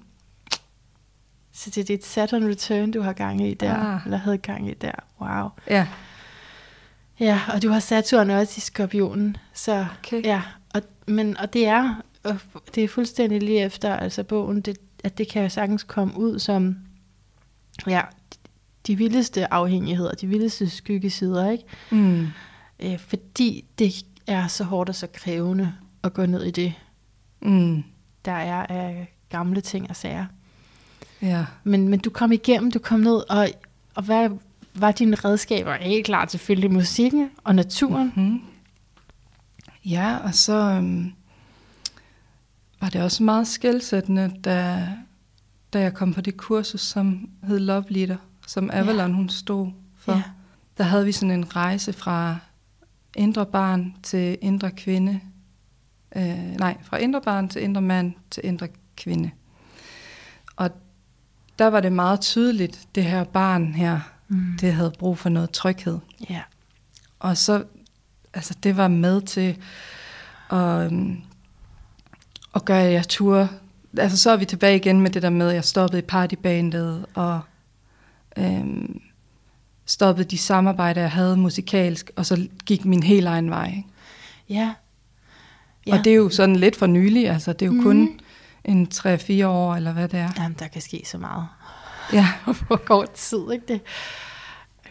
Så 1.54 1.70
det 1.70 1.82
er 1.82 1.86
dit 1.86 2.06
Saturn 2.06 2.48
Return, 2.50 2.92
du 2.92 3.02
har 3.02 3.14
gang 3.14 3.48
i 3.48 3.54
der, 3.54 3.76
Ah. 3.76 4.00
eller 4.06 4.18
havde 4.18 4.38
gang 4.38 4.70
i 4.70 4.74
der. 4.74 4.92
Wow. 5.22 5.50
Ja, 5.70 5.88
Ja, 7.20 7.42
og 7.54 7.62
du 7.64 7.70
har 7.70 7.80
Saturn 7.80 8.30
også 8.30 8.54
i 8.58 8.60
skorpionen, 8.62 9.38
så 9.54 9.86
Okay. 10.00 10.24
ja, 10.24 10.42
og, 10.74 10.82
men, 11.08 11.38
og 11.38 11.54
det 11.54 11.68
er, 11.68 11.96
og 12.24 12.38
det 12.76 12.84
er 12.84 12.88
fuldstændig 12.88 13.44
lige 13.44 13.60
efter, 13.62 13.96
altså 13.96 14.24
bogen, 14.24 14.62
det, 14.62 14.78
at 15.04 15.18
det 15.18 15.28
kan 15.28 15.42
jo 15.44 15.50
sagtens 15.50 15.84
komme 15.84 16.18
ud 16.18 16.40
som, 16.40 16.76
ja, 17.88 18.02
de 18.88 18.96
vildeste 18.96 19.54
afhængigheder, 19.54 20.12
de 20.12 20.28
vildeste 20.28 20.70
skyggesider, 20.70 21.50
ikke? 21.52 21.64
mm. 21.92 22.28
Øh, 22.80 23.00
fordi 23.00 23.66
det 23.80 23.94
er 24.28 24.48
så 24.48 24.64
hårdt 24.64 24.90
og 24.90 24.96
så 24.96 25.08
krævende 25.14 25.74
at 26.04 26.14
gå 26.14 26.26
ned 26.26 26.44
i 26.44 26.52
det, 26.52 26.74
Mm. 27.42 27.84
der 28.26 28.32
er 28.32 28.66
af 28.66 29.14
gamle 29.30 29.62
ting 29.62 29.90
og 29.90 29.96
sager. 29.96 30.26
ja. 31.22 31.46
Men, 31.64 31.88
men 31.90 32.00
du 32.00 32.10
kom 32.10 32.32
igennem, 32.32 32.72
du 32.72 32.80
kom 32.80 33.00
ned, 33.00 33.30
og, 33.30 33.48
og 33.96 34.04
hvad 34.04 34.30
var 34.74 34.92
dine 34.92 35.16
redskaber? 35.16 35.74
Helt 35.74 36.06
klart 36.06 36.32
selvfølgelig 36.32 36.72
musikken 36.72 37.30
og 37.44 37.56
naturen. 37.56 38.14
Mm. 38.16 38.42
Ja, 39.86 40.18
og 40.18 40.34
så 40.34 40.54
øhm, 40.54 41.14
var 42.82 42.90
det 42.90 43.02
også 43.02 43.24
meget 43.24 43.48
skældsættende, 43.48 44.32
da, 44.44 44.88
da 45.76 45.82
jeg 45.82 45.94
kom 45.94 46.14
på 46.14 46.22
det 46.22 46.38
kursus, 46.38 46.82
som 46.82 47.30
hed 47.44 47.60
Love 47.60 47.86
Leader, 47.90 48.18
som 48.48 48.70
Avalon 48.74 49.14
hun 49.14 49.30
stod 49.30 49.72
for. 49.98 50.12
Ja. 50.12 50.18
Ja. 50.18 50.24
Der 50.78 50.84
havde 50.84 51.06
vi 51.06 51.12
sådan 51.12 51.32
en 51.32 51.56
rejse 51.56 51.94
fra 51.94 52.38
indre 53.16 53.46
barn 53.46 53.96
til 54.04 54.38
indre 54.42 54.72
kvinde. 54.72 55.20
Øh, 56.16 56.24
nej, 56.60 56.78
fra 56.84 56.98
indre 56.98 57.22
barn 57.22 57.50
til 57.50 57.64
indre 57.64 57.82
mand 57.82 58.14
til 58.32 58.46
indre 58.46 58.68
kvinde. 58.98 59.32
Og 60.56 60.70
der 61.60 61.68
var 61.68 61.80
det 61.80 61.92
meget 61.94 62.22
tydeligt, 62.22 62.88
det 62.96 63.04
her 63.04 63.24
barn 63.24 63.74
her, 63.74 64.00
Mm. 64.28 64.58
det 64.62 64.74
havde 64.74 64.94
brug 65.00 65.18
for 65.18 65.30
noget 65.30 65.52
tryghed. 65.52 66.00
Ja. 66.30 66.42
Og 67.20 67.38
så, 67.38 67.64
altså 68.34 68.56
det 68.64 68.78
var 68.78 68.88
med 68.88 69.22
til 69.22 69.58
at, 70.50 70.86
øhm, 70.86 71.22
at 72.56 72.66
gøre, 72.66 72.84
at 72.84 72.94
jeg 72.94 73.08
turde. 73.08 73.50
Altså 73.98 74.18
så 74.18 74.32
er 74.32 74.38
vi 74.38 74.46
tilbage 74.46 74.76
igen 74.76 75.02
med 75.02 75.10
det 75.10 75.22
der 75.22 75.30
med, 75.30 75.50
at 75.50 75.56
jeg 75.56 75.64
stoppede 75.64 76.00
i 76.00 76.06
partybandet, 76.06 77.06
og 77.14 77.42
øhm, 78.38 79.02
stoppede 79.86 80.28
de 80.28 80.38
samarbejder, 80.38 81.02
jeg 81.02 81.12
havde 81.12 81.38
musikalsk, 81.38 82.12
og 82.16 82.26
så 82.26 82.48
gik 82.66 82.86
min 82.86 83.04
helt 83.04 83.28
egen 83.28 83.50
vej. 83.50 83.68
Ikke? 83.68 83.90
Ja. 84.50 84.74
Ja. 85.88 85.98
Og 85.98 86.06
det 86.06 86.12
er 86.12 86.16
jo 86.16 86.30
sådan 86.30 86.56
lidt 86.56 86.76
for 86.76 86.86
nylig, 86.88 87.30
altså 87.30 87.54
det 87.54 87.62
er 87.62 87.66
jo 87.66 87.72
mm. 87.72 87.84
kun 87.84 88.20
en 88.64 88.88
3-4 88.94 89.46
år, 89.46 89.76
eller 89.76 89.94
hvad 89.94 90.08
det 90.08 90.20
er. 90.20 90.30
Jamen, 90.38 90.56
der 90.60 90.68
kan 90.68 90.82
ske 90.82 91.04
så 91.06 91.18
meget 91.18 91.48
Ja, 92.14 92.28
på 92.68 92.76
kort 92.76 93.12
tid, 93.12 93.52
ikke 93.54 93.66
det? 93.68 93.82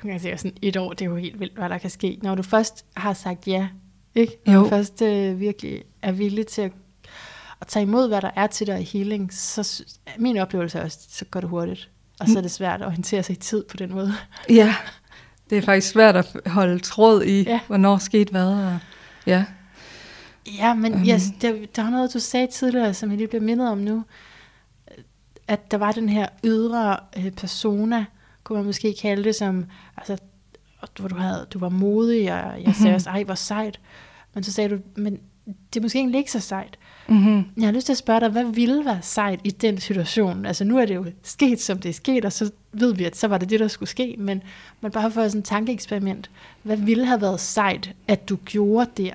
Jeg 0.05 0.13
kan 0.13 0.21
sige, 0.21 0.39
sådan 0.39 0.57
et 0.63 0.77
år, 0.77 0.93
det 0.93 1.05
er 1.05 1.11
jo 1.11 1.17
helt 1.17 1.41
vildt, 1.41 1.55
hvad 1.59 1.69
der 1.69 1.79
kan 1.79 1.91
ske. 1.91 2.19
Når 2.23 2.35
du 2.35 2.43
først 2.43 2.85
har 2.97 3.13
sagt 3.13 3.49
ja, 3.49 3.69
ikke? 4.15 4.33
Når 4.47 4.53
Jo. 4.53 4.63
du 4.63 4.69
først 4.69 5.03
øh, 5.03 5.41
virkelig 5.41 5.83
er 6.03 6.13
villig 6.13 6.47
til 6.47 6.63
at, 6.63 6.73
at 7.65 7.69
tage 7.69 7.83
imod, 7.83 8.09
hvad 8.09 8.21
der 8.21 8.31
er 8.37 8.47
til 8.47 8.67
dig 8.67 8.81
i 8.81 8.85
healing, 8.85 9.33
så 9.33 9.85
min 10.19 10.37
oplevelse 10.39 10.79
er 10.79 10.85
også, 10.85 10.99
så 11.09 11.25
går 11.25 11.41
det 11.41 11.49
hurtigt. 11.49 11.91
Og 12.21 12.29
så 12.29 12.39
er 12.39 12.43
det 12.43 12.51
svært 12.51 12.81
at 12.83 12.87
orientere 12.87 13.23
sig 13.23 13.33
i 13.33 13.37
tid 13.39 13.65
på 13.65 13.77
den 13.77 13.93
måde. 13.93 14.12
ja. 14.49 14.75
Det 15.51 15.59
er 15.59 15.62
faktisk 15.62 15.89
svært 15.89 16.17
at 16.17 16.37
holde 16.47 16.79
tråd 16.79 17.23
i, 17.23 17.43
Ja. 17.43 17.61
hvornår 17.67 17.99
skete 17.99 18.31
hvad. 18.31 18.47
Og, 18.47 18.79
ja. 19.27 19.45
Ja, 20.59 20.75
men 20.75 20.95
um. 20.95 21.01
yes, 21.09 21.23
der, 21.41 21.53
der 21.77 21.83
var 21.83 21.91
noget, 21.91 22.15
du 22.15 22.19
sagde 22.19 22.47
tidligere, 22.47 22.95
som 22.95 23.11
jeg 23.11 23.19
lige 23.19 23.29
bliver 23.29 23.43
mindet 23.43 23.69
om 23.71 23.79
nu. 23.79 24.05
At 25.49 25.71
der 25.71 25.79
var 25.79 25.93
den 25.93 26.09
her 26.09 26.29
ydre 26.45 26.97
øh, 27.19 27.31
persona, 27.31 28.05
kunne 28.45 28.57
man 28.57 28.67
måske 28.67 28.95
kalde 29.03 29.25
det, 29.25 29.35
som, 29.35 29.67
altså, 29.97 30.17
hvor 30.99 31.09
du, 31.09 31.15
havde, 31.17 31.47
du 31.53 31.59
var 31.59 31.69
modig, 31.69 32.33
og 32.33 32.62
jeg 32.62 32.75
sagde 32.75 32.89
Mhm. 32.89 32.95
også, 32.95 33.11
ej, 33.11 33.25
hvor 33.25 33.35
sejt. 33.35 33.81
Men 34.35 34.45
så 34.45 34.53
sagde 34.53 34.69
du, 34.77 34.79
men 34.97 35.19
det 35.47 35.76
er 35.76 35.82
måske 35.82 35.99
egentlig 35.99 36.18
ikke 36.18 36.32
så 36.32 36.40
sejt. 36.40 36.78
Mm-hmm. 37.09 37.45
Jeg 37.57 37.66
har 37.66 37.72
lyst 37.72 37.86
til 37.86 37.92
at 37.92 37.97
spørge 37.97 38.20
dig, 38.20 38.28
hvad 38.28 38.45
ville 38.45 38.84
være 38.84 38.99
sejt 39.03 39.40
i 39.45 39.51
den 39.51 39.80
situation? 39.80 40.47
Altså 40.47 40.64
nu 40.64 40.78
er 40.78 40.86
det 40.86 40.95
jo 40.95 41.07
sket, 41.22 41.61
som 41.61 41.78
det 41.78 41.88
er 41.88 41.92
sket, 41.92 42.24
og 42.24 42.32
så 42.32 42.51
ved 42.72 42.95
vi, 42.95 43.05
at 43.05 43.16
så 43.16 43.28
var 43.28 43.38
det 43.38 43.51
det, 43.51 43.61
der 43.61 43.68
skulle 43.68 43.88
ske, 43.88 44.14
men 44.18 44.42
man 44.80 44.92
bare 44.92 45.11
for 45.11 45.28
sådan 45.28 45.38
et 45.38 45.45
tankeeksperiment. 45.45 46.30
Hvad 46.62 46.76
ville 46.76 47.07
have 47.07 47.20
været 47.20 47.40
sejt, 47.40 47.92
at 48.09 48.28
du 48.28 48.36
gjorde 48.36 48.90
der, 48.97 49.12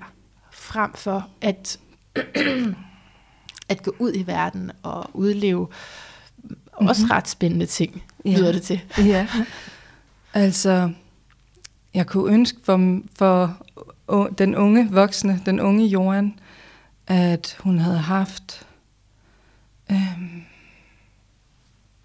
frem 0.52 0.94
for 0.94 1.28
at, 1.42 1.80
at 3.70 3.84
gå 3.84 3.96
ud 4.00 4.12
i 4.16 4.28
verden 4.28 4.72
og 4.84 5.10
udleve 5.14 5.68
mm-hmm. 6.38 6.88
også 6.88 7.06
ret 7.12 7.28
spændende 7.28 7.66
ting, 7.66 8.04
Ja. 8.26 8.38
lyder 8.38 8.52
det 8.52 8.62
til. 8.62 8.82
Ja, 8.98 9.28
altså, 10.34 10.92
jeg 11.94 12.08
kunne 12.08 12.34
ønske 12.34 12.60
for, 12.64 13.00
for 13.16 13.58
den 14.38 14.56
unge 14.56 14.90
voksne, 14.92 15.42
den 15.46 15.60
unge 15.60 15.88
Johan, 15.88 16.40
at 17.08 17.58
hun 17.60 17.80
havde 17.80 17.98
haft, 17.98 18.68
øhm, 19.92 20.36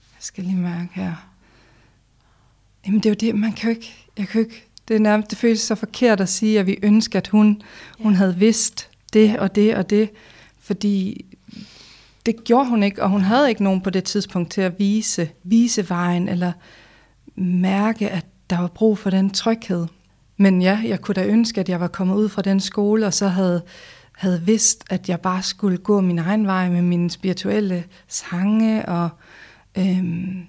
jeg 0.00 0.20
skal 0.20 0.44
lige 0.44 0.56
mærke 0.56 0.88
her, 0.92 1.14
jamen 2.86 3.00
det 3.00 3.06
er 3.06 3.10
jo 3.10 3.14
det, 3.14 3.34
man 3.34 3.52
kan 3.52 3.70
jo 3.70 3.76
ikke, 3.76 4.06
jeg 4.18 4.28
kan 4.28 4.40
jo 4.40 4.46
ikke, 4.46 4.64
det 4.88 4.96
er 4.96 5.00
nærmest, 5.00 5.30
det 5.30 5.38
føles 5.38 5.60
så 5.60 5.74
forkert 5.74 6.20
at 6.20 6.28
sige, 6.28 6.60
at 6.60 6.66
vi 6.66 6.78
ønsker, 6.82 7.18
at 7.18 7.28
hun, 7.28 7.62
hun 7.98 8.12
Ja. 8.12 8.18
havde 8.18 8.36
vidst 8.36 8.88
det 9.12 9.38
og 9.38 9.54
det 9.54 9.74
og 9.76 9.90
det, 9.90 10.10
fordi 10.58 11.24
det 12.26 12.44
gjorde 12.44 12.68
hun 12.68 12.82
ikke, 12.82 13.02
og 13.02 13.10
hun 13.10 13.20
havde 13.20 13.48
ikke 13.48 13.64
nogen 13.64 13.80
på 13.80 13.90
det 13.90 14.04
tidspunkt 14.04 14.50
til 14.50 14.60
at 14.60 14.78
vise, 14.78 15.30
vise 15.42 15.88
vejen, 15.88 16.28
eller 16.28 16.52
mærke, 17.36 18.10
at 18.10 18.26
der 18.50 18.58
var 18.58 18.68
brug 18.68 18.98
for 18.98 19.10
den 19.10 19.30
tryghed. 19.30 19.86
Men 20.36 20.62
ja, 20.62 20.80
jeg 20.84 21.00
kunne 21.00 21.14
da 21.14 21.24
ønske, 21.26 21.60
at 21.60 21.68
jeg 21.68 21.80
var 21.80 21.88
kommet 21.88 22.16
ud 22.16 22.28
fra 22.28 22.42
den 22.42 22.60
skole, 22.60 23.06
og 23.06 23.14
så 23.14 23.28
havde, 23.28 23.62
havde 24.12 24.42
vidst, 24.42 24.84
at 24.90 25.08
jeg 25.08 25.20
bare 25.20 25.42
skulle 25.42 25.78
gå 25.78 26.00
min 26.00 26.18
egen 26.18 26.46
vej 26.46 26.68
med 26.68 26.82
mine 26.82 27.10
spirituelle 27.10 27.84
sange. 28.08 28.88
Og, 28.88 29.08
øhm, 29.78 30.42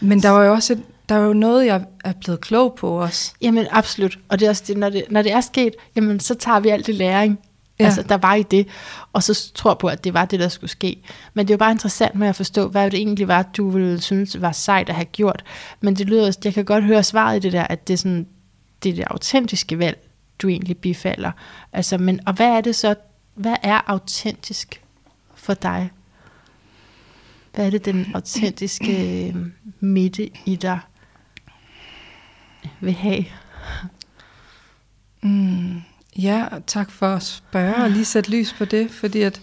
men 0.00 0.22
der 0.22 0.28
var 0.30 0.44
jo 0.44 0.52
også 0.52 0.72
et, 0.72 0.82
der 1.08 1.14
var 1.16 1.26
jo 1.26 1.32
noget, 1.32 1.66
jeg 1.66 1.84
er 2.04 2.12
blevet 2.20 2.40
klog 2.40 2.74
på 2.74 2.88
også. 3.02 3.34
Jamen 3.40 3.66
absolut, 3.70 4.18
og 4.28 4.38
det 4.40 4.46
er 4.46 4.50
også 4.50 4.64
det, 4.66 4.76
når 4.76 4.88
det, 4.90 5.04
når 5.10 5.22
det 5.22 5.32
er 5.32 5.40
sket, 5.40 5.74
jamen 5.96 6.20
så 6.20 6.34
tager 6.34 6.60
vi 6.60 6.68
alt 6.68 6.86
det 6.86 6.94
læring, 6.94 7.38
Ja. 7.80 7.84
altså 7.84 8.02
der 8.02 8.16
var 8.16 8.34
i 8.34 8.42
det, 8.42 8.66
og 9.12 9.22
så 9.22 9.52
tror 9.54 9.74
på, 9.74 9.86
at 9.86 10.04
det 10.04 10.14
var 10.14 10.24
det, 10.24 10.40
der 10.40 10.48
skulle 10.48 10.70
ske. 10.70 11.02
Men 11.34 11.46
det 11.46 11.52
er 11.52 11.54
jo 11.54 11.58
bare 11.58 11.70
interessant 11.72 12.14
med 12.14 12.28
at 12.28 12.36
forstå, 12.36 12.68
hvad 12.68 12.90
det 12.90 12.98
egentlig 12.98 13.28
var, 13.28 13.42
du 13.42 13.70
ville 13.70 14.00
synes 14.00 14.40
var 14.40 14.52
sejt 14.52 14.88
at 14.88 14.94
have 14.94 15.04
gjort. 15.04 15.44
Men 15.80 15.94
det 15.96 16.06
lyder, 16.06 16.26
også- 16.26 16.40
jeg 16.44 16.54
kan 16.54 16.64
godt 16.64 16.84
høre 16.84 17.02
svaret 17.02 17.36
i 17.36 17.40
det 17.40 17.52
der, 17.52 17.62
at 17.64 17.88
det 17.88 17.92
er 17.94 17.98
sådan, 17.98 18.26
det 18.84 18.90
er 18.90 18.94
det 18.94 19.04
autentiske 19.04 19.78
valg, 19.78 20.08
du 20.38 20.48
egentlig 20.48 20.78
bifalder. 20.78 21.32
Altså, 21.72 21.98
men, 21.98 22.20
og 22.26 22.32
hvad 22.32 22.48
er 22.48 22.60
det 22.60 22.76
så, 22.76 22.94
hvad 23.34 23.56
er 23.62 23.80
autentisk 23.86 24.82
for 25.34 25.54
dig? 25.54 25.90
Hvad 27.54 27.66
er 27.66 27.70
det, 27.70 27.84
den 27.84 28.06
autentiske 28.14 29.28
øh, 29.28 29.36
midte 29.80 30.30
i 30.46 30.56
dig 30.56 30.80
vil 32.80 32.92
have? 32.92 33.24
Mm, 35.22 35.82
ja, 36.16 36.48
tak 36.66 36.90
for 36.90 37.06
at 37.06 37.22
spørge 37.22 37.76
og 37.76 37.90
lige 37.90 38.04
sætte 38.04 38.30
lys 38.30 38.52
på 38.52 38.64
det, 38.64 38.90
fordi 38.90 39.20
at 39.20 39.40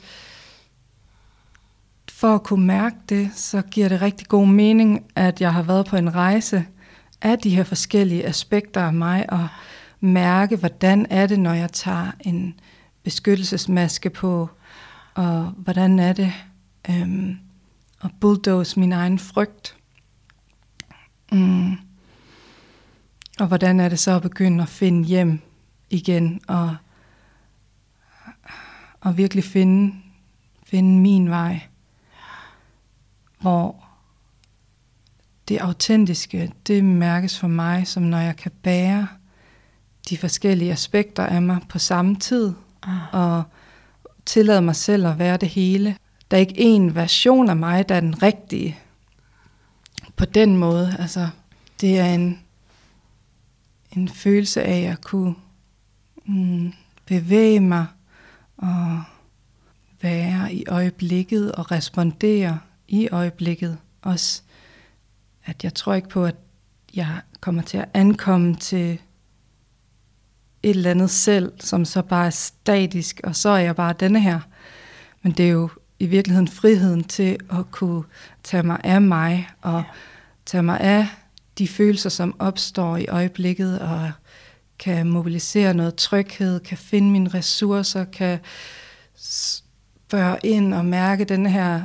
for 2.12 2.36
at 2.36 2.44
kunne 2.44 2.66
mærke 2.66 2.96
det, 3.10 3.32
så 3.36 3.62
giver 3.62 3.90
det 3.90 4.02
rigtig 4.02 4.28
god 4.28 4.48
mening, 4.48 5.06
at 5.16 5.42
jeg 5.42 5.54
har 5.54 5.62
været 5.64 5.86
på 5.86 5.96
en 5.96 6.16
rejse 6.16 6.66
af 7.22 7.40
de 7.40 7.56
her 7.56 7.64
forskellige 7.64 8.26
aspekter 8.26 8.82
af 8.82 8.94
mig, 8.94 9.34
og 9.34 9.48
mærke, 10.00 10.56
hvordan 10.56 11.08
er 11.10 11.28
det, 11.28 11.40
når 11.40 11.54
jeg 11.54 11.72
tager 11.72 12.12
en 12.20 12.60
beskyttelsesmaske 13.04 14.10
på, 14.10 14.50
og 15.14 15.44
hvordan 15.44 16.00
er 16.00 16.14
det 16.14 16.34
øhm, 16.90 17.38
at 18.04 18.12
bulldoze 18.20 18.80
min 18.80 18.92
egen 18.92 19.20
frygt. 19.20 19.78
Mm. 21.32 21.72
Og 23.40 23.48
hvordan 23.48 23.80
er 23.80 23.90
det 23.90 24.00
så 24.00 24.16
at 24.16 24.22
begynde 24.22 24.64
at 24.64 24.70
finde 24.70 25.08
hjem 25.08 25.40
igen, 25.90 26.42
og, 26.48 26.76
og 29.02 29.18
virkelig 29.18 29.44
finde, 29.44 29.96
finde 30.64 31.00
min 31.00 31.30
vej, 31.30 31.62
hvor 33.40 33.81
det 35.52 35.60
autentiske, 35.60 36.52
det 36.68 36.84
mærkes 36.84 37.40
for 37.40 37.48
mig, 37.48 37.88
som 37.88 38.04
når 38.04 38.18
jeg 38.18 38.36
kan 38.36 38.52
bære 38.64 39.08
de 40.10 40.18
forskellige 40.18 40.72
aspekter 40.72 41.26
af 41.26 41.42
mig 41.42 41.60
på 41.70 41.80
samme 41.80 42.16
tid, 42.16 42.54
Ah. 42.84 43.14
og 43.14 43.44
tillade 44.26 44.62
mig 44.62 44.76
selv 44.76 45.08
at 45.08 45.20
være 45.20 45.38
det 45.38 45.50
hele. 45.50 45.98
Der 46.32 46.38
er 46.38 46.42
ikke 46.42 46.60
en 46.60 46.96
version 46.96 47.50
af 47.50 47.56
mig, 47.56 47.90
der 47.90 47.96
er 47.96 48.00
den 48.00 48.24
rigtige. 48.24 48.80
På 50.16 50.26
den 50.26 50.58
måde, 50.58 50.96
altså, 51.00 51.30
det 51.82 52.00
er 52.00 52.06
en, 52.06 52.40
en 53.92 54.10
følelse 54.10 54.64
af 54.64 54.82
at 54.82 55.02
kunne 55.02 55.36
mm, 56.26 56.74
bevæge 57.06 57.60
mig 57.60 57.86
og 58.58 59.04
være 60.02 60.54
i 60.54 60.66
øjeblikket 60.68 61.52
og 61.52 61.72
respondere 61.72 62.60
i 62.88 63.10
øjeblikket. 63.12 63.78
Også 64.02 64.42
at 65.52 65.64
jeg 65.64 65.74
tror 65.74 65.94
ikke 65.94 66.10
på, 66.10 66.26
at 66.26 66.36
jeg 66.94 67.20
kommer 67.42 67.62
til 67.62 67.78
at 67.78 67.90
ankomme 67.94 68.56
til 68.56 69.00
et 70.64 70.70
eller 70.70 70.92
andet 70.92 71.10
selv, 71.10 71.54
som 71.60 71.86
så 71.86 72.02
bare 72.02 72.26
er 72.26 72.30
statisk, 72.30 73.22
og 73.24 73.36
så 73.36 73.50
er 73.50 73.58
jeg 73.58 73.76
bare 73.76 73.94
denne 74.00 74.20
her. 74.20 74.40
Men 75.22 75.32
det 75.32 75.46
er 75.46 75.50
jo 75.50 75.70
i 76.00 76.06
virkeligheden 76.06 76.48
friheden 76.48 77.04
til 77.04 77.38
at 77.50 77.72
kunne 77.72 78.04
tage 78.44 78.64
mig 78.64 78.80
af 78.84 79.02
mig, 79.02 79.50
og 79.62 79.80
ja. 79.80 79.84
tage 80.46 80.64
mig 80.64 80.80
af 80.80 81.08
de 81.58 81.68
følelser, 81.68 82.10
som 82.10 82.36
opstår 82.40 82.98
i 82.98 83.08
øjeblikket, 83.08 83.80
og 83.80 84.12
kan 84.80 85.08
mobilisere 85.10 85.74
noget 85.74 85.96
tryghed, 85.96 86.60
kan 86.60 86.78
finde 86.78 87.12
mine 87.12 87.30
ressourcer, 87.30 88.04
kan 88.04 88.40
spørge 89.16 90.38
ind 90.44 90.74
og 90.74 90.86
mærke 90.86 91.26
den 91.26 91.46
her, 91.46 91.82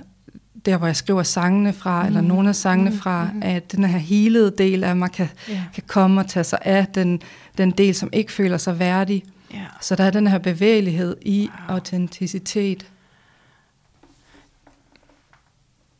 der 0.66 0.76
hvor 0.76 0.86
jeg 0.86 0.96
skriver 0.96 1.22
sangene 1.22 1.72
fra, 1.72 2.02
mm. 2.02 2.06
eller 2.06 2.20
nogle 2.20 2.48
af 2.48 2.56
sangene 2.56 2.90
Mm, 2.90 2.96
fra, 2.98 3.24
mhm. 3.32 3.42
at 3.44 3.72
den 3.72 3.84
her 3.84 3.98
helede 3.98 4.54
del 4.58 4.84
af 4.84 4.96
mig 4.96 5.10
kan, 5.12 5.28
Ja. 5.48 5.64
kan 5.74 5.82
komme 5.86 6.20
og 6.20 6.28
tage 6.28 6.44
sig 6.44 6.58
af 6.62 6.86
den, 6.86 7.22
den 7.58 7.70
del, 7.70 7.94
som 7.94 8.08
ikke 8.12 8.32
føler 8.32 8.56
sig 8.58 8.78
værdig. 8.78 9.24
Ja. 9.54 9.64
Så 9.80 9.96
der 9.96 10.04
er 10.04 10.10
den 10.10 10.26
her 10.26 10.38
bevægelighed 10.38 11.16
i 11.22 11.50
wow. 11.68 11.76
autenticitet. 11.76 12.86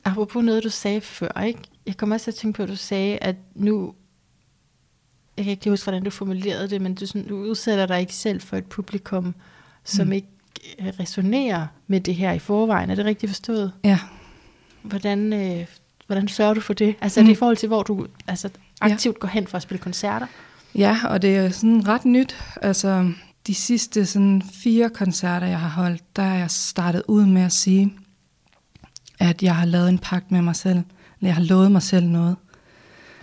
Apropos 0.05 0.45
noget, 0.45 0.65
du 0.65 0.71
sagde 0.71 1.01
før, 1.01 1.41
ikke? 1.41 1.61
Jeg 1.87 1.97
kommer 1.97 2.17
også 2.17 2.25
til 2.25 2.31
at 2.31 2.35
tænke 2.35 2.57
på, 2.57 2.63
at 2.63 2.69
du 2.69 2.77
sagde, 2.77 3.19
at 3.19 3.37
nu... 3.55 3.95
Jeg 5.37 5.45
kan 5.45 5.51
ikke 5.51 5.65
lige 5.65 5.73
huske, 5.73 5.85
hvordan 5.85 6.03
du 6.05 6.11
formulerede 6.11 6.71
det, 6.71 6.81
men 6.83 6.95
du, 6.95 7.07
sådan, 7.07 7.29
du 7.29 7.37
udsætter 7.37 7.87
dig 7.87 8.01
ikke 8.01 8.15
selv 8.15 8.41
for 8.41 8.57
et 8.57 8.65
publikum, 8.67 9.35
som 9.85 10.05
Mm. 10.07 10.09
mm. 10.09 10.13
ikke 10.13 10.29
øh, 10.79 10.87
resonerer 11.01 11.67
med 11.87 12.01
det 12.01 12.15
her 12.15 12.33
i 12.33 12.39
forvejen. 12.39 12.91
Er 12.91 12.95
det 12.95 13.05
rigtigt 13.05 13.31
forstået? 13.31 13.73
Ja. 13.85 13.99
Hvordan, 14.89 15.33
øh, 15.33 15.67
hvordan 16.07 16.29
sørger 16.29 16.55
du 16.55 16.61
for 16.61 16.73
det? 16.75 16.95
Altså 17.01 17.21
mm. 17.21 17.23
er 17.23 17.27
det 17.27 17.31
Mm. 17.31 17.33
i 17.33 17.39
forhold 17.39 17.57
til, 17.57 17.67
hvor 17.67 17.83
du 17.83 18.07
altså, 18.27 18.49
aktivt 18.81 19.19
går 19.19 19.29
hen 19.29 19.47
for 19.47 19.57
at 19.57 19.63
spille 19.63 19.83
koncerter? 19.83 20.27
Ja, 20.75 20.99
og 21.05 21.23
det 21.23 21.37
er 21.37 21.51
sådan 21.51 21.89
ret 21.89 22.05
nyt. 22.05 22.37
Altså, 22.63 23.13
de 23.47 23.55
sidste 23.55 24.07
sådan 24.07 24.43
fire 24.63 24.91
koncerter, 24.91 25.47
jeg 25.47 25.61
har 25.61 25.69
holdt, 25.69 26.17
der 26.17 26.23
er 26.23 26.35
jeg 26.39 26.51
startet 26.51 27.03
ud 27.09 27.27
med 27.27 27.43
at 27.43 27.53
sige, 27.53 27.93
at 29.19 29.43
jeg 29.43 29.57
har 29.57 29.65
lavet 29.65 29.89
en 29.89 29.99
pagt 29.99 30.31
med 30.31 30.43
mig 30.43 30.57
selv. 30.57 30.77
Eller 30.77 31.29
jeg 31.29 31.35
har 31.35 31.43
lovet 31.43 31.73
mig 31.73 31.83
selv 31.83 32.07
noget. 32.07 32.37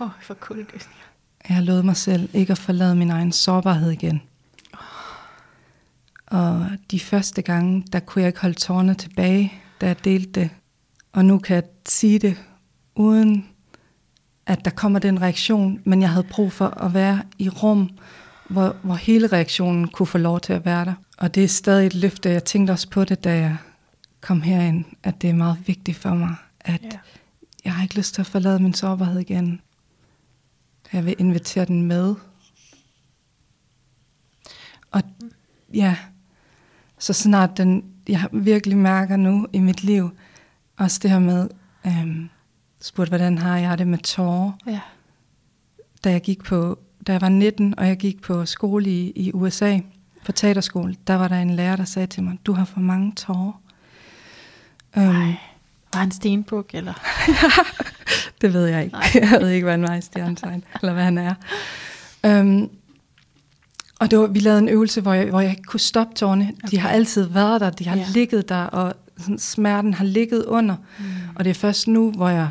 Åh, 0.00 0.06
oh, 0.06 0.12
for 0.22 0.34
kuldegysninger. 0.34 1.00
Jeg 1.48 1.56
har 1.56 1.62
lovet 1.62 1.84
mig 1.84 1.96
selv 1.96 2.28
ikke 2.32 2.50
at 2.50 2.58
forlade 2.58 2.94
min 2.94 3.10
egen 3.10 3.32
sårbarhed 3.32 3.90
igen. 3.90 4.22
Og 6.26 6.66
de 6.90 7.00
første 7.00 7.42
gange, 7.42 7.84
der 7.92 8.00
kunne 8.00 8.22
jeg 8.22 8.28
ikke 8.28 8.40
holde 8.40 8.54
tårerne 8.54 8.94
tilbage, 8.94 9.52
da 9.80 9.86
jeg 9.86 10.04
delte 10.04 10.40
det. 10.40 10.50
Og 11.14 11.24
nu 11.24 11.38
kan 11.38 11.54
jeg 11.54 11.64
sige 11.88 12.18
det, 12.18 12.36
uden 12.94 13.48
at 14.46 14.64
der 14.64 14.70
kommer 14.70 14.98
den 14.98 15.22
reaktion, 15.22 15.80
men 15.84 16.02
jeg 16.02 16.10
havde 16.10 16.26
brug 16.30 16.52
for 16.52 16.66
at 16.66 16.94
være 16.94 17.22
i 17.38 17.48
rum, 17.48 17.90
hvor, 18.50 18.76
hvor 18.82 18.94
hele 18.94 19.26
reaktionen 19.26 19.88
kunne 19.88 20.06
få 20.06 20.18
lov 20.18 20.40
til 20.40 20.52
at 20.52 20.64
være 20.64 20.84
der. 20.84 20.94
Og 21.18 21.34
det 21.34 21.44
er 21.44 21.48
stadig 21.48 21.86
et 21.86 21.94
løfte. 21.94 22.30
Jeg 22.30 22.44
tænkte 22.44 22.70
også 22.70 22.90
på 22.90 23.04
det, 23.04 23.24
da 23.24 23.38
jeg 23.38 23.56
kom 24.20 24.42
herind, 24.42 24.84
at 25.02 25.22
det 25.22 25.30
er 25.30 25.34
meget 25.34 25.58
vigtigt 25.66 25.96
for 25.96 26.14
mig, 26.14 26.34
at 26.60 26.82
Ja. 26.82 26.98
jeg 27.64 27.74
har 27.74 27.82
ikke 27.82 27.96
lyst 27.96 28.14
til 28.14 28.22
at 28.22 28.26
forlade 28.26 28.58
min 28.58 28.74
sårbarhed 28.74 29.20
igen. 29.20 29.60
Jeg 30.92 31.06
vil 31.06 31.14
invitere 31.18 31.64
den 31.64 31.82
med. 31.82 32.14
Og 34.90 35.02
ja, 35.74 35.96
så 36.98 37.12
snart 37.12 37.56
den, 37.56 37.84
jeg 38.08 38.28
virkelig 38.32 38.78
mærker 38.78 39.16
nu 39.16 39.46
i 39.52 39.58
mit 39.58 39.84
liv, 39.84 40.10
også 40.76 41.00
det 41.02 41.10
her 41.10 41.18
med, 41.18 41.48
øhm, 41.86 42.28
spurgte, 42.80 43.10
hvordan 43.10 43.38
har 43.38 43.58
jeg 43.58 43.78
det 43.78 43.86
med 43.86 43.98
tårer, 43.98 44.52
Ja. 44.66 44.80
da 46.04 46.10
jeg 46.10 46.20
gik 46.22 46.44
på, 46.44 46.78
da 47.06 47.12
jeg 47.12 47.20
var 47.20 47.28
19, 47.28 47.78
og 47.78 47.88
jeg 47.88 47.96
gik 47.96 48.22
på 48.22 48.46
skole 48.46 48.90
i, 48.90 49.12
i 49.16 49.32
USA, 49.32 49.78
på 50.24 50.32
teaterskole, 50.32 50.96
der 51.06 51.14
var 51.14 51.28
der 51.28 51.36
en 51.36 51.50
lærer, 51.50 51.76
der 51.76 51.84
sagde 51.84 52.06
til 52.06 52.22
mig, 52.22 52.38
du 52.46 52.52
har 52.52 52.64
for 52.64 52.80
mange 52.80 53.12
tårer. 53.12 53.60
Um, 54.96 55.34
var 55.92 56.00
han 56.00 56.10
stenbuk, 56.10 56.70
eller? 56.74 56.94
det 58.40 58.52
ved 58.52 58.66
jeg 58.66 58.84
ikke. 58.84 58.96
Nej. 58.96 59.10
Jeg 59.14 59.40
ved 59.40 59.48
ikke, 59.48 59.64
hvad 59.64 59.72
han 59.72 59.82
var 59.82 59.94
i 59.94 60.00
stjernetegn, 60.00 60.64
eller 60.82 60.92
hvad 60.92 61.04
han 61.04 61.18
er. 61.18 61.34
Um, 62.40 62.70
og 63.98 64.10
det 64.10 64.18
var, 64.18 64.26
vi 64.26 64.38
lavede 64.38 64.58
en 64.58 64.68
øvelse, 64.68 65.00
hvor 65.00 65.12
jeg, 65.12 65.26
hvor 65.26 65.40
jeg 65.40 65.50
ikke 65.50 65.62
kunne 65.62 65.80
stoppe 65.80 66.14
tårne. 66.14 66.44
Okay. 66.44 66.68
De 66.70 66.78
har 66.78 66.88
altid 66.88 67.24
været 67.24 67.60
der, 67.60 67.70
de 67.70 67.88
har 67.88 67.96
ja. 67.96 68.06
ligget 68.08 68.48
der, 68.48 68.64
og 68.64 68.94
sådan, 69.18 69.38
smerten 69.38 69.94
har 69.94 70.04
ligget 70.04 70.44
under. 70.44 70.76
Mm. 70.98 71.04
Og 71.36 71.44
det 71.44 71.50
er 71.50 71.54
først 71.54 71.88
nu, 71.88 72.10
hvor 72.10 72.28
jeg 72.28 72.50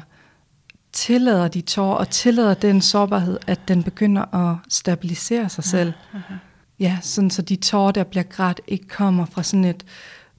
tillader 0.93 1.47
de 1.47 1.61
tårer, 1.61 1.95
og 1.95 2.09
tillader 2.09 2.53
den 2.53 2.81
sårbarhed, 2.81 3.37
at 3.47 3.67
den 3.67 3.83
begynder 3.83 4.35
at 4.35 4.57
stabilisere 4.69 5.49
sig 5.49 5.63
selv. 5.63 5.93
Ja, 6.13 6.19
okay. 6.19 6.35
ja 6.79 6.97
sådan 7.01 7.29
så 7.29 7.41
de 7.41 7.55
tårer, 7.55 7.91
der 7.91 8.03
bliver 8.03 8.23
grædt, 8.23 8.61
ikke 8.67 8.87
kommer 8.87 9.25
fra 9.25 9.43
sådan 9.43 9.65
et 9.65 9.85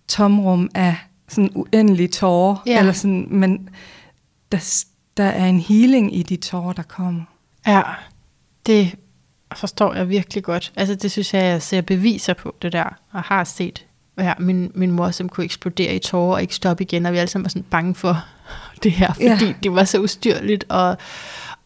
tomrum 0.08 0.70
af 0.74 0.96
sådan 1.28 1.50
uendelige 1.54 2.08
tårer, 2.08 2.56
ja. 2.66 2.78
eller 2.78 2.92
sådan, 2.92 3.26
men 3.30 3.68
der, 4.52 4.84
der 5.16 5.24
er 5.24 5.46
en 5.46 5.60
healing 5.60 6.16
i 6.16 6.22
de 6.22 6.36
tårer, 6.36 6.72
der 6.72 6.82
kommer. 6.82 7.22
Ja, 7.66 7.82
det 8.66 8.94
forstår 9.56 9.94
jeg 9.94 10.08
virkelig 10.08 10.44
godt. 10.44 10.72
Altså 10.76 10.94
det 10.94 11.10
synes 11.10 11.34
jeg, 11.34 11.42
jeg 11.44 11.62
ser 11.62 11.80
beviser 11.80 12.34
på 12.34 12.54
det 12.62 12.72
der, 12.72 12.98
og 13.12 13.22
har 13.22 13.44
set 13.44 13.86
ja, 14.18 14.32
min, 14.38 14.72
min 14.74 14.90
mor, 14.90 15.10
som 15.10 15.28
kunne 15.28 15.44
eksplodere 15.44 15.94
i 15.94 15.98
tårer 15.98 16.34
og 16.34 16.42
ikke 16.42 16.54
stoppe 16.54 16.82
igen, 16.84 17.06
og 17.06 17.12
vi 17.12 17.18
alle 17.18 17.30
sammen 17.30 17.44
var 17.44 17.48
sådan 17.48 17.66
bange 17.70 17.94
for 17.94 18.24
det 18.82 18.92
her, 18.92 19.12
fordi 19.12 19.44
ja. 19.44 19.54
det 19.62 19.74
var 19.74 19.84
så 19.84 20.00
ustyrligt 20.00 20.64
og, 20.68 20.96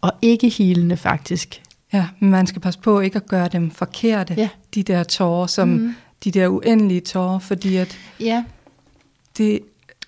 og 0.01 0.13
ikke 0.23 0.49
hilende 0.49 0.97
faktisk. 0.97 1.63
Ja, 1.93 2.07
men 2.21 2.31
man 2.31 2.47
skal 2.47 2.63
passe 2.63 2.81
på 2.81 3.01
ikke 3.01 3.17
at 3.17 3.27
gøre 3.27 3.49
dem 3.49 3.71
forkerte, 3.71 4.35
ja. 4.35 4.49
de 4.75 4.83
der 4.83 5.05
tårer, 5.05 5.47
som 5.47 5.69
mm. 5.69 5.95
de 6.25 6.31
der 6.31 6.49
uendelige 6.49 7.01
tårer, 7.01 7.39
fordi 7.39 7.77
at 7.77 7.99
ja. 8.21 8.45
det, 9.39 9.61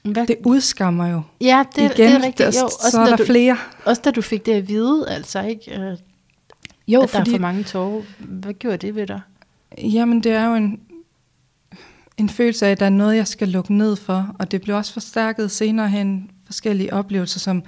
Hvad? 0.02 0.26
det 0.26 0.36
udskammer 0.44 1.06
jo. 1.06 1.22
Ja, 1.40 1.64
det, 1.76 1.82
igen, 1.82 1.96
det 1.96 2.06
er 2.06 2.22
rigtigt. 2.22 2.56
Jo, 2.56 2.64
også 2.64 2.90
så 2.90 3.00
er 3.00 3.06
der 3.06 3.16
du, 3.16 3.24
flere. 3.24 3.56
Også 3.84 4.02
da 4.04 4.10
du 4.10 4.22
fik 4.22 4.46
det 4.46 4.52
at 4.52 4.68
vide, 4.68 5.06
altså 5.08 5.40
ikke, 5.42 5.80
øh, 5.80 5.96
jo, 6.88 7.00
at 7.00 7.10
fordi, 7.10 7.30
der 7.30 7.36
er 7.36 7.38
for 7.38 7.42
mange 7.42 7.62
tårer. 7.62 8.02
Hvad 8.18 8.54
gjorde 8.54 8.76
det 8.76 8.94
ved 8.94 9.06
dig? 9.06 9.20
Jamen, 9.78 10.22
det 10.22 10.32
er 10.32 10.46
jo 10.46 10.54
en, 10.54 10.80
en 12.20 12.28
følelse 12.28 12.66
af, 12.66 12.70
at 12.70 12.80
der 12.80 12.86
er 12.86 12.90
noget, 12.90 13.16
jeg 13.16 13.26
skal 13.26 13.48
lukke 13.48 13.74
ned 13.74 13.96
for, 13.96 14.34
og 14.38 14.50
det 14.50 14.62
blev 14.62 14.76
også 14.76 14.92
forstærket 14.92 15.50
senere 15.50 15.88
hen 15.88 16.30
forskellige 16.46 16.92
oplevelser, 16.92 17.40
som 17.40 17.62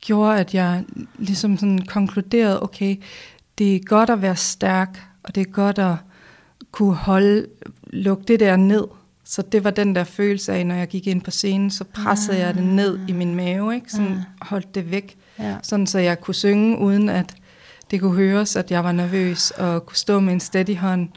gjorde, 0.00 0.40
at 0.40 0.54
jeg 0.54 0.84
ligesom 1.18 1.56
sådan 1.56 1.78
konkluderede, 1.78 2.62
okay, 2.62 2.96
det 3.58 3.76
er 3.76 3.80
godt 3.80 4.10
at 4.10 4.22
være 4.22 4.36
stærk, 4.36 5.00
og 5.22 5.34
det 5.34 5.40
er 5.40 5.50
godt 5.50 5.78
at 5.78 5.94
kunne 6.72 6.94
holde, 6.94 7.46
lukke 7.86 8.24
det 8.28 8.40
der 8.40 8.56
ned. 8.56 8.84
Så 9.24 9.42
det 9.42 9.64
var 9.64 9.70
den 9.70 9.94
der 9.94 10.04
følelse 10.04 10.52
af, 10.52 10.66
når 10.66 10.74
jeg 10.74 10.88
gik 10.88 11.06
ind 11.06 11.22
på 11.22 11.30
scenen, 11.30 11.70
så 11.70 11.84
pressede 11.84 12.36
ah. 12.36 12.42
jeg 12.42 12.54
det 12.54 12.64
ned 12.64 12.98
i 13.08 13.12
min 13.12 13.34
mave, 13.34 13.74
ikke? 13.74 13.92
Sådan 13.92 14.12
ah. 14.12 14.18
holdt 14.40 14.74
det 14.74 14.90
væk. 14.90 15.16
Ja. 15.38 15.56
Sådan 15.62 15.86
så 15.86 15.98
jeg 15.98 16.20
kunne 16.20 16.34
synge, 16.34 16.78
uden 16.78 17.08
at 17.08 17.34
det 17.90 18.00
kunne 18.00 18.16
høres, 18.16 18.56
at 18.56 18.70
jeg 18.70 18.84
var 18.84 18.92
nervøs, 18.92 19.50
og 19.50 19.86
kunne 19.86 19.96
stå 19.96 20.20
med 20.20 20.32
en 20.32 20.40
steady 20.40 20.76
hånd. 20.76 21.08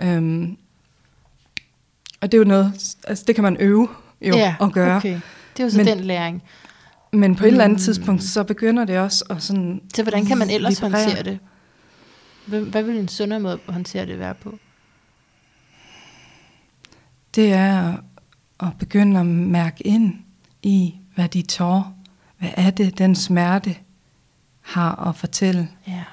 Ah. 0.00 0.16
Øhm, 0.16 0.56
og 2.20 2.32
det 2.32 2.38
er 2.38 2.38
jo 2.38 2.44
noget, 2.44 2.96
altså 3.04 3.24
det 3.26 3.34
kan 3.34 3.44
man 3.44 3.56
øve 3.60 3.88
jo 4.20 4.36
ja, 4.36 4.54
at 4.60 4.72
gøre. 4.72 4.96
Okay. 4.96 5.20
Det 5.56 5.60
er 5.60 5.64
jo 5.64 5.70
så 5.70 5.76
men, 5.76 5.86
den 5.86 6.00
læring. 6.00 6.42
Men 7.12 7.36
på 7.36 7.44
et 7.44 7.48
eller 7.48 7.64
andet 7.64 7.78
mm. 7.78 7.82
tidspunkt, 7.82 8.22
så 8.22 8.44
begynder 8.44 8.84
det 8.84 8.98
også 8.98 9.24
at 9.30 9.42
sådan... 9.42 9.80
Så 9.94 10.02
hvordan 10.02 10.26
kan 10.26 10.38
man 10.38 10.50
ellers 10.50 10.82
vibrere. 10.82 11.04
håndtere 11.04 11.22
det? 11.22 11.38
Hvad, 12.46 12.60
hvad 12.60 12.82
vil 12.82 12.98
en 12.98 13.08
sundere 13.08 13.40
måde 13.40 13.58
at 13.68 13.74
håndtere 13.74 14.06
det 14.06 14.18
være 14.18 14.34
på? 14.34 14.58
Det 17.34 17.52
er 17.52 17.96
at 18.60 18.68
begynde 18.78 19.20
at 19.20 19.26
mærke 19.26 19.86
ind 19.86 20.14
i, 20.62 20.94
hvad 21.14 21.28
de 21.28 21.42
tår. 21.42 21.94
Hvad 22.38 22.50
er 22.56 22.70
det, 22.70 22.98
den 22.98 23.14
smerte 23.14 23.76
har 24.60 25.08
at 25.08 25.16
fortælle? 25.16 25.68
Ja. 25.86 26.04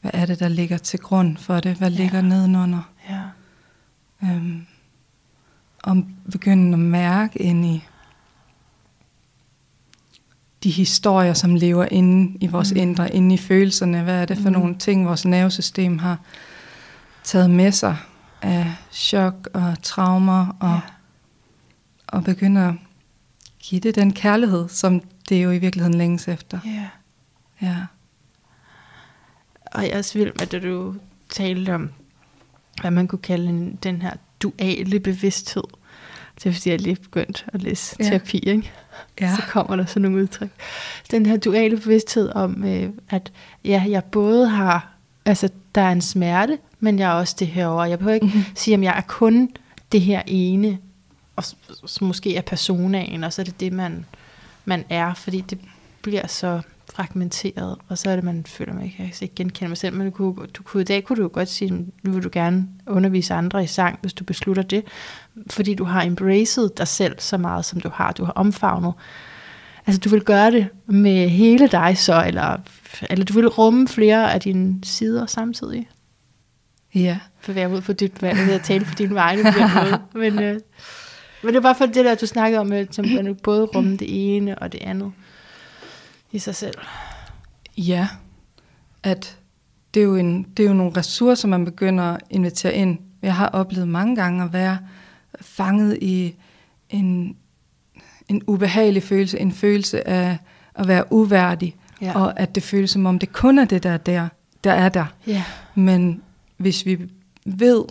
Hvad 0.00 0.10
er 0.14 0.26
det, 0.26 0.40
der 0.40 0.48
ligger 0.48 0.78
til 0.78 0.98
grund 0.98 1.36
for 1.36 1.60
det? 1.60 1.76
Hvad 1.76 1.90
ja. 1.90 1.96
ligger 1.96 2.20
nedenunder? 2.20 2.92
Ja. 3.10 3.20
Øhm, 4.24 4.66
og 5.82 6.04
begynde 6.32 6.72
at 6.72 6.78
mærke 6.78 7.42
ind 7.42 7.64
i 7.64 7.84
de 10.62 10.70
historier, 10.70 11.34
som 11.34 11.54
lever 11.54 11.84
inde 11.90 12.38
i 12.40 12.46
vores 12.46 12.72
mm. 12.72 12.80
indre, 12.80 13.14
inde 13.14 13.34
i 13.34 13.38
følelserne. 13.38 14.02
Hvad 14.02 14.22
er 14.22 14.24
det 14.24 14.38
for 14.38 14.48
mm. 14.48 14.52
nogle 14.52 14.78
ting, 14.78 15.06
vores 15.06 15.24
nervesystem 15.24 15.98
har 15.98 16.18
taget 17.24 17.50
med 17.50 17.72
sig 17.72 17.96
af 18.42 18.74
chok 18.92 19.48
og 19.54 19.74
traumer, 19.82 20.56
og, 20.60 20.68
ja. 20.68 20.80
og 22.06 22.24
begynde 22.24 22.60
at 22.60 22.74
give 23.58 23.80
det 23.80 23.94
den 23.94 24.12
kærlighed, 24.12 24.68
som 24.68 25.02
det 25.28 25.44
jo 25.44 25.50
i 25.50 25.58
virkeligheden 25.58 25.98
længes 25.98 26.28
efter. 26.28 26.58
Ja. 26.64 26.88
ja. 27.62 27.76
Og 29.66 29.82
jeg 29.82 29.90
er 29.90 29.98
også 29.98 30.18
vild 30.18 30.32
med, 30.38 30.54
at 30.54 30.62
du 30.62 30.94
talte 31.28 31.74
om, 31.74 31.90
hvad 32.80 32.90
man 32.90 33.08
kunne 33.08 33.18
kalde 33.18 33.48
en, 33.48 33.78
den 33.82 34.02
her 34.02 34.14
duale 34.42 35.00
bevidsthed. 35.00 35.62
Det 36.34 36.46
er 36.46 36.52
fordi, 36.52 36.70
jeg 36.70 36.80
lige 36.80 36.96
begyndt 36.96 37.46
at 37.46 37.62
læse 37.62 37.96
ja. 37.98 38.04
terapi, 38.04 38.38
ikke? 38.38 38.72
Ja. 39.20 39.36
Så 39.36 39.42
kommer 39.48 39.76
der 39.76 39.86
sådan 39.86 40.02
nogle 40.02 40.22
udtryk. 40.22 40.48
Den 41.10 41.26
her 41.26 41.36
duale 41.36 41.76
bevidsthed 41.76 42.32
om, 42.34 42.64
øh, 42.64 42.90
at 43.10 43.32
ja, 43.64 43.84
jeg 43.88 44.04
både 44.04 44.48
har, 44.48 44.92
altså 45.24 45.48
der 45.74 45.80
er 45.80 45.92
en 45.92 46.00
smerte, 46.00 46.58
men 46.80 46.98
jeg 46.98 47.10
er 47.10 47.14
også 47.14 47.36
det 47.38 47.46
her 47.46 47.66
over. 47.66 47.84
Jeg 47.84 47.98
behøver 47.98 48.14
ikke 48.14 48.26
mm-hmm. 48.26 48.44
sige, 48.54 48.74
at 48.74 48.82
jeg 48.82 48.94
er 48.96 49.00
kun 49.00 49.50
det 49.92 50.00
her 50.00 50.22
ene, 50.26 50.78
og 51.36 51.44
som 51.86 52.06
måske 52.06 52.36
er 52.36 52.40
personaen, 52.40 53.24
og 53.24 53.32
så 53.32 53.42
er 53.42 53.44
det 53.44 53.60
det, 53.60 53.72
man, 53.72 54.04
man 54.64 54.84
er, 54.88 55.14
fordi 55.14 55.40
det 55.40 55.58
bliver 56.02 56.26
så 56.26 56.60
fragmenteret, 56.92 57.76
og 57.88 57.98
så 57.98 58.10
er 58.10 58.14
det, 58.14 58.24
man 58.24 58.44
føler, 58.46 58.74
man 58.74 58.84
ikke 58.84 59.12
kan 59.18 59.30
genkende 59.36 59.68
mig 59.68 59.78
selv. 59.78 59.96
Men 59.96 60.06
du 60.06 60.10
kunne, 60.10 60.46
du 60.46 60.62
kunne, 60.62 60.80
i 60.80 60.84
dag 60.84 61.04
kunne 61.04 61.22
du 61.22 61.28
godt 61.28 61.48
sige, 61.48 61.86
nu 62.02 62.12
vil 62.12 62.22
du 62.22 62.28
gerne 62.32 62.68
undervise 62.86 63.34
andre 63.34 63.64
i 63.64 63.66
sang, 63.66 63.98
hvis 64.00 64.12
du 64.12 64.24
beslutter 64.24 64.62
det, 64.62 64.84
fordi 65.50 65.74
du 65.74 65.84
har 65.84 66.02
embraced 66.02 66.68
dig 66.76 66.88
selv 66.88 67.14
så 67.18 67.36
meget, 67.38 67.64
som 67.64 67.80
du 67.80 67.88
har. 67.94 68.12
Du 68.12 68.24
har 68.24 68.32
omfavnet. 68.32 68.92
Altså, 69.86 70.00
du 70.00 70.08
vil 70.08 70.22
gøre 70.22 70.50
det 70.50 70.68
med 70.86 71.28
hele 71.28 71.68
dig 71.68 71.98
så, 71.98 72.24
eller, 72.26 72.56
eller 73.10 73.24
du 73.24 73.32
vil 73.32 73.48
rumme 73.48 73.88
flere 73.88 74.32
af 74.32 74.40
dine 74.40 74.78
sider 74.82 75.26
samtidig. 75.26 75.88
Ja. 76.94 77.18
For 77.40 77.52
jeg 77.52 77.70
ud 77.70 77.82
for 77.82 77.92
dit 77.92 78.22
valg, 78.22 78.38
ved 78.38 78.54
at 78.54 78.62
tale 78.62 78.86
din 78.98 79.08
på 79.08 79.14
den 79.14 79.70
måde. 79.74 80.00
Men, 80.30 80.42
øh, 80.42 80.60
men 81.42 81.48
det 81.48 81.56
er 81.56 81.60
bare 81.60 81.74
for 81.74 81.86
det 81.86 82.04
der, 82.04 82.14
du 82.14 82.26
snakkede 82.26 82.60
om, 82.60 82.72
at 82.72 82.96
du 82.96 83.34
både 83.42 83.64
rumme 83.64 83.96
det 83.96 84.36
ene 84.36 84.58
og 84.58 84.72
det 84.72 84.82
andet 84.82 85.12
i 86.32 86.38
sig 86.38 86.54
selv. 86.54 86.74
Ja, 87.78 88.08
at 89.02 89.38
det 89.94 90.00
er, 90.00 90.04
jo 90.04 90.16
en, 90.16 90.42
det 90.56 90.62
er 90.62 90.68
jo 90.68 90.74
nogle 90.74 90.96
ressourcer, 90.96 91.48
man 91.48 91.64
begynder 91.64 92.04
at 92.04 92.20
invitere 92.30 92.74
ind. 92.74 92.98
Jeg 93.22 93.34
har 93.34 93.48
oplevet 93.48 93.88
mange 93.88 94.16
gange 94.16 94.44
at 94.44 94.52
være 94.52 94.78
fanget 95.40 95.98
i 96.02 96.34
en, 96.90 97.36
en 98.28 98.42
ubehagelig 98.46 99.02
følelse, 99.02 99.38
en 99.38 99.52
følelse 99.52 100.08
af 100.08 100.38
at 100.74 100.88
være 100.88 101.12
uværdig, 101.12 101.76
ja. 102.00 102.18
og 102.20 102.40
at 102.40 102.54
det 102.54 102.62
føles 102.62 102.90
som 102.90 103.06
om 103.06 103.18
det 103.18 103.32
kun 103.32 103.58
er 103.58 103.64
det, 103.64 103.82
der 103.82 103.90
er 103.90 103.96
der, 103.96 104.28
der 104.64 104.72
er 104.72 104.88
der. 104.88 105.06
Ja. 105.26 105.44
Men 105.74 106.22
hvis 106.56 106.86
vi 106.86 107.10
ved, 107.44 107.84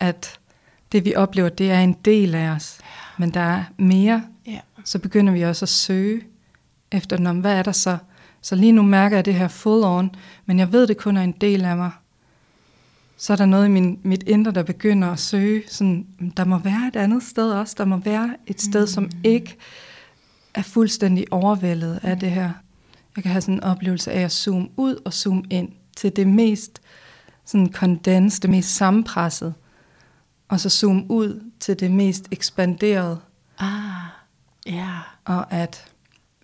at 0.00 0.38
det 0.92 1.04
vi 1.04 1.14
oplever, 1.14 1.48
det 1.48 1.70
er 1.70 1.80
en 1.80 1.96
del 2.04 2.34
af 2.34 2.48
os, 2.48 2.78
men 3.18 3.34
der 3.34 3.40
er 3.40 3.64
mere, 3.78 4.22
ja. 4.46 4.58
så 4.84 4.98
begynder 4.98 5.32
vi 5.32 5.42
også 5.42 5.64
at 5.64 5.68
søge 5.68 6.22
efter, 6.92 7.32
hvad 7.32 7.52
er 7.52 7.62
der 7.62 7.72
så? 7.72 7.98
Så 8.42 8.54
lige 8.54 8.72
nu 8.72 8.82
mærker 8.82 9.16
jeg 9.16 9.24
det 9.24 9.34
her 9.34 9.48
full 9.48 9.84
on, 9.84 10.10
men 10.46 10.58
jeg 10.58 10.72
ved, 10.72 10.86
det 10.86 10.96
kun 10.96 11.16
er 11.16 11.22
en 11.22 11.32
del 11.32 11.64
af 11.64 11.76
mig. 11.76 11.90
Så 13.16 13.32
er 13.32 13.36
der 13.36 13.46
noget 13.46 13.66
i 13.66 13.70
min, 13.70 13.98
mit 14.02 14.22
indre, 14.22 14.50
der 14.50 14.62
begynder 14.62 15.08
at 15.08 15.18
søge. 15.18 15.62
Sådan, 15.68 16.06
der 16.36 16.44
må 16.44 16.58
være 16.58 16.88
et 16.88 16.96
andet 16.96 17.22
sted 17.22 17.52
også. 17.52 17.74
Der 17.78 17.84
må 17.84 17.96
være 17.96 18.36
et 18.46 18.60
sted, 18.60 18.80
mm. 18.80 18.86
som 18.86 19.10
ikke 19.24 19.56
er 20.54 20.62
fuldstændig 20.62 21.26
overvældet 21.30 22.00
af 22.02 22.18
det 22.18 22.30
her. 22.30 22.50
Jeg 23.16 23.22
kan 23.22 23.32
have 23.32 23.40
sådan 23.40 23.54
en 23.54 23.62
oplevelse 23.62 24.12
af 24.12 24.20
at 24.20 24.32
zoome 24.32 24.68
ud 24.76 24.96
og 25.04 25.12
zoome 25.12 25.42
ind 25.50 25.68
til 25.96 26.16
det 26.16 26.26
mest 26.26 26.80
sådan 27.44 27.68
kondens, 27.68 28.40
det 28.40 28.50
mest 28.50 28.76
sammenpresset. 28.76 29.54
Og 30.48 30.60
så 30.60 30.68
zoome 30.70 31.10
ud 31.10 31.50
til 31.60 31.80
det 31.80 31.90
mest 31.90 32.28
ekspanderede. 32.30 33.20
Ah, 33.58 33.68
ja. 34.66 34.72
Yeah. 34.72 35.00
Og 35.24 35.52
at 35.52 35.92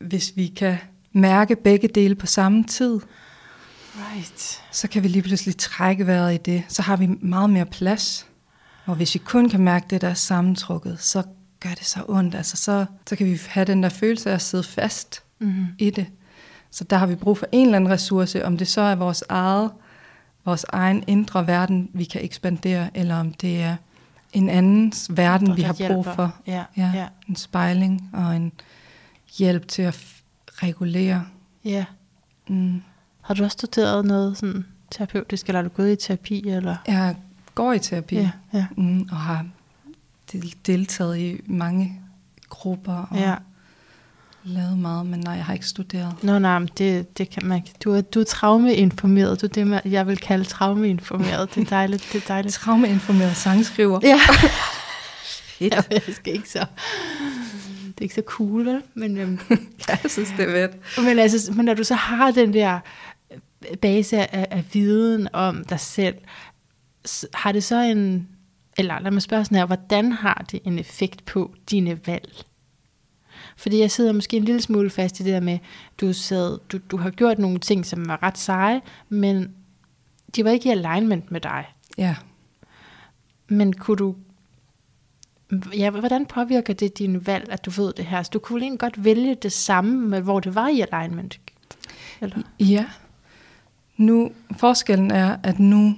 hvis 0.01 0.33
vi 0.37 0.47
kan 0.47 0.79
mærke 1.13 1.57
begge 1.57 1.89
dele 1.89 2.15
på 2.15 2.27
samme 2.27 2.65
tid, 2.65 3.01
right. 3.97 4.63
så 4.73 4.89
kan 4.89 5.03
vi 5.03 5.09
lige 5.09 5.23
pludselig 5.23 5.57
trække 5.57 6.07
vejret 6.07 6.35
i 6.35 6.37
det. 6.37 6.65
Så 6.69 6.83
har 6.83 6.97
vi 6.97 7.07
meget 7.21 7.51
mere 7.51 7.67
plads. 7.67 8.27
Og 8.87 8.95
hvis 8.95 9.15
vi 9.15 9.19
kun 9.19 9.49
kan 9.49 9.61
mærke 9.61 9.87
det, 9.91 10.01
der 10.01 10.09
er 10.09 10.15
sammentrukket, 10.15 11.01
så 11.01 11.23
gør 11.61 11.71
det 11.71 11.85
så 11.85 12.01
ondt. 12.09 12.35
Altså, 12.35 12.57
så, 12.57 12.87
så 13.09 13.17
kan 13.17 13.27
vi 13.27 13.41
have 13.49 13.65
den 13.65 13.83
der 13.83 13.89
følelse 13.89 14.31
af 14.31 14.35
at 14.35 14.43
sidde 14.43 14.65
fast 14.65 15.23
mm-hmm. 15.39 15.67
i 15.79 15.91
det. 15.91 16.07
Så 16.71 16.85
der 16.85 16.97
har 16.97 17.07
vi 17.07 17.15
brug 17.15 17.39
for 17.39 17.47
en 17.53 17.67
eller 17.67 17.77
anden 17.77 17.91
ressource, 17.91 18.45
om 18.45 18.57
det 18.59 18.69
så 18.69 18.81
er 18.81 18.95
vores 18.95 19.25
eget 19.29 19.71
vores 20.47 20.67
egen 20.69 21.05
indre 21.07 21.47
verden, 21.47 21.91
vi 21.93 22.05
kan 22.05 22.25
ekspandere, 22.25 22.91
eller 22.95 23.17
om 23.17 23.33
det 23.33 23.63
er 23.63 23.77
en 24.33 24.49
andens 24.49 25.11
verden, 25.11 25.47
Andre, 25.47 25.57
vi 25.57 25.63
der 25.63 25.67
har 25.67 25.75
brug 25.75 26.05
hjælper. 26.05 26.15
for. 26.15 26.35
Ja, 26.47 26.65
Ja, 26.77 26.91
ja. 26.95 27.07
en 27.29 27.37
spejling 27.37 28.11
og 28.13 28.37
en 28.37 28.53
hjælp 29.39 29.69
til 29.69 29.83
at 29.83 29.99
regulere. 30.63 31.25
ja. 31.65 31.85
Mm. 32.49 32.83
Har 33.23 33.35
du 33.35 33.45
også 33.45 33.55
studeret 33.55 34.05
noget 34.05 34.37
sådan 34.39 34.65
terapeutisk, 34.91 35.47
eller 35.47 35.61
har 35.63 35.69
du 35.69 35.75
gået 35.75 35.93
i 35.93 35.97
terapi? 36.07 36.49
Eller? 36.49 36.77
Jeg 36.87 37.17
går 37.55 37.73
i 37.73 37.79
terapi 37.79 38.15
Ja, 38.17 38.31
ja. 38.55 38.67
mm, 38.77 39.09
og 39.11 39.17
har 39.17 39.47
del- 40.33 40.55
deltaget 40.67 41.19
i 41.19 41.41
mange 41.47 42.01
grupper 42.49 42.93
og 43.11 43.17
ja. 43.19 43.35
lavet 44.45 44.79
meget, 44.79 45.07
men 45.07 45.21
nej, 45.21 45.35
jeg 45.35 45.45
har 45.45 45.53
ikke 45.53 45.67
studeret. 45.67 46.15
Nå, 46.23 46.39
nej, 46.39 46.59
men 46.59 46.69
det, 46.79 47.19
det 47.19 47.31
kan 47.31 47.47
man. 47.47 47.63
Du 47.85 47.93
er, 47.93 48.01
du 48.01 48.21
er 48.21 48.25
traumeinformeret. 48.25 49.41
Du 49.41 49.47
er 49.47 49.51
det, 49.51 49.81
jeg 49.85 50.07
vil 50.07 50.17
kalde 50.19 50.45
traumeinformeret. 50.45 51.55
Det 51.55 51.61
er 51.67 51.71
dejligt. 51.71 52.09
Det 52.13 52.23
er 52.23 52.27
dejligt. 52.29 52.55
Traumeinformeret 52.65 53.37
sangskriver. 53.37 54.01
Ja. 54.03 54.19
Fedt. 55.59 55.75
jeg 55.91 56.15
skal 56.15 56.33
ikke 56.35 56.49
så... 56.51 56.67
Det 57.97 58.01
er 58.01 58.05
ikke 58.05 58.15
så 58.15 58.23
cool, 58.27 58.67
vel? 58.67 58.83
Men, 58.95 59.19
øhm, 59.19 59.39
Jeg 59.89 60.11
synes, 60.11 60.35
det 60.37 60.49
er 60.49 60.69
fedt. 60.69 61.05
men, 61.05 61.19
altså, 61.19 61.53
men 61.53 61.65
når 61.65 61.75
du 61.75 61.85
så 61.85 61.95
har 61.95 62.31
den 62.31 62.53
der 62.53 62.81
øh, 63.33 63.77
base 63.77 64.17
af, 64.35 64.47
af 64.51 64.65
viden 64.73 65.29
om 65.33 65.65
dig 65.65 65.81
selv, 65.81 66.15
har 67.35 67.53
det 67.53 67.65
så 67.65 67.77
en... 67.77 68.29
Eller 68.79 68.99
lad 69.01 69.11
mig 69.11 69.23
spørge 69.23 69.45
sådan 69.45 69.59
her, 69.59 69.67
hvordan 69.67 70.13
har 70.13 70.45
det 70.51 70.61
en 70.65 70.79
effekt 70.79 71.25
på 71.25 71.55
dine 71.71 72.01
valg? 72.07 72.33
Fordi 73.57 73.79
jeg 73.79 73.91
sidder 73.91 74.13
måske 74.13 74.37
en 74.37 74.45
lille 74.45 74.63
smule 74.63 74.91
fast 74.91 75.21
i 75.21 75.23
det 75.23 75.33
der 75.33 75.41
med, 75.41 75.59
du, 76.01 76.13
sad, 76.13 76.59
du, 76.73 76.79
du 76.91 76.97
har 76.97 77.11
gjort 77.11 77.39
nogle 77.39 77.59
ting, 77.59 77.87
som 77.87 78.09
var 78.09 78.23
ret 78.23 78.39
seje, 78.39 78.81
men 79.09 79.55
de 80.37 80.45
var 80.45 80.51
ikke 80.51 80.69
i 80.69 80.73
alignment 80.73 81.31
med 81.31 81.41
dig. 81.41 81.65
Ja. 81.99 82.17
Men 83.49 83.73
kunne 83.73 83.97
du... 83.97 84.15
Ja, 85.53 85.91
hvordan 85.91 86.27
påvirker 86.27 86.75
det 86.75 86.99
dine 86.99 87.27
valg, 87.27 87.47
at 87.51 87.65
du 87.65 87.71
ved 87.71 87.93
det 87.93 88.05
her? 88.05 88.23
Så 88.23 88.31
du 88.33 88.39
kunne 88.39 88.63
egentlig 88.63 88.81
godt 88.81 89.05
vælge 89.05 89.35
det 89.35 89.53
samme, 89.53 90.09
med 90.09 90.21
hvor 90.21 90.41
det 90.41 90.55
var 90.55 90.69
i 90.69 90.81
alignment? 90.81 91.41
Eller? 92.21 92.39
Ja. 92.61 92.87
Nu, 93.97 94.31
forskellen 94.57 95.11
er, 95.11 95.37
at 95.43 95.59
nu 95.59 95.97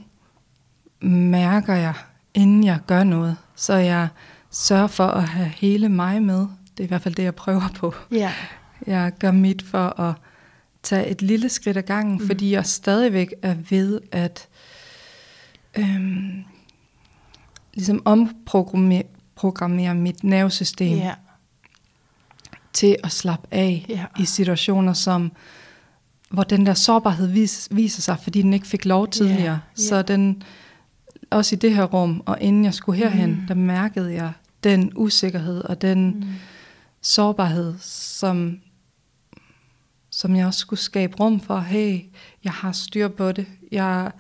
mærker 1.01 1.75
jeg, 1.75 1.95
inden 2.35 2.65
jeg 2.65 2.79
gør 2.87 3.05
noget, 3.05 3.37
så 3.55 3.75
jeg 3.75 4.09
sørger 4.51 4.87
for 4.87 5.07
at 5.07 5.29
have 5.29 5.49
hele 5.49 5.89
mig 5.89 6.23
med. 6.23 6.39
Det 6.39 6.81
er 6.81 6.85
i 6.85 6.87
hvert 6.87 7.03
fald 7.03 7.15
det, 7.15 7.23
jeg 7.23 7.35
prøver 7.35 7.69
på. 7.77 7.95
Ja. 8.11 8.33
Jeg 8.87 9.13
gør 9.19 9.31
mit 9.31 9.63
for 9.63 10.01
at 10.01 10.15
tage 10.83 11.07
et 11.07 11.23
lille 11.23 11.49
skridt 11.49 11.77
ad 11.77 11.83
gangen, 11.83 12.19
mm. 12.19 12.27
fordi 12.27 12.53
jeg 12.53 12.67
stadigvæk 12.67 13.35
er 13.43 13.55
ved 13.71 14.01
at 14.13 14.49
øhm, 15.79 16.45
ligesom 17.75 18.03
omprogrammere 18.05 19.03
programmere 19.39 19.95
mit 19.95 20.25
nervesystem 20.25 20.97
Ja. 20.99 21.15
til 22.73 22.97
at 23.05 23.13
slappe 23.13 23.49
af 23.51 23.87
Ja. 23.89 24.05
i 24.21 24.25
situationer, 24.25 24.93
som 24.93 25.33
hvor 26.31 26.43
den 26.43 26.67
der 26.67 26.75
sårbarhed 26.75 27.27
vis, 27.27 27.69
viser 27.71 28.03
sig, 28.03 28.17
fordi 28.23 28.43
den 28.43 28.53
ikke 28.55 28.67
fik 28.67 28.85
lov 28.85 29.09
tidligere. 29.09 29.43
Ja, 29.43 29.51
ja. 29.53 29.83
Så 29.89 30.03
den, 30.03 30.43
også 31.31 31.55
i 31.55 31.59
det 31.59 31.75
her 31.75 31.85
rum, 31.85 32.23
og 32.27 32.39
inden 32.41 32.65
jeg 32.65 32.75
skulle 32.75 32.99
herhen, 32.99 33.31
Mm. 33.31 33.47
der 33.49 33.55
mærkede 33.55 34.13
jeg 34.15 34.33
den 34.65 34.93
usikkerhed 34.97 35.61
og 35.65 35.83
den 35.83 36.07
Mm. 36.11 36.25
sårbarhed, 37.01 37.75
som, 37.81 38.61
som 40.11 40.37
jeg 40.37 40.47
også 40.47 40.61
skulle 40.61 40.81
skabe 40.81 41.17
rum 41.21 41.41
for. 41.41 41.59
Hey, 41.61 42.01
jeg 42.45 42.53
har 42.53 42.73
styr 42.73 43.09
på 43.09 43.33
det. 43.33 43.47
Jeg, 43.73 44.11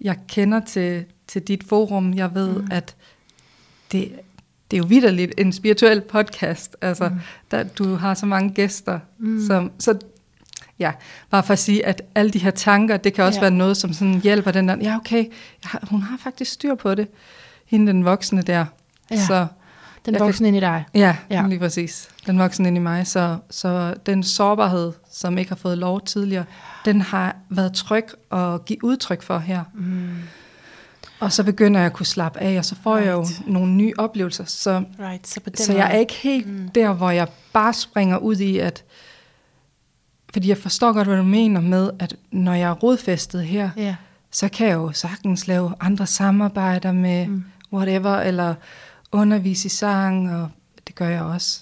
jeg 0.00 0.16
kender 0.28 0.60
til, 0.60 1.04
til 1.26 1.42
dit 1.42 1.64
forum. 1.64 2.14
Jeg 2.14 2.34
ved, 2.34 2.60
mm. 2.60 2.68
at 2.70 2.96
det, 3.92 4.12
det 4.70 4.76
er 4.76 4.78
jo 4.78 4.86
vidderligt 4.88 5.32
en 5.38 5.52
spirituel 5.52 6.00
podcast. 6.00 6.76
Altså, 6.82 7.08
Mm. 7.08 7.20
der, 7.50 7.62
du 7.62 7.94
har 7.94 8.14
så 8.14 8.26
mange 8.26 8.50
gæster. 8.50 8.98
Mm. 9.18 9.46
Som, 9.46 9.72
så 9.78 9.98
ja, 10.78 10.92
bare 11.30 11.42
for 11.42 11.52
at 11.52 11.58
sige, 11.58 11.86
at 11.86 12.02
alle 12.14 12.30
de 12.30 12.38
her 12.38 12.50
tanker, 12.50 12.96
det 12.96 13.14
kan 13.14 13.24
også 13.24 13.36
Ja. 13.36 13.40
være 13.40 13.50
noget, 13.50 13.76
som 13.76 13.92
sådan 13.92 14.20
hjælper 14.20 14.50
den 14.50 14.68
der, 14.68 14.76
ja 14.82 14.96
okay, 14.96 15.24
jeg 15.62 15.70
har, 15.70 15.82
hun 15.90 16.02
har 16.02 16.16
faktisk 16.22 16.50
styr 16.52 16.74
på 16.74 16.94
det. 16.94 17.08
Hende 17.66 17.92
den 17.92 18.04
voksne 18.04 18.42
der. 18.42 18.64
Ja. 19.10 19.26
Så 19.26 19.46
Den 20.06 20.14
kan- 20.14 20.24
voksne 20.24 20.48
ind 20.48 20.56
i 20.56 20.60
dig. 20.60 20.84
Ja, 20.94 21.16
Ja. 21.30 21.40
ja, 21.42 21.48
lige 21.48 21.58
præcis. 21.58 22.08
Den 22.26 22.38
voksne 22.38 22.68
ind 22.68 22.76
i 22.76 22.80
mig. 22.80 23.06
Så, 23.06 23.36
så 23.50 23.94
den 24.06 24.22
sårbarhed, 24.22 24.92
som 25.12 25.38
ikke 25.38 25.48
har 25.50 25.56
fået 25.56 25.78
lov 25.78 26.00
tidligere, 26.04 26.44
den 26.84 27.00
har 27.00 27.36
været 27.50 27.72
tryg 27.74 28.04
at 28.32 28.64
give 28.64 28.84
udtryk 28.84 29.22
for 29.22 29.38
her. 29.38 29.64
Mm. 29.74 30.08
Og 31.20 31.32
så 31.32 31.44
begynder 31.44 31.80
jeg 31.80 31.86
at 31.86 31.92
kunne 31.92 32.06
slappe 32.06 32.40
af, 32.40 32.58
og 32.58 32.64
så 32.64 32.74
får 32.82 32.94
right. 32.96 33.06
jeg 33.06 33.12
jo 33.12 33.26
nogle 33.46 33.72
nye 33.72 33.92
oplevelser. 33.98 34.44
Så, 34.44 34.84
Right, 35.00 35.28
så 35.28 35.40
på 35.40 35.50
den 35.50 35.56
så 35.56 35.72
jeg 35.72 35.94
er 35.94 35.98
ikke 35.98 36.14
helt 36.14 36.46
Mm. 36.46 36.68
der, 36.68 36.92
hvor 36.92 37.10
jeg 37.10 37.28
bare 37.52 37.72
springer 37.72 38.18
ud 38.18 38.36
i, 38.36 38.58
at... 38.58 38.84
Fordi 40.32 40.48
jeg 40.48 40.58
forstår 40.58 40.92
godt, 40.92 41.06
hvad 41.08 41.16
du 41.16 41.22
mener 41.22 41.60
med, 41.60 41.90
at 41.98 42.16
når 42.30 42.54
jeg 42.54 42.68
er 42.70 42.74
rodfæstet 42.74 43.44
her, 43.44 43.70
Ja. 43.76 43.96
så 44.30 44.48
kan 44.48 44.66
jeg 44.68 44.74
jo 44.74 44.92
sagtens 44.92 45.46
lave 45.46 45.74
andre 45.80 46.06
samarbejder 46.06 46.92
med 46.92 47.26
Mm. 47.26 47.44
whatever, 47.72 48.16
eller 48.16 48.54
undervise 49.12 49.66
i 49.66 49.68
sang, 49.68 50.34
og 50.36 50.48
det 50.86 50.94
gør 50.94 51.08
jeg 51.08 51.22
også. 51.22 51.60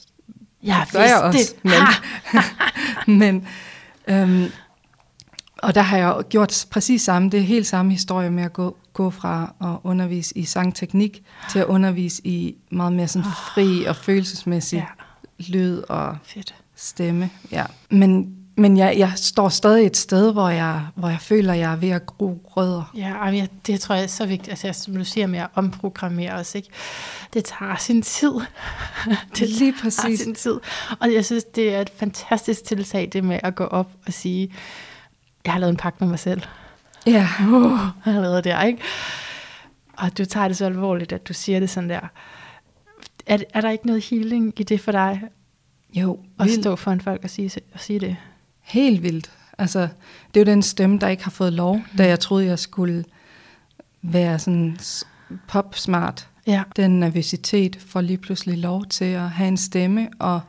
Jeg 0.62 0.82
Det 0.84 0.92
gør 0.92 1.02
jeg 1.02 1.20
også, 1.22 1.54
det. 1.62 1.64
men, 1.64 1.72
Ha! 1.72 2.40
men 3.20 3.46
øhm, 4.08 4.50
og 5.58 5.74
der 5.74 5.80
har 5.82 5.96
jeg 5.96 6.06
jo 6.16 6.22
gjort 6.28 6.66
præcis 6.70 7.02
samme, 7.02 7.30
det 7.30 7.40
er 7.40 7.44
helt 7.44 7.66
samme 7.66 7.90
historie 7.92 8.30
med 8.30 8.44
at 8.44 8.52
gå, 8.52 8.76
gå 8.92 9.10
fra 9.10 9.54
at 9.60 9.78
undervise 9.84 10.38
i 10.38 10.44
sangteknik 10.44 11.22
til 11.50 11.58
at 11.58 11.64
undervise 11.66 12.26
i 12.26 12.56
meget 12.70 12.92
mere 12.92 13.08
sådan 13.08 13.30
fri 13.54 13.84
og 13.84 13.96
følelsesmæssig 13.96 14.76
Ja, 14.78 14.86
lyd 15.52 15.82
og 15.88 16.16
fedt. 16.24 16.54
stemme. 16.74 17.30
Ja. 17.50 17.64
Men, 17.90 18.36
men 18.56 18.76
jeg, 18.76 18.94
jeg 18.98 19.12
står 19.16 19.48
stadig 19.48 19.86
et 19.86 19.96
sted, 19.96 20.32
hvor 20.32 20.48
jeg, 20.48 20.86
hvor 20.94 21.08
jeg 21.08 21.20
føler, 21.20 21.54
jeg 21.54 21.72
er 21.72 21.76
ved 21.76 21.88
at 21.90 22.06
gro 22.06 22.40
rødder. 22.44 22.92
Ja, 22.96 23.24
jeg, 23.24 23.48
det 23.66 23.80
tror 23.80 23.94
jeg 23.94 24.04
er 24.04 24.08
så 24.08 24.26
vigtigt. 24.26 24.48
Altså, 24.48 24.66
jeg, 24.66 24.74
som 24.74 24.94
du 24.96 25.04
siger 25.04 25.26
med 25.26 25.38
at 25.38 25.48
omprogrammere 25.54 26.32
os, 26.32 26.54
ikke? 26.54 26.68
Det 27.34 27.44
tager 27.44 27.76
sin 27.76 28.02
tid. 28.02 28.32
Det 29.34 29.42
er 29.42 29.58
lige 29.58 29.72
tager 29.72 29.82
præcis. 29.82 30.20
sin 30.20 30.34
tid. 30.34 30.60
Og 31.00 31.12
jeg 31.14 31.24
synes, 31.24 31.44
det 31.44 31.74
er 31.74 31.80
et 31.80 31.92
fantastisk 31.96 32.64
tiltag, 32.64 33.08
det 33.12 33.24
med 33.24 33.40
at 33.42 33.54
gå 33.54 33.64
op 33.64 33.90
og 34.06 34.12
sige, 34.12 34.52
jeg 35.44 35.52
har 35.52 35.60
lavet 35.60 35.70
en 35.70 35.76
pagt 35.76 36.00
med 36.00 36.08
mig 36.08 36.18
selv. 36.18 36.42
Ja. 37.06 37.28
Uh, 37.40 37.78
lavet 38.06 38.44
det, 38.44 38.56
ikke? 38.66 38.82
Og 39.96 40.18
du 40.18 40.24
tager 40.24 40.48
det 40.48 40.56
så 40.56 40.64
alvorligt, 40.66 41.12
at 41.12 41.28
du 41.28 41.32
siger 41.32 41.60
det 41.60 41.70
sådan 41.70 41.90
der. 41.90 42.00
Er, 43.26 43.38
er 43.54 43.60
der 43.60 43.70
ikke 43.70 43.86
noget 43.86 44.04
healing 44.04 44.60
i 44.60 44.62
det 44.62 44.80
for 44.80 44.92
dig, 44.92 45.22
Jo, 45.94 46.18
at 46.40 46.46
vildt. 46.46 46.60
stå 46.62 46.76
foran 46.76 47.00
folk 47.00 47.24
og 47.24 47.30
sige, 47.30 47.50
og 47.74 47.80
sige 47.80 48.00
det? 48.00 48.16
Helt 48.60 49.02
vildt. 49.02 49.30
Altså, 49.58 49.80
det 50.34 50.40
er 50.40 50.44
jo 50.44 50.52
den 50.52 50.62
stemme, 50.62 50.98
der 50.98 51.08
ikke 51.08 51.24
har 51.24 51.30
fået 51.30 51.52
lov, 51.52 51.80
da 51.98 52.06
jeg 52.06 52.20
troede, 52.20 52.46
jeg 52.46 52.58
skulle 52.58 53.04
være 54.02 54.38
sådan 54.38 54.78
pop-smart. 55.48 56.28
Ja, 56.46 56.62
Den 56.76 57.00
nervøsitet 57.00 57.76
får 57.86 58.00
lige 58.00 58.18
pludselig 58.18 58.58
lov 58.58 58.84
til 58.86 59.04
at 59.04 59.30
have 59.30 59.48
en 59.48 59.56
stemme, 59.56 60.08
og 60.18 60.40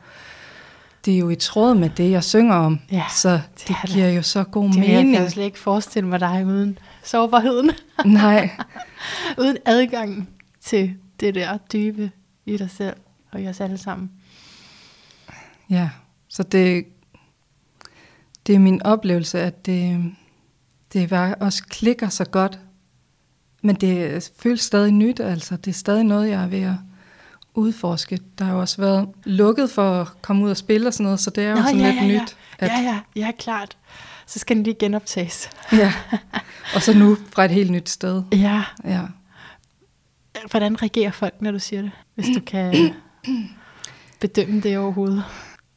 det 1.04 1.14
er 1.14 1.18
jo 1.18 1.30
i 1.30 1.34
tråd 1.34 1.74
med 1.74 1.90
det, 1.90 2.10
jeg 2.10 2.24
synger 2.24 2.54
om. 2.54 2.80
Ja, 2.92 3.04
så 3.10 3.30
det, 3.30 3.68
det. 3.68 3.90
giver 3.90 4.08
jo 4.08 4.22
så 4.22 4.44
god 4.44 4.68
det, 4.68 4.76
jeg 4.76 4.86
kan 4.86 4.96
mening. 4.96 5.18
jo 5.18 5.28
slet 5.30 5.44
ikke 5.44 5.58
forestille 5.58 6.08
mig 6.08 6.20
dig 6.20 6.46
uden 6.46 6.78
sårbarheden. 7.02 7.70
Nej, 8.04 8.50
uden 9.40 9.56
adgang 9.64 10.28
til 10.60 10.94
det 11.20 11.34
der 11.34 11.56
dybe 11.56 12.10
i 12.46 12.56
dig 12.56 12.70
selv 12.70 12.96
og 13.32 13.42
i 13.42 13.48
os 13.48 13.60
alle 13.60 13.78
sammen. 13.78 14.10
ja. 15.70 15.90
Så 16.28 16.42
det, 16.42 16.84
det 18.46 18.54
er 18.54 18.58
min 18.58 18.82
oplevelse, 18.82 19.40
at 19.40 19.66
det, 19.66 20.12
det 20.92 21.08
bare 21.08 21.34
også 21.34 21.64
klikker 21.64 22.08
så 22.08 22.24
godt. 22.24 22.58
Men 23.62 23.76
det 23.76 24.30
føles 24.38 24.60
stadig 24.60 24.92
nyt, 24.92 25.20
altså. 25.20 25.56
Det 25.56 25.70
er 25.70 25.74
stadig 25.74 26.04
noget, 26.04 26.30
jeg 26.30 26.42
er 26.42 26.46
ved 26.46 26.62
at 26.62 26.74
udforske. 27.54 28.18
Der 28.38 28.44
har 28.44 28.52
jo 28.52 28.60
også 28.60 28.76
været 28.82 29.08
lukket 29.24 29.70
for 29.70 30.00
at 30.00 30.08
komme 30.22 30.44
ud 30.44 30.50
og 30.50 30.56
spille 30.56 30.86
og 30.88 30.92
sådan 30.94 31.04
noget, 31.04 31.20
så 31.20 31.30
det 31.30 31.44
er 31.44 31.50
jo 31.50 31.56
Nå, 31.56 31.62
sådan 31.62 31.78
ja, 31.80 31.86
lidt 31.90 31.96
ja, 32.02 32.06
ja. 32.06 32.20
nyt. 32.20 32.36
At, 32.58 32.68
Ja, 32.68 32.80
ja, 32.82 33.00
ja, 33.16 33.30
klart. 33.38 33.76
Så 34.26 34.38
skal 34.38 34.56
den 34.56 34.62
lige 34.64 34.76
genoptages. 34.80 35.50
ja. 35.72 35.92
Og 36.74 36.82
så 36.82 36.98
nu 36.98 37.16
fra 37.32 37.44
et 37.44 37.50
helt 37.50 37.70
nyt 37.70 37.88
sted. 37.88 38.22
Ja. 38.32 38.62
Ja. 38.84 39.00
Hvordan 40.50 40.82
reagerer 40.82 41.10
folk, 41.10 41.34
når 41.40 41.50
du 41.50 41.58
siger 41.58 41.82
det? 41.82 41.90
Hvis 42.14 42.26
du 42.36 42.40
kan 42.46 42.94
bedømme 44.20 44.60
det 44.60 44.78
overhovedet. 44.78 45.24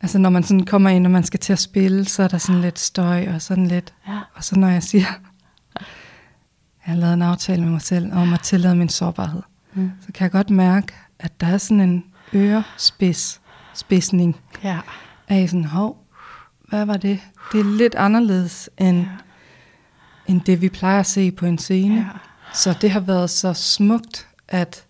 Altså 0.02 0.18
når 0.18 0.30
man 0.30 0.44
sådan 0.44 0.66
kommer 0.66 0.90
ind, 0.90 1.06
og 1.06 1.12
man 1.12 1.24
skal 1.24 1.40
til 1.40 1.54
at 1.54 1.60
spille, 1.60 2.06
så 2.06 2.24
er 2.24 2.28
der 2.28 2.38
sådan 2.38 2.62
lidt 2.62 2.80
støj 2.80 3.28
og 3.34 3.41
sådan 3.41 3.68
lidt. 3.68 3.94
Ja. 4.08 4.20
Og 4.36 4.44
så 4.44 4.60
når 4.60 4.68
jeg 4.68 4.84
siger, 4.84 5.06
jeg 5.76 5.84
har 6.80 6.95
lavet 6.95 7.14
en 7.14 7.22
aftale 7.22 7.62
med 7.62 7.72
mig 7.72 7.82
selv 7.82 8.14
om 8.14 8.34
at 8.34 8.40
tillade 8.41 8.76
min 8.76 8.90
sårbarhed, 8.90 9.41
Mm. 9.74 9.91
så 10.06 10.12
kan 10.14 10.24
jeg 10.24 10.32
godt 10.32 10.49
mærke, 10.49 10.94
at 11.19 11.41
der 11.41 11.48
er 11.48 11.57
sådan 11.57 11.81
en 11.81 12.03
ørespids, 12.34 13.41
spidsning 13.73 14.38
Ja. 14.64 14.80
af 15.27 15.49
sådan, 15.49 15.65
hov, 15.65 16.03
hvad 16.68 16.85
var 16.85 16.98
det? 16.98 17.19
Det 17.52 17.60
er 17.60 17.77
lidt 17.77 17.95
anderledes 17.95 18.69
end, 18.77 19.06
end 20.27 20.41
det, 20.41 20.61
vi 20.61 20.69
plejer 20.69 20.99
at 20.99 21.06
se 21.06 21.31
på 21.31 21.45
en 21.45 21.57
scene. 21.57 21.95
Ja. 21.95 22.06
Så 22.53 22.76
det 22.81 22.91
har 22.91 22.99
været 22.99 23.30
så 23.30 23.53
smukt 23.53 24.27
at 24.48 24.84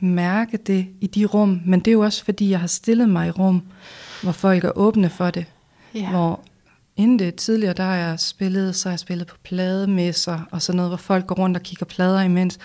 mærke 0.00 0.56
det 0.56 0.86
i 1.00 1.06
de 1.06 1.24
rum, 1.24 1.60
men 1.64 1.80
det 1.80 1.88
er 1.88 1.92
jo 1.92 2.00
også 2.00 2.24
fordi, 2.24 2.50
jeg 2.50 2.60
har 2.60 2.66
stillet 2.66 3.08
mig 3.08 3.28
i 3.28 3.30
rum, 3.30 3.62
hvor 4.22 4.32
folk 4.32 4.64
er 4.64 4.70
åbne 4.78 5.10
for 5.10 5.30
det. 5.30 5.46
Ja. 5.94 6.10
Hvor 6.10 6.40
inden 6.96 7.18
det 7.18 7.34
tidligere, 7.34 7.72
der 7.72 7.84
har 7.84 7.94
jeg 7.94 8.20
spillet, 8.20 8.76
så 8.76 8.88
har 8.88 8.92
jeg 8.92 8.98
spillet 8.98 9.26
på 9.26 9.36
plademesser 9.44 10.40
og 10.50 10.62
sådan 10.62 10.76
noget, 10.76 10.90
hvor 10.90 10.96
folk 10.96 11.26
går 11.26 11.34
rundt 11.34 11.56
og 11.56 11.62
kigger 11.62 11.86
plader 11.86 12.20
imens. 12.20 12.58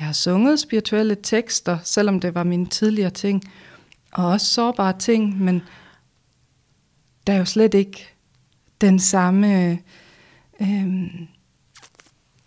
Jeg 0.00 0.06
har 0.06 0.12
sunget 0.12 0.60
spirituelle 0.60 1.16
tekster, 1.22 1.78
selvom 1.84 2.20
det 2.20 2.34
var 2.34 2.42
mine 2.44 2.66
tidligere 2.66 3.10
ting. 3.10 3.42
Og 4.12 4.26
også 4.26 4.46
sårbare 4.46 4.98
ting, 4.98 5.42
men 5.42 5.62
der 7.26 7.32
er 7.32 7.38
jo 7.38 7.44
slet 7.44 7.74
ikke 7.74 8.08
den 8.80 8.98
samme 8.98 9.78
øh, 10.60 11.04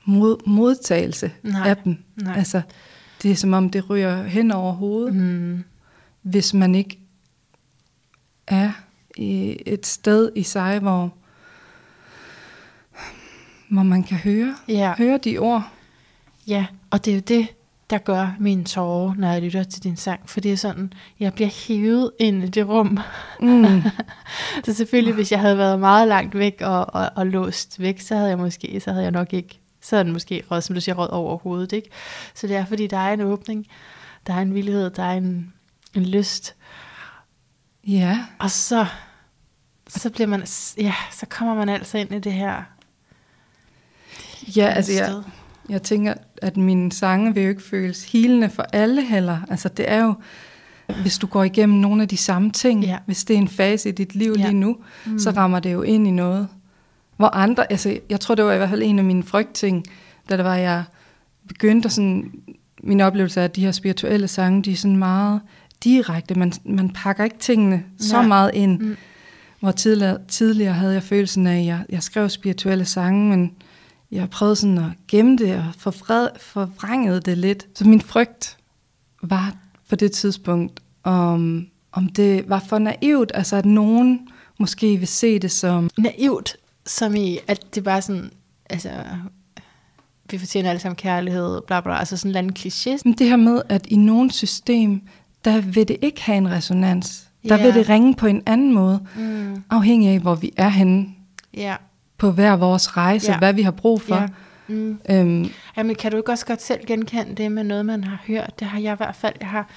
mod, 0.05 0.47
modtagelse 0.47 1.31
Nej. 1.43 1.69
af 1.69 1.77
dem. 1.77 1.97
Nej. 2.15 2.38
Altså, 2.38 2.61
det 3.23 3.31
er 3.31 3.35
som 3.35 3.53
om, 3.53 3.69
det 3.69 3.89
ryger 3.89 4.23
hen 4.23 4.51
over 4.51 4.73
hovedet, 4.73 5.15
Mm. 5.15 5.63
hvis 6.21 6.53
man 6.53 6.75
ikke 6.75 6.99
er 8.47 8.71
i 9.17 9.57
et 9.65 9.85
sted 9.85 10.31
i 10.35 10.43
sig, 10.43 10.80
hvor, 10.80 11.13
hvor 13.69 13.84
man 13.84 14.03
kan 14.03 14.17
høre, 14.17 14.55
Ja. 14.67 14.93
høre 14.97 15.17
de 15.17 15.38
ord. 15.38 15.69
Ja, 16.47 16.65
og 16.93 17.05
det 17.05 17.11
er 17.11 17.15
jo 17.15 17.21
det, 17.21 17.47
der 17.89 17.97
gør 17.97 18.35
mine 18.39 18.63
tårer, 18.63 19.13
når 19.17 19.31
jeg 19.31 19.41
lytter 19.41 19.63
til 19.63 19.83
din 19.83 19.97
sang. 19.97 20.29
For 20.29 20.39
det 20.39 20.51
er 20.51 20.57
sådan, 20.57 20.93
jeg 21.19 21.33
bliver 21.33 21.49
hævet 21.67 22.11
ind 22.19 22.43
i 22.43 22.47
det 22.47 22.67
rum. 22.67 22.99
Mm. 23.39 23.81
Så 24.65 24.73
selvfølgelig, 24.73 25.13
hvis 25.13 25.31
jeg 25.31 25.39
havde 25.39 25.57
været 25.57 25.79
meget 25.79 26.07
langt 26.07 26.37
væk 26.37 26.61
og, 26.61 26.93
og, 26.95 27.09
og 27.15 27.27
låst 27.27 27.79
væk, 27.79 27.99
så 28.01 28.15
havde 28.15 28.29
jeg 28.29 28.37
måske, 28.37 28.79
så 28.79 28.91
havde 28.91 29.03
jeg 29.03 29.11
nok 29.11 29.33
ikke, 29.33 29.59
så 29.81 29.95
havde 29.95 30.03
den 30.03 30.13
måske 30.13 30.43
råd, 30.51 30.61
som 30.61 30.75
du 30.75 30.81
siger, 30.81 30.95
råd 30.95 31.09
over 31.09 31.37
hovedet. 31.37 31.73
Ikke? 31.73 31.89
Så 32.33 32.47
det 32.47 32.55
er, 32.55 32.65
fordi 32.65 32.87
der 32.87 32.97
er 32.97 33.13
en 33.13 33.21
åbning, 33.21 33.67
der 34.27 34.33
er 34.33 34.41
en 34.41 34.53
villighed, 34.53 34.89
der 34.89 35.03
er 35.03 35.13
en, 35.13 35.53
en 35.95 36.05
lyst. 36.05 36.55
Ja, 37.87 38.25
Og 38.39 38.51
så, 38.51 38.85
så 39.87 40.09
bliver 40.09 40.27
man, 40.27 40.43
ja, 40.77 40.93
så 41.11 41.25
kommer 41.29 41.55
man 41.55 41.69
altså 41.69 41.97
ind 41.97 42.11
i 42.11 42.19
det 42.19 42.33
her 42.33 42.63
ja 44.55 44.65
altså 44.65 44.91
jeg, 44.91 45.05
sted. 45.05 45.23
Jeg 45.69 45.81
tænker, 45.84 46.14
at 46.41 46.57
mine 46.57 46.91
sange 46.91 47.34
vil 47.34 47.44
jo 47.44 47.49
ikke 47.49 47.61
føles 47.64 48.11
hilende 48.11 48.49
for 48.49 48.65
alle 48.73 49.02
heller. 49.06 49.38
Altså 49.49 49.69
det 49.69 49.91
er 49.91 50.03
jo, 50.03 50.14
hvis 51.02 51.18
du 51.18 51.27
går 51.27 51.44
igennem 51.44 51.80
nogle 51.80 52.02
af 52.02 52.07
de 52.07 52.18
samme 52.18 52.52
ting, 52.52 52.84
Ja. 52.84 52.98
hvis 53.06 53.23
det 53.23 53.34
er 53.34 53.38
en 53.38 53.48
fase 53.48 53.90
i 53.90 53.91
dit 53.91 54.15
liv 54.15 54.35
Ja. 54.38 54.44
lige 54.45 54.60
nu, 54.60 54.77
mm. 55.06 55.19
så 55.19 55.30
rammer 55.31 55.60
det 55.60 55.73
jo 55.73 55.81
ind 55.81 56.07
i 56.07 56.11
noget. 56.11 56.48
Hvor 57.18 57.27
andre, 57.27 57.72
altså 57.72 57.99
jeg 58.10 58.19
tror 58.19 58.35
det 58.35 58.45
var 58.45 58.53
i 58.53 58.57
hvert 58.57 58.69
fald 58.69 58.81
en 58.84 58.99
af 58.99 59.06
mine 59.06 59.23
frygtting, 59.23 59.85
da 60.30 60.38
det 60.38 60.45
var, 60.45 60.56
jeg 60.56 60.84
begyndte 61.48 61.90
sådan, 61.90 62.31
min 62.84 63.02
oplevelse 63.02 63.40
af, 63.40 63.44
at 63.44 63.56
de 63.56 63.61
her 63.61 63.72
spirituelle 63.72 64.27
sange, 64.27 64.64
de 64.64 64.72
er 64.72 64.76
sådan 64.76 64.98
meget 64.98 65.41
direkte, 65.84 66.35
man, 66.40 66.53
man 66.65 66.90
pakker 66.90 67.23
ikke 67.23 67.38
tingene 67.40 67.84
så 67.99 68.18
Nej. 68.18 68.27
meget 68.27 68.52
ind. 68.53 68.80
Mm. 68.80 68.95
Hvor 69.60 69.72
tidligere, 69.72 70.18
tidligere 70.27 70.73
havde 70.73 70.94
jeg 70.94 71.03
følelsen 71.03 71.48
af, 71.48 71.60
at 71.60 71.65
jeg, 71.65 71.80
jeg 71.90 72.03
skrev 72.03 72.30
spirituelle 72.30 72.85
sange, 72.85 73.30
men 73.30 73.52
jeg 74.14 74.30
prøvede 74.30 74.56
sådan 74.56 74.77
at 74.77 74.91
gemme 75.07 75.38
det 75.38 75.56
og 75.56 75.65
forvred, 75.77 76.27
forvrængede 76.40 77.22
det 77.22 77.38
lidt. 77.38 77.68
Så 77.76 77.88
min 77.88 78.02
frygt 78.02 78.57
var 79.22 79.56
på 79.90 79.95
det 79.95 80.11
tidspunkt, 80.11 80.80
om, 81.03 81.68
om 81.91 82.07
det 82.10 82.49
var 82.49 82.60
for 82.69 82.80
naivt, 82.80 83.31
altså 83.34 83.56
at 83.56 83.65
nogen 83.65 84.27
måske 84.60 84.98
vil 84.98 85.07
se 85.07 85.40
det 85.40 85.52
som, 85.52 85.90
naivt, 85.98 86.56
som 86.85 87.15
i, 87.15 87.38
at 87.48 87.76
det 87.76 87.84
bare 87.84 88.02
sådan, 88.02 88.31
altså, 88.69 88.90
vi 90.30 90.38
fortjener 90.38 90.69
alle 90.69 90.80
sammen 90.80 90.95
kærlighed, 90.95 91.61
bla 91.68 91.81
bla, 91.81 91.99
altså 91.99 92.18
sådan 92.18 92.30
en 92.30 92.30
eller 92.30 92.40
anden 92.40 92.56
kliché. 92.60 93.02
men 93.06 93.14
det 93.14 93.27
her 93.30 93.35
med, 93.35 93.61
at 93.69 93.85
i 93.88 93.95
nogen 93.95 94.30
system, 94.30 95.02
der 95.45 95.61
vil 95.61 95.88
det 95.88 95.98
ikke 96.02 96.22
have 96.23 96.38
en 96.38 96.49
resonans. 96.52 97.27
Der 97.49 97.57
Ja. 97.57 97.64
vil 97.65 97.73
det 97.73 97.90
ringe 97.90 98.15
på 98.15 98.27
en 98.27 98.41
anden 98.45 98.73
måde, 98.73 99.06
Mm. 99.15 99.64
afhængig 99.69 100.10
af, 100.10 100.19
hvor 100.19 100.35
vi 100.35 100.52
er 100.57 100.69
henne 100.69 101.07
Ja, 101.53 101.76
på 102.18 102.31
hver 102.31 102.56
vores 102.56 102.98
rejse, 102.98 103.31
Ja. 103.31 103.38
hvad 103.38 103.53
vi 103.53 103.61
har 103.61 103.72
brug 103.72 104.02
for. 104.02 104.15
ja. 104.15 104.27
Mm. 104.68 104.99
Øhm, 105.10 105.49
Jamen, 105.77 105.95
kan 105.95 106.11
du 106.11 106.18
ikke 106.18 106.31
også 106.31 106.45
godt 106.45 106.61
selv 106.61 106.85
genkende 106.88 107.35
det 107.35 107.52
med 107.52 107.64
noget, 107.64 107.85
man 107.85 108.03
har 108.03 108.19
hørt? 108.27 108.60
Det 108.60 108.68
har 108.68 108.80
jeg 108.80 108.94
i 108.94 108.98
hvert 108.98 109.15
fald. 109.15 109.34
Jeg 109.40 109.49
har 109.49 109.69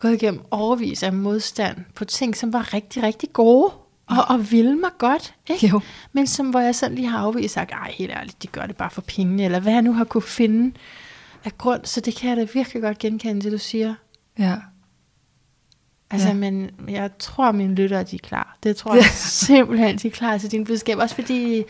gået 0.00 0.12
igennem 0.14 0.40
overvis 0.50 1.02
af 1.02 1.12
modstand 1.12 1.76
på 1.94 2.04
ting, 2.04 2.36
som 2.36 2.52
var 2.52 2.74
rigtig, 2.74 3.02
rigtig 3.02 3.32
gode 3.32 3.72
og, 4.06 4.16
og 4.28 4.50
ville 4.50 4.76
mig 4.76 4.90
godt. 4.98 5.34
Ikke? 5.50 5.66
jo. 5.66 5.80
Men 6.12 6.26
som, 6.26 6.50
hvor 6.50 6.60
jeg 6.60 6.74
sådan 6.74 6.94
lige 6.94 7.08
har 7.08 7.18
afvist 7.18 7.44
og 7.44 7.50
sagt, 7.50 7.70
ej, 7.72 7.92
helt 7.98 8.10
ærligt, 8.12 8.42
de 8.42 8.46
gør 8.46 8.66
det 8.66 8.76
bare 8.76 8.90
for 8.90 9.00
pengene, 9.00 9.44
eller 9.44 9.60
hvad 9.60 9.72
jeg 9.72 9.82
nu 9.82 9.92
har 9.92 10.04
kunne 10.04 10.22
finde 10.22 10.76
af 11.44 11.58
grund. 11.58 11.80
Så 11.84 12.00
det 12.00 12.16
kan 12.16 12.28
jeg 12.30 12.36
da 12.36 12.46
virkelig 12.54 12.82
godt 12.82 12.98
genkende, 12.98 13.40
det 13.42 13.52
du 13.52 13.58
siger. 13.58 13.94
Ja. 14.38 14.56
Altså, 16.12 16.28
Ja. 16.28 16.34
men 16.34 16.70
jeg 16.88 17.10
tror, 17.18 17.52
mine 17.52 17.74
lyttere, 17.74 18.02
de 18.02 18.16
er 18.16 18.20
klar. 18.28 18.56
Det 18.62 18.76
tror 18.76 18.94
jeg 19.02 19.04
simpelthen, 19.16 19.96
de 19.98 20.06
er 20.08 20.12
klar 20.12 20.38
til 20.38 20.50
din 20.50 20.64
budskab. 20.64 20.98
Også 20.98 21.14
fordi, 21.14 21.62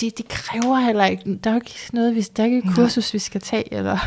de, 0.00 0.10
de 0.18 0.22
kræver 0.28 0.76
heller 0.80 1.04
ikke, 1.06 1.38
der 1.44 1.50
er 1.50 1.54
jo 1.54 1.60
ikke 1.60 1.74
noget, 1.92 2.14
vi, 2.14 2.20
der 2.36 2.42
er 2.42 2.46
ikke 2.46 2.58
et 2.58 2.74
kursus, 2.74 3.14
vi 3.14 3.18
skal 3.18 3.40
tage, 3.40 3.74
eller 3.74 3.98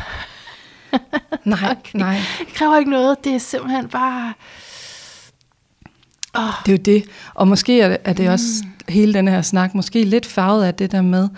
Nej, 1.45 1.59
Okay. 1.79 1.99
nej. 1.99 2.17
det 2.39 2.47
kræver 2.53 2.77
ikke 2.77 2.91
noget. 2.91 3.23
Det 3.23 3.33
er 3.35 3.37
simpelthen 3.37 3.87
bare, 3.89 4.33
åh, 6.37 6.43
Det 6.65 6.71
er 6.71 6.77
jo 6.77 6.81
det. 6.99 7.03
Og 7.33 7.47
måske 7.47 7.81
er 7.81 7.87
det, 7.89 7.97
er 8.05 8.13
det 8.13 8.29
også 8.29 8.63
hele 8.89 9.13
den 9.13 9.27
her 9.27 9.41
snak, 9.41 9.75
måske 9.75 10.03
lidt 10.03 10.25
farvet 10.25 10.63
af 10.65 10.73
det 10.75 10.91
der 10.91 11.01
med, 11.01 11.29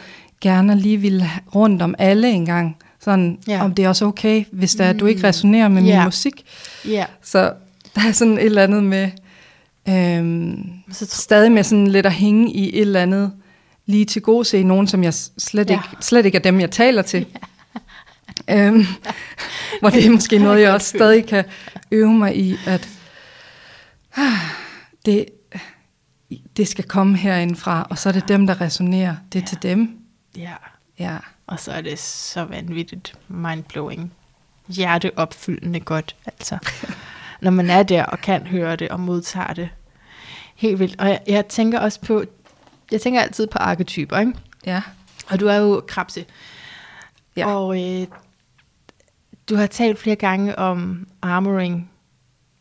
gerne 0.41 0.75
lige 0.79 0.97
ville 0.97 1.29
rundt 1.55 1.81
om 1.81 1.95
alle 1.97 2.29
engang. 2.31 2.77
Sådan, 2.99 3.39
Ja. 3.47 3.63
om 3.63 3.75
det 3.75 3.85
er 3.85 3.89
også 3.89 4.05
okay, 4.05 4.45
hvis 4.51 4.75
der, 4.75 4.93
mm. 4.93 4.99
du 4.99 5.05
ikke 5.05 5.27
resonerer 5.27 5.67
med 5.67 5.83
Ja. 5.83 5.97
min 5.99 6.05
musik. 6.05 6.43
ja. 6.87 7.05
Så 7.23 7.53
der 7.97 8.07
er 8.07 8.11
sådan 8.11 8.37
et 8.37 8.45
eller 8.45 8.63
andet 8.63 8.83
med, 8.83 9.11
øhm, 9.89 10.69
Så 10.91 11.05
stadig 11.05 11.51
med 11.51 11.63
sådan 11.63 11.87
lidt 11.87 12.05
at 12.05 12.13
hænge 12.13 12.51
i 12.53 12.75
et 12.75 12.81
eller 12.81 13.01
andet, 13.01 13.33
lige 13.85 14.05
til 14.05 14.21
gode 14.21 14.45
se 14.45 14.63
nogen, 14.63 14.87
som 14.87 15.03
jeg 15.03 15.13
slet, 15.37 15.69
Ja. 15.69 15.73
ikke, 15.73 16.05
slet 16.05 16.25
ikke 16.25 16.35
er 16.35 16.41
dem, 16.41 16.59
jeg 16.59 16.71
taler 16.71 17.01
til. 17.01 17.25
Ja. 18.47 18.67
Øhm, 18.67 18.85
hvor 19.79 19.89
det 19.89 20.05
er 20.05 20.11
måske 20.11 20.37
noget, 20.39 20.61
jeg 20.61 20.73
også 20.73 20.87
stadig 20.87 21.25
kan 21.25 21.45
øve 21.91 22.13
mig 22.13 22.37
i, 22.37 22.55
at 22.67 22.89
ah, 24.15 24.33
det, 25.05 25.25
det 26.57 26.67
skal 26.67 26.83
komme 26.83 27.17
herindfra, 27.17 27.87
og 27.89 27.97
så 27.97 28.09
er 28.09 28.13
det 28.13 28.27
dem, 28.27 28.47
der 28.47 28.61
resonerer. 28.61 29.15
Det 29.33 29.39
er 29.39 29.41
Ja. 29.43 29.45
til 29.47 29.57
dem. 29.63 29.97
ja. 30.37 30.53
Ja. 30.99 31.17
Og 31.47 31.59
så 31.59 31.71
er 31.71 31.81
det 31.81 31.99
så 31.99 32.43
vanvittigt 32.43 33.13
mindblowing. 33.27 34.11
Hjerteopfyldende 34.67 35.79
godt, 35.79 36.15
altså. 36.25 36.57
Når 37.41 37.51
man 37.51 37.69
er 37.69 37.83
der 37.83 38.03
og 38.05 38.19
kan 38.19 38.47
høre 38.47 38.75
det 38.75 38.89
og 38.89 38.99
modtager 38.99 39.53
det. 39.53 39.69
Helt 40.55 40.79
vildt. 40.79 40.99
Og 41.01 41.07
jeg, 41.07 41.19
jeg 41.27 41.47
tænker 41.47 41.79
også 41.79 42.01
på, 42.01 42.23
jeg 42.91 43.01
tænker 43.01 43.21
altid 43.21 43.47
på 43.47 43.57
arketyper, 43.57 44.17
ikke? 44.17 44.33
Ja. 44.65 44.81
Og 45.29 45.39
du 45.39 45.47
er 45.47 45.55
jo 45.55 45.83
krabse. 45.87 46.25
Ja. 47.35 47.45
Og 47.55 47.83
øh, 47.83 48.07
du 49.49 49.55
har 49.55 49.67
talt 49.67 49.99
flere 49.99 50.15
gange 50.15 50.59
om 50.59 51.07
armoring, 51.21 51.91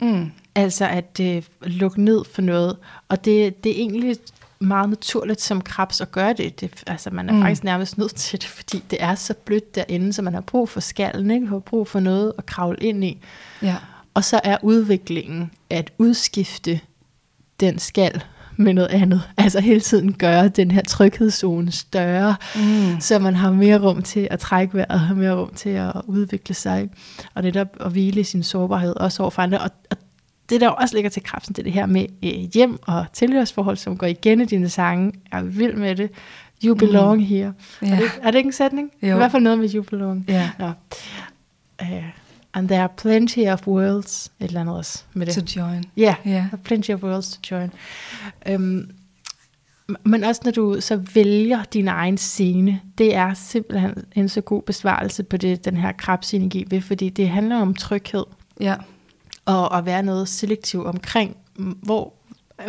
Mm. 0.01 0.31
altså 0.55 0.87
at 0.89 1.21
øh, 1.23 1.43
lukke 1.63 2.03
ned 2.03 2.25
for 2.35 2.43
noget. 2.43 2.77
Og 3.09 3.25
det, 3.25 3.65
det 3.65 3.73
er 3.73 3.77
egentlig 3.77 4.17
meget 4.59 4.91
naturligt 4.91 5.41
som 5.41 5.61
krebs 5.61 6.01
at 6.01 6.13
gøre 6.13 6.33
det. 6.33 6.61
det 6.61 6.85
altså 6.87 7.11
man 7.11 7.29
er 7.29 7.33
mm. 7.33 7.41
Faktisk 7.43 7.65
nærmest 7.65 7.99
nødt 7.99 8.15
til 8.15 8.41
det, 8.41 8.49
fordi 8.49 8.85
det 8.91 9.03
er 9.03 9.15
så 9.15 9.35
blødt 9.35 9.75
derinde, 9.75 10.13
så 10.13 10.23
man 10.23 10.35
har 10.35 10.41
brug 10.41 10.69
for 10.69 10.81
skallen, 10.81 11.31
ikke? 11.31 11.47
har 11.47 11.59
brug 11.59 11.89
for 11.89 12.01
noget 12.01 12.33
at 12.39 12.47
kravle 12.47 12.79
ind 12.81 13.05
i. 13.05 13.23
Ja. 13.63 13.77
Og 14.17 14.25
så 14.25 14.41
er 14.45 14.57
udviklingen 14.63 15.51
at 15.71 15.93
udskifte 15.99 16.81
den 17.61 17.79
skal 17.79 18.23
med 18.57 18.75
noget 18.75 18.89
andet. 18.89 19.23
Altså 19.37 19.61
hele 19.61 19.81
tiden 19.81 20.13
gøre 20.13 20.49
den 20.49 20.71
her 20.71 20.83
tryghedszone 20.83 21.73
større, 21.73 22.37
Mm. 22.55 23.01
så 23.01 23.19
man 23.19 23.35
har 23.35 23.51
mere 23.51 23.79
rum 23.89 24.03
til 24.03 24.29
at 24.31 24.39
trække 24.39 24.75
vejret, 24.75 25.01
har 25.01 25.15
mere 25.15 25.35
rum 25.41 25.55
til 25.55 25.71
at 25.71 25.93
udvikle 26.07 26.55
sig, 26.55 26.89
og 27.35 27.43
netop 27.43 27.69
at 27.81 27.91
hvile 27.93 28.21
i 28.21 28.25
sin 28.25 28.43
sårbarhed, 28.43 28.97
også 28.97 29.23
over 29.23 29.31
for 29.31 29.43
andre. 29.43 29.59
Og, 29.59 29.71
og 29.91 29.97
det, 30.49 30.61
der 30.61 30.69
også 30.69 30.95
ligger 30.95 31.11
til 31.11 31.23
kraften, 31.23 31.55
det 31.55 31.59
er 31.59 31.65
det 31.65 31.73
her 31.73 31.87
med 31.87 32.07
øh, 32.23 32.31
hjem 32.55 32.79
og 32.83 33.07
tilhørsforhold, 33.13 33.77
som 33.77 33.97
går 33.97 34.07
igen 34.07 34.41
i 34.41 34.45
dine 34.45 34.69
sange. 34.69 35.13
Jeg 35.33 35.39
er 35.39 35.43
vild 35.43 35.75
med 35.75 35.97
det. 35.97 36.11
You 36.65 36.75
belong 36.75 37.21
mm. 37.21 37.27
here. 37.27 37.53
Ja. 37.83 37.87
Er, 37.87 37.97
det, 37.97 38.11
er 38.23 38.31
det 38.31 38.39
ikke 38.39 38.49
en 38.49 38.53
sætning? 38.53 38.91
Jo. 39.03 39.15
I 39.15 39.17
hvert 39.17 39.31
fald 39.31 39.43
noget 39.43 39.59
med 39.59 39.75
you 39.75 39.83
belong. 39.83 40.25
Ja. 40.29 40.51
Nå. 40.59 40.71
Uh, 41.83 42.26
and 42.57 42.69
there 42.69 42.81
are 42.81 42.89
plenty 42.97 43.47
of 43.47 43.67
worlds, 43.69 44.33
et 44.41 44.47
eller 44.47 44.61
andet 44.61 44.77
også 44.77 45.03
med 45.15 45.27
det. 45.27 45.35
To 45.35 45.61
join. 45.61 45.85
Ja, 45.97 46.15
Ja. 46.25 46.31
yeah, 46.31 46.47
plenty 46.65 46.91
of 46.91 47.03
worlds 47.03 47.31
to 47.43 47.57
join. 47.57 47.71
Um, 48.55 48.91
men 50.05 50.25
også 50.25 50.41
når 50.45 50.51
du 50.53 50.77
så 50.81 50.97
vælger 51.15 51.65
din 51.65 51.89
egen 51.89 52.19
scene, 52.19 52.81
det 52.99 53.15
er 53.15 53.35
simpelthen 53.35 53.95
en 54.17 54.29
så 54.29 54.41
god 54.41 54.63
besvarelse 54.63 55.23
på 55.23 55.37
det, 55.37 55.65
den 55.65 55.77
her 55.77 55.93
krabsenergi 55.93 56.65
ved, 56.71 56.81
fordi 56.81 57.09
det 57.09 57.29
handler 57.29 57.57
om 57.57 57.75
tryghed 57.75 58.25
Ja. 58.61 58.75
og 59.45 59.79
at 59.79 59.87
være 59.87 60.03
noget 60.03 60.29
selektiv 60.29 60.85
omkring, 60.87 61.37
hvor 61.83 62.13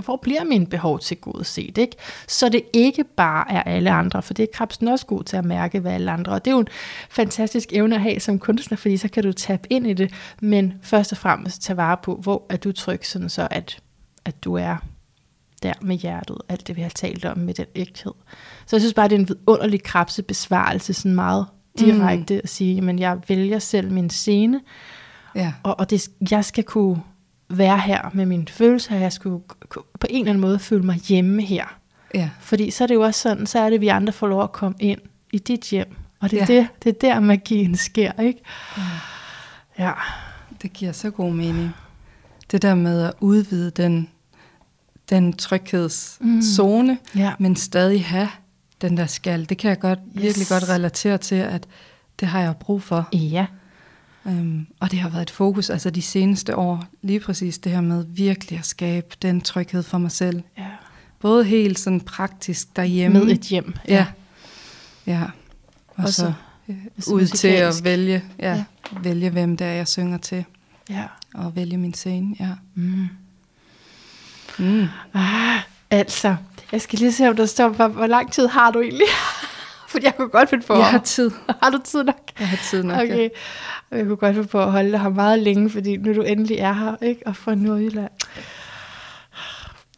hvor 0.04 0.20
bliver 0.22 0.44
mine 0.44 0.68
behov 0.68 1.00
til 1.00 1.18
gode 1.18 1.44
set, 1.44 1.78
ikke? 1.78 1.96
Så 2.28 2.50
det 2.50 2.62
ikke 2.74 3.04
bare 3.04 3.52
er 3.52 3.64
alle 3.64 3.92
andre, 3.92 4.22
for 4.22 4.34
det 4.34 4.44
er 4.44 4.48
krebsen 4.54 4.88
også 4.88 5.06
god 5.06 5.24
til 5.24 5.38
at 5.38 5.46
mærke, 5.46 5.80
hvad 5.80 5.92
alle 5.92 6.12
andre, 6.12 6.32
og 6.32 6.46
det 6.46 6.52
er 6.52 6.56
jo 6.56 6.60
en 6.60 6.68
fantastisk 7.10 7.74
evne 7.74 7.96
at 7.96 8.02
have 8.02 8.20
som 8.20 8.40
kunstner, 8.40 8.78
fordi 8.78 8.98
så 8.98 9.08
kan 9.08 9.24
du 9.24 9.32
tabe 9.34 9.68
ind 9.70 9.88
i 9.88 9.94
det, 9.94 10.14
men 10.42 10.74
først 10.82 11.12
og 11.12 11.18
fremmest 11.18 11.62
tage 11.62 11.78
vare 11.78 11.98
på, 12.04 12.16
hvor 12.16 12.46
er 12.50 12.58
du 12.58 12.72
tryg, 12.72 13.06
sådan 13.06 13.30
så 13.30 13.48
at, 13.52 13.80
at 14.26 14.44
du 14.44 14.54
er 14.54 14.76
der 15.64 15.74
med 15.82 15.96
hjertet, 15.96 16.38
alt 16.50 16.68
det 16.68 16.76
vi 16.76 16.82
har 16.82 16.90
talt 16.90 17.26
om 17.26 17.38
med 17.38 17.54
den 17.54 17.66
ægthed. 17.76 18.14
Så 18.66 18.76
jeg 18.76 18.82
synes 18.82 18.94
bare, 18.94 19.08
det 19.08 19.16
er 19.16 19.20
en 19.20 19.30
vidunderlig 19.30 19.84
krebsebesvarelse, 19.84 20.94
sådan 20.94 21.16
meget 21.16 21.46
direkte 21.80 22.34
mm. 22.34 22.42
at 22.44 22.50
sige, 22.50 22.82
men 22.82 23.00
jeg 23.00 23.20
vælger 23.28 23.60
selv 23.60 23.92
min 23.92 24.10
scene, 24.10 24.62
Ja. 25.36 25.54
og, 25.64 25.80
og 25.80 25.90
det, 25.90 26.10
jeg 26.32 26.46
skal 26.46 26.64
kunne 26.64 27.02
være 27.50 27.80
her 27.80 28.10
med 28.14 28.26
mine 28.26 28.46
følelser, 28.48 28.96
jeg 28.96 29.14
skulle 29.14 29.40
ku- 29.70 29.84
på 30.00 30.08
en 30.10 30.20
eller 30.20 30.30
anden 30.30 30.42
måde 30.42 30.60
føle 30.60 30.84
mig 30.84 30.96
hjemme 30.96 31.42
her. 31.42 31.66
Ja. 32.14 32.30
Fordi 32.40 32.72
så 32.72 32.84
er 32.84 32.88
det 32.88 32.96
jo 32.96 33.02
også 33.02 33.22
sådan, 33.22 33.46
så 33.48 33.60
er 33.60 33.70
det, 33.70 33.76
at 33.76 33.82
vi 33.82 33.88
andre 33.88 34.14
får 34.14 34.28
lov 34.28 34.44
at 34.44 34.52
komme 34.52 34.78
ind 34.80 35.00
i 35.34 35.38
dit 35.38 35.62
hjem. 35.62 35.96
Og 36.20 36.32
det 36.32 36.42
er, 36.42 36.46
Ja. 36.50 36.54
ja. 36.54 36.60
det, 36.84 36.84
det 37.02 37.10
er 37.10 37.14
der, 37.14 37.20
magien 37.20 37.76
sker, 37.76 38.12
ikke? 38.22 38.40
Ja. 39.80 39.92
Det 40.62 40.74
giver 40.74 40.92
så 40.92 41.10
god 41.12 41.34
mening. 41.34 41.72
Det 42.52 42.62
der 42.62 42.76
med 42.76 43.02
at 43.04 43.14
udvide 43.20 43.72
den, 43.72 44.10
den 45.10 45.34
tryghedszone, 45.34 46.98
mm. 47.14 47.20
Ja. 47.20 47.34
men 47.40 47.56
stadig 47.56 48.06
have 48.06 48.30
den 48.82 48.98
der 48.98 49.06
skal. 49.06 49.50
Det 49.50 49.58
kan 49.58 49.70
jeg 49.70 49.80
godt, 49.80 50.00
yes. 50.18 50.24
virkelig 50.24 50.48
godt 50.48 50.70
relatere 50.70 51.18
til, 51.18 51.36
at 51.36 51.68
det 52.20 52.28
har 52.28 52.40
jeg 52.42 52.56
brug 52.60 52.84
for. 52.84 53.10
Ja. 53.14 53.46
Um, 54.28 54.68
og 54.80 54.92
det 54.92 55.00
har 55.00 55.10
været 55.10 55.22
et 55.22 55.30
fokus, 55.30 55.70
altså 55.70 55.90
de 55.90 56.02
seneste 56.02 56.56
år, 56.56 56.84
lige 57.02 57.20
præcis 57.20 57.58
det 57.58 57.72
her 57.72 57.82
med 57.82 58.06
virkelig 58.10 58.60
at 58.60 58.66
skabe 58.66 59.08
den 59.22 59.42
tryghed 59.42 59.84
for 59.84 59.98
mig 59.98 60.12
selv. 60.12 60.44
ja. 60.58 60.66
Både 61.20 61.44
helt 61.44 61.80
sådan 61.80 62.02
praktisk 62.02 62.76
derhjemme. 62.76 63.20
Med 63.20 63.32
et 63.32 63.40
hjem. 63.42 63.76
Ja. 63.88 64.06
Ja. 65.08 65.24
Og 65.88 66.04
Også 66.04 66.22
så 66.22 66.34
øh, 66.70 66.76
ud 67.14 67.26
til 67.26 67.48
at 67.48 67.82
vælge, 67.84 68.24
ja, 68.40 68.50
ja. 68.50 68.56
Ja. 68.56 68.64
vælge, 69.04 69.30
hvem 69.30 69.58
det 69.58 69.68
er, 69.68 69.72
jeg 69.72 69.88
synger 69.88 70.18
til. 70.18 70.46
Ja. 70.90 71.04
Og 71.34 71.56
vælge 71.56 71.78
min 71.78 71.94
scene, 71.94 72.36
ja. 72.40 72.50
Mm. 72.76 73.08
Mm. 74.60 74.88
Ah, 75.14 75.60
altså, 75.92 76.36
jeg 76.72 76.82
skal 76.82 77.00
lige 77.00 77.12
se, 77.12 77.30
om 77.30 77.36
der 77.36 77.46
står, 77.46 77.70
hvor, 77.70 77.88
hvor 77.88 78.08
lang 78.08 78.32
tid 78.32 78.48
har 78.48 78.72
du 78.72 78.82
egentlig? 78.82 79.08
Fordi 79.88 80.06
jeg 80.06 80.16
kunne 80.18 80.30
godt 80.30 80.50
finde 80.50 80.66
på 80.66 80.74
Jeg 80.76 80.86
har 80.86 80.98
tid. 80.98 81.32
Har 81.64 81.70
du 81.70 81.80
tid 81.86 82.04
nok? 82.04 82.20
Jeg 82.40 82.48
har 82.48 82.58
tid 82.72 82.84
nok, 82.84 82.98
ja. 82.98 83.04
Okay. 83.04 83.30
Og 83.92 83.98
jeg 83.98 84.06
kunne 84.06 84.18
godt 84.18 84.36
finde 84.36 84.48
på 84.48 84.62
at 84.64 84.72
holde 84.72 84.92
dig 84.92 85.00
her 85.02 85.10
meget 85.10 85.40
længe, 85.40 85.70
fordi 85.70 85.98
nu 85.98 86.14
du 86.16 86.22
endelig 86.22 86.58
er 86.58 86.74
her, 86.74 86.96
ikke? 87.02 87.22
Og 87.26 87.36
fra 87.36 87.56
Nordjylland. 87.56 88.12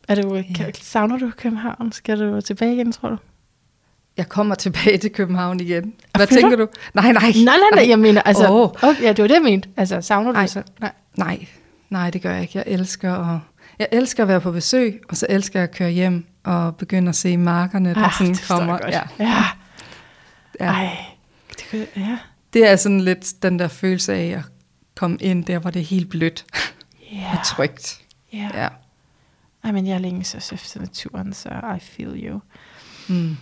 Er 0.08 0.16
du, 0.22 0.36
Ja. 0.36 0.44
ja. 0.60 0.66
Savner 0.82 1.18
du 1.18 1.32
København? 1.38 1.92
Skal 1.92 2.20
du 2.20 2.42
tilbage 2.42 2.74
igen, 2.74 2.92
tror 2.92 3.10
du? 3.10 3.18
Jeg 4.18 4.30
kommer 4.30 4.56
tilbage 4.56 4.98
til 4.98 5.12
København 5.12 5.60
igen. 5.60 5.94
Hvad 6.16 6.28
flytter? 6.28 6.42
tænker 6.50 6.58
du? 6.66 6.68
Nej, 6.94 7.12
nej. 7.12 7.24
Nej, 7.24 7.32
nej, 7.46 7.56
nej, 7.76 7.90
jeg 7.90 8.00
mener, 8.00 8.22
altså, 8.22 8.48
oh. 8.50 8.90
okay, 8.90 9.02
ja, 9.04 9.10
det 9.10 9.22
var 9.22 9.28
det, 9.28 9.34
jeg 9.36 9.42
mente. 9.44 9.70
Altså, 9.78 10.02
savner 10.02 10.32
du 10.32 10.38
Nej. 10.38 10.48
så? 10.48 10.64
Nej. 10.80 10.92
Nej, 11.18 11.46
nej, 11.90 12.10
det 12.10 12.22
gør 12.22 12.32
jeg 12.32 12.42
ikke. 12.42 12.58
Jeg 12.58 12.64
elsker 12.68 13.14
at, 13.34 13.40
jeg 13.80 13.88
elsker 13.92 14.24
at 14.24 14.28
være 14.28 14.42
på 14.42 14.52
besøg, 14.52 15.02
og 15.10 15.18
så 15.18 15.26
elsker 15.30 15.60
jeg 15.60 15.70
at 15.70 15.76
køre 15.76 15.90
hjem 15.90 16.26
og 16.44 16.76
begynde 16.76 17.10
at 17.10 17.16
se 17.16 17.38
markerne, 17.38 17.94
der 17.96 18.04
Ah, 18.04 18.14
sådan 18.14 18.34
det 18.34 18.46
kommer. 18.50 18.78
godt. 18.78 18.94
Ja, 18.94 19.02
ja. 19.20 19.44
Ja. 20.60 20.66
Ej, 20.66 20.98
det 21.50 21.58
kan, 21.58 21.88
ja. 21.96 22.18
Det 22.54 22.68
er 22.68 22.76
sådan 22.76 23.02
lidt 23.02 23.34
den 23.44 23.60
der 23.60 23.68
følelse 23.68 24.14
af 24.14 24.26
at 24.38 24.44
komme 24.96 25.18
ind 25.20 25.46
der, 25.46 25.60
hvor 25.60 25.70
det 25.70 25.80
er 25.80 25.86
helt 25.86 26.10
blødt 26.10 26.46
Ja. 27.12 27.38
og 27.40 27.46
trygt. 27.46 28.02
ja. 28.34 28.50
Ja. 28.54 28.68
Ej, 29.64 29.72
men 29.72 29.88
jeg 29.88 30.02
længes 30.02 30.36
også 30.36 30.56
efter 30.56 30.80
naturen, 30.80 31.34
så 31.34 31.50
I 31.78 31.80
feel 31.80 32.24
you. 32.28 32.40
Mm. 33.08 33.38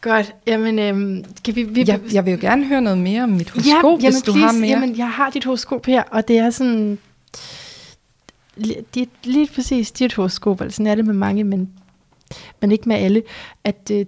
Godt, 0.00 0.34
jamen, 0.46 0.78
øhm, 0.78 1.24
kan 1.44 1.56
vi... 1.56 1.62
vi 1.62 1.84
Jeg, 1.86 2.00
jeg 2.12 2.24
vil 2.26 2.32
jo 2.32 2.38
gerne 2.40 2.66
høre 2.66 2.80
noget 2.82 2.98
mere 2.98 3.22
om 3.22 3.28
mit 3.28 3.50
horoskop, 3.50 3.84
ja, 3.84 3.88
jamen, 3.88 4.00
hvis 4.12 4.22
du 4.22 4.32
please, 4.32 4.46
har 4.46 4.52
mere. 4.60 4.70
Jamen, 4.70 4.96
jeg 4.98 5.10
har 5.10 5.30
dit 5.30 5.44
horoskop 5.44 5.86
her, 5.86 6.02
og 6.02 6.28
det 6.28 6.38
er 6.38 6.50
sådan... 6.50 6.98
Dit, 8.94 9.08
lige 9.24 9.48
præcis 9.54 9.90
dit 9.92 10.14
horoskop, 10.14 10.60
altså 10.60 10.76
sådan 10.76 10.86
er 10.86 10.94
det 10.94 11.04
med 11.04 11.14
mange, 11.14 11.44
men, 11.44 11.70
men 12.60 12.72
ikke 12.72 12.88
med 12.88 12.96
alle, 12.96 13.22
at 13.64 13.90
øh, 13.92 14.06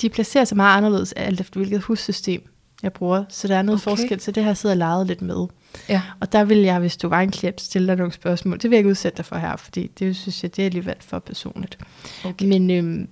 de 0.00 0.08
placerer 0.08 0.44
sig 0.44 0.56
meget 0.56 0.76
anderledes, 0.76 1.12
alt 1.12 1.40
efter 1.40 1.60
hvilket 1.60 1.80
hussystem 1.80 2.48
jeg 2.82 2.92
bruger. 2.92 3.24
Så 3.28 3.48
der 3.48 3.56
er 3.56 3.62
noget 3.62 3.80
Okay. 3.80 3.90
forskel, 3.90 4.20
så 4.20 4.30
det 4.30 4.42
har 4.42 4.50
jeg 4.50 4.56
siddet 4.56 4.72
og 4.74 4.78
leget 4.78 5.06
lidt 5.06 5.22
med. 5.22 5.46
Ja. 5.88 6.02
Og 6.20 6.32
der 6.32 6.44
vil 6.44 6.58
jeg, 6.58 6.78
hvis 6.78 6.96
du 6.96 7.08
var 7.08 7.20
en 7.20 7.30
klient, 7.30 7.60
stille 7.60 7.88
dig 7.88 7.96
nogle 7.96 8.12
spørgsmål. 8.12 8.56
Det 8.56 8.64
vil 8.64 8.70
jeg 8.70 8.78
ikke 8.78 8.90
udsætte 8.90 9.16
dig 9.16 9.24
for 9.24 9.36
her, 9.36 9.56
fordi 9.56 9.86
det 9.86 10.16
synes 10.16 10.42
jeg, 10.42 10.56
det 10.56 10.62
er 10.62 10.66
alligevel 10.66 10.96
for 11.00 11.18
personligt. 11.18 11.78
Okay. 12.24 12.46
Men 12.46 12.70
øhm, 12.70 13.08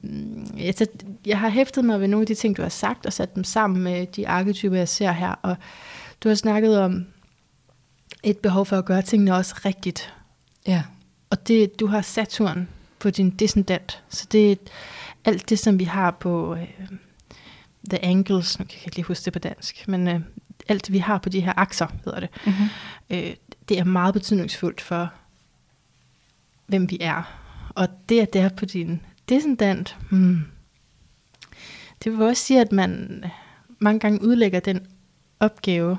altså, 0.59 0.87
jeg 1.27 1.39
har 1.41 1.49
hæftet 1.49 1.85
mig 1.85 2.01
ved 2.01 2.09
nogle 2.09 2.23
af 2.23 2.27
de 2.27 2.35
ting, 2.35 2.57
du 2.57 2.63
har 2.63 2.69
sagt, 2.69 3.07
og 3.07 3.13
sat 3.13 3.35
dem 3.35 3.45
sammen 3.45 3.83
med 3.83 4.07
de 4.07 4.29
arketyper, 4.29 4.77
jeg 4.77 4.89
ser 4.89 5.13
her. 5.13 5.35
Og 5.43 5.57
du 6.25 6.29
har 6.29 6.37
snakket 6.37 6.81
om 6.81 7.07
et 8.23 8.39
behov 8.39 8.67
for 8.67 8.79
at 8.79 8.85
gøre 8.85 9.03
tingene 9.03 9.35
også 9.35 9.55
rigtigt. 9.65 10.15
Ja. 10.67 10.83
Og 11.31 11.49
det, 11.49 11.81
du 11.81 11.87
har 11.87 12.01
Saturn 12.03 12.69
på 12.99 13.11
din 13.11 13.31
descendant. 13.31 14.03
Så 14.09 14.27
det 14.33 14.53
er 14.53 14.57
alt 15.27 15.51
det, 15.51 15.59
som 15.59 15.79
vi 15.79 15.85
har 15.85 16.11
på 16.11 16.55
øh, 16.55 16.69
The 17.91 18.05
Angles, 18.05 18.59
nu 18.59 18.65
kan 18.65 18.75
jeg 18.79 18.87
ikke 18.87 18.97
lige 18.97 19.07
huske 19.07 19.25
det 19.25 19.33
på 19.33 19.39
dansk, 19.39 19.89
men 19.89 20.09
øh, 20.09 20.21
alt 20.69 20.87
det, 20.87 20.93
vi 20.93 20.99
har 20.99 21.19
på 21.19 21.29
de 21.29 21.41
her 21.41 21.53
akser, 21.57 21.87
hedder 22.05 22.21
det, 22.21 22.29
Mm-hmm. 22.47 22.69
øh, 23.11 23.35
det 23.69 23.79
er 23.79 23.85
meget 23.85 24.15
betydningsfuldt 24.15 24.81
for, 24.81 25.13
hvem 26.67 26.91
vi 26.91 26.99
er. 27.01 27.23
Og 27.75 27.89
det, 28.09 28.21
at 28.21 28.33
det 28.33 28.41
er 28.41 28.49
på 28.49 28.65
din 28.65 29.01
descendant, 29.29 29.97
hmm, 30.11 30.45
det 32.05 32.13
vil 32.13 32.23
også 32.23 32.43
sige, 32.43 32.61
at 32.61 32.73
man 32.73 33.25
mange 33.79 34.01
gange 34.01 34.23
udlægger 34.23 34.61
den 34.61 34.87
opgave 35.41 35.99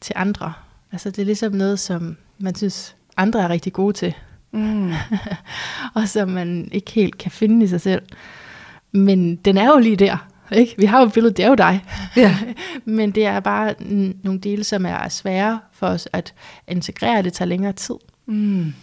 til 0.00 0.12
andre. 0.16 0.52
Altså 0.92 1.10
det 1.10 1.18
er 1.18 1.26
ligesom 1.26 1.52
noget, 1.52 1.78
som 1.78 2.16
man 2.38 2.54
synes, 2.54 2.96
andre 3.16 3.42
er 3.42 3.48
rigtig 3.48 3.72
gode 3.72 3.92
til, 3.92 4.14
Mm. 4.52 4.92
og 5.94 6.08
som 6.08 6.28
man 6.28 6.68
ikke 6.72 6.92
helt 6.92 7.18
kan 7.18 7.30
finde 7.30 7.64
i 7.64 7.68
sig 7.68 7.80
selv. 7.80 8.02
Men 8.92 9.36
den 9.36 9.56
er 9.56 9.66
jo 9.66 9.78
lige 9.78 9.96
der. 9.96 10.26
Ikke? 10.52 10.74
Vi 10.78 10.84
har 10.84 11.00
jo 11.00 11.08
billedet, 11.08 11.36
det 11.36 11.44
er 11.44 11.48
jo 11.48 11.54
dig. 11.54 11.84
Ja. 12.16 12.38
Men 12.84 13.10
det 13.10 13.26
er 13.26 13.40
bare 13.40 13.74
nogle 14.22 14.40
dele, 14.40 14.64
som 14.64 14.86
er 14.86 15.08
svære 15.08 15.60
for 15.72 15.86
os 15.86 16.08
at 16.12 16.34
integrere. 16.68 17.22
Det 17.22 17.32
tager 17.32 17.48
længere 17.48 17.72
tid. 17.72 17.94
Mm. 18.26 18.74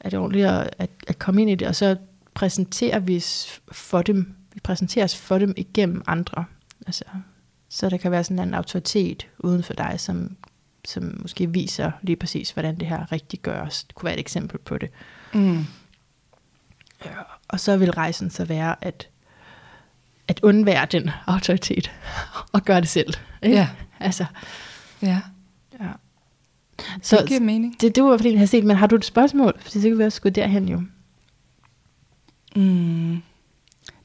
Er 0.00 0.10
det 0.10 0.18
ordentligt 0.18 0.46
at, 0.46 0.70
at, 0.78 0.90
at 1.06 1.18
komme 1.18 1.40
ind 1.42 1.50
i 1.50 1.54
det, 1.54 1.68
og 1.68 1.74
så 1.74 1.96
præsenterer 2.34 2.98
vi 2.98 3.24
for 3.72 4.02
dem, 4.02 4.34
vi 4.54 4.60
præsenterer 4.60 5.04
os 5.04 5.16
for 5.16 5.38
dem 5.38 5.54
igennem 5.56 6.02
andre. 6.06 6.44
Altså, 6.86 7.04
så 7.68 7.88
der 7.88 7.96
kan 7.96 8.10
være 8.10 8.24
sådan 8.24 8.48
en 8.48 8.54
autoritet 8.54 9.26
uden 9.38 9.62
for 9.62 9.74
dig, 9.74 9.94
som, 9.98 10.36
som 10.84 11.18
måske 11.22 11.50
viser 11.50 11.90
lige 12.02 12.16
præcis, 12.16 12.50
hvordan 12.50 12.80
det 12.80 12.88
her 12.88 13.12
rigtig 13.12 13.40
gøres. 13.40 13.84
Det 13.84 13.94
kunne 13.94 14.06
være 14.06 14.14
et 14.14 14.20
eksempel 14.20 14.58
på 14.58 14.78
det. 14.78 14.90
Mm. 15.34 15.64
Og 17.48 17.60
så 17.60 17.76
vil 17.76 17.90
rejsen 17.90 18.30
så 18.30 18.44
være 18.44 18.84
at, 18.84 19.08
at 20.30 20.40
undvære 20.42 20.86
den 20.86 21.10
autoritet 21.26 21.90
og 22.54 22.62
gøre 22.62 22.80
det 22.80 22.88
selv. 22.88 23.14
Ikke? 23.42 23.56
Ja. 23.56 23.68
Altså, 24.00 24.24
Ja. 25.02 25.20
ja. 25.80 25.86
Så, 27.02 27.16
det 27.16 27.28
giver 27.28 27.40
mening. 27.40 27.80
det, 27.80 27.94
det 27.96 28.04
var 28.04 28.16
fordi, 28.16 28.30
jeg 28.30 28.38
har 28.38 28.46
set, 28.46 28.64
men 28.64 28.76
har 28.76 28.86
du 28.86 28.96
et 28.96 29.04
spørgsmål? 29.04 29.52
Fordi 29.60 29.80
så 29.80 29.88
kan 29.88 29.98
vi 29.98 30.04
også 30.04 30.20
gå 30.20 30.28
derhen 30.28 30.68
jo. 30.68 30.82
Mm. 32.56 33.22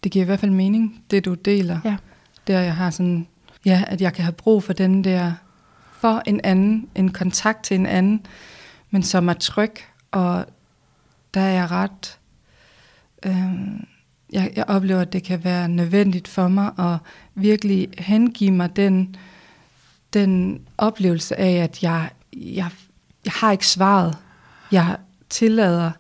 Det 0.04 0.12
giver 0.12 0.26
i 0.26 0.26
hvert 0.26 0.40
fald 0.40 0.52
mening, 0.52 1.04
det 1.12 1.26
du 1.26 1.34
deler. 1.34 1.80
Ja. 1.86 1.96
Der 2.48 2.60
jeg 2.60 2.76
har 2.76 2.90
sådan, 2.90 3.28
ja, 3.66 3.84
at 3.88 4.02
jeg 4.02 4.14
kan 4.14 4.24
have 4.24 4.34
brug 4.34 4.64
for 4.64 4.74
den 4.74 5.04
der, 5.04 5.34
for 5.92 6.24
en 6.26 6.42
anden, 6.44 6.90
en 6.96 7.12
kontakt 7.12 7.64
til 7.64 7.76
en 7.76 7.86
anden, 7.86 8.26
men 8.92 9.04
som 9.04 9.28
er 9.30 9.34
tryg, 9.34 9.74
og 10.12 10.46
der 11.34 11.42
er 11.42 11.52
jeg 11.54 11.72
ret, 11.72 12.20
øhm, 13.26 13.88
jeg, 14.36 14.52
jeg 14.56 14.66
oplever, 14.68 15.02
at 15.02 15.14
det 15.14 15.24
kan 15.24 15.44
være 15.44 15.70
nødvendigt 15.70 16.28
for 16.28 16.48
mig 16.48 16.72
at 16.80 16.98
virkelig 17.36 17.88
hengive 17.98 18.52
mig 18.52 18.76
den, 18.76 19.16
den 20.14 20.62
oplevelse 20.78 21.40
af, 21.40 21.52
at 21.64 21.84
jeg, 21.84 22.10
jeg, 22.34 22.70
jeg 23.26 23.34
har 23.36 23.52
ikke 23.52 23.68
svaret. 23.68 24.18
Jeg 24.72 24.96
tillader 25.30 25.92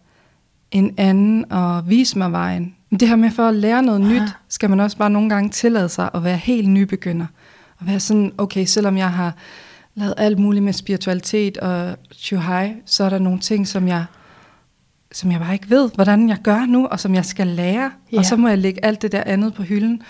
en 0.71 0.93
anden 0.97 1.51
at 1.51 1.89
vise 1.89 2.17
mig 2.17 2.31
vejen. 2.31 2.75
Men 2.89 2.99
det 2.99 3.07
her 3.07 3.15
med 3.15 3.31
for 3.31 3.47
at 3.47 3.55
lære 3.55 3.83
noget 3.83 3.99
Ja. 3.99 4.05
nyt, 4.05 4.29
skal 4.49 4.69
man 4.69 4.79
også 4.79 4.97
bare 4.97 5.09
nogle 5.09 5.29
gange 5.29 5.49
tillade 5.49 5.89
sig 5.89 6.09
at 6.13 6.23
være 6.23 6.37
helt 6.37 6.69
nybegynder. 6.69 7.25
Og 7.79 7.87
være 7.87 7.99
sådan, 7.99 8.31
okay, 8.37 8.65
selvom 8.65 8.97
jeg 8.97 9.11
har 9.11 9.33
lavet 9.95 10.13
alt 10.17 10.39
muligt 10.39 10.63
med 10.65 10.73
spiritualitet 10.73 11.57
og 11.57 11.97
shuhai, 12.11 12.73
så 12.85 13.03
er 13.03 13.09
der 13.09 13.19
nogle 13.19 13.39
ting, 13.39 13.67
som 13.67 13.87
jeg, 13.87 14.05
som 15.11 15.31
jeg 15.31 15.39
bare 15.39 15.53
ikke 15.53 15.69
ved, 15.69 15.89
hvordan 15.95 16.29
jeg 16.29 16.37
gør 16.43 16.65
nu, 16.65 16.87
og 16.87 16.99
som 16.99 17.15
jeg 17.15 17.25
skal 17.25 17.47
lære. 17.47 17.91
Ja. 18.11 18.17
Og 18.17 18.25
så 18.25 18.35
må 18.35 18.47
jeg 18.47 18.57
lægge 18.57 18.85
alt 18.85 19.01
det 19.01 19.11
der 19.11 19.23
andet 19.25 19.53
på 19.53 19.63
hylden. 19.63 20.01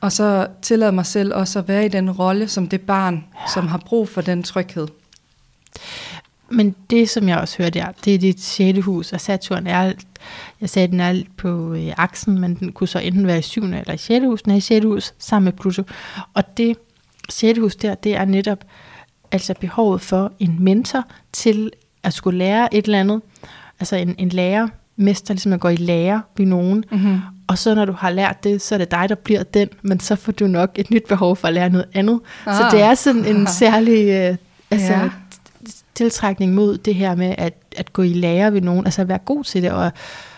Og 0.00 0.12
så 0.12 0.46
tillade 0.62 0.92
mig 0.92 1.06
selv 1.06 1.34
også 1.34 1.58
at 1.58 1.68
være 1.68 1.86
i 1.86 1.88
den 1.88 2.10
rolle 2.10 2.48
som 2.48 2.68
det 2.68 2.80
barn, 2.80 3.14
ja. 3.34 3.50
som 3.54 3.66
har 3.68 3.78
brug 3.78 4.08
for 4.08 4.20
den 4.20 4.42
tryghed. 4.42 4.88
Men 6.48 6.74
det, 6.90 7.10
som 7.10 7.28
jeg 7.28 7.38
også 7.38 7.62
hørte, 7.62 7.78
er, 7.78 7.92
det 8.04 8.14
er 8.14 8.18
dit 8.18 8.40
sjette 8.40 8.80
hus, 8.80 9.12
og 9.12 9.20
Saturn 9.20 9.66
er, 9.66 9.92
jeg 10.60 10.70
sagde, 10.70 10.88
den 10.88 11.00
er 11.00 11.22
på 11.36 11.74
øh, 11.74 11.92
aksen, 11.96 12.40
men 12.40 12.54
den 12.54 12.72
kunne 12.72 12.88
så 12.88 12.98
enten 12.98 13.26
være 13.26 13.38
i 13.38 13.42
syvende 13.42 13.78
eller 13.78 13.94
i 13.94 13.98
sjette 13.98 14.26
hus. 14.26 14.42
Den 14.42 14.52
er 14.52 14.56
i 14.56 14.60
sjette 14.60 14.88
hus 14.88 15.14
sammen 15.18 15.44
med 15.44 15.52
Pluto. 15.52 15.82
Og 16.34 16.56
det 16.56 16.76
sjette 17.30 17.60
hus 17.60 17.76
der, 17.76 17.94
det 17.94 18.16
er 18.16 18.24
netop 18.24 18.64
altså 19.32 19.54
behovet 19.60 20.00
for 20.00 20.32
en 20.38 20.56
mentor 20.60 21.04
til 21.32 21.70
at 22.02 22.14
skulle 22.14 22.38
lære 22.38 22.74
et 22.74 22.84
eller 22.84 23.00
andet. 23.00 23.22
Altså 23.80 23.96
en, 23.96 24.14
en 24.18 24.28
lærer, 24.28 24.68
mester, 24.96 25.34
ligesom 25.34 25.52
at 25.52 25.60
gå 25.60 25.68
i 25.68 25.76
lære 25.76 26.22
ved 26.36 26.46
nogen. 26.46 26.84
Mm-hmm. 26.90 27.20
Og 27.46 27.58
så 27.58 27.74
når 27.74 27.84
du 27.84 27.92
har 27.92 28.10
lært 28.10 28.44
det, 28.44 28.62
så 28.62 28.74
er 28.74 28.78
det 28.78 28.90
dig, 28.90 29.08
der 29.08 29.14
bliver 29.14 29.42
den, 29.42 29.68
men 29.82 30.00
så 30.00 30.16
får 30.16 30.32
du 30.32 30.46
nok 30.46 30.70
et 30.74 30.90
nyt 30.90 31.06
behov 31.08 31.36
for 31.36 31.48
at 31.48 31.54
lære 31.54 31.70
noget 31.70 31.88
andet. 31.94 32.20
Ah. 32.46 32.56
Så 32.56 32.68
det 32.70 32.82
er 32.82 32.94
sådan 32.94 33.24
en 33.24 33.46
særlig 33.60 34.08
øh, 34.08 34.36
altså, 34.70 34.92
ja. 34.92 35.10
tiltrækning 35.94 36.54
mod 36.54 36.78
det 36.78 36.94
her 36.94 37.14
med 37.14 37.34
at, 37.38 37.54
at 37.76 37.92
gå 37.92 38.02
i 38.02 38.12
lære 38.12 38.52
ved 38.52 38.60
nogen, 38.60 38.84
altså 38.84 39.02
at 39.02 39.08
være 39.08 39.18
god 39.18 39.44
til 39.44 39.62
det, 39.62 39.70
og, 39.70 39.92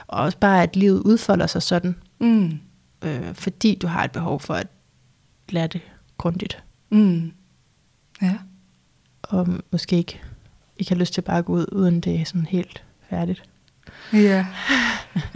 og 0.06 0.22
også 0.22 0.38
bare 0.38 0.62
at 0.62 0.76
livet 0.76 1.00
udfolder 1.00 1.46
sig 1.46 1.62
sådan. 1.62 1.96
Mm. 2.20 2.52
Øh, 3.04 3.34
fordi 3.34 3.78
du 3.82 3.86
har 3.86 4.04
et 4.04 4.12
behov 4.12 4.40
for 4.40 4.54
at 4.54 4.66
lære 5.48 5.66
det 5.66 5.80
grundigt. 6.18 6.62
Mm. 6.90 7.32
Ja. 8.22 8.34
Og 9.22 9.48
måske 9.72 9.96
ikke, 9.96 10.20
ikke 10.76 10.90
har 10.90 10.96
lyst 10.96 11.14
til 11.14 11.20
bare 11.20 11.38
at 11.38 11.44
gå 11.44 11.52
ud, 11.52 11.66
uden 11.72 12.00
det 12.00 12.20
er 12.20 12.24
sådan 12.24 12.46
helt 12.46 12.85
færdigt. 13.10 13.42
Ja. 14.12 14.46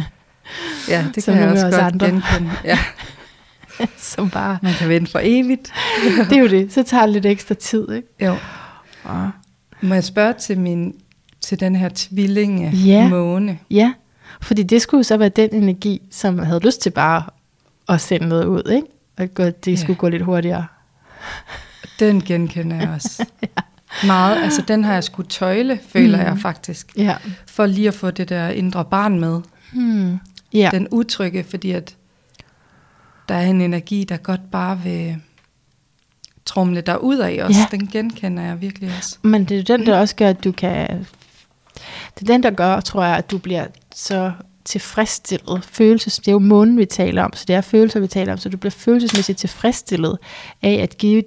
Ja, 0.88 1.04
det 1.14 1.24
kan 1.24 1.34
jeg 1.34 1.48
også 1.50 1.64
godt 1.64 1.74
andre. 1.74 2.06
genkende. 2.06 2.50
Ja, 2.64 2.78
Som 3.98 4.30
bare, 4.30 4.58
man 4.62 4.72
kan 4.74 4.88
vente 4.88 5.10
for 5.10 5.20
evigt. 5.22 5.72
det 6.30 6.32
er 6.36 6.40
jo 6.40 6.48
det, 6.48 6.72
så 6.72 6.82
tager 6.82 7.02
det 7.06 7.12
lidt 7.12 7.26
ekstra 7.26 7.54
tid, 7.54 7.92
ikke? 7.92 8.08
Jo. 8.20 8.36
Og, 9.04 9.30
Må 9.80 9.94
jeg 9.94 10.04
spørge 10.04 10.32
til, 10.32 10.58
min, 10.60 10.94
til 11.40 11.60
den 11.60 11.76
her 11.76 11.88
tvillinge 11.94 12.70
Ja. 12.70 13.08
måne? 13.08 13.58
ja, 13.70 13.92
fordi 14.42 14.62
det 14.62 14.82
skulle 14.82 14.98
jo 14.98 15.02
så 15.02 15.16
være 15.16 15.28
den 15.28 15.54
energi, 15.54 16.02
som 16.10 16.38
havde 16.38 16.60
lyst 16.64 16.80
til 16.82 16.90
bare 16.90 17.22
at 17.88 18.00
sende 18.00 18.28
noget 18.28 18.44
ud, 18.44 18.70
ikke? 18.72 18.86
Og 19.48 19.64
det 19.64 19.70
Ja. 19.72 19.76
skulle 19.76 19.96
gå 19.96 20.08
lidt 20.08 20.22
hurtigere. 20.22 20.66
Den 22.00 22.20
genkender 22.20 22.76
jeg 22.76 22.88
også. 22.94 23.26
Meget, 24.06 24.42
altså 24.42 24.62
den 24.68 24.84
har 24.84 24.92
jeg 24.94 25.04
skulle 25.04 25.28
tøjle, 25.28 25.80
føler 25.88 26.18
Mm. 26.18 26.24
jeg 26.24 26.38
faktisk. 26.38 26.92
Ja. 26.96 27.16
For 27.46 27.66
lige 27.66 27.88
at 27.88 27.94
få 27.94 28.10
det 28.10 28.28
der 28.28 28.48
indre 28.48 28.84
barn 28.84 29.20
med. 29.20 29.40
Hmm. 29.72 30.18
Ja. 30.52 30.70
Den 30.72 30.88
utrygge, 30.90 31.44
fordi 31.44 31.70
at 31.70 31.96
der 33.28 33.34
er 33.34 33.46
en 33.46 33.60
energi, 33.60 34.04
der 34.04 34.16
godt 34.16 34.50
bare 34.52 34.80
vil 34.84 35.16
trumle 36.46 36.80
dig 36.80 37.02
ud 37.04 37.16
af 37.18 37.38
os. 37.42 37.56
Ja. 37.56 37.66
Den 37.70 37.86
genkender 37.86 38.42
jeg 38.42 38.60
virkelig 38.60 38.90
også. 38.98 39.18
Men 39.22 39.44
det 39.44 39.58
er 39.58 39.76
den, 39.76 39.86
der 39.86 39.98
også 39.98 40.16
gør, 40.16 40.28
at 40.28 40.44
du 40.44 40.52
kan... 40.52 41.06
Det 42.14 42.22
er 42.22 42.32
den, 42.32 42.42
der 42.42 42.50
gør, 42.50 42.80
tror 42.80 43.04
jeg, 43.04 43.16
at 43.16 43.30
du 43.30 43.38
bliver 43.38 43.66
så 43.94 44.32
tilfredsstillet. 44.64 45.64
Følelses, 45.64 46.18
det 46.18 46.28
er 46.28 46.32
jo 46.32 46.38
månen, 46.38 46.78
vi 46.78 46.84
taler 46.84 47.22
om, 47.22 47.32
så 47.34 47.44
det 47.48 47.56
er 47.56 47.60
følelser, 47.60 48.00
vi 48.00 48.06
taler 48.06 48.32
om, 48.32 48.38
så 48.38 48.48
du 48.48 48.56
bliver 48.56 48.70
følelsesmæssigt 48.70 49.38
tilfredsstillet 49.38 50.18
af 50.62 50.72
at 50.72 50.98
give 50.98 51.22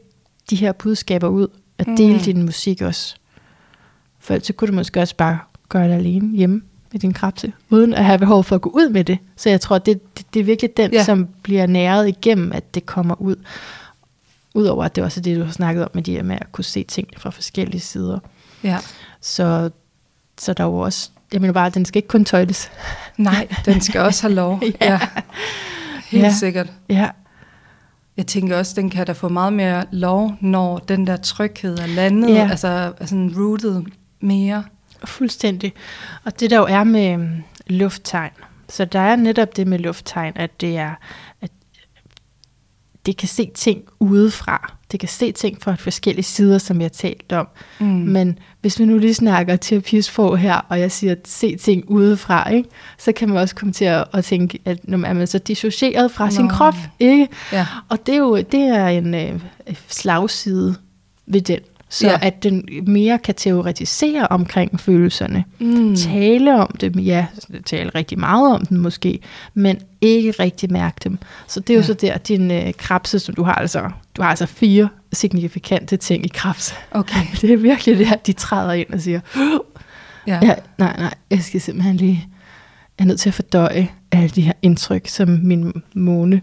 de 0.50 0.56
her 0.56 0.72
budskaber 0.72 1.28
ud, 1.28 1.48
at 1.78 1.88
dele 1.98 2.14
Mm. 2.14 2.20
din 2.20 2.44
musik 2.44 2.82
også. 2.82 3.16
For 4.20 4.34
ellers 4.34 4.48
så 4.48 4.54
kunne 4.54 4.68
du 4.68 4.74
måske 4.76 5.00
også 5.02 5.16
bare 5.16 5.40
gøre 5.70 5.88
det 5.88 5.94
alene 5.94 6.38
hjemme 6.38 6.62
med 6.92 7.00
din 7.00 7.14
krabse, 7.14 7.54
uden 7.70 7.94
at 7.94 8.06
have 8.06 8.20
behov 8.20 8.44
for 8.44 8.56
at 8.56 8.62
gå 8.62 8.70
ud 8.70 8.90
med 8.90 9.04
det. 9.04 9.18
Så 9.36 9.50
jeg 9.50 9.62
tror, 9.62 9.78
det, 9.78 10.18
det, 10.18 10.26
det 10.34 10.40
er 10.40 10.44
virkelig 10.44 10.78
den, 10.78 10.92
Ja. 10.94 11.04
som 11.04 11.28
bliver 11.44 11.66
næret 11.66 12.08
igennem, 12.08 12.52
at 12.52 12.76
det 12.76 12.86
kommer 12.86 13.22
ud. 13.22 13.36
Udover 14.54 14.84
at 14.84 14.96
det 14.96 15.04
også 15.04 15.20
er 15.20 15.22
det, 15.22 15.38
du 15.40 15.44
har 15.44 15.52
snakket 15.52 15.84
om 15.84 15.90
med 15.94 16.04
de 16.04 16.12
her 16.12 16.24
med 16.24 16.36
at 16.42 16.52
kunne 16.52 16.64
se 16.66 16.84
ting 16.84 17.08
fra 17.18 17.30
forskellige 17.30 17.82
sider. 17.82 18.20
Ja. 18.64 18.78
Så, 19.22 19.70
så 20.40 20.54
der 20.54 20.64
er 20.64 20.68
jo 20.68 20.78
også, 20.78 21.10
jeg 21.34 21.42
mener 21.42 21.54
bare, 21.54 21.66
at 21.68 21.74
den 21.74 21.86
skal 21.86 21.98
ikke 21.98 22.08
kun 22.08 22.26
tøjles. 22.26 22.72
Nej, 23.18 23.48
den 23.66 23.82
skal 23.82 24.02
også 24.02 24.22
have 24.22 24.34
lov. 24.36 24.62
Ja. 24.82 24.92
ja. 24.92 25.00
Helt 26.08 26.24
Ja. 26.24 26.34
sikkert. 26.40 26.68
Ja, 26.90 27.10
Jeg 28.18 28.28
tænker 28.28 28.58
også, 28.58 28.74
den 28.82 28.90
kan 28.90 29.06
da 29.08 29.12
få 29.12 29.30
meget 29.30 29.54
mere 29.54 29.86
lov, 29.92 30.36
når 30.42 30.78
den 30.78 31.08
der 31.08 31.18
tryghed 31.18 31.78
er 31.80 31.88
landet, 31.88 32.30
Ja. 32.30 32.48
altså 32.50 32.94
sådan 33.06 33.34
rooted 33.38 33.84
mere. 34.20 34.64
fuldstændig. 35.06 35.74
Og 36.24 36.40
det 36.40 36.50
der 36.50 36.58
jo 36.58 36.66
er 36.66 36.84
med 36.84 37.14
øhm, 37.14 37.44
lufttegn, 37.68 38.32
så 38.70 38.86
der 38.86 39.00
er 39.00 39.16
netop 39.16 39.56
det 39.56 39.68
med 39.68 39.80
lufttegn, 39.80 40.34
at 40.36 40.62
det 40.62 40.78
er, 40.78 40.94
at 41.42 41.52
det 43.06 43.18
kan 43.18 43.28
se 43.28 43.52
ting 43.56 43.82
udefra. 44.00 44.74
Det 44.94 45.00
kan 45.00 45.10
se 45.10 45.32
ting 45.32 45.62
fra 45.62 45.76
forskellige 45.76 46.24
sider, 46.24 46.58
som 46.58 46.82
jeg 46.82 46.86
har 46.86 46.90
talt 46.90 47.32
om. 47.32 47.48
Mm. 47.80 47.86
Men 47.86 48.40
hvis 48.62 48.80
vi 48.80 48.86
nu 48.86 48.98
lige 48.98 49.14
snakker 49.14 49.56
terapisprog 49.56 50.38
her, 50.38 50.56
og 50.70 50.80
jeg 50.80 50.92
siger, 50.92 51.16
se 51.26 51.56
ting 51.56 51.84
udefra, 51.88 52.50
ikke? 52.50 52.70
så 52.98 53.12
kan 53.12 53.30
man 53.30 53.38
også 53.38 53.56
komme 53.56 53.74
til 53.74 53.86
at, 53.86 54.06
at 54.14 54.26
tænke, 54.26 54.60
at 54.66 54.88
når 54.88 54.98
er 55.08 55.14
man 55.14 55.28
så 55.28 55.38
dissocieret 55.38 56.12
fra 56.12 56.32
sin 56.32 56.46
Nå. 56.46 56.52
krop. 56.52 56.76
Ikke? 57.00 57.28
Ja. 57.52 57.68
Og 57.90 58.06
det 58.06 58.16
er 58.16 58.20
jo 58.20 58.38
det 58.38 58.62
er 58.62 58.88
en 58.88 59.14
øh, 59.14 59.40
slagside 59.88 60.76
ved 61.26 61.42
den. 61.42 61.60
Så 61.94 62.08
Ja. 62.08 62.18
at 62.22 62.44
den 62.44 62.70
mere 62.88 63.20
kan 63.20 63.36
teoretisere 63.36 64.28
omkring 64.28 64.80
følelserne. 64.80 65.44
Mm. 65.60 65.96
Tale 65.96 66.56
om 66.62 66.76
dem, 66.82 67.00
ja, 67.00 67.26
tale 67.66 67.90
rigtig 67.96 68.20
meget 68.20 68.56
om 68.56 68.66
dem 68.66 68.78
måske, 68.78 69.20
men 69.54 69.78
ikke 70.02 70.32
rigtig 70.32 70.72
mærke 70.72 70.96
dem. 71.04 71.18
Så 71.48 71.60
det 71.60 71.70
er 71.70 71.74
jo 71.74 71.80
Ja. 71.82 71.86
så 71.86 71.94
der, 71.94 72.18
din 72.18 72.52
øh, 72.52 72.74
krabse, 72.78 73.20
som 73.20 73.36
du 73.36 73.44
har 73.44 73.54
altså, 73.56 73.90
du 74.18 74.22
har 74.22 74.30
altså 74.30 74.46
fire 74.46 74.90
signifikante 75.14 75.98
ting 75.98 76.26
i 76.26 76.28
krabse. 76.34 76.74
Okay. 76.92 77.26
Det 77.42 77.52
er 77.54 77.58
virkelig 77.58 77.98
det, 77.98 78.12
at 78.14 78.28
de 78.28 78.34
træder 78.34 78.74
ind 78.74 78.90
og 78.94 79.02
siger, 79.02 79.20
Ja. 80.28 80.40
ja, 80.44 80.54
nej, 80.78 80.96
nej, 81.00 81.14
jeg 81.30 81.40
skal 81.44 81.62
simpelthen 81.62 81.96
lige, 81.98 82.28
jeg 83.00 83.04
er 83.04 83.08
nødt 83.08 83.20
til 83.20 83.30
at 83.30 83.34
fordøje 83.34 83.88
alle 84.12 84.30
de 84.30 84.42
her 84.42 84.54
indtryk, 84.62 85.08
som 85.08 85.30
min 85.44 85.74
måne, 85.96 86.42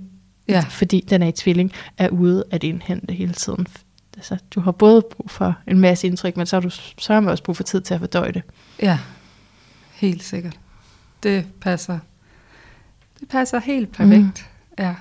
Ja. 0.49 0.61
fordi 0.71 1.05
den 1.11 1.23
er 1.23 1.27
i 1.27 1.33
tvilling, 1.33 1.73
er 1.99 2.09
ude 2.09 2.45
at 2.51 2.65
indhente 2.65 3.15
hele 3.15 3.33
tiden. 3.33 3.67
Altså, 4.21 4.37
du 4.55 4.61
har 4.61 4.73
både 4.73 5.03
brug 5.03 5.31
for 5.31 5.55
en 5.67 5.79
masse 5.79 6.07
indtryk, 6.07 6.37
men 6.37 6.47
så 6.47 6.57
har 6.57 6.61
du 6.61 6.71
man 7.21 7.29
også 7.29 7.45
brug 7.45 7.57
for 7.57 7.63
tid 7.63 7.81
til 7.81 7.95
at 7.95 8.01
fordøje 8.01 8.33
det. 8.33 8.43
ja. 8.83 8.99
Helt 9.95 10.23
sikkert. 10.23 10.59
Det 11.23 11.47
passer. 11.61 11.99
Det 13.21 13.29
passer 13.29 13.61
helt 13.61 13.93
perfekt. 13.93 14.23
Mm. 14.79 14.85
Ja. 14.85 14.95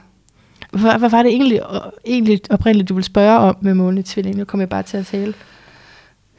Hvad, 0.71 0.99
hvad 0.99 1.09
var 1.09 1.23
det 1.23 1.31
egentlig, 1.31 1.65
og, 1.65 1.93
egentlig 2.05 2.41
oprindeligt, 2.49 2.89
du 2.89 2.93
ville 2.93 3.05
spørge 3.05 3.39
om 3.39 3.57
med 3.61 3.73
måne 3.73 3.99
i 3.99 4.03
tvilling? 4.03 4.37
Nu 4.37 4.45
kommer 4.45 4.61
jeg 4.61 4.69
bare 4.69 4.83
til 4.83 4.97
at 4.97 5.05
tale. 5.05 5.33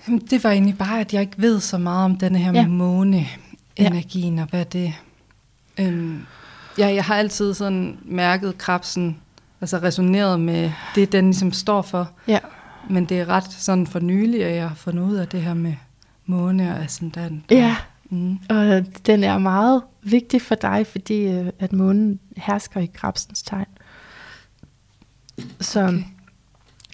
Jamen, 0.07 0.21
det 0.21 0.45
var 0.45 0.51
egentlig 0.51 0.79
bare, 0.79 1.01
at 1.01 1.15
jeg 1.15 1.21
ikke 1.21 1.35
ved 1.37 1.61
så 1.61 1.79
meget 1.79 2.05
om 2.05 2.19
denne 2.19 2.39
her 2.39 2.53
ja. 2.53 2.61
Ja. 2.61 2.67
måne-energien, 2.69 4.39
og 4.39 4.47
hvad 4.47 4.65
det... 4.65 4.95
Øhm, 5.79 6.27
ja, 6.79 6.95
jeg 6.95 7.05
har 7.05 7.15
altid 7.15 7.55
sådan 7.55 7.99
mærket 8.05 8.59
krabsen, 8.59 9.17
altså 9.61 9.79
resoneret 9.79 10.41
med 10.41 10.73
det, 10.95 11.13
den 11.13 11.25
ligesom 11.25 11.53
står 11.53 11.83
for. 11.83 12.11
Ja. 12.29 12.39
Men 12.91 13.05
det 13.05 13.21
er 13.21 13.27
ret 13.29 13.53
sådan 13.53 13.87
for 13.87 14.01
nylig, 14.01 14.45
at 14.45 14.55
jeg 14.57 14.69
har 14.69 14.75
fundet 14.75 15.03
ud 15.03 15.15
af 15.17 15.29
det 15.29 15.43
her 15.43 15.55
med 15.55 15.75
måne 16.27 16.75
og 16.75 16.83
ascendant. 16.83 17.45
Ja, 17.51 17.77
Mm. 18.13 18.39
og 18.49 18.85
den 19.07 19.25
er 19.25 19.39
meget 19.39 19.83
vigtig 20.03 20.43
for 20.43 20.55
dig, 20.55 20.87
fordi 20.87 21.23
øh, 21.23 21.47
at 21.59 21.73
månen 21.73 22.21
hersker 22.37 22.81
i 22.81 22.87
krabsens 22.95 23.43
tegn. 23.43 23.67
Så, 25.61 25.81
Okay. 25.85 25.95
okay. 25.95 26.05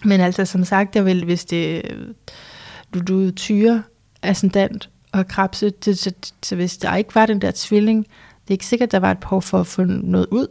Men 0.04 0.20
altså 0.20 0.44
som 0.44 0.64
sagt, 0.64 0.96
jeg 0.96 1.04
vil, 1.04 1.24
hvis 1.24 1.44
det, 1.44 1.82
du, 2.94 3.00
du 3.00 3.30
tyrer 3.30 3.82
ascendant 4.22 4.90
og 5.12 5.28
krabse, 5.28 5.70
det, 5.70 5.98
så, 5.98 6.12
så 6.42 6.54
hvis 6.56 6.76
der 6.78 6.96
ikke 6.96 7.14
var 7.14 7.26
den 7.26 7.40
der 7.40 7.52
tvilling, 7.54 8.04
det 8.04 8.48
er 8.50 8.52
ikke 8.54 8.66
sikkert, 8.66 8.92
der 8.92 8.98
var 8.98 9.10
et 9.10 9.18
behov 9.18 9.42
for 9.42 9.60
at 9.60 9.66
få 9.66 9.84
noget 9.84 10.26
ud. 10.30 10.46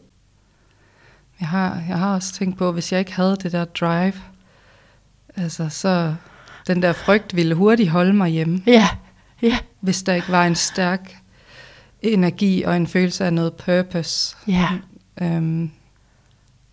Jeg, 1.39 1.47
har, 1.47 1.83
jeg 1.87 1.99
har 1.99 2.15
også 2.15 2.33
tænkt 2.33 2.57
på, 2.57 2.67
at 2.67 2.73
hvis 2.73 2.91
jeg 2.91 2.99
ikke 2.99 3.13
havde 3.13 3.35
det 3.35 3.51
der 3.51 3.65
drive, 3.65 4.13
altså 5.37 5.69
så 5.69 6.15
den 6.67 6.81
der 6.81 6.93
frygt 6.93 7.35
ville 7.35 7.55
hurtigt 7.55 7.89
holde 7.89 8.13
mig 8.13 8.29
hjemme, 8.29 8.61
Ja, 8.67 8.87
ja, 9.41 9.57
hvis 9.79 10.03
der 10.03 10.13
ikke 10.13 10.29
var 10.31 10.45
en 10.47 10.55
stærk 10.55 11.15
energi 12.01 12.63
og 12.63 12.77
en 12.77 12.87
følelse 12.87 13.25
af 13.25 13.33
noget 13.33 13.53
purpose. 13.53 14.35
ja. 14.47 14.67
Øhm, 15.21 15.71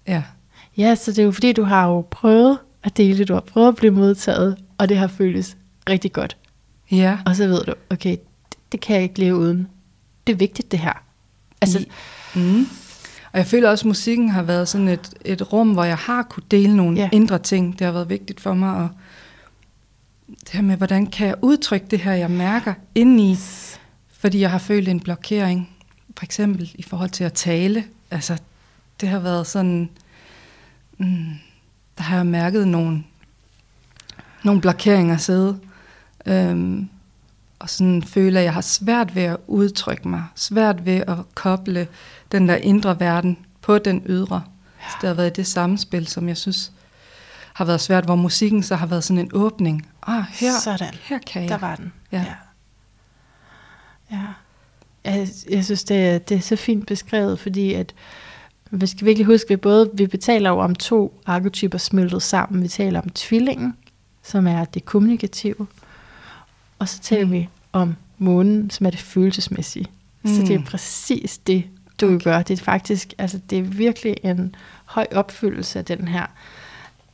ja. 0.09 0.22
Ja, 0.76 0.94
så 0.94 1.10
det 1.10 1.18
er 1.18 1.22
jo 1.24 1.32
fordi, 1.32 1.52
du 1.52 1.64
har 1.64 1.86
jo 1.89 2.01
prøvet 2.10 2.59
at 2.82 2.97
dele, 2.97 3.24
du 3.24 3.34
har 3.34 3.40
prøvet 3.40 3.68
at 3.68 3.76
blive 3.76 3.93
modtaget, 3.93 4.56
og 4.78 4.89
det 4.89 4.97
har 4.98 5.06
føltes 5.06 5.56
rigtig 5.89 6.12
godt. 6.12 6.36
Ja. 6.90 7.18
Og 7.26 7.36
så 7.36 7.47
ved 7.47 7.64
du, 7.64 7.74
okay, 7.90 8.10
det, 8.10 8.59
det 8.72 8.80
kan 8.80 8.94
jeg 8.97 9.02
ikke 9.02 9.18
leve 9.18 9.36
uden. 9.36 9.68
Det 10.26 10.32
er 10.32 10.36
vigtigt, 10.36 10.70
det 10.72 10.78
her. 10.78 11.02
Altså, 11.60 11.84
Mm. 12.34 12.66
Og 13.32 13.38
jeg 13.38 13.46
føler 13.46 13.70
også, 13.70 13.82
at 13.82 13.86
musikken 13.86 14.28
har 14.28 14.42
været 14.42 14.68
sådan 14.68 14.88
et, 14.88 15.14
et 15.24 15.52
rum, 15.52 15.72
hvor 15.72 15.84
jeg 15.84 15.96
har 15.96 16.22
kunne 16.22 16.42
dele 16.50 16.76
nogle. 16.76 17.00
Ja. 17.00 17.09
indre 17.12 17.38
ting. 17.38 17.78
Det 17.78 17.84
har 17.84 17.92
været 17.92 18.09
vigtigt 18.09 18.40
for 18.40 18.54
mig. 18.54 18.74
Og 18.74 18.88
det 20.28 20.50
her 20.50 20.62
med, 20.62 20.76
hvordan 20.76 21.06
kan 21.06 21.26
jeg 21.26 21.34
udtrykke 21.42 21.86
det 21.90 21.98
her, 21.98 22.12
jeg 22.12 22.30
mærker 22.30 22.74
indeni, 22.94 23.36
fordi 24.09 24.40
jeg 24.40 24.50
har 24.50 24.59
følt 24.59 24.88
en 24.88 25.00
blokering. 25.00 25.68
For 26.16 26.24
eksempel 26.24 26.70
i 26.74 26.82
forhold 26.82 27.10
til 27.10 27.24
at 27.24 27.32
tale. 27.32 27.84
Altså, 28.10 28.38
det 29.00 29.09
har 29.09 29.18
været 29.18 29.46
sådan... 29.46 29.88
Mm, 30.98 31.26
der 31.98 32.02
har 32.02 32.16
jeg 32.16 32.26
mærket 32.26 32.68
nogle, 32.68 33.02
nogle 34.44 34.60
blokeringer 34.60 35.16
sidde. 35.16 35.59
Øhm, 36.26 36.88
og 37.62 37.70
sådan 37.70 38.02
føle, 38.02 38.39
at 38.39 38.44
jeg 38.44 38.55
har 38.55 38.60
svært 38.60 39.14
ved 39.14 39.22
at 39.22 39.36
udtrykke 39.47 40.09
mig, 40.09 40.24
svært 40.34 40.86
ved 40.86 41.02
at 41.06 41.16
koble 41.34 41.89
den 42.32 42.48
der 42.48 42.56
indre 42.56 43.01
verden 43.01 43.39
på 43.60 43.78
den 43.78 44.02
ydre. 44.06 44.43
Ja. 44.80 44.90
Så 44.90 44.97
det 45.01 45.09
har 45.09 45.14
været 45.14 45.36
det 45.36 45.47
samspil, 45.47 46.06
som 46.06 46.28
jeg 46.28 46.36
synes 46.36 46.72
har 47.52 47.64
været 47.64 47.80
svært, 47.80 48.05
hvor 48.05 48.14
musikken 48.14 48.62
så 48.62 48.76
har 48.76 48.86
været 48.86 49.05
sådan 49.05 49.18
en 49.18 49.30
åbning. 49.34 49.89
Ah, 50.06 50.24
her, 50.30 50.52
Sådan. 50.64 50.94
her 51.02 51.18
kan 51.18 51.43
jeg. 51.43 51.51
Der 51.51 51.59
var 51.59 51.76
den. 51.76 51.93
Ja. 52.12 52.24
ja. 54.10 54.16
ja. 54.16 54.26
Jeg, 55.05 55.28
jeg 55.51 55.64
synes, 55.64 55.84
det 55.84 56.09
er, 56.09 56.18
det 56.18 56.36
er 56.36 56.40
så 56.40 56.56
fint 56.56 56.86
beskrevet, 56.86 57.39
fordi 57.39 57.74
at 57.74 57.94
vi 58.70 58.86
skal 58.86 59.06
virkelig 59.06 59.26
huske, 59.26 59.47
at 59.47 59.51
vi 59.51 59.56
både 59.56 59.90
vi 59.94 60.06
betaler 60.06 60.51
jo 60.51 60.59
om 60.59 60.74
to 60.74 61.20
arketyper 61.26 61.78
smeltet 61.78 62.22
sammen. 62.22 62.62
Vi 62.62 62.68
taler 62.68 63.01
om 63.01 63.09
tvillingen, 63.09 63.76
som 64.22 64.47
er 64.47 64.64
det 64.64 64.84
kommunikative, 64.84 65.66
og 66.82 66.88
så 66.88 67.00
taler 67.00 67.24
Mm. 67.26 67.32
vi 67.32 67.48
om 67.72 67.96
månen, 68.18 68.70
som 68.70 68.86
er 68.86 68.90
det 68.90 69.00
følelsesmæssige. 69.00 69.86
Mm. 70.22 70.34
Så 70.34 70.40
det 70.42 70.54
er 70.54 70.59
Mm. 70.59 70.64
præcis 70.64 71.38
det, 71.38 71.64
du 72.00 72.06
okay. 72.06 72.24
gør. 72.24 72.42
Det 72.42 72.60
er 72.60 72.64
faktisk, 72.64 73.12
altså 73.18 73.40
det 73.50 73.59
er 73.59 73.62
virkelig 73.62 74.16
en 74.22 74.54
høj 74.84 75.06
opfyldelse 75.14 75.78
af 75.78 75.84
den 75.84 76.09
her, 76.09 76.26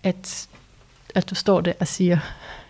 at, 0.03 0.49
at 1.15 1.31
du 1.31 1.35
står 1.35 1.61
der 1.61 1.73
og 1.81 1.86
siger, 1.89 2.19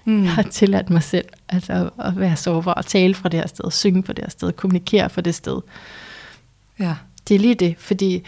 Mm. 0.05 0.25
jeg 0.25 0.33
har 0.35 0.43
tilladt 0.43 0.91
mig 0.91 1.03
selv 1.03 1.25
altså, 1.49 1.91
at 1.99 2.21
være 2.21 2.37
sårbar 2.37 2.73
og 2.75 2.87
tale 2.87 3.15
fra 3.15 3.29
det 3.29 3.41
her 3.41 3.47
sted, 3.47 3.71
synge 3.71 4.03
fra 4.03 4.13
det 4.13 4.25
her 4.25 4.31
sted, 4.31 4.53
kommunikere 4.53 5.11
fra 5.11 5.21
det 5.21 5.35
sted. 5.35 5.61
Ja, 6.79 6.95
Det 7.29 7.35
er 7.35 7.39
lige 7.39 7.55
det, 7.55 7.75
fordi 7.79 8.23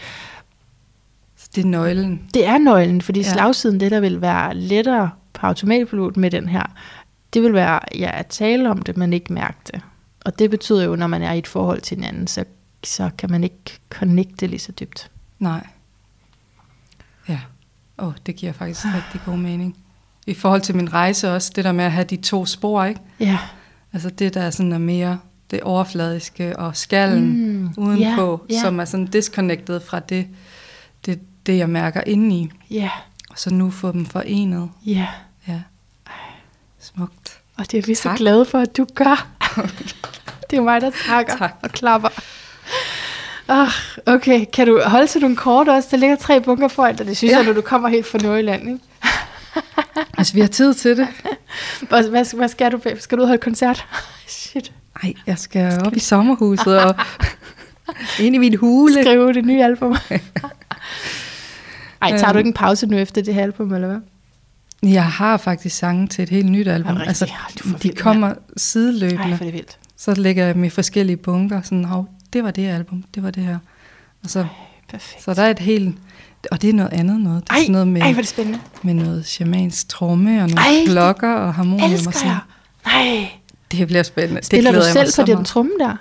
så 1.37 1.49
det 1.55 1.61
er 1.63 1.67
nøglen. 1.67 2.21
det 2.33 2.45
er 2.47 2.57
nøglen, 2.57 3.01
fordi 3.01 3.19
Ja. 3.19 3.25
ja. 3.27 3.33
slagsiden, 3.33 3.79
det 3.79 3.91
der 3.91 3.99
vil 3.99 4.21
være 4.21 4.55
lettere 4.55 5.09
på 5.33 5.47
automatpilot 5.47 6.17
med 6.17 6.31
den 6.31 6.49
her, 6.49 6.63
det 7.33 7.41
vil 7.43 7.53
være 7.53 7.79
ja, 7.95 8.11
at 8.19 8.27
tale 8.27 8.69
om 8.69 8.81
det, 8.81 8.97
men 8.97 9.13
ikke 9.13 9.33
mærke 9.33 9.57
det. 9.71 9.81
Og 10.25 10.39
det 10.39 10.49
betyder 10.49 10.83
jo, 10.83 10.95
når 10.95 11.07
man 11.07 11.21
er 11.21 11.33
i 11.33 11.37
et 11.37 11.47
forhold 11.47 11.81
til 11.81 11.97
hinanden, 11.97 12.27
så, 12.27 12.43
så 12.83 13.09
kan 13.17 13.31
man 13.31 13.43
ikke 13.43 13.79
connecte 13.89 14.47
lige 14.47 14.59
så 14.59 14.71
dybt. 14.71 15.11
Nej. 15.39 15.67
Ja. 17.29 17.39
Åh, 17.99 18.07
oh, 18.07 18.13
det 18.25 18.35
giver 18.35 18.51
faktisk 18.53 18.85
rigtig 18.85 19.21
god 19.25 19.37
mening. 19.37 19.77
I 20.27 20.33
forhold 20.33 20.61
til 20.61 20.75
min 20.75 20.93
rejse 20.93 21.31
også, 21.33 21.51
det 21.55 21.63
der 21.65 21.71
med 21.71 21.85
at 21.85 21.91
have 21.91 22.03
de 22.05 22.15
to 22.17 22.45
spor, 22.45 22.83
ikke? 22.83 23.01
Ja, 23.19 23.37
Altså 23.93 24.09
det, 24.09 24.33
der 24.33 24.49
sådan 24.49 24.71
er 24.71 24.77
mere 24.77 25.19
det 25.51 25.61
overfladiske 25.61 26.59
og 26.59 26.77
skallen 26.77 27.51
Mm, 27.61 27.73
udenpå, 27.77 28.45
ja, 28.49 28.53
ja. 28.55 28.61
som 28.61 28.79
er 28.79 28.85
sådan 28.85 29.05
disconnected 29.07 29.79
fra 29.79 29.99
det, 29.99 30.27
det, 31.05 31.19
det, 31.45 31.57
jeg 31.57 31.69
mærker 31.69 32.01
indeni. 32.01 32.51
ja, 32.71 32.89
Og 33.29 33.39
så 33.39 33.53
nu 33.53 33.69
få 33.69 33.91
dem 33.91 34.05
forenet. 34.05 34.69
ja. 34.85 34.91
Ja. 34.91 35.07
Smukt. 36.81 37.39
Og 37.57 37.71
det 37.71 37.77
er 37.77 37.81
vi 37.87 37.95
så 37.95 38.03
Tak. 38.03 38.17
glade 38.17 38.45
for, 38.45 38.59
at 38.59 38.77
du 38.77 38.85
gør. 38.95 39.27
det 40.49 40.57
er 40.57 40.61
mig, 40.61 40.81
der 40.81 40.91
takker 41.07 41.37
Tak. 41.37 41.51
og 41.63 41.69
klapper. 41.69 42.09
Oh, 43.47 43.67
okay, 44.05 44.45
kan 44.53 44.67
du 44.67 44.81
holde 44.85 45.07
til 45.07 45.21
nogle 45.21 45.35
kort 45.35 45.67
også? 45.67 45.87
Der 45.91 45.97
ligger 45.97 46.15
tre 46.15 46.41
bunker 46.41 46.67
foran 46.67 46.95
dig. 46.95 47.05
Det 47.05 47.17
synes 47.17 47.31
ja. 47.31 47.37
Jeg, 47.37 47.45
når 47.45 47.53
du 47.53 47.61
kommer 47.61 47.89
helt 47.89 48.05
fra 48.07 48.17
Nordjylland. 48.17 48.61
Ikke? 48.69 48.79
Altså, 50.17 50.33
vi 50.33 50.39
har 50.41 50.47
tid 50.47 50.73
til 50.73 50.97
det. 50.97 51.07
Hvad, 51.89 52.09
hvad, 52.09 52.35
hvad 52.35 52.47
skal 52.47 52.71
du? 52.71 52.79
Skal 52.99 53.17
du 53.17 53.21
ud 53.21 53.23
og 53.23 53.27
holde 53.27 53.41
koncert? 53.41 53.85
Shit. 54.27 54.71
Nej, 55.03 55.13
jeg 55.27 55.37
skal 55.39 55.81
op 55.85 55.95
i 55.95 55.99
sommerhuset 55.99 56.79
og 56.83 56.95
ind 58.19 58.35
i 58.35 58.37
min 58.37 58.55
hule. 58.57 59.03
Skrive 59.03 59.33
det 59.33 59.45
nye 59.45 59.63
album. 59.63 59.95
Ej, 62.01 62.09
tager 62.09 62.23
du 62.25 62.29
Øhm. 62.29 62.37
ikke 62.37 62.47
en 62.47 62.53
pause 62.53 62.87
nu 62.87 62.97
efter 62.97 63.21
det 63.21 63.33
her 63.33 63.43
album, 63.43 63.73
eller 63.73 63.87
hvad? 63.87 63.99
Jeg 64.83 65.05
har 65.11 65.37
faktisk 65.37 65.75
sange 65.77 66.07
til 66.07 66.23
et 66.23 66.29
helt 66.29 66.49
nyt 66.51 66.67
album. 66.67 66.95
Det 66.95 67.07
Altså, 67.07 67.25
de 67.63 67.75
vild, 67.81 67.97
kommer 67.97 68.27
Ej, 68.27 68.35
sideløbende. 68.57 69.37
for 69.37 69.43
det 69.43 69.53
vildt. 69.53 69.77
Så 69.97 70.13
lægger 70.13 70.45
jeg 70.45 70.55
dem 70.55 70.63
i 70.63 70.69
forskellige 70.69 71.17
bunker. 71.17 71.61
Sådan, 71.61 71.85
hov, 71.85 72.09
det 72.33 72.43
var 72.43 72.51
det 72.51 72.67
album, 72.67 73.03
det 73.15 73.23
var 73.23 73.31
det 73.31 73.43
her. 73.43 73.57
Og 74.23 74.29
så, 74.29 74.45
Perfekt. 74.89 75.23
så 75.23 75.33
der 75.33 75.43
er 75.43 75.49
et 75.51 75.59
helt... 75.59 75.95
Og 76.51 76.61
det 76.61 76.69
er 76.69 76.73
noget 76.73 76.93
andet 76.93 77.19
noget. 77.19 77.43
Det 77.43 77.49
er 77.49 77.53
ej, 77.53 77.59
sådan 77.61 77.71
noget 77.71 77.87
med, 77.87 78.01
ej, 78.01 78.07
hvor 78.11 78.17
er 78.17 78.21
det 78.21 78.29
spændende. 78.29 78.59
med 78.83 78.93
noget 78.93 79.25
shamansk 79.25 79.89
tromme 79.89 80.29
og 80.43 80.49
nogle 80.49 80.59
Ej, 80.61 80.85
klokker 80.85 81.33
og 81.33 81.53
harmonium. 81.53 81.83
og 81.89 81.91
Elsker 81.91 82.11
sådan. 82.11 82.27
jeg. 82.27 82.39
Nej. 82.85 83.27
Det 83.71 83.87
bliver 83.87 84.03
spændende. 84.03 84.43
Spiller 84.43 84.71
det 84.71 84.81
du 84.81 84.85
selv 85.09 85.25
på 85.25 85.31
den 85.35 85.45
tromme 85.45 85.71
der? 85.79 85.95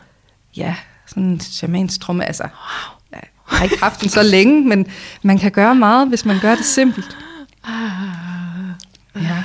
Ja, 0.57 0.75
sådan 1.07 1.23
en 1.23 1.41
shamansk 1.41 2.01
tromme. 2.01 2.25
Altså, 2.25 2.43
ja, 3.13 3.17
jeg 3.17 3.23
har 3.45 3.65
ikke 3.65 3.79
haft 3.83 4.01
den 4.01 4.09
så 4.09 4.23
længe, 4.23 4.69
men 4.69 4.87
man 5.23 5.39
kan 5.39 5.51
gøre 5.51 5.75
meget, 5.75 6.09
hvis 6.09 6.25
man 6.25 6.39
gør 6.41 6.55
det 6.55 6.65
simpelt. 6.65 7.17
Ja. 9.17 9.45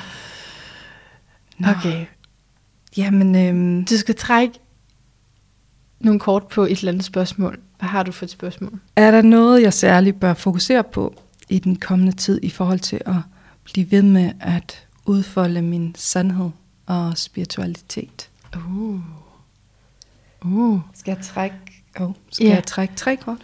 Nå. 1.57 1.67
Okay. 1.69 2.05
Jamen, 2.97 3.35
øhm, 3.35 3.85
Du 3.85 3.97
skal 3.97 4.15
trække 4.15 4.59
nogle 5.99 6.19
kort 6.19 6.47
på 6.47 6.63
et 6.63 6.77
eller 6.79 6.91
andet 6.91 7.05
spørgsmål. 7.05 7.59
Hvad 7.79 7.89
har 7.89 8.03
du 8.03 8.11
for 8.11 8.25
et 8.25 8.31
spørgsmål? 8.31 8.79
er 8.95 9.11
der 9.11 9.21
noget, 9.21 9.61
jeg 9.61 9.73
særligt 9.73 10.19
bør 10.19 10.33
fokusere 10.33 10.83
på 10.83 11.15
i 11.49 11.59
den 11.59 11.75
kommende 11.75 12.11
tid 12.11 12.39
i 12.43 12.49
forhold 12.49 12.79
til 12.79 13.01
at 13.05 13.15
blive 13.63 13.91
ved 13.91 14.01
med 14.01 14.31
at 14.39 14.87
udfolde 15.05 15.61
min 15.61 15.95
sandhed 15.97 16.49
og 16.85 17.17
spiritualitet? 17.17 18.29
Uh. 18.55 18.99
Uh. 20.41 20.79
Skal 20.93 21.11
jeg 21.17 21.25
trække, 21.25 21.55
oh, 21.99 22.11
skal 22.31 22.47
Ja. 22.47 22.53
jeg 22.53 22.65
trække 22.65 22.95
tre 22.95 23.15
kort? 23.15 23.37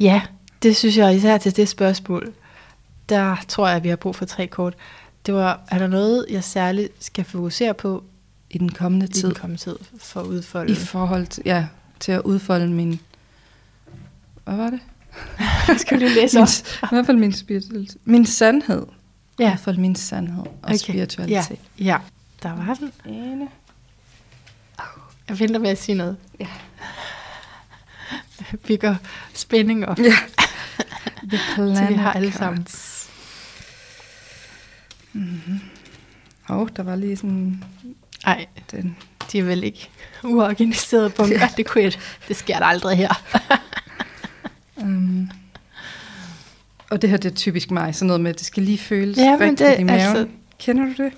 Ja, 0.00 0.22
det 0.62 0.76
synes 0.76 0.96
jeg 0.96 1.16
især 1.16 1.38
til 1.38 1.56
det 1.56 1.68
spørgsmål. 1.68 2.32
Der 3.08 3.36
tror 3.48 3.66
jeg, 3.68 3.76
at 3.76 3.84
vi 3.84 3.88
har 3.88 3.96
brug 3.96 4.16
for 4.16 4.24
tre 4.24 4.46
kort. 4.46 4.74
Det 5.28 5.36
var, 5.36 5.60
er 5.70 5.78
der 5.78 5.86
noget, 5.86 6.26
jeg 6.30 6.44
særligt 6.44 7.04
skal 7.04 7.24
fokusere 7.24 7.74
på 7.74 8.04
I 8.50 8.58
den 8.58 8.72
kommende 8.72 9.06
i 9.06 9.08
tid. 9.08 9.22
den 9.28 9.34
kommende 9.34 9.62
tid 9.62 9.76
for 9.98 10.20
at 10.20 10.26
udfolde? 10.26 10.72
I 10.72 10.74
forhold 10.74 11.26
til, 11.26 11.42
ja, 11.46 11.66
til 12.00 12.12
at 12.12 12.20
udfolde 12.20 12.68
min... 12.68 13.00
Hvad 14.44 14.56
var 14.56 14.70
det? 14.70 14.80
Jeg 15.68 15.76
skal 15.80 15.98
lige 15.98 16.14
læse 16.14 16.38
Min. 16.38 16.80
I 16.82 16.86
hvert 16.90 17.06
fald 17.06 17.16
min 17.16 17.32
spiritualitet. 17.32 17.96
Min 18.04 18.26
sandhed. 18.26 18.82
I 19.38 19.42
Ja. 19.42 19.48
hvert 19.48 19.60
fald 19.60 19.76
min 19.78 19.94
sandhed 19.96 20.42
og 20.44 20.54
okay. 20.62 20.76
spiritualitet. 20.76 21.58
Ja, 21.78 21.84
ja, 21.84 21.98
der 22.42 22.48
var 22.54 22.74
den. 22.74 22.92
Ene. 23.14 23.48
Jeg 25.28 25.40
venter 25.40 25.60
med 25.60 25.70
at 25.70 25.78
sige 25.78 25.96
noget. 25.96 26.16
Ja. 26.40 26.46
Jeg 28.52 28.60
bygger 28.60 28.96
spænding 29.34 29.86
op, 29.86 29.98
Ja. 29.98 30.12
The 31.30 31.38
så 31.56 31.86
vi 31.88 31.94
har 31.94 32.12
alle 32.12 32.32
sammen. 32.32 32.66
Mhm. 35.18 35.60
Åh, 36.50 36.56
oh, 36.58 36.68
der 36.76 36.82
var 36.82 36.96
lige 36.96 37.16
sådan 37.16 37.64
Nej, 38.26 38.46
den. 38.70 38.96
de 39.32 39.38
er 39.38 39.42
vel 39.42 39.64
ikke 39.64 39.88
uorganiserede 40.24 41.10
bunker. 41.10 41.38
Ja. 41.38 41.48
Det, 41.56 41.66
kunne 41.66 41.84
jeg, 41.84 41.92
det 42.28 42.36
sker 42.36 42.58
der 42.58 42.64
aldrig 42.66 42.96
her. 42.96 43.22
Um, 44.76 45.30
og 46.90 47.02
det 47.02 47.10
her, 47.10 47.16
det 47.16 47.30
er 47.30 47.34
typisk 47.36 47.70
mig. 47.70 47.94
Sådan 47.94 48.06
noget 48.06 48.20
med, 48.20 48.30
at 48.30 48.38
det 48.38 48.46
skal 48.46 48.62
lige 48.62 48.78
føles 48.78 49.18
Ja, 49.18 49.36
rigtigt 49.40 49.58
det- 49.58 49.78
i 49.80 49.82
maven. 49.82 50.00
altså- 50.00 50.26
Kender 50.58 50.84
du 50.84 51.02
det? 51.02 51.12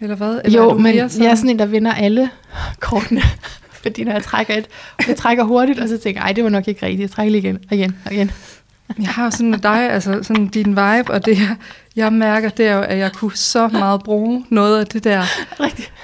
Eller 0.00 0.16
hvad? 0.16 0.40
Eller 0.44 0.60
er 0.60 0.64
jo, 0.64 0.72
men 0.74 0.82
mere 0.82 0.94
jeg 1.18 1.30
er 1.30 1.34
sådan 1.34 1.50
en, 1.50 1.58
der 1.58 1.66
vinder 1.66 1.92
alle 1.94 2.30
kortene. 2.80 3.22
Fordi 3.82 4.04
når 4.04 4.12
jeg 4.12 4.22
trækker 4.22 4.54
et, 4.54 4.68
jeg 5.08 5.16
trækker 5.16 5.44
hurtigt, 5.44 5.78
og 5.78 5.88
så 5.88 5.98
tænker 5.98 6.20
jeg, 6.20 6.26
ej, 6.26 6.32
det 6.32 6.44
var 6.44 6.50
nok 6.50 6.68
ikke 6.68 6.86
rigtigt. 6.86 7.00
Jeg 7.00 7.10
trækker 7.10 7.30
lige 7.32 7.42
igen, 7.42 7.58
og 7.70 7.76
igen, 7.76 7.96
og 8.06 8.12
igen. 8.12 8.30
Jeg 8.98 9.08
har 9.08 9.30
sådan 9.30 9.50
med 9.50 9.58
dig, 9.58 9.90
altså 9.90 10.22
sådan 10.22 10.46
din 10.48 10.68
vibe, 10.70 11.10
og 11.10 11.24
det 11.26 11.38
jeg, 11.38 11.56
jeg 11.96 12.12
mærker, 12.12 12.48
det 12.48 12.66
er 12.66 12.74
jo, 12.74 12.82
at 12.82 12.98
jeg 12.98 13.12
kunne 13.12 13.36
så 13.36 13.68
meget 13.68 14.02
bruge 14.02 14.46
noget 14.48 14.80
af 14.80 14.86
det 14.86 15.04
der, 15.04 15.24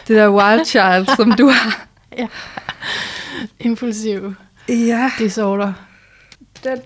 det 0.08 0.16
der 0.16 0.28
wild 0.30 0.64
child, 0.64 1.16
som 1.16 1.32
du 1.32 1.48
har. 1.48 1.86
Ja. 2.18 2.26
Impulsiv 3.60 4.34
Ja. 4.68 5.10
disorder. 5.18 5.72
Den, 6.64 6.78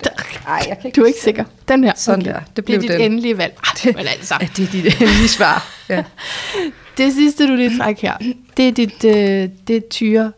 ej, 0.47 0.65
jeg 0.69 0.77
kan 0.81 0.87
ikke 0.87 0.97
Du 0.97 1.03
er 1.03 1.07
ikke 1.07 1.21
sikker. 1.21 1.45
Den 1.69 1.85
her. 1.85 1.93
Sådan 1.97 2.25
der. 2.25 2.39
Det 2.39 2.57
Det 2.57 2.65
blev 2.65 2.77
er 2.77 2.81
dit 2.81 2.91
den. 2.91 3.01
endelige 3.01 3.39
valg. 3.39 3.59
Det- 3.83 3.97
Men 3.97 4.07
altså, 4.07 4.35
Ja, 4.41 4.49
det 4.57 4.65
er 4.69 4.71
dit 4.73 4.85
endelige 5.03 5.29
svar. 5.29 5.67
Ja. 5.89 6.05
det 6.99 7.13
sidste, 7.15 7.47
du 7.49 7.55
lige 7.55 7.79
trækker 7.79 8.01
her, 8.21 8.33
det 8.57 8.69
er 8.69 8.73
dit 8.73 9.05
øh, 9.05 9.49
det 9.69 9.77
er 9.77 9.81
tyre 9.91 10.33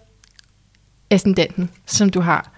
ascendenten, 1.10 1.70
som 1.86 2.10
du 2.10 2.20
har. 2.20 2.50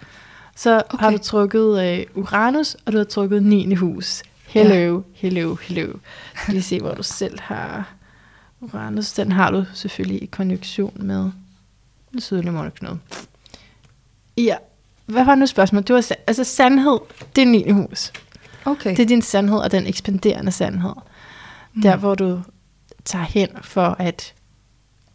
Så 0.57 0.83
okay. 0.91 0.99
har 1.05 1.11
du 1.11 1.19
trukket 1.19 1.85
øh, 1.99 2.07
Uranus, 2.15 2.75
og 2.87 2.93
du 2.93 2.97
har 2.99 3.05
trukket 3.05 3.43
9. 3.43 3.75
hus. 3.75 4.23
Hello, 4.47 5.03
hello, 5.15 5.55
hello. 5.55 5.93
Skal 6.43 6.55
lige 6.55 6.63
se, 6.63 6.81
hvor 6.81 6.95
du 6.95 7.03
selv 7.03 7.41
har 7.41 7.93
Uranus. 8.61 9.13
Den 9.13 9.33
har 9.33 9.51
du 9.51 9.65
selvfølgelig 9.75 10.23
i 10.23 10.27
konjunktion 10.27 10.93
med 11.07 11.31
den 12.13 12.21
sydlige 12.21 12.53
måneknude. 12.53 12.99
Ja, 14.37 14.57
hvad 15.07 15.25
var 15.25 15.35
nu 15.35 15.47
spørgsmålet? 15.47 15.89
Du 15.89 15.99
sa- 15.99 16.25
altså 16.27 16.45
sandhed, 16.45 16.99
det 17.37 17.43
er 17.43 17.47
9. 17.47 17.71
hus. 17.71 18.13
Okay. 18.65 18.91
Det 18.91 19.01
er 19.03 19.07
din 19.07 19.23
sandhed 19.23 19.59
og 19.59 19.73
den 19.73 19.87
ekspanderende 19.87 20.53
sandhed. 20.53 20.93
Mm. 21.75 21.83
Der, 21.83 21.97
hvor 21.97 22.15
du 22.15 22.41
tager 23.05 23.25
hen 23.25 23.49
for 23.63 23.97
at 23.99 24.35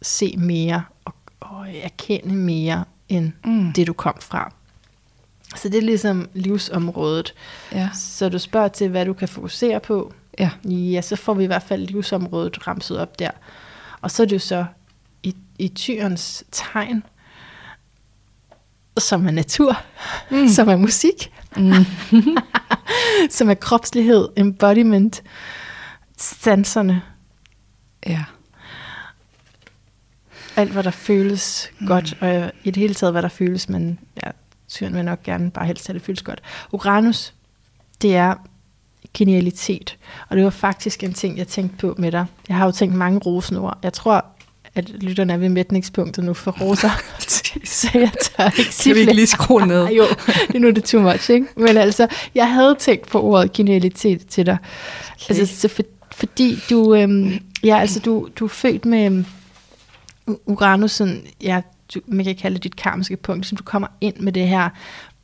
se 0.02 0.34
mere 0.38 0.82
og, 1.04 1.14
og 1.40 1.66
erkende 1.82 2.34
mere 2.34 2.84
end 3.08 3.32
Mm. 3.44 3.72
det, 3.72 3.86
du 3.86 3.92
kom 3.92 4.14
fra. 4.20 4.52
Så 5.56 5.68
det 5.68 5.78
er 5.78 5.82
ligesom 5.82 6.28
livsområdet. 6.34 7.34
Ja. 7.72 7.88
Så 7.94 8.28
du 8.28 8.38
spørger 8.38 8.68
til, 8.68 8.88
hvad 8.88 9.06
du 9.06 9.12
kan 9.12 9.28
fokusere 9.28 9.80
på. 9.80 10.12
Ja. 10.38 10.50
Ja, 10.64 11.00
så 11.00 11.16
får 11.16 11.34
vi 11.34 11.44
i 11.44 11.46
hvert 11.46 11.62
fald 11.62 11.86
livsområdet 11.86 12.66
ramset 12.66 12.98
op 12.98 13.18
der. 13.18 13.30
Og 14.00 14.10
så 14.10 14.22
er 14.22 14.26
det 14.26 14.32
jo 14.32 14.38
så 14.38 14.64
i, 15.22 15.36
i 15.58 15.68
tyrens 15.68 16.44
tegn, 16.52 17.02
som 18.98 19.26
er 19.26 19.30
natur, 19.30 19.76
mm. 20.30 20.48
som 20.48 20.68
er 20.68 20.76
musik, 20.76 21.32
mm. 21.56 21.72
som 23.36 23.50
er 23.50 23.54
kropslighed, 23.54 24.28
embodiment, 24.36 25.22
sanserne. 26.16 27.02
Ja. 28.06 28.24
Alt, 30.56 30.72
hvad 30.72 30.82
der 30.82 30.90
føles 30.90 31.70
mm. 31.78 31.86
godt, 31.86 32.18
og 32.20 32.52
i 32.64 32.70
det 32.70 32.76
hele 32.76 32.94
taget, 32.94 33.14
hvad 33.14 33.22
der 33.22 33.28
føles, 33.28 33.68
men 33.68 33.98
ja, 34.24 34.30
tyren 34.70 34.94
vil 34.94 35.04
nok 35.04 35.22
gerne 35.22 35.50
bare 35.50 35.66
helst 35.66 35.86
have 35.86 35.94
det 35.94 36.02
føles 36.02 36.22
godt. 36.22 36.42
Uranus, 36.72 37.34
det 38.02 38.16
er 38.16 38.34
genialitet, 39.14 39.98
og 40.28 40.36
det 40.36 40.44
var 40.44 40.50
faktisk 40.50 41.04
en 41.04 41.12
ting, 41.12 41.38
jeg 41.38 41.48
tænkte 41.48 41.76
på 41.76 41.94
med 41.98 42.12
dig. 42.12 42.26
Jeg 42.48 42.56
har 42.56 42.64
jo 42.64 42.72
tænkt 42.72 42.94
mange 42.94 43.18
rosende 43.18 43.60
ord. 43.60 43.78
Jeg 43.82 43.92
tror, 43.92 44.24
at 44.74 44.90
lytterne 44.90 45.32
er 45.32 45.36
ved 45.36 45.48
mætningspunktet 45.48 46.24
nu 46.24 46.34
for 46.34 46.50
roser, 46.60 46.90
så 47.64 47.90
jeg 47.94 48.10
tør 48.22 48.58
ikke 48.58 48.74
sige 48.74 48.94
vi 48.94 49.00
ikke 49.00 49.12
lige 49.12 49.26
skrue 49.26 49.66
ned? 49.66 49.88
jo, 49.88 50.04
det 50.26 50.54
er 50.54 50.58
nu 50.58 50.70
det 50.70 50.84
too 50.84 51.00
much, 51.02 51.30
ikke? 51.30 51.46
Men 51.56 51.76
altså, 51.76 52.06
jeg 52.34 52.52
havde 52.52 52.74
tænkt 52.78 53.08
på 53.08 53.22
ordet 53.22 53.52
genialitet 53.52 54.26
til 54.26 54.46
dig. 54.46 54.58
Okay. 55.22 55.34
Altså, 55.34 55.60
så 55.60 55.68
for, 55.68 55.82
fordi 56.12 56.58
du, 56.70 56.94
øhm, 56.94 57.38
ja, 57.64 57.78
altså, 57.78 58.00
du, 58.00 58.28
du 58.36 58.44
er 58.44 58.48
født 58.48 58.84
med 58.84 59.04
øhm, 59.06 59.24
Uranus, 60.46 60.92
sådan, 60.92 61.22
ja, 61.42 61.60
du, 61.94 62.00
man 62.06 62.24
kan 62.24 62.36
kalde 62.36 62.54
det 62.54 62.64
dit 62.64 62.76
karmiske 62.76 63.16
punkt, 63.16 63.46
som 63.46 63.56
du 63.56 63.62
kommer 63.62 63.88
ind 64.00 64.16
med 64.16 64.32
det 64.32 64.48
her, 64.48 64.68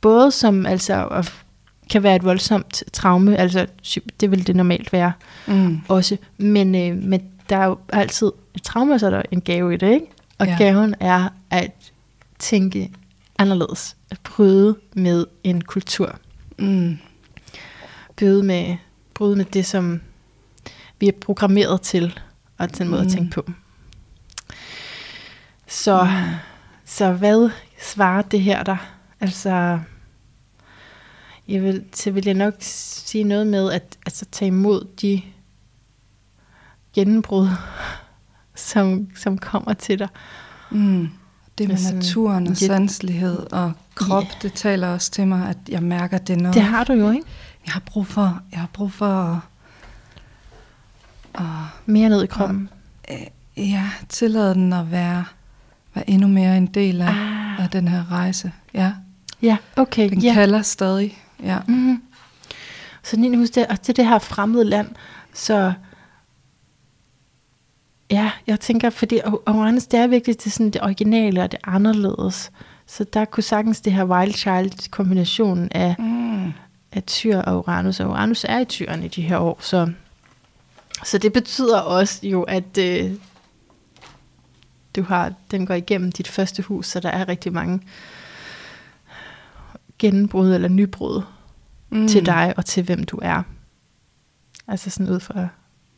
både 0.01 0.31
som 0.31 0.65
altså 0.65 1.25
kan 1.89 2.03
være 2.03 2.15
et 2.15 2.23
voldsomt 2.23 2.83
traume, 2.93 3.37
altså 3.37 3.67
det 4.19 4.31
vil 4.31 4.47
det 4.47 4.55
normalt 4.55 4.93
være 4.93 5.11
mm. 5.47 5.81
også, 5.87 6.17
men, 6.37 6.75
øh, 6.75 7.03
men 7.03 7.21
der 7.49 7.57
er 7.57 7.65
jo 7.65 7.77
altid 7.89 8.31
et 8.55 8.63
traume, 8.63 8.99
så 8.99 9.05
er 9.05 9.09
der 9.09 9.21
en 9.31 9.41
gave 9.41 9.73
i 9.73 9.77
det, 9.77 9.93
ikke? 9.93 10.05
Og 10.37 10.47
ja. 10.47 10.57
gaven 10.57 10.95
er 10.99 11.29
at 11.49 11.71
tænke 12.39 12.91
anderledes, 13.37 13.95
at 14.11 14.19
bryde 14.23 14.77
med 14.93 15.25
en 15.43 15.61
kultur. 15.61 16.19
Mm. 16.59 16.97
Bryde 18.15 18.43
med, 18.43 18.77
bryde 19.13 19.35
med 19.35 19.45
det, 19.45 19.65
som 19.65 20.01
vi 20.99 21.07
er 21.07 21.11
programmeret 21.21 21.81
til, 21.81 22.19
og 22.57 22.77
den 22.77 22.87
måde 22.87 23.01
mm. 23.01 23.07
at 23.07 23.13
tænke 23.13 23.31
på. 23.31 23.51
Så, 25.67 26.03
mm. 26.03 26.09
Så 26.97 27.11
hvad 27.11 27.49
svarer 27.81 28.21
det 28.21 28.41
her 28.41 28.63
der? 28.63 28.77
Altså, 29.19 29.79
jeg 31.47 31.63
vil, 31.63 31.83
så 31.93 32.11
vil 32.11 32.25
jeg 32.25 32.33
nok 32.33 32.53
sige 32.59 33.23
noget 33.23 33.47
med 33.47 33.71
at 33.71 33.97
altså, 34.05 34.25
tage 34.31 34.47
imod 34.47 34.87
de 35.01 35.21
gennembrud, 36.93 37.47
som, 38.55 39.07
som 39.15 39.37
kommer 39.37 39.73
til 39.73 39.99
dig. 39.99 40.07
Mm. 40.71 41.09
Det 41.57 41.67
med 41.67 41.75
altså, 41.75 41.95
naturen 41.95 42.47
og 42.47 42.57
sanselighed 42.57 43.53
og 43.53 43.71
krop, 43.95 44.23
yeah. 44.23 44.41
det 44.41 44.53
taler 44.53 44.87
også 44.87 45.11
til 45.11 45.27
mig, 45.27 45.49
at 45.49 45.57
jeg 45.69 45.83
mærker, 45.83 46.17
det 46.17 46.37
noget. 46.37 46.53
Det 46.53 46.63
har 46.63 46.83
du 46.83 46.93
jo, 46.93 47.11
ikke? 47.11 47.25
Jeg 47.65 47.73
har 47.73 47.83
brug 47.85 48.07
for, 48.07 48.41
jeg 48.51 48.59
har 48.59 48.69
brug 48.73 48.91
for 48.91 49.05
at, 49.05 49.39
at 51.35 51.45
mere 51.85 52.09
ned 52.09 52.23
i 52.23 52.27
kroppen. 52.27 52.69
At, 53.03 53.31
øh, 53.57 53.71
ja, 53.71 53.91
tillade 54.09 54.53
den 54.53 54.73
at 54.73 54.91
være, 54.91 55.25
være 55.97 56.09
endnu 56.09 56.27
mere 56.27 56.57
en 56.57 56.67
del 56.67 57.01
af, 57.01 57.07
ah. 57.07 57.63
af 57.63 57.69
den 57.69 57.87
her 57.87 58.11
rejse. 58.11 58.51
Ja, 58.73 58.93
ja 59.41 59.57
okay. 59.75 60.09
Den 60.09 60.19
ja. 60.19 60.33
kalder 60.33 60.61
stadig. 60.61 61.17
Ja. 61.43 61.59
Mm-hmm. 61.67 62.03
Så 63.03 63.17
Nina, 63.17 63.37
husk 63.37 63.55
det, 63.55 63.67
og 63.67 63.81
til 63.81 63.95
det 63.95 64.05
her 64.05 64.19
fremmede 64.19 64.63
land, 64.63 64.87
så 65.33 65.73
ja, 68.11 68.31
jeg 68.47 68.59
tænker, 68.59 68.89
fordi 68.89 69.19
Uranus, 69.47 69.87
det 69.87 69.99
er 69.99 70.07
virkelig 70.07 70.43
det, 70.43 70.51
sådan 70.51 70.71
det 70.71 70.81
originale 70.81 71.43
og 71.43 71.51
det 71.51 71.59
anderledes. 71.63 72.51
Så 72.87 73.03
der 73.03 73.25
kunne 73.25 73.43
sagtens 73.43 73.81
det 73.81 73.93
her 73.93 74.05
Wild 74.05 74.33
Child 74.33 74.89
kombination 74.91 75.67
af, 75.71 75.95
mm. 75.99 76.53
af 76.91 77.03
Tyr 77.07 77.37
og 77.37 77.57
Uranus, 77.57 77.99
og 77.99 78.09
Uranus 78.09 78.45
er 78.49 78.59
i 78.59 78.65
Tyren 78.65 79.03
i 79.03 79.07
de 79.07 79.21
her 79.21 79.37
år, 79.37 79.57
så, 79.61 79.91
så 81.05 81.17
det 81.17 81.33
betyder 81.33 81.79
også 81.79 82.27
jo, 82.27 82.41
at 82.41 82.77
øh, 82.77 83.11
du 84.97 85.03
har, 85.03 85.33
den 85.51 85.65
går 85.65 85.73
igennem 85.73 86.11
dit 86.11 86.27
første 86.27 86.63
hus, 86.63 86.87
så 86.87 86.99
der 86.99 87.09
er 87.09 87.27
rigtig 87.27 87.53
mange 87.53 87.81
gennembrud 89.99 90.53
eller 90.53 90.67
nybrud 90.67 91.21
mm. 91.89 92.07
til 92.07 92.25
dig 92.25 92.53
og 92.57 92.65
til 92.65 92.83
hvem 92.83 93.03
du 93.03 93.19
er. 93.21 93.43
Altså 94.67 94.89
sådan 94.89 95.13
ud 95.13 95.19
fra 95.19 95.47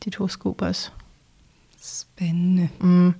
dit 0.04 0.16
horoskop 0.16 0.62
også. 0.62 0.90
Spændende. 1.82 2.68
Mm. 2.80 3.14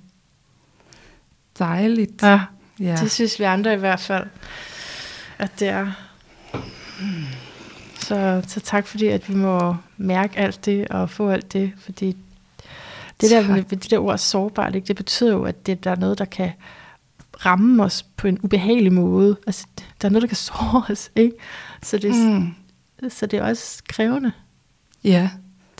Dejligt. 1.59 2.23
Ja, 2.23 2.41
ja, 2.79 2.95
det 2.95 3.11
synes 3.11 3.39
vi 3.39 3.43
andre 3.43 3.73
i 3.73 3.77
hvert 3.77 3.99
fald, 3.99 4.27
at 5.37 5.59
det 5.59 5.67
er. 5.67 5.91
Så, 7.99 8.43
så 8.47 8.59
tak 8.59 8.87
fordi, 8.87 9.07
at 9.07 9.29
vi 9.29 9.35
må 9.35 9.75
mærke 9.97 10.37
alt 10.37 10.65
det 10.65 10.87
og 10.87 11.09
få 11.09 11.29
alt 11.29 11.53
det, 11.53 11.71
fordi 11.77 12.17
det 13.21 13.29
tak. 13.29 13.47
der, 13.47 13.61
det 13.61 13.91
der 13.91 13.99
ord 13.99 14.17
sårbart, 14.17 14.75
ikke, 14.75 14.87
det 14.87 14.95
betyder 14.95 15.31
jo, 15.31 15.43
at 15.43 15.65
det, 15.65 15.83
der 15.83 15.91
er 15.91 15.95
noget, 15.95 16.17
der 16.17 16.25
kan 16.25 16.51
ramme 17.45 17.83
os 17.83 18.03
på 18.03 18.27
en 18.27 18.39
ubehagelig 18.43 18.93
måde. 18.93 19.37
Altså, 19.47 19.67
der 20.01 20.07
er 20.07 20.11
noget, 20.11 20.21
der 20.21 20.27
kan 20.27 20.37
såre 20.37 20.83
os, 20.91 21.11
ikke? 21.15 21.33
Så 21.83 21.97
det, 21.97 22.15
mm. 22.15 22.53
så 23.09 23.25
det 23.25 23.39
er 23.39 23.43
også 23.43 23.83
krævende. 23.87 24.31
Ja, 25.03 25.29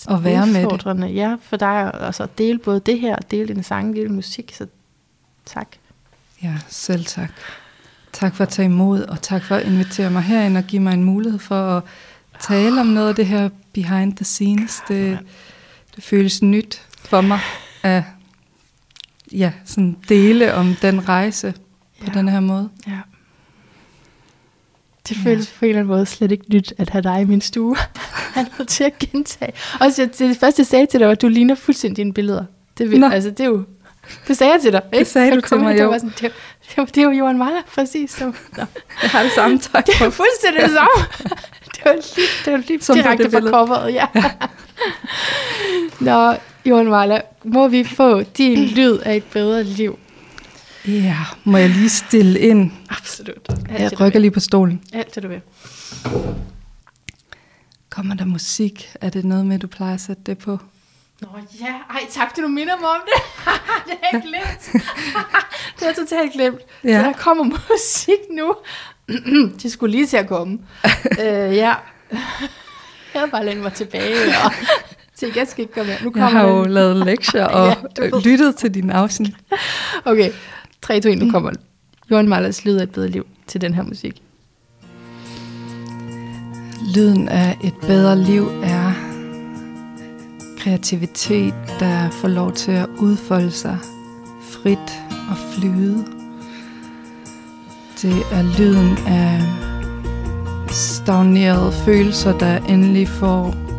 at 0.09 0.23
være 0.23 0.47
med 0.47 1.07
det. 1.07 1.15
Ja, 1.15 1.35
for 1.41 1.57
dig 1.57 1.91
altså, 1.93 2.23
at 2.23 2.37
dele 2.37 2.59
både 2.59 2.79
det 2.79 2.99
her, 2.99 3.15
og 3.15 3.31
dele 3.31 3.53
din 3.53 3.63
sang, 3.63 3.95
dele 3.95 4.09
musik, 4.09 4.53
så 4.57 4.67
tak. 5.45 5.67
Ja, 6.43 6.57
selv 6.67 7.05
tak. 7.05 7.31
Tak 8.13 8.35
for 8.35 8.43
at 8.43 8.49
tage 8.49 8.65
imod, 8.65 9.01
og 9.01 9.21
tak 9.21 9.43
for 9.43 9.55
at 9.55 9.65
invitere 9.65 10.09
mig 10.09 10.21
herind 10.21 10.57
og 10.57 10.63
give 10.63 10.81
mig 10.81 10.93
en 10.93 11.03
mulighed 11.03 11.39
for 11.39 11.77
at 11.77 11.83
tale 12.39 12.81
om 12.81 12.87
noget 12.87 13.09
af 13.09 13.15
det 13.15 13.25
her 13.25 13.49
behind 13.73 14.15
the 14.15 14.25
scenes. 14.25 14.81
Det, 14.87 15.19
det 15.95 16.03
føles 16.03 16.41
nyt 16.41 16.87
for 17.03 17.21
mig 17.21 17.39
at 17.83 18.03
ja, 19.31 19.51
sådan 19.65 19.97
dele 20.09 20.53
om 20.53 20.75
den 20.81 21.09
rejse 21.09 21.53
på 21.99 22.05
ja. 22.07 22.19
den 22.19 22.29
her 22.29 22.39
måde. 22.39 22.69
Ja. 22.87 22.97
Det 25.09 25.17
føles 25.23 25.47
ja. 25.47 25.59
på 25.59 25.65
en 25.65 25.69
eller 25.69 25.79
anden 25.79 25.95
måde 25.95 26.05
slet 26.05 26.31
ikke 26.31 26.45
nyt 26.49 26.73
at 26.77 26.89
have 26.89 27.01
dig 27.01 27.21
i 27.21 27.25
min 27.25 27.41
stue. 27.41 27.75
Han 28.35 28.47
er 28.59 28.63
til 28.63 28.83
at 28.83 28.99
gentage. 28.99 29.53
Og 29.79 29.91
så 29.91 30.09
det 30.19 30.37
første, 30.37 30.59
jeg 30.59 30.67
sagde 30.67 30.85
til 30.85 30.99
dig, 30.99 31.07
var, 31.07 31.11
at 31.11 31.21
du 31.21 31.27
ligner 31.27 31.55
fuldstændig 31.55 31.97
dine 31.97 32.13
billeder. 32.13 32.45
Det, 32.77 32.91
vil, 32.91 33.03
altså, 33.03 33.29
det 33.29 33.39
er 33.39 33.45
jo... 33.45 33.63
Det 34.27 34.37
sagde 34.37 34.53
jeg 34.53 34.61
til 34.61 34.71
dig. 34.71 34.81
Ikke? 34.93 34.99
Det 34.99 35.07
sagde 35.07 35.35
du 35.35 35.41
til 35.41 35.59
mig, 35.59 35.79
jo. 35.79 35.93
Sådan, 35.93 36.09
det, 36.09 36.31
det, 36.75 36.95
det 36.95 36.97
er 36.97 37.05
jo 37.05 37.11
Johan 37.11 37.37
Maller, 37.37 37.61
præcis. 37.75 38.11
Så, 38.11 38.33
jeg 38.57 39.09
har 39.09 39.23
det 39.23 39.31
samme 39.31 39.59
tøj 39.59 39.81
Det 39.81 39.93
er 40.01 40.09
fuldstændig 40.09 40.63
det 40.63 40.71
samme. 40.71 41.05
det 41.75 41.81
var 41.85 41.93
lige, 41.93 42.27
det 42.45 42.53
var 42.53 42.59
lige 42.67 42.81
Som 42.81 42.95
direkte 42.95 43.31
fra 43.31 43.39
coveret, 43.39 43.93
ja. 43.93 44.05
ja. 44.15 44.31
Nå, 45.99 46.35
Johan 46.65 46.85
Maller, 46.85 47.21
må 47.43 47.67
vi 47.67 47.83
få 47.83 48.23
din 48.23 48.65
lyd 48.65 48.97
af 48.97 49.15
et 49.15 49.23
bedre 49.23 49.63
liv? 49.63 49.99
Ja, 50.87 51.17
må 51.43 51.57
jeg 51.57 51.69
lige 51.69 51.89
stille 51.89 52.39
ind? 52.39 52.71
Absolut. 52.89 53.49
Alt 53.69 53.91
jeg 53.91 53.99
rykker 53.99 54.19
lige 54.19 54.31
på 54.31 54.39
stolen. 54.39 54.81
Alt 54.93 55.15
det 55.15 55.23
du 55.23 55.27
vil. 55.27 55.41
Kommer 57.89 58.15
der 58.15 58.25
musik? 58.25 58.95
Er 59.01 59.09
det 59.09 59.25
noget 59.25 59.45
med, 59.45 59.59
du 59.59 59.67
plejer 59.67 59.93
at 59.93 60.01
sætte 60.01 60.23
det 60.25 60.37
på? 60.37 60.59
Nå 61.21 61.27
ja, 61.59 61.73
ej 61.89 62.01
tak, 62.09 62.37
du 62.37 62.47
minder 62.47 62.77
mig 62.79 62.89
om 62.89 63.01
det. 63.05 63.23
det 63.87 63.97
har 64.03 64.09
jeg 64.11 64.21
glemt. 64.21 64.85
det 65.79 65.87
har 65.87 65.93
totalt 65.93 66.33
glemt. 66.33 66.59
Ja. 66.83 66.99
Så 67.01 67.07
der 67.07 67.13
kommer 67.13 67.43
musik 67.43 68.19
nu. 68.31 68.55
det 69.61 69.71
skulle 69.71 69.91
lige 69.91 70.07
til 70.07 70.17
at 70.17 70.27
komme. 70.27 70.59
øh, 71.21 71.55
ja. 71.55 71.75
Jeg 73.13 73.19
havde 73.19 73.31
bare 73.31 73.45
lænet 73.45 73.63
mig 73.63 73.73
tilbage 73.73 74.27
og 74.45 74.51
tænkte, 75.21 75.39
jeg 75.39 75.47
skal 75.47 75.61
ikke 75.61 75.73
komme 75.73 75.91
her. 75.91 76.03
Nu 76.03 76.11
kommer 76.11 76.29
jeg 76.29 76.39
har 76.39 76.47
jo 76.47 76.63
lavet 76.63 77.05
lektier 77.05 77.45
og 77.59 77.75
ja, 77.99 78.09
lyttet 78.25 78.55
til 78.55 78.73
din 78.73 78.89
afsnit. 78.89 79.35
Okay, 80.05 80.31
3, 80.81 80.99
2, 80.99 81.09
1, 81.09 81.17
nu 81.17 81.31
kommer 81.31 81.51
Jørgen 82.11 82.29
Mallers 82.29 82.65
Lyd 82.65 82.75
af 82.75 82.83
et 82.83 82.91
bedre 82.91 83.07
liv 83.07 83.27
til 83.47 83.61
den 83.61 83.73
her 83.73 83.83
musik. 83.83 84.21
Lyden 86.95 87.29
af 87.29 87.57
et 87.63 87.73
bedre 87.81 88.17
liv 88.17 88.47
er 88.63 88.93
kreativitet, 90.57 91.53
der 91.79 92.09
får 92.09 92.27
lov 92.27 92.51
til 92.51 92.71
at 92.71 92.87
udfolde 92.99 93.51
sig 93.51 93.77
frit 94.41 95.01
og 95.29 95.37
flyde. 95.53 96.05
Det 98.01 98.23
er 98.31 98.57
lyden 98.59 98.97
af 99.07 99.41
stagnerede 100.69 101.71
følelser, 101.71 102.37
der 102.37 102.57
endelig 102.57 103.07
får 103.07 103.70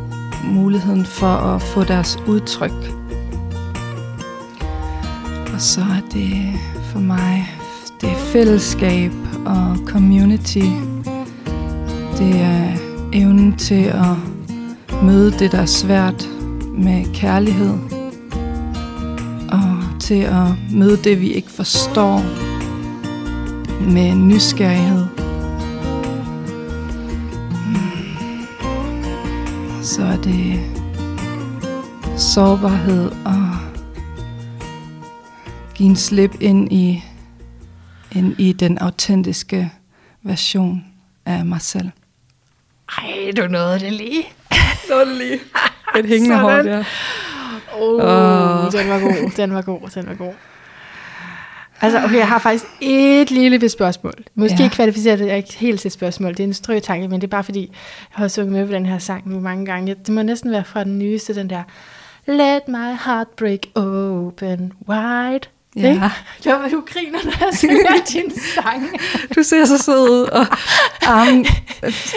muligheden 0.44 1.06
for 1.06 1.26
at 1.26 1.62
få 1.62 1.84
deres 1.84 2.18
udtryk. 2.26 2.92
Og 5.54 5.60
så 5.60 5.80
er 5.80 6.08
det 6.12 6.52
for 6.92 6.98
mig, 6.98 7.48
det 8.00 8.08
er 8.10 8.16
fællesskab 8.16 9.12
og 9.46 9.76
community. 9.86 10.66
Det 12.18 12.40
er 12.40 12.76
evnen 13.12 13.56
til 13.56 13.84
at 13.84 14.16
møde 15.02 15.30
det, 15.30 15.52
der 15.52 15.58
er 15.58 15.66
svært 15.66 16.28
med 16.78 17.14
kærlighed 17.14 17.74
og 19.48 20.00
til 20.00 20.20
at 20.20 20.46
møde 20.72 20.96
det, 20.96 21.20
vi 21.20 21.32
ikke 21.32 21.50
forstår, 21.50 22.22
med 23.92 24.14
nysgerrighed. 24.14 25.21
Så 29.82 30.02
er 30.02 30.16
det 30.16 30.60
sårbarhed 32.20 33.10
og 33.24 33.48
give 35.74 35.88
en 35.88 35.96
slip 35.96 36.34
ind 36.40 36.72
i, 36.72 37.04
ind 38.12 38.34
i 38.40 38.52
den 38.52 38.78
autentiske 38.78 39.72
version 40.22 40.84
af 41.26 41.44
mig 41.44 41.60
selv. 41.60 41.90
Ej, 42.98 43.32
du 43.36 43.46
nåede 43.46 43.80
det 43.80 43.92
lige. 43.92 44.22
Nåede 44.90 45.06
det 45.06 45.16
lige. 45.16 45.40
Et 45.98 46.06
hængende 46.06 46.38
hår 46.44 46.50
der. 46.50 46.84
Oh, 47.80 47.94
Åh. 47.94 48.72
Den 48.72 48.88
var 48.88 49.00
god, 49.00 49.30
den 49.36 49.54
var 49.54 49.62
god, 49.62 49.90
den 49.94 50.06
var 50.06 50.14
god. 50.14 50.32
Altså, 51.82 52.04
okay, 52.04 52.16
jeg 52.16 52.28
har 52.28 52.38
faktisk 52.38 52.64
et 52.80 53.30
lille 53.30 53.68
spørgsmål. 53.68 54.12
Måske 54.34 54.62
Ja. 54.62 54.68
kvalificeret 54.68 55.18
det 55.18 55.36
ikke 55.36 55.56
helt 55.58 55.80
til 55.80 55.90
spørgsmål. 55.90 56.30
Det 56.30 56.40
er 56.40 56.44
en 56.44 56.54
strøtanke, 56.54 57.08
men 57.08 57.20
det 57.20 57.26
er 57.26 57.30
bare 57.30 57.44
fordi, 57.44 57.60
jeg 57.60 57.68
har 58.10 58.28
sunget 58.28 58.52
med 58.52 58.66
på 58.66 58.72
den 58.72 58.86
her 58.86 58.98
sang 58.98 59.28
nu 59.30 59.40
mange 59.40 59.66
gange. 59.66 59.94
Det 59.94 60.08
må 60.14 60.22
næsten 60.22 60.50
være 60.52 60.64
fra 60.64 60.84
den 60.84 60.98
nyeste, 60.98 61.34
den 61.34 61.50
der 61.50 61.62
Let 62.26 62.68
my 62.68 62.96
heart 63.04 63.26
break 63.38 63.58
open 63.74 64.72
wide. 64.88 65.40
Ja. 65.76 65.88
Ikke? 65.90 66.02
Jeg 66.44 66.54
var, 66.54 66.68
du 66.68 66.82
griner, 66.86 67.18
når 67.24 67.32
jeg 67.40 67.48
synger 67.54 68.04
din 68.12 68.32
sang. 68.54 68.88
Du 69.36 69.42
ser 69.42 69.64
så 69.64 69.78
sød 69.78 70.10
ud, 70.10 70.22
og 70.32 70.46
armen, 71.06 71.46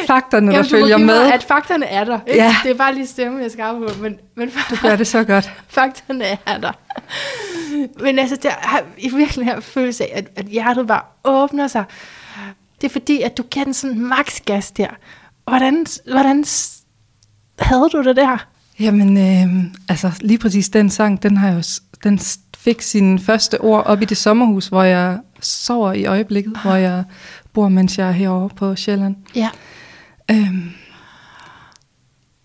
fakterne, 0.07 0.47
der 0.47 0.53
Jamen, 0.53 0.71
må 0.71 0.77
følger 0.79 0.97
med. 0.97 1.31
at 1.31 1.43
fakterne 1.43 1.85
er 1.85 2.03
der. 2.03 2.19
Ikke? 2.27 2.43
Ja. 2.43 2.55
Det 2.63 2.71
er 2.71 2.75
bare 2.75 2.93
lige 2.95 3.07
stemme, 3.07 3.41
jeg 3.41 3.51
skal 3.51 3.65
på. 3.77 3.89
Men, 4.01 4.17
men 4.35 4.49
Du 4.69 4.75
gør 4.81 4.95
det 4.95 5.07
så 5.07 5.23
godt. 5.23 5.51
fakterne 5.67 6.23
er 6.45 6.57
der. 6.61 6.71
Men 7.99 8.19
altså, 8.19 8.37
der 8.43 8.51
har 8.61 8.83
i 8.97 9.09
virkelig 9.15 9.45
her 9.45 9.59
følelse 9.59 10.03
af, 10.03 10.11
at, 10.17 10.27
at 10.35 10.45
hjertet 10.45 10.87
bare 10.87 11.01
åbner 11.23 11.67
sig. 11.67 11.83
Det 12.81 12.87
er 12.87 12.91
fordi, 12.91 13.21
at 13.21 13.37
du 13.37 13.43
giver 13.43 13.65
den 13.65 13.73
sådan 13.73 13.99
max 13.99 14.41
gas 14.45 14.71
der. 14.71 14.87
Hvordan, 15.47 15.85
hvordan 16.11 16.45
havde 17.59 17.89
du 17.89 18.03
det 18.03 18.15
der? 18.15 18.47
Jamen, 18.79 19.17
øh, 19.17 19.73
altså 19.89 20.11
lige 20.21 20.37
præcis 20.37 20.69
den 20.69 20.89
sang, 20.89 21.23
den 21.23 21.37
har 21.37 21.47
jeg 21.47 21.57
jo, 21.57 21.63
den 22.03 22.19
fik 22.57 22.81
sine 22.81 23.19
første 23.19 23.61
ord 23.61 23.85
op 23.85 24.01
i 24.01 24.05
det 24.05 24.17
sommerhus, 24.17 24.67
hvor 24.67 24.83
jeg 24.83 25.19
sover 25.41 25.93
i 25.93 26.05
øjeblikket, 26.05 26.57
hvor 26.63 26.75
jeg 26.75 27.03
bor, 27.53 27.69
mens 27.69 27.97
jeg 27.97 28.07
er 28.07 28.11
herovre 28.11 28.49
på 28.49 28.75
Sjælland. 28.75 29.15
Ja. 29.35 29.49
Øhm, 30.31 30.71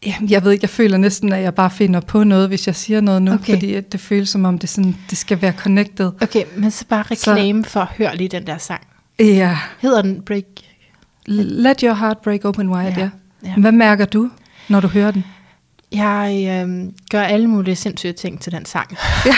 jamen, 0.06 0.31
jeg 0.31 0.44
ved 0.44 0.52
ikke, 0.52 0.62
jeg 0.64 0.70
føler 0.70 0.97
næsten, 0.97 1.32
at 1.32 1.43
jeg 1.43 1.55
bare 1.55 1.70
finder 1.70 2.01
på 2.01 2.24
noget, 2.24 2.48
hvis 2.48 2.66
jeg 2.66 2.77
siger 2.77 3.01
noget 3.01 3.22
nu, 3.22 3.32
Okay. 3.32 3.52
fordi 3.52 3.81
det 3.81 4.01
føles 4.01 4.28
som 4.28 4.44
om, 4.44 4.59
det, 4.59 4.68
sådan, 4.68 4.97
det 5.10 5.18
skal 5.18 5.43
være 5.43 5.52
connected. 5.52 6.12
Okay, 6.22 6.44
men 6.56 6.70
så 6.70 6.85
bare 6.86 7.02
reklame 7.02 7.64
for 7.64 7.81
at 7.81 7.86
høre 7.86 8.16
lige 8.16 8.28
den 8.28 8.47
der 8.47 8.59
sang. 8.59 8.86
Ja, 9.18 9.59
Hedder 9.81 10.02
den 10.02 10.22
Break? 10.22 10.44
let 11.27 11.81
your 11.81 11.94
heart 11.94 12.18
break 12.18 12.44
open 12.44 12.68
wide, 12.68 12.94
ja. 12.97 13.01
Ja, 13.01 13.10
ja. 13.44 13.55
Hvad 13.56 13.72
mærker 13.72 14.05
du, 14.05 14.31
når 14.68 14.81
du 14.81 14.89
hører 14.89 15.10
den? 15.10 15.24
Jeg 15.93 16.60
øhm, 16.62 16.94
gør 17.10 17.22
alle 17.22 17.47
mulige 17.47 17.77
sindssyge 17.77 18.12
ting 18.12 18.40
til 18.40 18.52
den 18.52 18.64
sang. 18.64 18.97
Ja. 19.27 19.35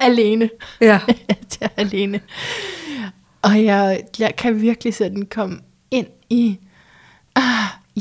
alene. 0.06 0.50
Ja, 0.80 1.00
er 1.60 1.68
alene. 1.76 2.20
Og 3.42 3.64
jeg, 3.64 4.00
jeg 4.18 4.36
kan 4.36 4.60
virkelig 4.60 4.94
sådan 4.94 5.26
komme 5.30 5.58
ind 5.90 6.06
i, 6.30 6.58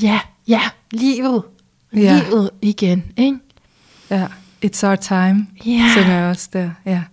ja, 0.02 0.20
ja, 0.48 0.62
livet. 0.92 1.44
Ja. 1.96 2.22
Livet 2.30 2.50
igen, 2.62 3.04
ikke? 3.18 3.38
ja. 4.10 4.28
It's 4.66 4.88
our 4.88 4.96
time, 4.96 5.48
Ja. 5.66 5.90
synger 5.94 6.16
jeg 6.20 6.30
også 6.30 6.50
der. 6.54 6.72
Ja. 6.86 7.04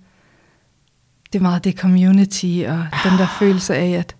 Det 1.32 1.38
er 1.38 1.42
meget 1.42 1.64
det 1.64 1.78
community, 1.78 2.62
og 2.68 2.86
den 3.04 3.18
der 3.18 3.26
følelse 3.38 3.74
af, 3.76 3.90
at 3.90 4.16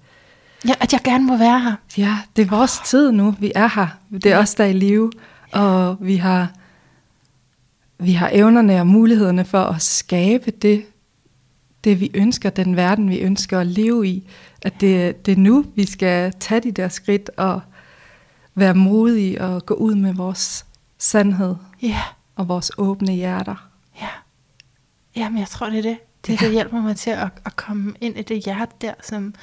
ja. 0.69 0.73
At 0.81 0.93
jeg 0.93 1.01
gerne 1.05 1.25
må 1.27 1.37
være 1.37 1.61
her. 1.61 1.75
ja, 1.99 2.19
det 2.37 2.43
er 2.43 2.51
vores 2.51 2.79
tid 2.87 3.13
nu, 3.13 3.35
vi 3.41 3.53
er 3.55 3.69
her. 3.75 3.87
Det 4.13 4.27
er 4.27 4.39
os, 4.39 4.55
der 4.55 4.65
er 4.65 4.69
i 4.69 4.73
live, 4.73 5.13
og 5.53 5.97
vi 6.01 6.17
har, 6.17 6.49
vi 7.99 8.13
har 8.13 8.31
evnerne 8.33 8.81
og 8.81 8.87
mulighederne 8.87 9.45
for 9.45 9.63
at 9.63 9.83
skabe 9.83 10.51
det, 10.51 10.85
det 11.85 12.01
vi 12.01 12.11
ønsker, 12.15 12.51
den 12.51 12.77
verden, 12.77 13.11
vi 13.11 13.19
ønsker 13.19 13.61
at 13.61 13.67
leve 13.67 14.09
i. 14.09 14.29
At 14.63 14.81
det, 14.81 15.27
det 15.27 15.33
er 15.33 15.37
nu, 15.37 15.65
vi 15.77 15.87
skal 15.87 16.33
tage 16.41 16.61
de 16.61 16.73
der 16.73 16.89
skridt 16.89 17.31
og 17.37 17.61
være 18.55 18.75
modige 18.75 19.41
og 19.45 19.67
gå 19.67 19.75
ud 19.75 19.95
med 19.95 20.15
vores 20.15 20.67
sandhed 20.99 21.57
Ja, 21.83 22.03
og 22.37 22.49
vores 22.49 22.71
åbne 22.79 23.13
hjerter. 23.13 23.69
ja. 24.01 24.09
Jamen, 25.17 25.39
jeg 25.39 25.49
tror, 25.49 25.71
det 25.71 25.79
er 25.79 25.83
det. 25.83 25.99
Det, 26.27 26.41
Ja. 26.41 26.47
det 26.47 26.53
hjælper 26.55 26.81
mig 26.81 26.97
til 26.97 27.11
at, 27.11 27.29
at 27.45 27.57
komme 27.57 27.95
ind 28.01 28.19
i 28.19 28.23
det 28.23 28.45
hjerte 28.45 28.73
der, 28.81 28.95
som, 29.03 29.35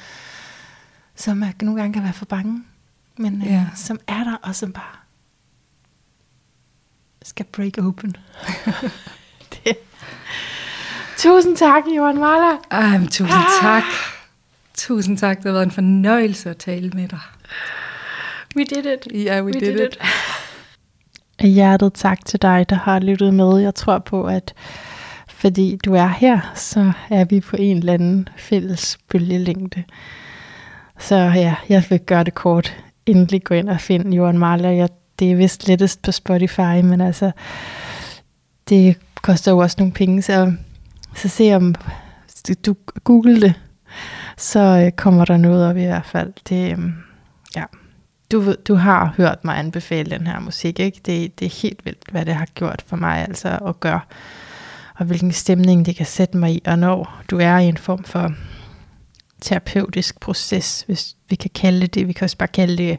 som 1.14 1.42
jeg 1.42 1.54
nogle 1.62 1.80
gange 1.80 1.94
kan 1.94 2.02
være 2.02 2.12
for 2.12 2.24
bange. 2.24 2.64
Men 3.16 3.42
øh, 3.42 3.46
Ja. 3.48 3.66
som 3.74 4.00
er 4.06 4.24
der, 4.24 4.36
og 4.42 4.54
som 4.54 4.72
bare 4.72 4.96
skal 7.22 7.46
break 7.52 7.78
open. 7.78 8.16
det. 9.64 9.76
Tusind 11.18 11.56
tak, 11.56 11.82
Johan 11.96 12.18
Marla. 12.18 12.56
Ej, 12.70 12.98
tusind 13.06 13.60
tak. 13.60 13.82
Tusind 14.74 15.18
tak. 15.18 15.36
Det 15.36 15.44
har 15.44 15.52
været 15.52 15.62
en 15.66 15.70
fornøjelse 15.70 16.50
at 16.50 16.56
tale 16.56 16.90
med 16.90 17.08
dig. 17.08 17.20
We 18.56 18.64
did 18.64 18.86
it. 18.86 19.24
Ja, 19.24 19.42
we, 19.42 19.52
did, 19.52 19.80
it. 19.80 19.98
Af 21.38 21.48
hjertet 21.48 21.92
tak 21.94 22.24
til 22.24 22.42
dig, 22.42 22.66
der 22.70 22.76
har 22.76 22.98
lyttet 22.98 23.34
med. 23.34 23.58
Jeg 23.58 23.74
tror 23.74 23.98
på, 23.98 24.24
at 24.24 24.54
fordi 25.28 25.78
du 25.84 25.94
er 25.94 26.06
her, 26.06 26.52
så 26.54 26.92
er 27.10 27.24
vi 27.24 27.40
på 27.40 27.56
en 27.58 27.76
eller 27.76 27.92
anden 27.92 28.28
fælles 28.36 28.98
bølgelængde. 29.08 29.84
Så 30.98 31.14
ja, 31.16 31.54
jeg 31.68 31.84
vil 31.90 32.00
gøre 32.00 32.24
det 32.24 32.34
kort. 32.34 32.76
Endelig 33.06 33.44
gå 33.44 33.54
ind 33.54 33.68
og 33.68 33.80
finde 33.80 34.16
Johan 34.16 34.38
Marler. 34.38 34.70
Jeg, 34.70 34.88
det 35.18 35.32
er 35.32 35.36
vist 35.36 35.68
lettest 35.68 36.02
på 36.02 36.12
Spotify, 36.12 36.60
men 36.84 37.00
altså, 37.00 37.30
det 38.68 38.96
koster 39.22 39.52
jo 39.52 39.58
også 39.58 39.76
nogle 39.78 39.92
penge, 39.92 40.22
så, 40.22 40.52
så 41.16 41.28
se 41.28 41.54
om 41.56 41.74
du- 42.48 42.54
du 42.66 42.74
google 43.04 43.40
det, 43.40 43.54
så 44.36 44.60
øh, 44.60 44.92
kommer 44.92 45.24
der 45.24 45.36
noget 45.36 45.66
op 45.70 45.76
i 45.76 45.84
hvert 45.84 46.06
fald. 46.06 46.32
Det, 46.48 46.72
øhm, 46.72 46.94
ja, 47.56 47.64
du, 48.32 48.54
du 48.68 48.74
har 48.74 49.14
hørt 49.16 49.44
mig 49.44 49.58
anbefale 49.58 50.10
den 50.10 50.26
her 50.26 50.40
musik, 50.40 50.80
ikke? 50.80 51.00
Det, 51.06 51.40
det 51.40 51.46
er 51.46 51.60
helt 51.62 51.84
vildt, 51.84 52.04
hvad 52.10 52.26
det 52.26 52.34
har 52.34 52.46
gjort 52.54 52.84
for 52.86 52.96
mig 52.96 53.28
altså 53.28 53.58
at 53.66 53.80
gøre, 53.80 54.00
og 54.94 55.06
hvilken 55.06 55.32
stemning 55.32 55.86
det 55.86 55.96
kan 55.96 56.06
sætte 56.06 56.36
mig 56.36 56.52
i, 56.52 56.62
og 56.66 56.78
når 56.78 57.22
du 57.30 57.38
er 57.38 57.58
i 57.58 57.64
en 57.64 57.76
form 57.76 58.04
for 58.04 58.32
terapeutisk 59.40 60.20
proces, 60.20 60.84
hvis 60.86 61.16
vi 61.28 61.36
kan 61.36 61.50
kalde 61.54 61.80
det 61.80 61.94
det, 61.94 62.08
vi 62.08 62.12
kan 62.12 62.24
også 62.24 62.36
bare 62.36 62.48
kalde 62.48 62.76
det 62.76 62.98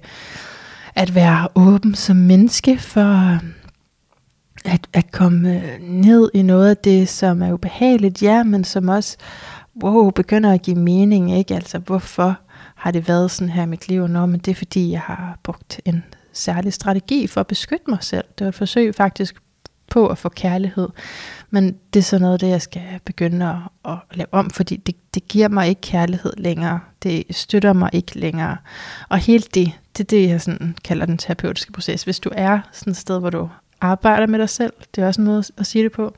at 0.95 1.15
være 1.15 1.47
åben 1.55 1.95
som 1.95 2.15
menneske 2.15 2.77
for 2.77 3.33
øh, 3.33 3.39
at, 4.65 4.87
at 4.93 5.11
komme 5.11 5.63
øh, 5.63 5.81
ned 5.81 6.31
i 6.33 6.41
noget 6.41 6.69
af 6.69 6.77
det, 6.77 7.09
som 7.09 7.41
er 7.41 7.53
ubehageligt, 7.53 8.23
ja, 8.23 8.43
men 8.43 8.63
som 8.63 8.89
også 8.89 9.17
wow, 9.83 10.09
begynder 10.09 10.53
at 10.53 10.61
give 10.61 10.75
mening, 10.75 11.37
ikke? 11.37 11.55
Altså, 11.55 11.77
hvorfor 11.77 12.39
har 12.79 12.91
det 12.91 13.07
været 13.07 13.31
sådan 13.31 13.49
her 13.49 13.63
i 13.63 13.65
mit 13.65 13.87
liv? 13.87 14.07
Nå, 14.07 14.25
men 14.25 14.39
det 14.39 14.51
er 14.51 14.55
fordi, 14.55 14.91
jeg 14.91 15.01
har 15.01 15.39
brugt 15.43 15.81
en 15.85 16.03
særlig 16.33 16.73
strategi 16.73 17.27
for 17.27 17.41
at 17.41 17.47
beskytte 17.47 17.85
mig 17.87 17.97
selv. 18.01 18.23
Det 18.39 18.45
var 18.45 18.49
et 18.49 18.55
forsøg 18.55 18.95
faktisk 18.95 19.35
på 19.89 20.07
at 20.07 20.17
få 20.17 20.29
kærlighed. 20.29 20.89
Men 21.49 21.75
det 21.93 21.99
er 21.99 22.03
sådan 22.03 22.21
noget, 22.21 22.41
det 22.41 22.49
jeg 22.49 22.61
skal 22.61 22.81
begynde 23.05 23.61
at, 23.85 23.91
at 23.91 24.17
lave 24.17 24.27
om, 24.31 24.49
fordi 24.49 24.75
det, 24.75 24.95
det 25.13 25.27
giver 25.27 25.47
mig 25.47 25.67
ikke 25.67 25.81
kærlighed 25.81 26.33
længere. 26.37 26.79
Det 27.03 27.23
støtter 27.31 27.73
mig 27.73 27.89
ikke 27.93 28.19
længere. 28.19 28.57
Og 29.09 29.17
helt 29.17 29.55
det, 29.55 29.71
det 29.97 30.03
er 30.03 30.07
det, 30.07 30.29
jeg 30.29 30.41
sådan 30.41 30.77
kalder 30.83 31.05
den 31.05 31.17
terapeutiske 31.17 31.71
proces. 31.71 32.03
Hvis 32.03 32.19
du 32.19 32.29
er 32.33 32.59
sådan 32.71 32.91
et 32.91 32.97
sted, 32.97 33.19
hvor 33.19 33.29
du 33.29 33.49
arbejder 33.81 34.27
med 34.27 34.39
dig 34.39 34.49
selv, 34.49 34.73
det 34.95 35.03
er 35.03 35.07
også 35.07 35.21
en 35.21 35.25
måde 35.25 35.43
at 35.57 35.65
sige 35.65 35.83
det 35.83 35.91
på, 35.91 36.15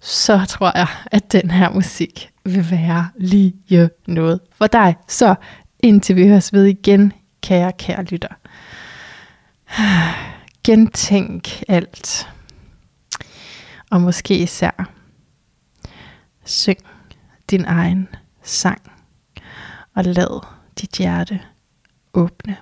så 0.00 0.44
tror 0.48 0.72
jeg, 0.78 0.86
at 1.06 1.32
den 1.32 1.50
her 1.50 1.70
musik 1.70 2.30
vil 2.44 2.70
være 2.70 3.08
lige 3.16 3.54
noget 4.06 4.40
for 4.58 4.66
dig. 4.66 4.96
Så 5.08 5.34
indtil 5.82 6.16
vi 6.16 6.28
høres 6.28 6.52
ved 6.52 6.64
igen, 6.64 7.12
kære, 7.42 7.72
kære 7.72 8.04
lytter. 8.04 8.34
Gentænk 10.64 11.48
alt. 11.68 12.28
Og 13.90 14.00
måske 14.00 14.38
især 14.38 14.90
syng 16.44 16.78
din 17.50 17.64
egen 17.64 18.08
sang. 18.42 18.92
Og 19.94 20.04
lad 20.04 20.46
dit 20.80 20.96
hjerte 20.98 21.40
åbne. 22.14 22.56